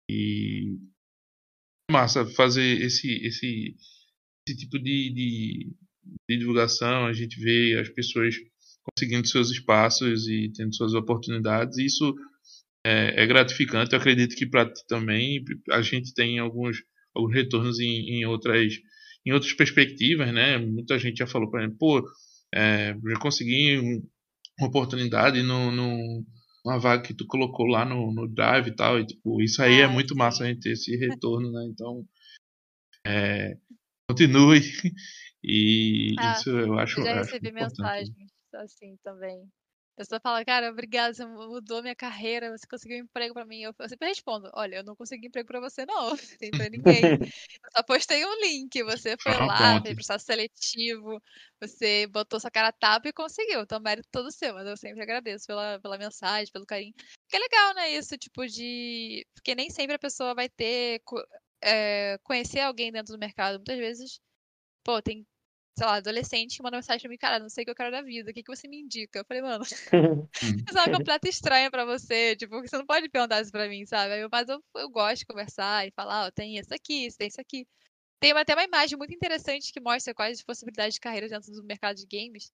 e, 0.09 0.77
massa 1.91 2.25
fazer 2.25 2.81
esse, 2.81 3.07
esse, 3.25 3.75
esse 4.47 4.57
tipo 4.57 4.79
de, 4.79 5.13
de, 5.13 5.75
de 6.27 6.37
divulgação. 6.39 7.05
A 7.05 7.13
gente 7.13 7.39
vê 7.39 7.77
as 7.79 7.89
pessoas 7.89 8.35
conseguindo 8.87 9.27
seus 9.27 9.51
espaços 9.51 10.27
e 10.27 10.51
tendo 10.55 10.75
suas 10.75 10.93
oportunidades. 10.93 11.77
Isso 11.77 12.15
é, 12.85 13.23
é 13.23 13.27
gratificante. 13.27 13.93
Eu 13.93 13.99
acredito 13.99 14.35
que 14.35 14.45
para 14.45 14.71
ti 14.71 14.81
também 14.87 15.43
a 15.71 15.81
gente 15.81 16.13
tem 16.13 16.39
alguns, 16.39 16.77
alguns 17.15 17.33
retornos 17.33 17.79
em, 17.79 18.19
em, 18.19 18.25
outras 18.25 18.73
em 19.25 19.33
outras 19.33 19.53
perspectivas, 19.53 20.33
né? 20.33 20.57
Muita 20.57 20.97
gente 20.97 21.17
já 21.17 21.27
falou 21.27 21.49
para 21.49 21.67
mim, 21.67 21.75
pô, 21.77 22.01
é, 22.53 22.95
já 23.05 23.19
consegui 23.19 23.77
uma 24.59 24.69
oportunidade 24.69 25.41
no, 25.43 25.71
no 25.71 26.25
uma 26.65 26.79
vaga 26.79 27.03
que 27.03 27.13
tu 27.13 27.25
colocou 27.25 27.65
lá 27.65 27.85
no, 27.85 28.11
no 28.13 28.27
Drive 28.27 28.67
e 28.67 28.75
tal, 28.75 28.99
e 28.99 29.05
tipo, 29.05 29.41
isso 29.41 29.61
aí 29.61 29.79
é 29.79 29.85
ah, 29.85 29.89
muito 29.89 30.15
massa 30.15 30.43
a 30.43 30.47
gente 30.47 30.59
ter 30.61 30.71
esse 30.71 30.95
retorno, 30.97 31.49
né? 31.51 31.65
Então, 31.71 32.05
é, 33.05 33.57
continue 34.09 34.59
e 35.43 36.13
ah, 36.19 36.33
isso 36.33 36.49
eu 36.49 36.77
acho. 36.77 36.99
Eu 36.99 37.05
já 37.05 37.15
recebi 37.15 37.51
mensagem 37.51 38.26
assim 38.53 38.97
também. 39.03 39.49
A 39.97 40.01
pessoa 40.01 40.19
fala, 40.21 40.45
cara, 40.45 40.69
obrigada, 40.69 41.11
você 41.11 41.25
mudou 41.25 41.81
minha 41.81 41.95
carreira, 41.95 42.55
você 42.55 42.67
conseguiu 42.67 42.97
um 42.97 43.01
emprego 43.01 43.33
pra 43.33 43.43
mim. 43.43 43.63
Eu, 43.63 43.73
sempre 43.89 44.07
respondo, 44.07 44.47
olha, 44.53 44.75
eu 44.75 44.83
não 44.83 44.95
consegui 44.95 45.25
emprego 45.25 45.47
pra 45.47 45.59
você, 45.59 45.87
não. 45.87 46.11
Nem 46.39 46.51
pra 46.51 46.69
ninguém. 46.69 47.01
eu 47.19 47.71
só 47.75 47.81
postei 47.81 48.23
um 48.23 48.39
link, 48.39 48.83
você 48.83 49.17
foi 49.17 49.31
ah, 49.31 49.45
lá, 49.47 49.81
fez 49.81 49.95
processo 49.95 50.23
seletivo, 50.23 51.19
você 51.59 52.05
botou 52.05 52.39
sua 52.39 52.51
cara 52.51 52.67
a 52.67 52.71
tapa 52.71 53.09
e 53.09 53.11
conseguiu. 53.11 53.61
Então, 53.61 53.79
mérito 53.79 54.07
todo 54.11 54.31
seu, 54.31 54.53
mas 54.53 54.67
eu 54.67 54.77
sempre 54.77 55.01
agradeço 55.01 55.47
pela, 55.47 55.79
pela 55.79 55.97
mensagem, 55.97 56.53
pelo 56.53 56.67
carinho. 56.67 56.93
Porque 56.93 57.35
é 57.35 57.39
legal, 57.39 57.73
né, 57.73 57.91
isso, 57.93 58.15
tipo 58.19 58.45
de... 58.45 59.25
Porque 59.33 59.55
nem 59.55 59.71
sempre 59.71 59.95
a 59.95 59.99
pessoa 59.99 60.35
vai 60.35 60.47
ter... 60.47 61.01
É, 61.59 62.19
conhecer 62.23 62.59
alguém 62.59 62.91
dentro 62.91 63.13
do 63.13 63.19
mercado. 63.19 63.55
Muitas 63.55 63.79
vezes, 63.79 64.19
pô, 64.83 65.01
tem 65.01 65.25
sei 65.77 65.85
lá, 65.85 65.95
adolescente 65.95 66.57
que 66.57 66.63
manda 66.63 66.77
mensagem 66.77 67.01
pra 67.01 67.09
mim, 67.09 67.17
cara, 67.17 67.39
não 67.39 67.49
sei 67.49 67.61
o 67.61 67.65
que 67.65 67.69
eu 67.69 67.75
quero 67.75 67.91
da 67.91 68.01
vida, 68.01 68.31
o 68.31 68.33
que, 68.33 68.41
que 68.41 68.55
você 68.55 68.67
me 68.67 68.81
indica? 68.81 69.19
Eu 69.19 69.25
falei, 69.25 69.43
mano, 69.43 69.63
isso 69.63 69.85
é 70.75 70.81
uma 70.81 70.97
completa 70.97 71.29
estranha 71.29 71.69
pra 71.69 71.85
você, 71.85 72.35
tipo, 72.35 72.59
você 72.59 72.75
não 72.75 72.85
pode 72.85 73.07
perguntar 73.09 73.41
isso 73.41 73.51
pra 73.51 73.69
mim, 73.69 73.85
sabe? 73.85 74.27
Mas 74.31 74.49
eu, 74.49 74.59
eu 74.75 74.89
gosto 74.89 75.19
de 75.19 75.25
conversar 75.27 75.87
e 75.87 75.91
falar, 75.91 76.25
ó, 76.25 76.27
oh, 76.27 76.31
tem 76.31 76.57
isso 76.57 76.73
aqui, 76.73 77.07
tem 77.15 77.27
isso 77.27 77.39
aqui. 77.39 77.67
Tem 78.19 78.31
até 78.31 78.55
uma 78.55 78.63
imagem 78.63 78.97
muito 78.97 79.13
interessante 79.13 79.71
que 79.71 79.79
mostra 79.79 80.15
quais 80.15 80.39
as 80.39 80.43
possibilidades 80.43 80.95
de 80.95 80.99
carreira 80.99 81.29
dentro 81.29 81.51
do 81.51 81.63
mercado 81.63 81.97
de 81.97 82.07
games. 82.07 82.51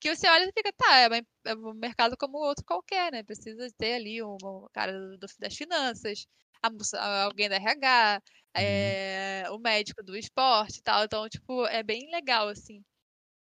Que 0.00 0.14
você 0.16 0.26
olha 0.26 0.44
e 0.44 0.52
fica, 0.52 0.72
tá, 0.72 0.98
é, 0.98 1.22
é 1.44 1.54
um 1.54 1.74
mercado 1.74 2.16
como 2.16 2.38
outro 2.38 2.64
qualquer, 2.64 3.12
né? 3.12 3.22
Precisa 3.22 3.70
ter 3.76 3.94
ali 3.94 4.22
um, 4.22 4.36
um 4.42 4.66
cara 4.72 4.92
do, 4.92 5.26
das 5.38 5.54
finanças, 5.54 6.26
a, 6.62 7.22
alguém 7.24 7.48
da 7.48 7.56
RH, 7.56 8.22
é, 8.54 9.44
o 9.50 9.58
médico 9.58 10.02
do 10.02 10.16
esporte 10.16 10.78
e 10.78 10.82
tal. 10.82 11.04
Então, 11.04 11.28
tipo, 11.28 11.66
é 11.66 11.82
bem 11.82 12.10
legal, 12.10 12.48
assim. 12.48 12.82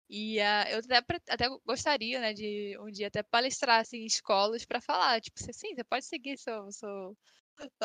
E 0.10 0.39
uh, 0.39 0.69
eu 0.69 0.80
até, 0.80 1.15
até 1.30 1.49
gostaria, 1.65 2.19
né, 2.22 2.34
de 2.34 2.77
um 2.80 2.89
dia 2.89 3.07
até 3.07 3.22
palestrar 3.23 3.81
assim, 3.81 3.98
em 3.98 4.06
escolas 4.06 4.65
para 4.65 4.80
falar, 4.80 5.19
tipo, 5.19 5.38
sim, 5.39 5.76
você 5.76 5.84
pode 5.84 6.06
seguir 6.06 6.38
seu, 6.38 6.72
seu, 6.72 7.18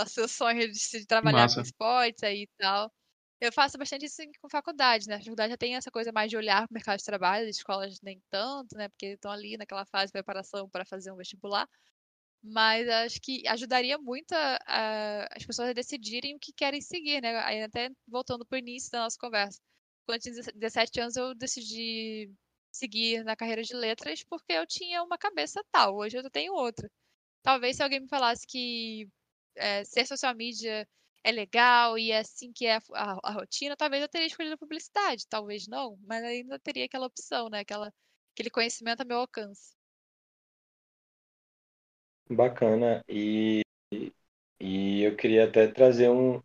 seu 0.06 0.28
sonho 0.28 0.70
de, 0.70 0.78
de 0.78 1.06
trabalhar 1.06 1.42
Massa. 1.42 1.56
com 1.56 1.62
esportes 1.62 2.22
aí 2.22 2.42
e 2.42 2.48
tal. 2.58 2.92
Eu 3.40 3.52
faço 3.52 3.76
bastante 3.76 4.06
isso 4.06 4.22
com 4.40 4.48
faculdade, 4.48 5.08
né? 5.08 5.16
A 5.16 5.18
faculdade 5.18 5.50
já 5.50 5.56
tem 5.56 5.74
essa 5.74 5.90
coisa 5.90 6.12
mais 6.12 6.30
de 6.30 6.36
olhar 6.36 6.58
para 6.68 6.72
o 6.72 6.74
mercado 6.74 6.98
de 6.98 7.04
trabalho, 7.04 7.48
as 7.48 7.56
escolas 7.56 8.00
nem 8.00 8.22
tanto, 8.30 8.76
né? 8.76 8.88
Porque 8.88 9.06
estão 9.06 9.32
ali 9.32 9.56
naquela 9.56 9.84
fase 9.86 10.06
de 10.06 10.12
preparação 10.12 10.68
para 10.70 10.84
fazer 10.84 11.10
um 11.10 11.16
vestibular 11.16 11.68
mas 12.42 12.88
acho 12.88 13.20
que 13.20 13.46
ajudaria 13.46 13.98
muito 13.98 14.32
a, 14.32 14.58
a, 14.66 15.28
as 15.36 15.44
pessoas 15.46 15.70
a 15.70 15.72
decidirem 15.72 16.36
o 16.36 16.38
que 16.40 16.52
querem 16.52 16.80
seguir, 16.80 17.22
né? 17.22 17.38
Aí 17.44 17.62
até 17.62 17.90
voltando 18.08 18.44
para 18.46 18.56
o 18.56 18.58
início 18.58 18.90
da 18.90 19.00
nossa 19.00 19.16
conversa. 19.18 19.60
Quando 20.06 20.16
eu 20.16 20.22
tinha 20.34 20.52
17 20.54 21.00
anos, 21.00 21.16
eu 21.16 21.34
decidi 21.34 22.30
seguir 22.72 23.24
na 23.24 23.36
carreira 23.36 23.62
de 23.62 23.74
letras 23.74 24.24
porque 24.24 24.52
eu 24.52 24.66
tinha 24.66 25.02
uma 25.02 25.18
cabeça 25.18 25.62
tal, 25.70 25.96
hoje 25.96 26.16
eu 26.16 26.30
tenho 26.30 26.54
outra. 26.54 26.90
Talvez 27.42 27.76
se 27.76 27.82
alguém 27.82 28.00
me 28.00 28.08
falasse 28.08 28.46
que 28.46 29.08
é, 29.56 29.84
ser 29.84 30.06
social 30.06 30.34
media 30.34 30.88
é 31.24 31.32
legal 31.32 31.98
e 31.98 32.10
é 32.10 32.18
assim 32.20 32.52
que 32.52 32.66
é 32.66 32.76
a, 32.76 32.82
a, 32.94 33.18
a, 33.24 33.32
rotina, 33.32 33.76
talvez 33.76 34.02
eu 34.02 34.08
teria 34.08 34.26
escolhido 34.26 34.54
a 34.54 34.58
publicidade, 34.58 35.26
talvez 35.28 35.66
não, 35.68 35.98
mas 36.04 36.24
ainda 36.24 36.58
teria 36.58 36.86
aquela 36.86 37.06
opção, 37.06 37.48
né? 37.50 37.60
Aquela, 37.60 37.92
aquele 38.34 38.50
conhecimento 38.50 39.02
a 39.02 39.04
meu 39.04 39.18
alcance. 39.18 39.74
Bacana. 42.30 43.04
E, 43.08 43.62
e 44.60 45.02
eu 45.02 45.16
queria 45.16 45.44
até 45.44 45.66
trazer 45.68 46.08
um, 46.10 46.40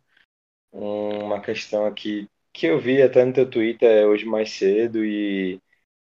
uma 0.72 1.40
questão 1.40 1.86
aqui 1.86 2.28
que 2.52 2.66
eu 2.66 2.80
vi 2.80 3.02
até 3.02 3.24
no 3.24 3.32
teu 3.32 3.48
Twitter 3.50 4.06
hoje 4.06 4.24
mais 4.24 4.52
cedo 4.52 5.04
e 5.04 5.60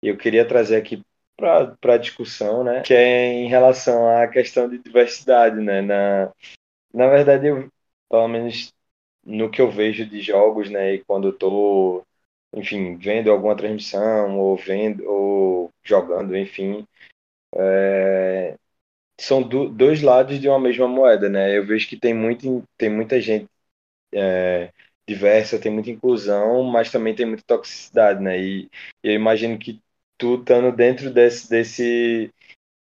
eu 0.01 0.17
queria 0.17 0.47
trazer 0.47 0.77
aqui 0.77 1.03
para 1.37 1.75
a 1.95 1.97
discussão, 1.97 2.63
né? 2.63 2.81
Que 2.83 2.93
é 2.93 3.27
em 3.33 3.47
relação 3.49 4.09
à 4.09 4.27
questão 4.27 4.69
de 4.69 4.77
diversidade, 4.79 5.57
né? 5.61 5.81
Na, 5.81 6.33
na 6.93 7.07
verdade, 7.09 7.47
eu, 7.47 7.69
pelo 8.09 8.27
menos 8.27 8.73
no 9.25 9.49
que 9.51 9.61
eu 9.61 9.71
vejo 9.71 10.05
de 10.07 10.21
jogos, 10.21 10.69
né? 10.69 10.95
E 10.95 11.03
quando 11.05 11.29
eu 11.29 11.33
tô, 11.37 12.03
enfim, 12.53 12.97
vendo 12.97 13.31
alguma 13.31 13.55
transmissão 13.55 14.39
ou 14.39 14.57
vendo 14.57 15.03
ou 15.09 15.71
jogando, 15.83 16.35
enfim, 16.37 16.85
é, 17.55 18.57
são 19.19 19.41
do, 19.41 19.69
dois 19.69 20.01
lados 20.01 20.39
de 20.39 20.47
uma 20.47 20.59
mesma 20.59 20.87
moeda, 20.87 21.29
né? 21.29 21.55
Eu 21.57 21.65
vejo 21.65 21.87
que 21.87 21.97
tem, 21.97 22.13
muito, 22.13 22.63
tem 22.77 22.89
muita 22.89 23.19
gente 23.21 23.47
é, 24.13 24.71
diversa, 25.07 25.59
tem 25.59 25.71
muita 25.71 25.91
inclusão, 25.91 26.63
mas 26.63 26.91
também 26.91 27.15
tem 27.15 27.25
muita 27.25 27.43
toxicidade, 27.45 28.21
né? 28.21 28.39
E, 28.39 28.69
eu 29.03 29.13
imagino 29.13 29.57
que 29.59 29.81
tu 30.17 30.35
estando 30.35 30.71
dentro 30.75 31.11
desse, 31.11 31.49
desse, 31.49 32.33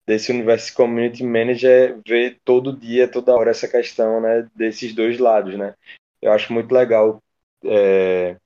desse 0.07 0.31
universo 0.31 0.73
community 0.73 1.23
manager, 1.23 1.99
vê 2.07 2.37
todo 2.43 2.75
dia, 2.77 3.07
toda 3.07 3.33
hora 3.35 3.51
essa 3.51 3.67
questão, 3.67 4.21
né? 4.21 4.47
Desses 4.55 4.93
dois 4.93 5.19
lados, 5.19 5.57
né? 5.57 5.75
Eu 6.21 6.31
acho 6.31 6.51
muito 6.53 6.73
legal 6.73 7.21
é, 7.63 8.37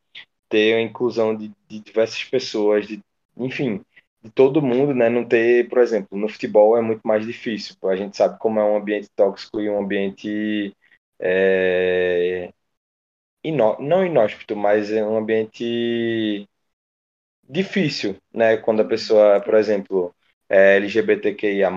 ter 0.49 0.75
a 0.75 0.81
inclusão 0.81 1.35
de, 1.35 1.51
de 1.67 1.79
diversas 1.79 2.23
pessoas, 2.25 2.87
de, 2.87 3.01
enfim, 3.37 3.83
de 4.23 4.29
todo 4.31 4.61
mundo, 4.61 4.93
né? 4.93 5.09
Não 5.09 5.25
ter, 5.27 5.69
por 5.69 5.79
exemplo, 5.79 6.17
no 6.17 6.29
futebol 6.29 6.77
é 6.77 6.81
muito 6.81 7.01
mais 7.07 7.25
difícil. 7.25 7.75
A 7.85 7.95
gente 7.95 8.17
sabe 8.17 8.37
como 8.39 8.59
é 8.59 8.63
um 8.63 8.77
ambiente 8.77 9.09
tóxico 9.15 9.59
e 9.61 9.69
um 9.69 9.79
ambiente 9.79 10.75
é, 11.19 12.51
inó 13.43 13.77
não 13.79 14.05
inóspito, 14.05 14.55
mas 14.55 14.91
é 14.91 15.05
um 15.05 15.17
ambiente 15.17 16.47
difícil, 17.47 18.17
né? 18.33 18.57
Quando 18.57 18.81
a 18.81 18.85
pessoa, 18.85 19.41
por 19.41 19.55
exemplo, 19.55 20.13
é 20.49 20.75
LGBTQIA+, 20.77 21.69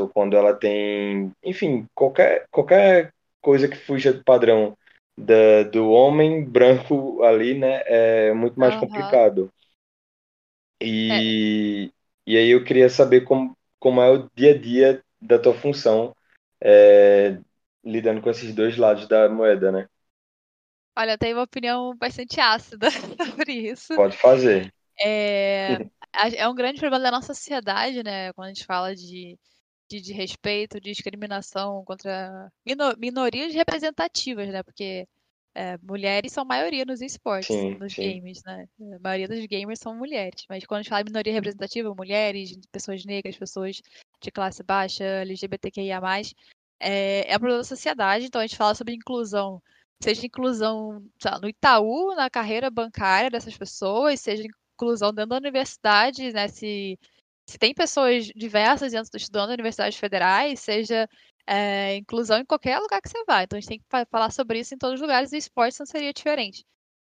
ou 0.00 0.08
quando 0.08 0.36
ela 0.36 0.54
tem, 0.54 1.32
enfim, 1.42 1.86
qualquer, 1.94 2.46
qualquer 2.50 3.12
coisa 3.40 3.68
que 3.68 3.76
fuja 3.76 4.12
do 4.12 4.24
padrão 4.24 4.76
da, 5.16 5.62
do 5.64 5.90
homem 5.90 6.44
branco 6.44 7.22
ali, 7.22 7.54
né? 7.58 7.82
É 7.86 8.32
muito 8.34 8.58
mais 8.58 8.74
Aham. 8.74 8.76
complicado. 8.76 9.50
E, 10.82 11.92
e 12.26 12.36
aí 12.36 12.50
eu 12.50 12.64
queria 12.64 12.88
saber 12.90 13.22
como, 13.22 13.56
como 13.78 14.00
é 14.02 14.10
o 14.10 14.30
dia 14.34 14.52
a 14.54 14.58
dia 14.58 15.04
da 15.20 15.38
tua 15.38 15.54
função 15.54 16.14
é, 16.62 17.38
lidando 17.84 18.20
com 18.22 18.30
esses 18.30 18.54
dois 18.54 18.76
lados 18.76 19.08
da 19.08 19.28
moeda, 19.28 19.72
né? 19.72 19.88
Olha, 20.98 21.12
eu 21.12 21.18
tenho 21.18 21.36
uma 21.36 21.42
opinião 21.44 21.94
bastante 21.96 22.40
ácida 22.40 22.88
sobre 23.36 23.52
isso. 23.52 23.92
Pode 23.94 24.16
fazer. 24.16 24.72
É, 24.98 25.80
é 26.36 26.48
um 26.48 26.54
grande 26.54 26.80
problema 26.80 27.02
da 27.04 27.10
nossa 27.10 27.34
sociedade, 27.34 28.02
né? 28.02 28.32
Quando 28.32 28.46
a 28.46 28.52
gente 28.54 28.64
fala 28.64 28.94
de, 28.94 29.38
de, 29.88 30.00
de 30.00 30.12
respeito, 30.12 30.80
de 30.80 30.90
discriminação 30.92 31.84
contra 31.84 32.50
mino- 32.64 32.94
minorias 32.98 33.54
representativas, 33.54 34.48
né? 34.50 34.62
Porque 34.62 35.06
é, 35.56 35.78
mulheres 35.82 36.32
são 36.32 36.44
maioria 36.44 36.84
nos 36.84 37.00
esportes, 37.00 37.56
Sim, 37.56 37.78
nos 37.78 37.94
sim. 37.94 38.20
games, 38.20 38.42
né? 38.44 38.68
A 38.94 38.98
maioria 38.98 39.26
dos 39.26 39.46
gamers 39.46 39.78
são 39.78 39.96
mulheres. 39.96 40.44
Mas 40.50 40.66
quando 40.66 40.80
a 40.80 40.82
gente 40.82 40.90
fala 40.90 41.04
minoria 41.04 41.32
representativa, 41.32 41.94
mulheres, 41.94 42.58
pessoas 42.70 43.04
negras, 43.06 43.38
pessoas 43.38 43.80
de 44.20 44.30
classe 44.30 44.62
baixa, 44.62 45.02
LGBTQIA+, 45.02 45.98
é, 46.78 47.32
é 47.32 47.36
um 47.36 47.38
problema 47.38 47.62
da 47.62 47.64
sociedade. 47.64 48.26
Então 48.26 48.40
a 48.40 48.46
gente 48.46 48.56
fala 48.56 48.74
sobre 48.74 48.94
inclusão 48.94 49.62
seja 50.02 50.26
inclusão 50.26 51.02
lá, 51.24 51.38
no 51.40 51.48
Itaú, 51.48 52.14
na 52.14 52.28
carreira 52.28 52.70
bancária 52.70 53.30
dessas 53.30 53.56
pessoas, 53.56 54.20
seja 54.20 54.44
inclusão 54.74 55.12
dentro 55.12 55.30
da 55.30 55.36
universidade, 55.38 56.32
né? 56.32 56.48
Se, 56.48 56.98
se 57.48 57.58
tem 57.58 57.72
pessoas 57.72 58.26
diversas 58.26 58.92
dentro, 58.92 59.16
estudando 59.16 59.50
em 59.50 59.54
universidades 59.54 59.98
federais, 59.98 60.60
seja 60.60 61.08
é, 61.46 61.96
inclusão 61.96 62.38
em 62.38 62.44
qualquer 62.44 62.78
lugar 62.78 63.00
que 63.00 63.08
você 63.08 63.24
vai. 63.24 63.44
Então 63.44 63.56
a 63.56 63.60
gente 63.60 63.68
tem 63.68 63.78
que 63.78 63.86
fa- 63.88 64.06
falar 64.10 64.30
sobre 64.30 64.58
isso 64.58 64.74
em 64.74 64.78
todos 64.78 64.96
os 64.96 65.00
lugares 65.00 65.32
e 65.32 65.36
esporte 65.36 65.78
não 65.78 65.86
seria 65.86 66.12
diferente. 66.12 66.64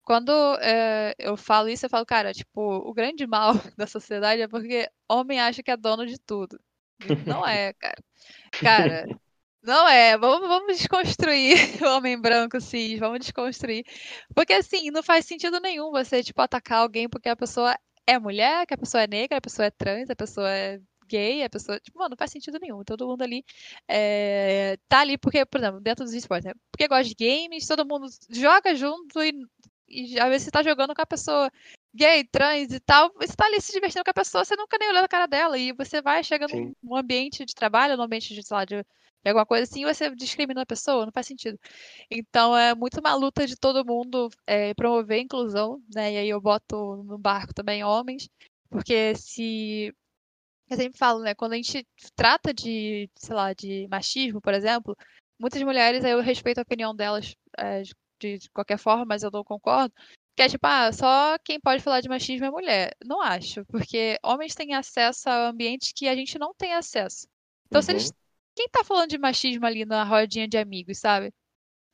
Quando 0.03 0.31
é, 0.61 1.13
eu 1.19 1.35
falo 1.35 1.67
isso, 1.69 1.85
eu 1.85 1.89
falo, 1.89 2.05
cara, 2.05 2.33
tipo, 2.33 2.61
o 2.61 2.93
grande 2.93 3.27
mal 3.27 3.53
da 3.77 3.87
sociedade 3.87 4.41
é 4.41 4.47
porque 4.47 4.89
homem 5.09 5.39
acha 5.39 5.61
que 5.61 5.71
é 5.71 5.77
dono 5.77 6.05
de 6.05 6.17
tudo. 6.19 6.59
Não 7.25 7.45
é, 7.45 7.73
cara. 7.73 8.03
Cara, 8.61 9.05
não 9.61 9.87
é, 9.87 10.17
vamos, 10.17 10.47
vamos 10.47 10.77
desconstruir 10.77 11.57
o 11.83 11.97
homem 11.97 12.19
branco 12.19 12.59
cis, 12.61 12.99
vamos 12.99 13.19
desconstruir. 13.19 13.85
Porque 14.33 14.53
assim, 14.53 14.89
não 14.91 15.03
faz 15.03 15.25
sentido 15.25 15.59
nenhum 15.59 15.91
você, 15.91 16.23
tipo, 16.23 16.41
atacar 16.41 16.79
alguém 16.79 17.09
porque 17.09 17.29
a 17.29 17.35
pessoa 17.35 17.77
é 18.07 18.17
mulher, 18.17 18.65
que 18.65 18.73
a 18.73 18.77
pessoa 18.77 19.03
é 19.03 19.07
negra, 19.07 19.37
a 19.37 19.41
pessoa 19.41 19.65
é 19.65 19.71
trans, 19.71 20.09
a 20.09 20.15
pessoa 20.15 20.49
é 20.49 20.79
gay, 21.07 21.43
a 21.43 21.49
pessoa. 21.49 21.79
Tipo, 21.79 21.99
mano, 21.99 22.11
não 22.11 22.17
faz 22.17 22.31
sentido 22.31 22.59
nenhum. 22.59 22.83
Todo 22.83 23.07
mundo 23.07 23.21
ali 23.21 23.43
é, 23.87 24.77
tá 24.87 24.99
ali 24.99 25.17
porque, 25.17 25.45
por 25.45 25.59
exemplo, 25.59 25.79
dentro 25.79 26.05
dos 26.05 26.13
esportes, 26.13 26.45
né? 26.45 26.53
Porque 26.71 26.87
gosta 26.87 27.03
de 27.03 27.15
games, 27.15 27.67
todo 27.67 27.85
mundo 27.85 28.07
joga 28.29 28.75
junto 28.75 29.21
e, 29.23 29.33
e 29.87 30.19
às 30.19 30.29
vezes 30.29 30.45
você 30.45 30.51
tá 30.51 30.63
jogando 30.63 30.93
com 30.95 31.01
a 31.01 31.05
pessoa 31.05 31.51
gay, 31.97 32.23
trans 32.23 32.71
e 32.71 32.79
tal, 32.79 33.11
você 33.15 33.35
tá 33.35 33.45
ali 33.45 33.59
se 33.59 33.71
divertindo 33.73 34.03
com 34.03 34.11
a 34.11 34.13
pessoa, 34.13 34.45
você 34.45 34.55
nunca 34.55 34.77
nem 34.79 34.89
olhou 34.89 35.01
na 35.01 35.07
cara 35.07 35.25
dela, 35.25 35.57
e 35.57 35.71
você 35.73 35.99
vai, 35.99 36.23
chega 36.23 36.47
Sim. 36.47 36.65
num, 36.65 36.75
num 36.83 36.95
ambiente 36.95 37.43
de 37.43 37.55
trabalho, 37.55 37.97
num 37.97 38.03
ambiente 38.03 38.35
de, 38.35 38.43
sei 38.43 38.55
lá, 38.55 38.65
de, 38.65 38.83
de 38.83 39.29
alguma 39.29 39.45
coisa 39.47 39.63
assim, 39.63 39.81
e 39.81 39.93
você 39.93 40.13
discrimina 40.15 40.61
a 40.61 40.65
pessoa, 40.65 41.05
não 41.05 41.11
faz 41.11 41.25
sentido. 41.25 41.59
Então 42.09 42.55
é 42.55 42.75
muito 42.75 42.99
uma 42.99 43.15
luta 43.15 43.47
de 43.47 43.55
todo 43.55 43.85
mundo 43.85 44.29
é, 44.45 44.73
promover 44.75 45.17
a 45.17 45.21
inclusão, 45.21 45.81
né? 45.93 46.13
E 46.13 46.17
aí 46.17 46.29
eu 46.29 46.39
boto 46.39 47.03
no 47.03 47.17
barco 47.17 47.53
também 47.53 47.83
homens, 47.83 48.29
porque 48.69 49.15
se. 49.15 49.93
Eu 50.69 50.77
sempre 50.77 50.97
falo, 50.97 51.21
né? 51.21 51.33
Quando 51.33 51.53
a 51.53 51.55
gente 51.55 51.85
trata 52.15 52.53
de, 52.53 53.09
sei 53.15 53.35
lá, 53.35 53.53
de 53.53 53.87
machismo, 53.89 54.41
por 54.41 54.53
exemplo, 54.53 54.95
muitas 55.39 55.61
mulheres, 55.63 56.03
aí 56.03 56.11
eu 56.11 56.21
respeito 56.21 56.59
a 56.59 56.63
opinião 56.63 56.95
delas 56.95 57.35
é, 57.57 57.83
de, 58.19 58.37
de 58.39 58.49
qualquer 58.51 58.77
forma, 58.77 59.05
mas 59.05 59.23
eu 59.23 59.31
não 59.31 59.43
concordo. 59.43 59.93
Que 60.35 60.43
é 60.43 60.49
tipo, 60.49 60.67
ah, 60.67 60.91
só 60.91 61.37
quem 61.39 61.59
pode 61.59 61.81
falar 61.81 62.01
de 62.01 62.09
machismo 62.09 62.45
é 62.45 62.51
mulher. 62.51 62.95
Não 63.03 63.21
acho, 63.21 63.65
porque 63.65 64.17
homens 64.23 64.53
têm 64.53 64.73
acesso 64.75 65.29
a 65.29 65.49
ambientes 65.49 65.91
que 65.95 66.07
a 66.07 66.15
gente 66.15 66.37
não 66.37 66.53
tem 66.53 66.73
acesso. 66.73 67.27
Então, 67.67 67.81
se 67.81 67.91
eles 67.91 68.05
Uhum. 68.09 68.11
quem 68.55 68.67
tá 68.69 68.83
falando 68.83 69.09
de 69.09 69.17
machismo 69.17 69.65
ali 69.65 69.85
na 69.85 70.03
rodinha 70.03 70.47
de 70.47 70.57
amigos, 70.57 70.99
sabe? 70.99 71.33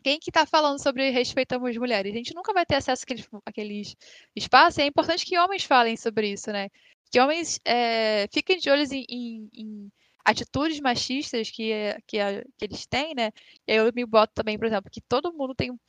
Quem 0.04 0.20
que 0.20 0.32
tá 0.32 0.46
falando 0.46 0.82
sobre 0.82 1.10
respeitamos 1.12 1.78
mulheres? 1.78 2.14
A 2.14 2.18
gente 2.18 2.36
nunca 2.36 2.54
vai 2.54 2.66
ter 2.66 2.76
acesso 2.76 3.04
àqueles, 3.04 3.28
àqueles 3.46 3.96
espaços, 4.36 4.78
e 4.78 4.82
é 4.82 4.86
importante 4.86 5.26
que 5.26 5.38
homens 5.40 5.64
falem 5.64 5.96
sobre 5.96 6.32
isso, 6.34 6.52
né? 6.52 6.70
Que 7.14 7.22
homens 7.22 7.62
é, 7.66 8.28
fiquem 8.34 8.58
de 8.60 8.72
olhos 8.72 8.92
em, 8.92 9.06
em- 9.10 9.50
em 9.56 9.94
atitudes 10.26 10.82
machistas 10.82 11.52
que, 11.52 11.72
é- 11.72 12.00
que, 12.08 12.20
a- 12.20 12.44
que 12.58 12.66
eles 12.66 12.88
têm, 12.88 13.16
né? 13.16 13.32
E 13.68 13.74
aí 13.74 13.78
eu 13.80 13.92
me 13.96 14.06
boto 14.06 14.34
também, 14.36 14.58
por 14.58 14.68
exemplo, 14.68 14.92
que 14.92 15.02
todo 15.02 15.34
mundo 15.34 15.56
tem 15.56 15.72
um 15.72 15.80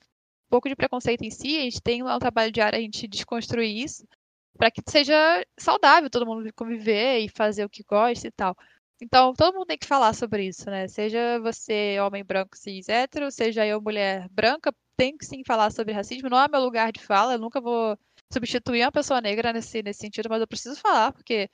pouco 0.51 0.69
de 0.69 0.77
preconceito 0.77 1.23
em 1.25 1.31
si, 1.31 1.59
a 1.59 1.63
gente 1.63 1.83
tem 1.83 2.03
um 2.03 2.19
trabalho 2.19 2.53
diário 2.53 2.79
a 2.79 2.83
gente 2.83 3.09
desconstruir 3.09 3.85
isso, 3.85 4.07
para 4.59 4.71
que 4.71 4.83
seja 4.89 5.15
saudável 5.59 6.11
todo 6.11 6.27
mundo 6.27 6.53
conviver 6.55 7.21
e 7.21 7.29
fazer 7.31 7.65
o 7.65 7.71
que 7.71 7.83
gosta 7.85 8.29
e 8.29 8.33
tal. 8.33 8.57
Então, 9.03 9.35
todo 9.35 9.55
mundo 9.55 9.67
tem 9.67 9.79
que 9.79 9.87
falar 9.87 10.15
sobre 10.15 10.47
isso, 10.47 10.71
né? 10.71 10.89
Seja 10.89 11.41
você 11.41 11.99
homem 12.01 12.25
branco 12.25 12.57
cis 12.57 12.89
hétero, 12.89 13.31
seja 13.33 13.67
eu 13.67 13.81
mulher 13.83 14.29
branca, 14.31 14.73
tem 14.97 15.17
que 15.19 15.27
sim 15.27 15.43
falar 15.47 15.71
sobre 15.73 15.93
racismo. 15.95 16.29
Não 16.31 16.41
é 16.43 16.49
meu 16.49 16.61
lugar 16.63 16.93
de 16.93 17.03
fala, 17.05 17.35
eu 17.35 17.39
nunca 17.39 17.61
vou 17.61 17.99
substituir 18.33 18.83
uma 18.83 18.93
pessoa 18.93 19.21
negra 19.21 19.53
nesse, 19.53 19.83
nesse 19.83 20.01
sentido, 20.01 20.29
mas 20.29 20.41
eu 20.41 20.47
preciso 20.49 20.81
falar, 20.81 21.13
porque 21.13 21.49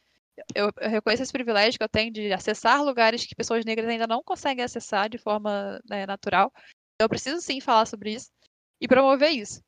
eu, 0.54 0.70
eu 0.80 0.90
reconheço 0.90 1.22
esse 1.22 1.32
privilégio 1.32 1.78
que 1.78 1.84
eu 1.84 1.88
tenho 1.88 2.12
de 2.12 2.32
acessar 2.32 2.82
lugares 2.82 3.26
que 3.26 3.34
pessoas 3.34 3.64
negras 3.64 3.88
ainda 3.88 4.06
não 4.06 4.22
conseguem 4.22 4.64
acessar 4.64 5.08
de 5.08 5.18
forma 5.18 5.80
né, 5.88 6.06
natural. 6.06 6.52
Eu 6.98 7.08
preciso 7.08 7.40
sim 7.40 7.60
falar 7.60 7.86
sobre 7.86 8.14
isso 8.14 8.30
e 8.80 8.88
promover 8.88 9.30
isso. 9.30 9.62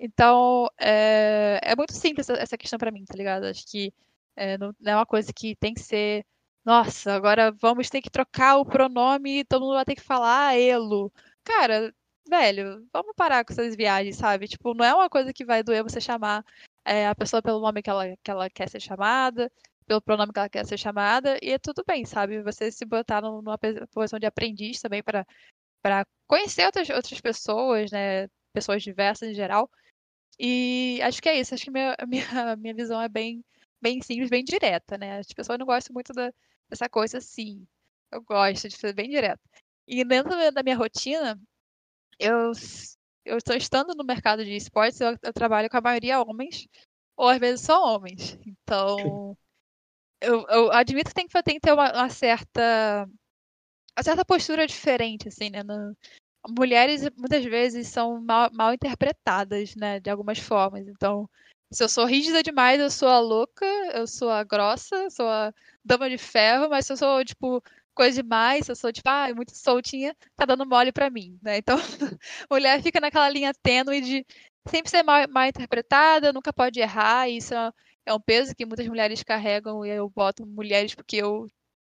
Então, 0.00 0.68
é, 0.78 1.60
é 1.62 1.76
muito 1.76 1.92
simples 1.92 2.28
essa, 2.30 2.56
questão 2.56 2.78
pra 2.78 2.90
mim, 2.90 3.04
tá 3.04 3.14
ligado? 3.16 3.44
Acho 3.44 3.66
que 3.66 3.92
é, 4.36 4.56
não, 4.58 4.72
não 4.80 4.92
é 4.92 4.96
uma 4.96 5.06
coisa 5.06 5.32
que 5.32 5.56
tem 5.56 5.74
que 5.74 5.80
ser. 5.80 6.24
Nossa, 6.64 7.14
agora 7.14 7.50
vamos 7.52 7.88
ter 7.90 8.02
que 8.02 8.10
trocar 8.10 8.58
o 8.58 8.64
pronome 8.66 9.40
e 9.40 9.44
todo 9.44 9.62
mundo 9.62 9.74
vai 9.74 9.84
ter 9.84 9.96
que 9.96 10.02
falar 10.02 10.56
elo. 10.58 11.12
Cara, 11.44 11.92
velho, 12.28 12.86
vamos 12.92 13.12
parar 13.16 13.44
com 13.44 13.52
essas 13.52 13.74
viagens, 13.76 14.16
sabe? 14.16 14.48
Tipo, 14.48 14.74
não 14.74 14.84
é 14.84 14.94
uma 14.94 15.08
coisa 15.10 15.32
que 15.32 15.44
vai 15.44 15.62
doer 15.62 15.82
você 15.82 16.00
chamar 16.00 16.44
é, 16.84 17.06
a 17.08 17.14
pessoa 17.14 17.42
pelo 17.42 17.60
nome 17.60 17.82
que 17.82 17.90
ela, 17.90 18.16
que 18.22 18.30
ela 18.30 18.50
quer 18.50 18.68
ser 18.68 18.80
chamada, 18.80 19.50
pelo 19.86 20.02
pronome 20.02 20.32
que 20.32 20.38
ela 20.38 20.48
quer 20.48 20.66
ser 20.66 20.78
chamada, 20.78 21.38
e 21.42 21.50
é 21.52 21.58
tudo 21.58 21.82
bem, 21.86 22.04
sabe? 22.04 22.42
Você 22.42 22.70
se 22.70 22.84
botar 22.84 23.22
num- 23.22 23.42
numa 23.42 23.58
posição 23.92 24.18
de 24.18 24.26
aprendiz 24.26 24.80
também 24.80 25.02
para 25.02 25.24
conhecer 26.26 26.64
outras, 26.66 26.88
outras 26.90 27.20
pessoas, 27.20 27.90
né? 27.90 28.28
Pessoas 28.52 28.82
diversas 28.82 29.28
em 29.30 29.34
geral. 29.34 29.70
E 30.38 31.00
acho 31.02 31.20
que 31.22 31.28
é 31.28 31.38
isso. 31.40 31.54
Acho 31.54 31.64
que 31.64 31.70
minha, 31.70 31.96
minha, 32.08 32.56
minha 32.56 32.74
visão 32.74 33.00
é 33.00 33.08
bem, 33.08 33.44
bem 33.80 34.00
simples, 34.02 34.30
bem 34.30 34.44
direta, 34.44 34.98
né? 34.98 35.18
As 35.18 35.28
pessoas 35.28 35.58
não 35.58 35.66
gostam 35.66 35.94
muito 35.94 36.12
da, 36.12 36.32
dessa 36.70 36.88
coisa 36.88 37.18
assim. 37.18 37.66
Eu 38.12 38.22
gosto 38.22 38.68
de 38.68 38.76
ser 38.76 38.94
bem 38.94 39.10
direta. 39.10 39.40
E 39.86 40.04
dentro 40.04 40.30
da 40.52 40.62
minha 40.62 40.76
rotina, 40.76 41.40
eu 42.18 42.52
eu 43.24 43.36
estou 43.36 43.54
estando 43.56 43.94
no 43.94 44.04
mercado 44.04 44.44
de 44.44 44.56
esportes, 44.56 45.00
eu, 45.00 45.16
eu 45.22 45.32
trabalho 45.32 45.68
com 45.68 45.76
a 45.76 45.80
maioria 45.82 46.20
homens, 46.22 46.66
ou 47.16 47.28
às 47.28 47.38
vezes 47.38 47.64
só 47.66 47.82
homens. 47.94 48.38
Então, 48.46 49.36
eu, 50.20 50.46
eu 50.48 50.72
admito 50.72 51.10
que 51.10 51.14
tem 51.14 51.26
que, 51.28 51.42
tem 51.42 51.54
que 51.56 51.60
ter 51.60 51.72
uma, 51.72 51.92
uma 51.92 52.10
certa 52.10 53.08
uma 53.96 54.02
certa 54.04 54.24
postura 54.24 54.66
diferente, 54.66 55.28
assim, 55.28 55.50
né? 55.50 55.62
no- 55.62 55.96
mulheres 56.58 57.02
muitas 57.16 57.44
vezes 57.44 57.88
são 57.88 58.20
mal, 58.22 58.50
mal 58.52 58.72
interpretadas, 58.74 59.74
né? 59.76 60.00
De 60.00 60.10
algumas 60.10 60.38
formas. 60.38 60.86
Então, 60.88 61.28
se 61.72 61.82
eu 61.84 61.88
sou 61.88 62.06
rígida 62.06 62.42
demais, 62.42 62.80
eu 62.80 62.90
sou 62.90 63.08
a 63.08 63.18
louca, 63.20 63.66
eu 63.94 64.06
sou 64.06 64.30
a 64.30 64.44
grossa, 64.44 64.96
eu 64.96 65.10
sou 65.10 65.28
a 65.28 65.52
dama 65.84 66.08
de 66.08 66.16
ferro, 66.18 66.68
mas 66.70 66.86
se 66.86 66.92
eu 66.92 66.96
sou, 66.96 67.24
tipo, 67.24 67.62
coisa 67.98 68.22
demais, 68.22 68.68
eu 68.68 68.76
sou, 68.76 68.92
tipo, 68.92 69.08
ah, 69.08 69.34
muito 69.34 69.56
soltinha, 69.56 70.16
tá 70.36 70.44
dando 70.44 70.64
mole 70.64 70.92
pra 70.92 71.10
mim, 71.10 71.36
né? 71.42 71.56
Então, 71.58 71.76
mulher 72.48 72.80
fica 72.80 73.00
naquela 73.00 73.28
linha 73.28 73.52
tênue 73.60 74.00
de 74.00 74.24
sempre 74.68 74.88
ser 74.88 75.02
mal, 75.02 75.26
mal 75.28 75.48
interpretada, 75.48 76.32
nunca 76.32 76.52
pode 76.52 76.78
errar, 76.78 77.28
e 77.28 77.38
isso 77.38 77.54
é, 77.54 77.72
é 78.06 78.14
um 78.14 78.20
peso 78.20 78.54
que 78.54 78.64
muitas 78.64 78.86
mulheres 78.86 79.24
carregam, 79.24 79.84
e 79.84 79.90
eu 79.90 80.08
boto 80.08 80.46
mulheres 80.46 80.94
porque 80.94 81.16
eu 81.16 81.48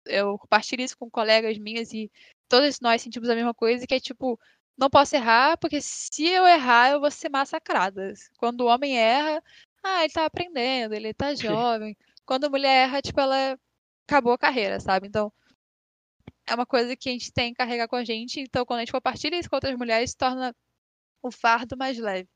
eu 0.07 0.39
compartilho 0.39 0.83
isso 0.83 0.97
com 0.97 1.11
colegas 1.11 1.59
minhas 1.59 1.93
e 1.93 2.11
todas 2.49 2.81
nós 2.81 3.03
sentimos 3.03 3.29
a 3.29 3.35
mesma 3.35 3.53
coisa, 3.53 3.87
que 3.87 3.95
é 3.95 4.01
tipo, 4.01 4.39
não 4.77 4.89
posso 4.89 5.17
errar, 5.17 5.59
porque 5.59 5.81
se 5.83 6.27
eu 6.27 6.47
errar, 6.47 6.93
eu 6.93 7.01
vou 7.01 7.11
ser 7.11 7.29
massacrada. 7.29 8.15
Quando 8.39 8.63
o 8.63 8.67
homem 8.67 8.97
erra, 8.99 9.43
ah, 9.83 10.05
ele 10.05 10.13
tá 10.13 10.25
aprendendo, 10.25 10.95
ele 10.95 11.13
tá 11.13 11.35
jovem. 11.35 11.97
Quando 12.25 12.45
a 12.45 12.51
mulher 12.51 12.85
erra, 12.85 13.03
tipo, 13.03 13.21
ela 13.21 13.59
acabou 14.07 14.33
a 14.33 14.39
carreira, 14.39 14.81
sabe? 14.81 15.09
Então, 15.09 15.33
é 16.49 16.55
uma 16.55 16.67
coisa 16.67 16.97
que 16.97 17.09
a 17.09 17.13
gente 17.13 17.33
tem 17.33 17.53
que 17.53 17.59
carregar 17.59 17.89
com 17.89 17.97
a 17.97 18.05
gente. 18.05 18.41
Então, 18.41 18.65
quando 18.65 18.79
a 18.79 18.83
gente 18.83 18.93
compartilha 18.93 19.39
isso 19.39 19.49
com 19.49 19.57
outras 19.57 19.77
mulheres, 19.77 20.15
torna 20.15 20.55
o 21.23 21.31
fardo 21.31 21.77
mais 21.77 21.99
leve. 21.99 22.29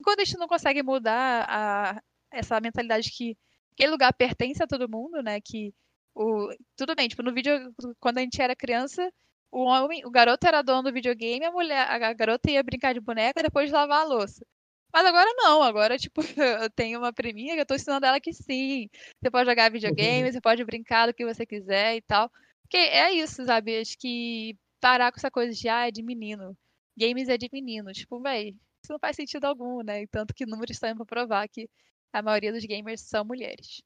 Enquanto 0.00 0.20
a 0.20 0.24
gente 0.24 0.38
não 0.38 0.48
consegue 0.48 0.82
mudar 0.82 1.46
a, 1.48 2.02
essa 2.30 2.60
mentalidade 2.60 3.10
que 3.10 3.36
aquele 3.72 3.92
lugar 3.92 4.12
pertence 4.12 4.62
a 4.62 4.66
todo 4.66 4.88
mundo, 4.88 5.22
né? 5.22 5.40
Que 5.40 5.74
o, 6.14 6.50
tudo 6.76 6.94
bem, 6.94 7.08
tipo, 7.08 7.22
no 7.22 7.32
vídeo, 7.32 7.74
quando 8.00 8.18
a 8.18 8.20
gente 8.22 8.40
era 8.42 8.56
criança, 8.56 9.12
o 9.50 9.62
homem, 9.64 10.04
o 10.04 10.10
garoto 10.10 10.46
era 10.46 10.62
dono 10.62 10.82
do 10.82 10.92
videogame, 10.92 11.44
a 11.44 11.52
mulher, 11.52 11.88
a 11.88 12.12
garota 12.12 12.50
ia 12.50 12.62
brincar 12.62 12.94
de 12.94 13.00
boneca 13.00 13.40
e 13.40 13.42
depois 13.44 13.70
lavar 13.70 14.00
a 14.02 14.04
louça. 14.04 14.44
Mas 14.92 15.06
agora 15.06 15.30
não, 15.36 15.62
agora, 15.62 15.98
tipo, 15.98 16.20
eu 16.64 16.70
tenho 16.70 16.98
uma 16.98 17.12
priminha 17.12 17.54
que 17.54 17.60
eu 17.60 17.66
tô 17.66 17.74
ensinando 17.74 18.04
ela 18.06 18.20
que 18.20 18.32
sim. 18.32 18.88
Você 19.20 19.30
pode 19.30 19.48
jogar 19.48 19.70
videogame, 19.70 20.26
uhum. 20.26 20.32
você 20.32 20.40
pode 20.40 20.64
brincar 20.64 21.06
do 21.06 21.14
que 21.14 21.24
você 21.24 21.46
quiser 21.46 21.96
e 21.96 22.02
tal. 22.02 22.30
Porque 22.72 22.86
é 22.86 23.12
isso, 23.12 23.44
sabe? 23.44 23.78
Acho 23.78 23.98
que 23.98 24.56
parar 24.80 25.12
com 25.12 25.18
essa 25.18 25.30
coisa 25.30 25.52
de, 25.52 25.68
ah, 25.68 25.88
é 25.88 25.90
de 25.90 26.02
menino. 26.02 26.56
Games 26.96 27.28
é 27.28 27.36
de 27.36 27.46
menino. 27.52 27.92
Tipo, 27.92 28.18
véi, 28.18 28.56
isso 28.82 28.90
não 28.90 28.98
faz 28.98 29.14
sentido 29.14 29.44
algum, 29.44 29.82
né? 29.82 30.06
Tanto 30.06 30.32
que 30.32 30.46
números 30.46 30.74
estão 30.76 30.96
pra 30.96 31.04
provar 31.04 31.46
que 31.50 31.68
a 32.14 32.22
maioria 32.22 32.50
dos 32.50 32.64
gamers 32.64 33.02
são 33.02 33.26
mulheres. 33.26 33.82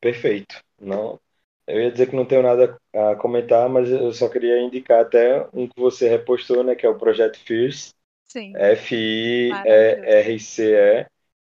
Perfeito. 0.00 0.62
Não, 0.80 1.20
eu 1.66 1.80
ia 1.80 1.90
dizer 1.90 2.08
que 2.08 2.14
não 2.14 2.24
tenho 2.24 2.44
nada 2.44 2.78
a 2.94 3.16
comentar, 3.16 3.68
mas 3.68 3.90
eu 3.90 4.12
só 4.12 4.28
queria 4.28 4.62
indicar 4.62 5.00
até 5.00 5.44
um 5.52 5.66
que 5.66 5.80
você 5.80 6.08
repostou, 6.08 6.62
né, 6.62 6.76
que 6.76 6.86
é 6.86 6.88
o 6.88 6.96
Projeto 6.96 7.40
Fierce. 7.40 7.92
Sim. 8.24 8.54
F-I-R-C-E, 8.54 9.56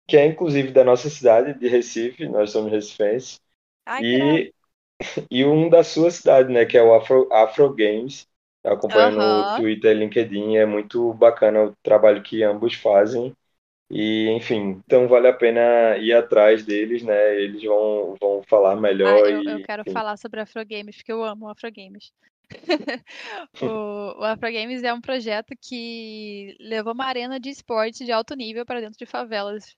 que 0.06 0.18
é 0.18 0.26
inclusive 0.26 0.70
da 0.70 0.84
nossa 0.84 1.08
cidade 1.08 1.58
de 1.58 1.66
Recife, 1.66 2.28
nós 2.28 2.50
somos 2.50 2.70
recifenses. 2.70 3.40
Ai, 3.86 4.02
e, 4.04 4.52
e 5.30 5.44
um 5.44 5.68
da 5.68 5.82
sua 5.84 6.10
cidade, 6.10 6.52
né, 6.52 6.64
que 6.64 6.76
é 6.76 6.82
o 6.82 6.94
Afro, 6.94 7.28
Afro 7.32 7.72
Games. 7.74 8.28
Acompanhando 8.62 9.16
no 9.20 9.44
Twitter 9.54 9.96
e 9.96 10.00
LinkedIn, 10.00 10.56
é 10.56 10.66
muito 10.66 11.14
bacana 11.14 11.64
o 11.64 11.76
trabalho 11.82 12.22
que 12.22 12.42
ambos 12.42 12.74
fazem. 12.74 13.34
E, 13.90 14.28
enfim, 14.30 14.82
então 14.86 15.08
vale 15.08 15.28
a 15.28 15.32
pena 15.32 15.96
ir 15.98 16.12
atrás 16.12 16.64
deles, 16.64 17.02
né? 17.02 17.36
Eles 17.40 17.62
vão, 17.64 18.16
vão 18.20 18.42
falar 18.44 18.76
melhor. 18.76 19.26
Ah, 19.26 19.30
eu, 19.30 19.42
e, 19.42 19.46
eu 19.52 19.60
quero 19.60 19.82
enfim. 19.82 19.92
falar 19.92 20.16
sobre 20.16 20.40
Afro 20.40 20.64
Games, 20.66 20.96
porque 20.96 21.12
eu 21.12 21.24
amo 21.24 21.48
Afro 21.48 21.70
Games. 21.72 22.12
o, 23.60 24.20
o 24.20 24.24
Afro 24.24 24.52
Games 24.52 24.82
é 24.82 24.92
um 24.92 25.00
projeto 25.00 25.54
que 25.60 26.56
levou 26.60 26.92
uma 26.92 27.06
arena 27.06 27.38
de 27.40 27.48
esporte 27.50 28.04
de 28.04 28.12
alto 28.12 28.34
nível 28.34 28.66
para 28.66 28.80
dentro 28.80 28.98
de 28.98 29.06
favelas 29.06 29.76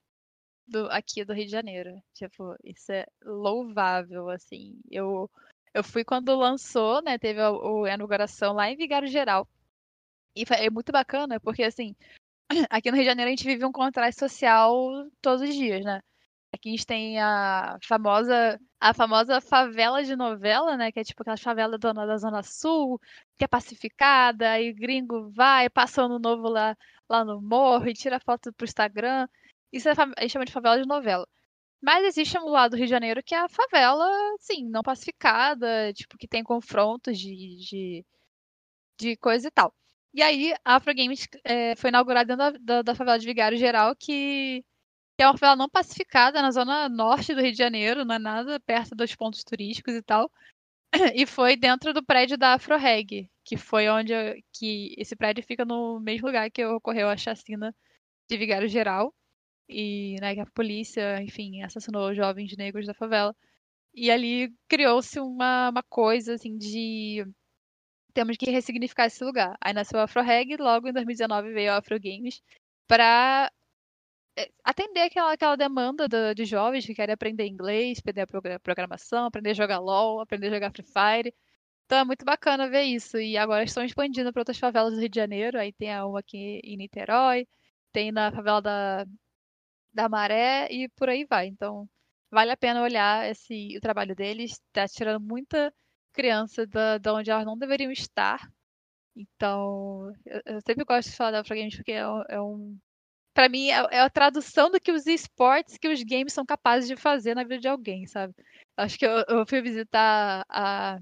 do, 0.67 0.87
aqui 0.91 1.23
do 1.25 1.33
Rio 1.33 1.45
de 1.45 1.51
Janeiro. 1.51 2.01
Tipo, 2.13 2.55
isso 2.63 2.91
é 2.91 3.05
louvável, 3.23 4.29
assim. 4.29 4.79
Eu, 4.89 5.29
eu 5.73 5.83
fui 5.83 6.03
quando 6.03 6.35
lançou, 6.35 7.01
né? 7.01 7.17
Teve 7.17 7.41
a, 7.41 7.49
a 7.49 7.93
inauguração 7.93 8.53
lá 8.53 8.69
em 8.69 8.77
Vigário 8.77 9.07
Geral. 9.07 9.47
E 10.35 10.43
é 10.51 10.69
muito 10.69 10.91
bacana, 10.91 11.39
porque 11.39 11.63
assim, 11.63 11.95
aqui 12.69 12.89
no 12.89 12.97
Rio 12.97 13.03
de 13.03 13.09
Janeiro 13.09 13.29
a 13.29 13.35
gente 13.35 13.45
vive 13.45 13.65
um 13.65 13.71
contraste 13.71 14.19
social 14.19 14.73
todos 15.21 15.47
os 15.47 15.55
dias, 15.55 15.83
né? 15.85 16.01
Aqui 16.53 16.69
a 16.69 16.71
gente 16.71 16.85
tem 16.85 17.19
a 17.19 17.77
famosa, 17.83 18.59
a 18.79 18.93
famosa 18.93 19.41
favela 19.41 20.03
de 20.03 20.15
novela, 20.15 20.77
né? 20.77 20.91
Que 20.91 20.99
é 20.99 21.03
tipo 21.03 21.21
aquela 21.23 21.37
favela 21.37 21.77
dona 21.79 22.05
da 22.05 22.17
Zona 22.17 22.43
Sul, 22.43 22.99
que 23.37 23.43
é 23.43 23.47
pacificada, 23.47 24.59
e 24.61 24.71
gringo 24.73 25.31
vai, 25.31 25.69
passa 25.69 26.03
ano 26.03 26.19
novo 26.19 26.47
lá, 26.49 26.77
lá 27.09 27.25
no 27.25 27.41
morro 27.41 27.87
e 27.87 27.93
tira 27.93 28.19
foto 28.19 28.53
pro 28.53 28.65
Instagram. 28.65 29.27
Isso 29.73 29.89
é, 29.89 29.93
a 29.93 30.21
gente 30.21 30.31
chama 30.31 30.45
de 30.45 30.53
favela 30.53 30.79
de 30.79 30.87
novela. 30.87 31.27
Mas 31.81 32.05
existe 32.05 32.37
um 32.39 32.49
lado 32.49 32.71
do 32.71 32.77
Rio 32.77 32.85
de 32.85 32.91
Janeiro 32.91 33.23
que 33.23 33.35
é 33.35 33.39
a 33.39 33.49
favela, 33.49 34.07
sim, 34.39 34.69
não 34.69 34.83
pacificada, 34.83 35.93
tipo, 35.93 36.17
que 36.17 36.27
tem 36.27 36.43
confrontos 36.43 37.19
de, 37.19 37.57
de, 37.57 38.05
de 38.99 39.17
coisa 39.17 39.47
e 39.47 39.51
tal. 39.51 39.73
E 40.13 40.21
aí, 40.21 40.53
a 40.63 40.75
Afro 40.75 40.93
Games 40.95 41.27
é, 41.43 41.75
foi 41.75 41.89
inaugurada 41.89 42.37
dentro 42.37 42.59
da, 42.59 42.75
da, 42.77 42.81
da, 42.83 42.95
favela 42.95 43.19
de 43.19 43.25
Vigário 43.25 43.57
Geral, 43.57 43.95
que, 43.95 44.63
que, 45.17 45.23
é 45.23 45.27
uma 45.27 45.37
favela 45.37 45.55
não 45.57 45.69
pacificada 45.69 46.41
na 46.41 46.51
zona 46.51 46.89
norte 46.89 47.33
do 47.35 47.41
Rio 47.41 47.51
de 47.51 47.57
Janeiro, 47.57 48.05
não 48.05 48.15
é 48.15 48.19
nada 48.19 48.59
perto 48.61 48.95
dos 48.95 49.15
pontos 49.15 49.43
turísticos 49.43 49.95
e 49.95 50.01
tal. 50.03 50.31
E 51.15 51.25
foi 51.25 51.57
dentro 51.57 51.93
do 51.93 52.03
prédio 52.05 52.37
da 52.37 52.53
Afro 52.53 52.77
Reg, 52.77 53.29
que 53.43 53.57
foi 53.57 53.89
onde 53.89 54.13
que 54.53 54.95
esse 54.97 55.15
prédio 55.15 55.43
fica 55.43 55.65
no 55.65 55.99
mesmo 55.99 56.27
lugar 56.27 56.49
que 56.51 56.65
ocorreu 56.65 57.09
a 57.09 57.17
chacina 57.17 57.75
de 58.29 58.37
Vigário 58.37 58.69
Geral. 58.69 59.13
E 59.69 60.17
né, 60.21 60.35
que 60.35 60.41
a 60.41 60.45
polícia, 60.47 61.21
enfim, 61.21 61.63
assassinou 61.63 62.13
jovens 62.13 62.55
negros 62.57 62.87
da 62.87 62.93
favela. 62.93 63.35
E 63.93 64.11
ali 64.11 64.53
criou-se 64.67 65.19
uma, 65.19 65.69
uma 65.69 65.83
coisa 65.83 66.35
assim 66.35 66.57
de 66.57 67.25
temos 68.13 68.37
que 68.37 68.49
ressignificar 68.51 69.07
esse 69.07 69.23
lugar. 69.23 69.57
Aí 69.61 69.73
nasceu 69.73 69.99
a 69.99 70.03
Afro 70.03 70.21
Reg, 70.21 70.55
logo 70.57 70.87
em 70.87 70.93
2019 70.93 71.53
veio 71.53 71.71
a 71.73 71.77
Afro 71.77 71.99
Games 71.99 72.41
para 72.87 73.51
é, 74.37 74.49
atender 74.63 75.01
aquela, 75.01 75.33
aquela 75.33 75.55
demanda 75.55 76.07
do, 76.07 76.33
de 76.35 76.45
jovens 76.45 76.85
que 76.85 76.95
querem 76.95 77.13
aprender 77.13 77.45
inglês, 77.47 77.99
aprender 77.99 78.21
a 78.21 78.59
programação, 78.59 79.25
aprender 79.25 79.51
a 79.51 79.53
jogar 79.53 79.79
LOL, 79.79 80.21
aprender 80.21 80.47
a 80.47 80.51
jogar 80.51 80.71
Free 80.71 80.85
Fire. 80.85 81.33
Então 81.85 81.99
é 81.99 82.03
muito 82.05 82.25
bacana 82.25 82.69
ver 82.69 82.83
isso. 82.83 83.17
E 83.19 83.37
agora 83.37 83.63
estão 83.63 83.83
expandindo 83.83 84.31
para 84.33 84.41
outras 84.41 84.57
favelas 84.59 84.93
do 84.93 84.99
Rio 84.99 85.09
de 85.09 85.19
Janeiro. 85.19 85.59
Aí 85.59 85.73
tem 85.73 85.89
uma 86.01 86.19
aqui 86.19 86.61
em 86.63 86.77
Niterói, 86.77 87.47
tem 87.91 88.11
na 88.11 88.31
favela 88.31 88.61
da, 88.61 89.05
da 89.93 90.09
Maré 90.09 90.67
e 90.71 90.89
por 90.89 91.09
aí 91.09 91.25
vai. 91.25 91.47
Então 91.47 91.87
vale 92.31 92.51
a 92.51 92.57
pena 92.57 92.81
olhar 92.81 93.29
esse, 93.29 93.77
o 93.77 93.81
trabalho 93.81 94.15
deles. 94.15 94.53
Está 94.53 94.87
tirando 94.87 95.21
muita 95.23 95.73
criança 96.13 96.65
da, 96.67 96.97
da 96.97 97.13
onde 97.13 97.31
elas 97.31 97.45
não 97.45 97.57
deveriam 97.57 97.91
estar. 97.91 98.39
Então, 99.15 100.11
eu, 100.25 100.41
eu 100.45 100.61
sempre 100.61 100.83
gosto 100.85 101.09
de 101.11 101.15
falar 101.17 101.31
da 101.31 101.39
Afro 101.41 101.55
Games 101.55 101.75
porque 101.75 101.91
é, 101.91 102.03
é 102.29 102.41
um. 102.41 102.77
Pra 103.33 103.49
mim, 103.49 103.69
é, 103.69 103.75
é, 103.91 103.99
a 104.01 104.09
tradução 104.09 104.69
do 104.71 104.79
que 104.79 104.91
os 104.91 105.07
esportes 105.07 105.77
que 105.77 105.87
os 105.89 106.03
games 106.03 106.33
são 106.33 106.45
capazes 106.45 106.87
de 106.87 106.95
fazer 106.95 107.35
na 107.35 107.43
vida 107.43 107.59
de 107.59 107.67
alguém, 107.67 108.05
sabe? 108.07 108.33
Acho 108.77 108.97
que 108.97 109.05
eu, 109.05 109.23
eu 109.29 109.45
fui 109.47 109.61
visitar 109.61 110.45
a, 110.49 110.99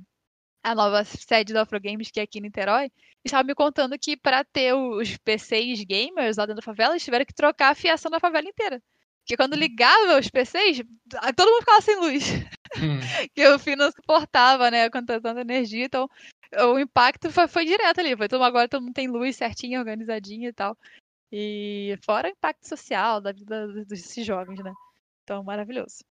a 0.63 0.75
nova 0.75 1.03
sede 1.03 1.53
da 1.53 1.63
Afro 1.63 1.79
Games, 1.79 2.11
que 2.11 2.19
é 2.19 2.23
aqui 2.23 2.39
em 2.39 2.43
Niterói, 2.43 2.91
estava 3.23 3.43
me 3.43 3.55
contando 3.55 3.97
que 3.97 4.15
para 4.17 4.43
ter 4.43 4.73
os 4.73 5.17
PCs 5.17 5.83
gamers 5.83 6.37
lá 6.37 6.45
dentro 6.45 6.61
da 6.61 6.65
favela, 6.65 6.93
eles 6.93 7.03
tiveram 7.03 7.25
que 7.25 7.33
trocar 7.33 7.71
a 7.71 7.75
fiação 7.75 8.11
da 8.11 8.19
favela 8.19 8.47
inteira. 8.47 8.81
Porque 9.21 9.37
quando 9.37 9.55
ligava 9.55 10.19
os 10.19 10.29
PCs, 10.29 10.83
todo 11.35 11.49
mundo 11.49 11.59
ficava 11.59 11.81
sem 11.81 11.95
luz. 11.99 12.23
Hum. 12.77 12.99
que 13.35 13.47
o 13.47 13.59
fio 13.59 13.77
não 13.77 13.91
suportava, 13.91 14.71
né? 14.71 14.89
Com 14.89 15.05
tanta 15.05 15.41
energia. 15.41 15.85
Então, 15.85 16.09
o 16.73 16.79
impacto 16.79 17.29
foi, 17.31 17.47
foi 17.47 17.65
direto 17.65 17.99
ali. 17.99 18.17
Foi 18.17 18.27
todo, 18.27 18.43
agora 18.43 18.67
todo 18.67 18.81
mundo 18.81 18.93
tem 18.93 19.07
luz 19.07 19.35
certinha, 19.35 19.79
organizadinha 19.79 20.49
e 20.49 20.53
tal. 20.53 20.77
E 21.31 21.97
fora 22.03 22.27
o 22.27 22.31
impacto 22.31 22.67
social 22.67 23.21
da 23.21 23.31
vida 23.31 23.67
desses 23.85 24.25
jovens, 24.25 24.61
né? 24.63 24.73
Então, 25.23 25.43
maravilhoso. 25.43 26.03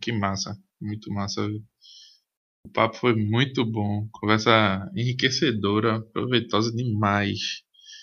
Que 0.00 0.12
massa. 0.12 0.58
Muito 0.80 1.12
massa. 1.12 1.42
O 2.66 2.68
papo 2.68 2.96
foi 2.96 3.14
muito 3.14 3.64
bom. 3.64 4.08
Conversa 4.10 4.90
enriquecedora, 4.96 6.02
proveitosa 6.12 6.74
demais. 6.74 7.62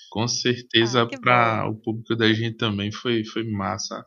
Com 0.10 0.26
certeza 0.26 1.02
ah, 1.02 1.20
para 1.20 1.70
o 1.70 1.76
público 1.76 2.16
da 2.16 2.32
gente 2.32 2.56
também 2.56 2.90
foi, 2.90 3.26
foi 3.26 3.44
massa. 3.44 4.06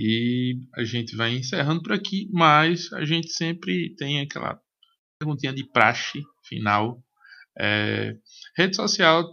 E 0.00 0.60
a 0.76 0.84
gente 0.84 1.16
vai 1.16 1.34
encerrando 1.34 1.82
por 1.82 1.92
aqui, 1.92 2.28
mas 2.32 2.92
a 2.92 3.04
gente 3.04 3.30
sempre 3.32 3.96
tem 3.96 4.20
aquela 4.20 4.60
perguntinha 5.18 5.52
de 5.52 5.64
praxe 5.64 6.22
final. 6.46 7.02
É, 7.58 8.14
rede 8.56 8.76
social 8.76 9.28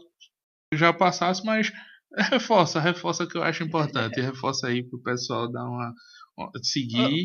já 0.73 0.91
passasse, 0.91 1.45
mas 1.45 1.71
reforça, 2.31 2.79
reforça 2.79 3.27
que 3.27 3.37
eu 3.37 3.43
acho 3.43 3.63
importante. 3.63 4.19
Reforça 4.19 4.67
aí 4.67 4.83
pro 4.83 5.03
pessoal 5.03 5.51
dar 5.51 5.63
uma, 5.63 5.93
uma 6.35 6.51
seguir. 6.63 7.21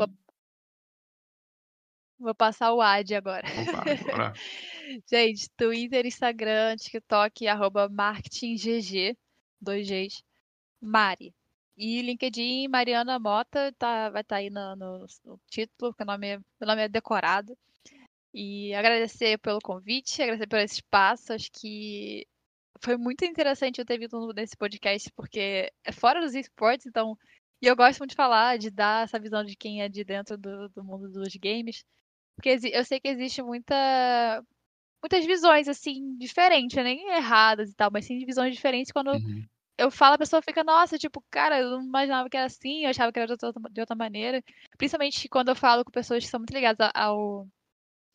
Vou, 2.20 2.34
passar 2.34 2.72
o 2.74 2.80
ad 2.80 3.14
agora. 3.14 3.46
Opa, 3.48 4.32
Gente, 5.10 5.48
Twitter, 5.56 6.04
Instagram, 6.04 6.76
TikTok, 6.76 7.46
arroba 7.46 7.88
marketinggg, 7.88 9.16
dois 9.60 9.88
Gs, 9.88 10.22
Mari. 10.80 11.34
E 11.76 12.02
LinkedIn, 12.02 12.68
Mariana 12.68 13.18
Mota, 13.18 13.72
tá, 13.78 14.10
vai 14.10 14.20
estar 14.20 14.36
tá 14.36 14.40
aí 14.40 14.50
no, 14.50 14.76
no, 14.76 15.06
no, 15.24 15.40
título, 15.48 15.92
porque 15.92 16.02
o 16.02 16.06
nome, 16.06 16.26
é, 16.28 16.40
nome 16.60 16.82
é 16.82 16.88
decorado. 16.88 17.56
E 18.34 18.74
agradecer 18.74 19.38
pelo 19.38 19.60
convite, 19.60 20.22
agradecer 20.22 20.46
pelo 20.46 20.62
espaço. 20.62 21.32
Acho 21.32 21.50
que 21.50 22.26
foi 22.82 22.96
muito 22.96 23.24
interessante 23.24 23.78
eu 23.78 23.86
ter 23.86 23.98
vindo 23.98 24.32
nesse 24.34 24.56
podcast, 24.56 25.10
porque 25.12 25.72
é 25.84 25.92
fora 25.92 26.20
dos 26.20 26.34
esportes, 26.34 26.86
então. 26.86 27.16
E 27.62 27.66
eu 27.66 27.76
gosto 27.76 27.98
muito 28.00 28.10
de 28.10 28.16
falar, 28.16 28.58
de 28.58 28.70
dar 28.70 29.04
essa 29.04 29.18
visão 29.18 29.44
de 29.44 29.56
quem 29.56 29.82
é 29.82 29.88
de 29.88 30.04
dentro 30.04 30.36
do, 30.36 30.68
do 30.70 30.84
mundo 30.84 31.10
dos 31.10 31.34
games. 31.36 31.84
Porque 32.40 32.58
eu 32.72 32.84
sei 32.84 32.98
que 32.98 33.08
existe 33.08 33.42
muita, 33.42 34.44
muitas 35.02 35.24
visões, 35.24 35.68
assim, 35.68 36.16
diferentes, 36.18 36.82
nem 36.82 37.10
erradas 37.10 37.70
e 37.70 37.74
tal, 37.74 37.90
mas 37.92 38.04
sim 38.04 38.24
visões 38.24 38.54
diferentes 38.54 38.92
quando 38.92 39.12
uhum 39.12 39.44
eu 39.80 39.90
falo, 39.90 40.14
a 40.14 40.18
pessoa 40.18 40.42
fica, 40.42 40.62
nossa, 40.62 40.98
tipo, 40.98 41.24
cara, 41.30 41.58
eu 41.58 41.70
não 41.70 41.82
imaginava 41.82 42.28
que 42.28 42.36
era 42.36 42.46
assim, 42.46 42.84
eu 42.84 42.90
achava 42.90 43.10
que 43.10 43.18
era 43.18 43.26
de 43.26 43.32
outra, 43.32 43.62
de 43.70 43.80
outra 43.80 43.96
maneira. 43.96 44.44
Principalmente 44.76 45.26
quando 45.26 45.48
eu 45.48 45.56
falo 45.56 45.84
com 45.84 45.90
pessoas 45.90 46.22
que 46.22 46.30
são 46.30 46.38
muito 46.38 46.52
ligadas 46.52 46.90
ao, 46.94 47.48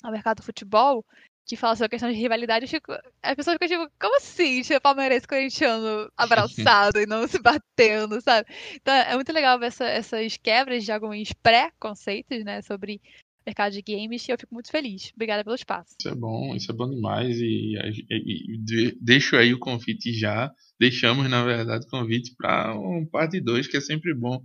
ao 0.04 0.12
mercado 0.12 0.38
do 0.38 0.44
futebol, 0.44 1.04
que 1.44 1.56
fala 1.56 1.76
sobre 1.76 1.88
a 1.88 1.90
questão 1.90 2.12
de 2.12 2.18
rivalidade, 2.18 2.66
eu 2.66 2.70
fico, 2.70 2.92
a 3.22 3.36
pessoa 3.36 3.56
fica 3.56 3.68
tipo, 3.68 3.90
como 4.00 4.18
assim? 4.18 4.62
Tipo, 4.62 4.80
palmeirense 4.80 5.28
corintiano 5.28 6.12
abraçado 6.16 7.00
e 7.00 7.08
não 7.08 7.28
se 7.28 7.40
batendo, 7.42 8.22
sabe? 8.22 8.48
Então 8.76 8.94
é 8.94 9.16
muito 9.16 9.34
legal 9.34 9.58
ver 9.58 9.68
essa, 9.68 9.86
essas 9.86 10.38
quebras 10.38 10.84
de 10.84 10.92
alguns 10.92 11.34
pré-conceitos, 11.34 12.44
né, 12.44 12.62
sobre 12.62 13.02
mercado 13.46 13.74
de 13.74 13.82
games 13.82 14.28
e 14.28 14.32
eu 14.32 14.38
fico 14.38 14.54
muito 14.54 14.72
feliz. 14.72 15.12
Obrigada 15.14 15.44
pelo 15.44 15.56
espaço. 15.56 15.96
Isso 16.00 16.10
é 16.10 16.16
bom, 16.16 16.56
isso 16.56 16.72
é 16.72 16.76
bom 16.76 16.90
demais 16.90 17.38
e, 17.38 17.76
e, 18.10 18.56
e 18.56 18.98
deixo 19.00 19.36
aí 19.36 19.54
o 19.54 19.60
convite 19.60 20.14
já, 20.14 20.52
deixamos 20.80 21.30
na 21.30 21.44
verdade 21.44 21.86
o 21.86 21.90
convite 21.90 22.34
para 22.38 22.78
um 22.78 23.06
parte 23.06 23.40
2 23.40 23.68
que 23.68 23.78
é 23.78 23.82
sempre 23.82 24.14
bom 24.14 24.42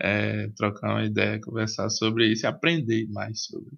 é, 0.00 0.48
trocar 0.56 0.94
uma 0.94 1.04
ideia, 1.04 1.40
conversar 1.40 1.88
sobre 1.90 2.30
isso 2.30 2.44
e 2.44 2.48
aprender 2.48 3.06
mais 3.08 3.44
sobre 3.44 3.70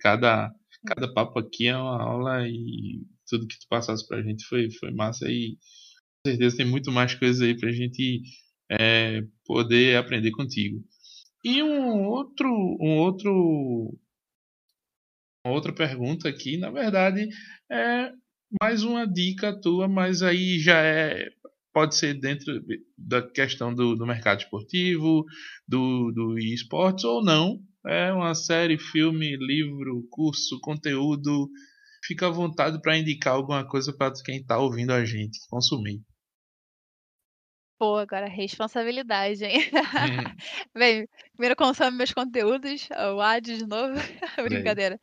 cada 0.00 0.52
cada 0.84 1.12
papo 1.12 1.38
aqui 1.38 1.68
é 1.68 1.76
uma 1.76 2.02
aula 2.02 2.48
e 2.48 3.00
tudo 3.28 3.46
que 3.46 3.58
tu 3.58 3.66
passasse 3.68 4.06
pra 4.06 4.22
gente 4.22 4.44
foi, 4.44 4.70
foi 4.70 4.90
massa 4.90 5.28
e 5.28 5.56
com 6.24 6.30
certeza 6.30 6.56
tem 6.56 6.66
muito 6.66 6.90
mais 6.90 7.14
coisas 7.14 7.40
aí 7.40 7.56
pra 7.56 7.70
gente 7.72 8.22
é, 8.70 9.22
poder 9.44 9.96
aprender 9.96 10.30
contigo. 10.32 10.82
E 11.44 11.62
um 11.62 12.04
outro, 12.04 12.48
um 12.80 12.98
outro, 12.98 13.98
outra 15.44 15.72
pergunta 15.72 16.28
aqui, 16.28 16.56
na 16.56 16.70
verdade, 16.70 17.28
é 17.70 18.10
mais 18.60 18.82
uma 18.82 19.06
dica 19.06 19.58
tua, 19.60 19.88
mas 19.88 20.22
aí 20.22 20.58
já 20.58 20.80
é 20.82 21.28
pode 21.72 21.96
ser 21.96 22.14
dentro 22.20 22.62
da 22.98 23.22
questão 23.22 23.74
do, 23.74 23.94
do 23.94 24.06
mercado 24.06 24.40
esportivo, 24.40 25.24
do, 25.66 26.12
do 26.12 26.38
esportes 26.38 27.04
ou 27.04 27.24
não, 27.24 27.58
é 27.86 28.12
uma 28.12 28.34
série, 28.34 28.78
filme, 28.78 29.36
livro, 29.36 30.06
curso, 30.10 30.60
conteúdo. 30.60 31.48
Fica 32.04 32.26
à 32.26 32.30
vontade 32.30 32.80
para 32.80 32.98
indicar 32.98 33.34
alguma 33.34 33.66
coisa 33.66 33.92
para 33.92 34.12
quem 34.24 34.38
está 34.38 34.58
ouvindo 34.58 34.92
a 34.92 35.04
gente 35.04 35.38
consumir. 35.48 36.00
Pô, 37.82 37.96
agora 37.96 38.28
responsabilidade, 38.28 39.44
hein? 39.44 39.58
Hum. 39.58 40.36
Bem, 40.72 41.08
primeiro 41.32 41.56
consome 41.56 41.96
meus 41.96 42.12
conteúdos, 42.12 42.88
o 43.12 43.20
ad 43.20 43.58
de 43.58 43.66
novo. 43.66 43.94
Brincadeira. 44.48 45.00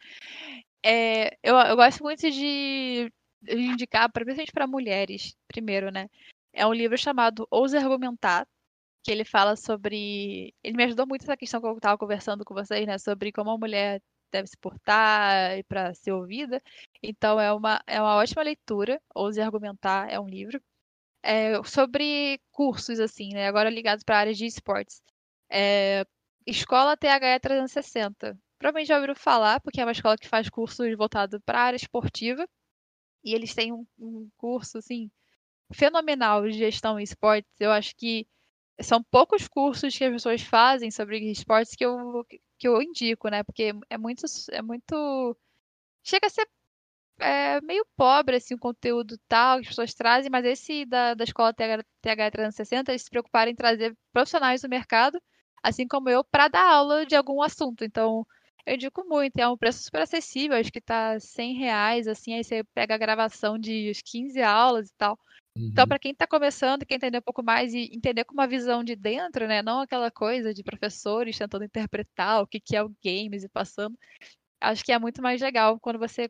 É, 0.81 1.38
eu, 1.43 1.57
eu 1.57 1.76
gosto 1.76 2.01
muito 2.01 2.31
de, 2.31 3.11
indicar, 3.49 4.10
principalmente 4.10 4.53
para 4.53 4.65
mulheres, 4.65 5.35
primeiro, 5.45 5.91
né? 5.91 6.07
É 6.53 6.65
um 6.65 6.72
livro 6.72 6.97
chamado 6.97 7.45
Ouse 7.51 7.76
Argumentar, 7.76 8.47
que 9.03 9.11
ele 9.11 9.26
fala 9.26 9.57
sobre. 9.57 10.53
Ele 10.64 10.77
me 10.77 10.85
ajudou 10.85 11.06
muito 11.06 11.23
nessa 11.23 11.35
questão 11.35 11.60
que 11.60 11.68
eu 11.68 11.76
estava 11.76 11.97
conversando 11.97 12.45
com 12.45 12.53
vocês, 12.53 12.88
né? 12.88 12.97
Sobre 12.97 13.34
como 13.34 13.51
a 13.51 13.57
mulher 13.57 14.01
deve 14.31 14.47
se 14.47 14.57
portar 14.57 15.61
para 15.68 15.93
ser 15.93 16.14
ouvida. 16.14 16.64
Então 17.03 17.41
é 17.41 17.51
uma, 17.51 17.84
é 17.85 18.01
uma 18.01 18.15
ótima 18.15 18.41
leitura. 18.41 19.01
Ouse 19.14 19.41
Argumentar 19.41 20.10
é 20.10 20.18
um 20.18 20.30
livro. 20.30 20.61
É, 21.22 21.62
sobre 21.64 22.40
cursos, 22.52 23.00
assim, 23.00 23.34
né? 23.34 23.48
Agora 23.48 23.70
ligados 23.70 24.04
para 24.04 24.20
áreas 24.20 24.38
de 24.38 24.46
esportes. 24.46 25.02
É, 25.50 26.06
escola 26.46 26.98
THE 26.98 27.40
360. 27.40 28.38
Provavelmente 28.58 28.88
já 28.88 28.96
ouviram 28.96 29.16
falar, 29.16 29.60
porque 29.62 29.82
é 29.82 29.86
uma 29.86 29.91
escola 29.91 30.18
que 30.18 30.28
faz 30.28 30.50
cursos 30.50 30.96
voltados 30.98 31.40
para 31.46 31.60
a 31.60 31.64
área 31.64 31.78
esportiva. 31.78 32.48
E 33.24 33.34
eles 33.34 33.54
têm 33.54 33.74
um, 33.74 33.86
um 33.98 34.30
curso, 34.38 34.78
assim, 34.78 35.12
fenomenal 35.74 36.44
de 36.48 36.54
gestão 36.54 37.00
em 37.00 37.04
esportes. 37.04 37.52
Eu 37.60 37.72
acho 37.72 37.96
que 37.96 38.28
são 38.82 39.04
poucos 39.04 39.48
cursos 39.48 39.98
que 39.98 40.04
as 40.04 40.12
pessoas 40.14 40.41
fazem 40.41 40.91
sobre 40.91 41.20
esportes 41.32 41.76
que 41.76 41.86
eu, 41.86 42.26
que 42.58 42.68
eu 42.68 42.82
indico, 42.82 43.30
né? 43.30 43.44
Porque 43.44 43.74
é 43.90 43.98
muito, 43.98 44.26
é 44.52 44.62
muito. 44.62 45.38
Chega 46.04 46.28
a 46.28 46.30
ser 46.30 46.48
é, 47.20 47.62
meio 47.62 47.86
pobre 47.96 48.38
assim, 48.38 48.54
o 48.54 48.60
conteúdo 48.60 49.18
tal 49.28 49.58
que 49.58 49.64
as 49.64 49.68
pessoas 49.70 49.94
trazem, 49.94 50.30
mas 50.32 50.46
esse 50.46 50.86
da, 50.86 51.14
da 51.14 51.24
escola 51.24 51.54
TH, 51.54 51.84
TH 52.02 52.32
360, 52.32 52.91
eles 52.91 53.04
se 53.04 53.10
preocuparam 53.10 53.52
em 53.52 53.56
trazer 53.56 53.96
profissionais 54.14 54.62
do 54.62 54.70
mercado, 54.70 55.22
assim 55.64 55.88
como 55.88 56.10
eu, 56.10 56.24
para 56.24 56.48
dar 56.48 56.72
aula 56.72 57.06
de 57.06 57.16
algum 57.16 57.41
assunto. 57.41 57.84
Então, 57.84 58.26
eu 58.66 58.76
indico 58.76 59.04
muito, 59.08 59.38
é 59.38 59.48
um 59.48 59.58
preço 59.58 59.84
super 59.84 60.02
acessível, 60.02 60.58
acho 60.58 60.72
que 60.72 60.82
tá 60.82 61.20
100 61.20 61.56
reais, 61.56 62.08
assim, 62.08 62.34
aí 62.36 62.44
você 62.44 62.64
pega 62.74 62.96
a 62.96 62.98
gravação 62.98 63.58
de 63.58 63.91
15 64.06 64.41
aulas 64.41 64.90
e 64.90 64.94
tal. 64.98 65.18
Então, 65.56 65.84
uhum. 65.84 65.90
para 65.90 66.00
quem 66.00 66.12
está 66.12 66.26
começando, 66.26 66.86
quer 66.86 66.96
entender 66.96 67.18
um 67.18 67.24
pouco 67.24 67.44
mais 67.44 67.74
e 67.74 67.90
entender 67.94 68.24
com 68.24 68.34
uma 68.34 68.48
visão 68.48 68.84
de 68.84 68.96
dentro, 68.96 69.48
né? 69.48 69.62
Não 69.62 69.82
aquela 69.82 70.10
coisa 70.10 70.54
de 70.54 70.64
professores 70.64 71.38
tentando 71.38 71.66
interpretar 71.66 72.41
o 72.41 72.48
que, 72.48 72.60
que 72.60 72.76
é 72.76 72.84
o 72.84 72.94
games 73.04 73.44
e 73.44 73.50
passando. 73.50 73.98
Acho 74.62 74.84
que 74.84 74.91
é 74.91 75.00
muito 75.00 75.22
mais 75.22 75.41
legal 75.41 75.80
quando 75.80 76.00
você 76.00 76.30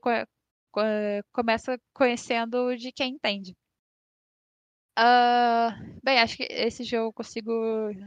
começa 1.31 1.79
conhecendo 1.93 2.75
de 2.75 2.91
quem 2.91 3.13
entende. 3.13 3.55
Uh, 4.97 5.99
bem, 6.03 6.19
acho 6.19 6.35
que 6.35 6.43
esse 6.43 6.83
jogo 6.83 7.07
eu 7.09 7.13
consigo 7.13 7.51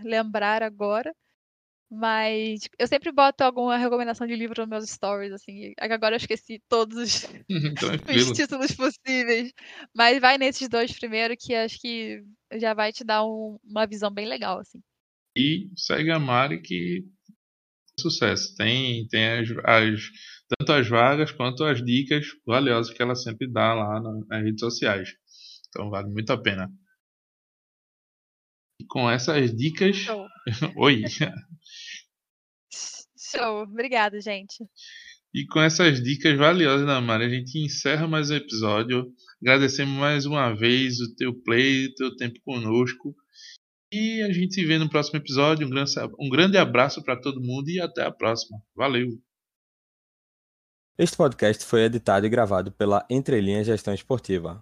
lembrar 0.04 0.62
agora. 0.62 1.14
Mas 1.94 2.60
eu 2.78 2.86
sempre 2.86 3.12
boto 3.12 3.44
alguma 3.44 3.76
recomendação 3.76 4.26
de 4.26 4.34
livro 4.34 4.62
nos 4.62 4.68
meus 4.68 4.88
stories, 4.88 5.30
assim. 5.30 5.74
Agora 5.78 6.14
eu 6.14 6.16
esqueci 6.16 6.58
todos 6.66 6.96
os, 6.96 7.28
os 8.08 8.32
títulos 8.32 8.74
possíveis. 8.74 9.52
Mas 9.94 10.18
vai 10.18 10.38
nesses 10.38 10.70
dois 10.70 10.90
primeiro, 10.98 11.36
que 11.38 11.54
acho 11.54 11.78
que 11.78 12.24
já 12.54 12.72
vai 12.72 12.94
te 12.94 13.04
dar 13.04 13.26
um, 13.26 13.58
uma 13.62 13.86
visão 13.86 14.10
bem 14.10 14.24
legal, 14.26 14.58
assim. 14.58 14.80
E 15.36 15.68
segue 15.76 16.10
a 16.10 16.18
Mari 16.18 16.62
que 16.62 17.04
sucesso. 18.00 18.56
Tem, 18.56 19.06
tem 19.08 19.28
as, 19.28 19.50
as, 19.62 20.00
tanto 20.58 20.72
as 20.72 20.88
vagas 20.88 21.32
quanto 21.32 21.64
as 21.64 21.82
dicas 21.84 22.26
valiosas 22.46 22.92
que 22.92 23.02
ela 23.02 23.14
sempre 23.14 23.50
dá 23.50 23.74
lá 23.74 24.00
nas 24.00 24.42
redes 24.42 24.60
sociais. 24.60 25.10
Então 25.68 25.90
vale 25.90 26.08
muito 26.08 26.30
a 26.32 26.40
pena. 26.40 26.70
E 28.80 28.84
com 28.86 29.10
essas 29.10 29.54
dicas. 29.54 30.06
Oi! 30.76 31.02
Show, 33.16 33.62
obrigada, 33.62 34.20
gente. 34.20 34.64
E 35.34 35.46
com 35.46 35.60
essas 35.60 36.02
dicas 36.02 36.36
valiosas 36.36 36.86
da 36.86 37.00
Mari, 37.00 37.24
a 37.24 37.28
gente 37.28 37.58
encerra 37.58 38.06
mais 38.06 38.30
um 38.30 38.34
episódio. 38.34 39.10
Agradecemos 39.40 39.98
mais 39.98 40.26
uma 40.26 40.52
vez 40.54 41.00
o 41.00 41.14
teu 41.14 41.32
play, 41.32 41.86
o 41.86 41.94
teu 41.94 42.16
tempo 42.16 42.38
conosco. 42.44 43.14
E 43.90 44.20
a 44.22 44.32
gente 44.32 44.54
se 44.54 44.64
vê 44.64 44.78
no 44.78 44.90
próximo 44.90 45.18
episódio. 45.18 45.66
Um 45.66 45.70
grande, 45.70 45.92
um 46.18 46.28
grande 46.28 46.58
abraço 46.58 47.02
para 47.02 47.18
todo 47.18 47.40
mundo 47.40 47.70
e 47.70 47.80
até 47.80 48.02
a 48.02 48.10
próxima. 48.10 48.58
Valeu! 48.76 49.08
Este 50.98 51.16
podcast 51.16 51.64
foi 51.64 51.84
editado 51.84 52.26
e 52.26 52.28
gravado 52.28 52.70
pela 52.70 53.06
Entrelinha 53.08 53.64
Gestão 53.64 53.94
Esportiva. 53.94 54.60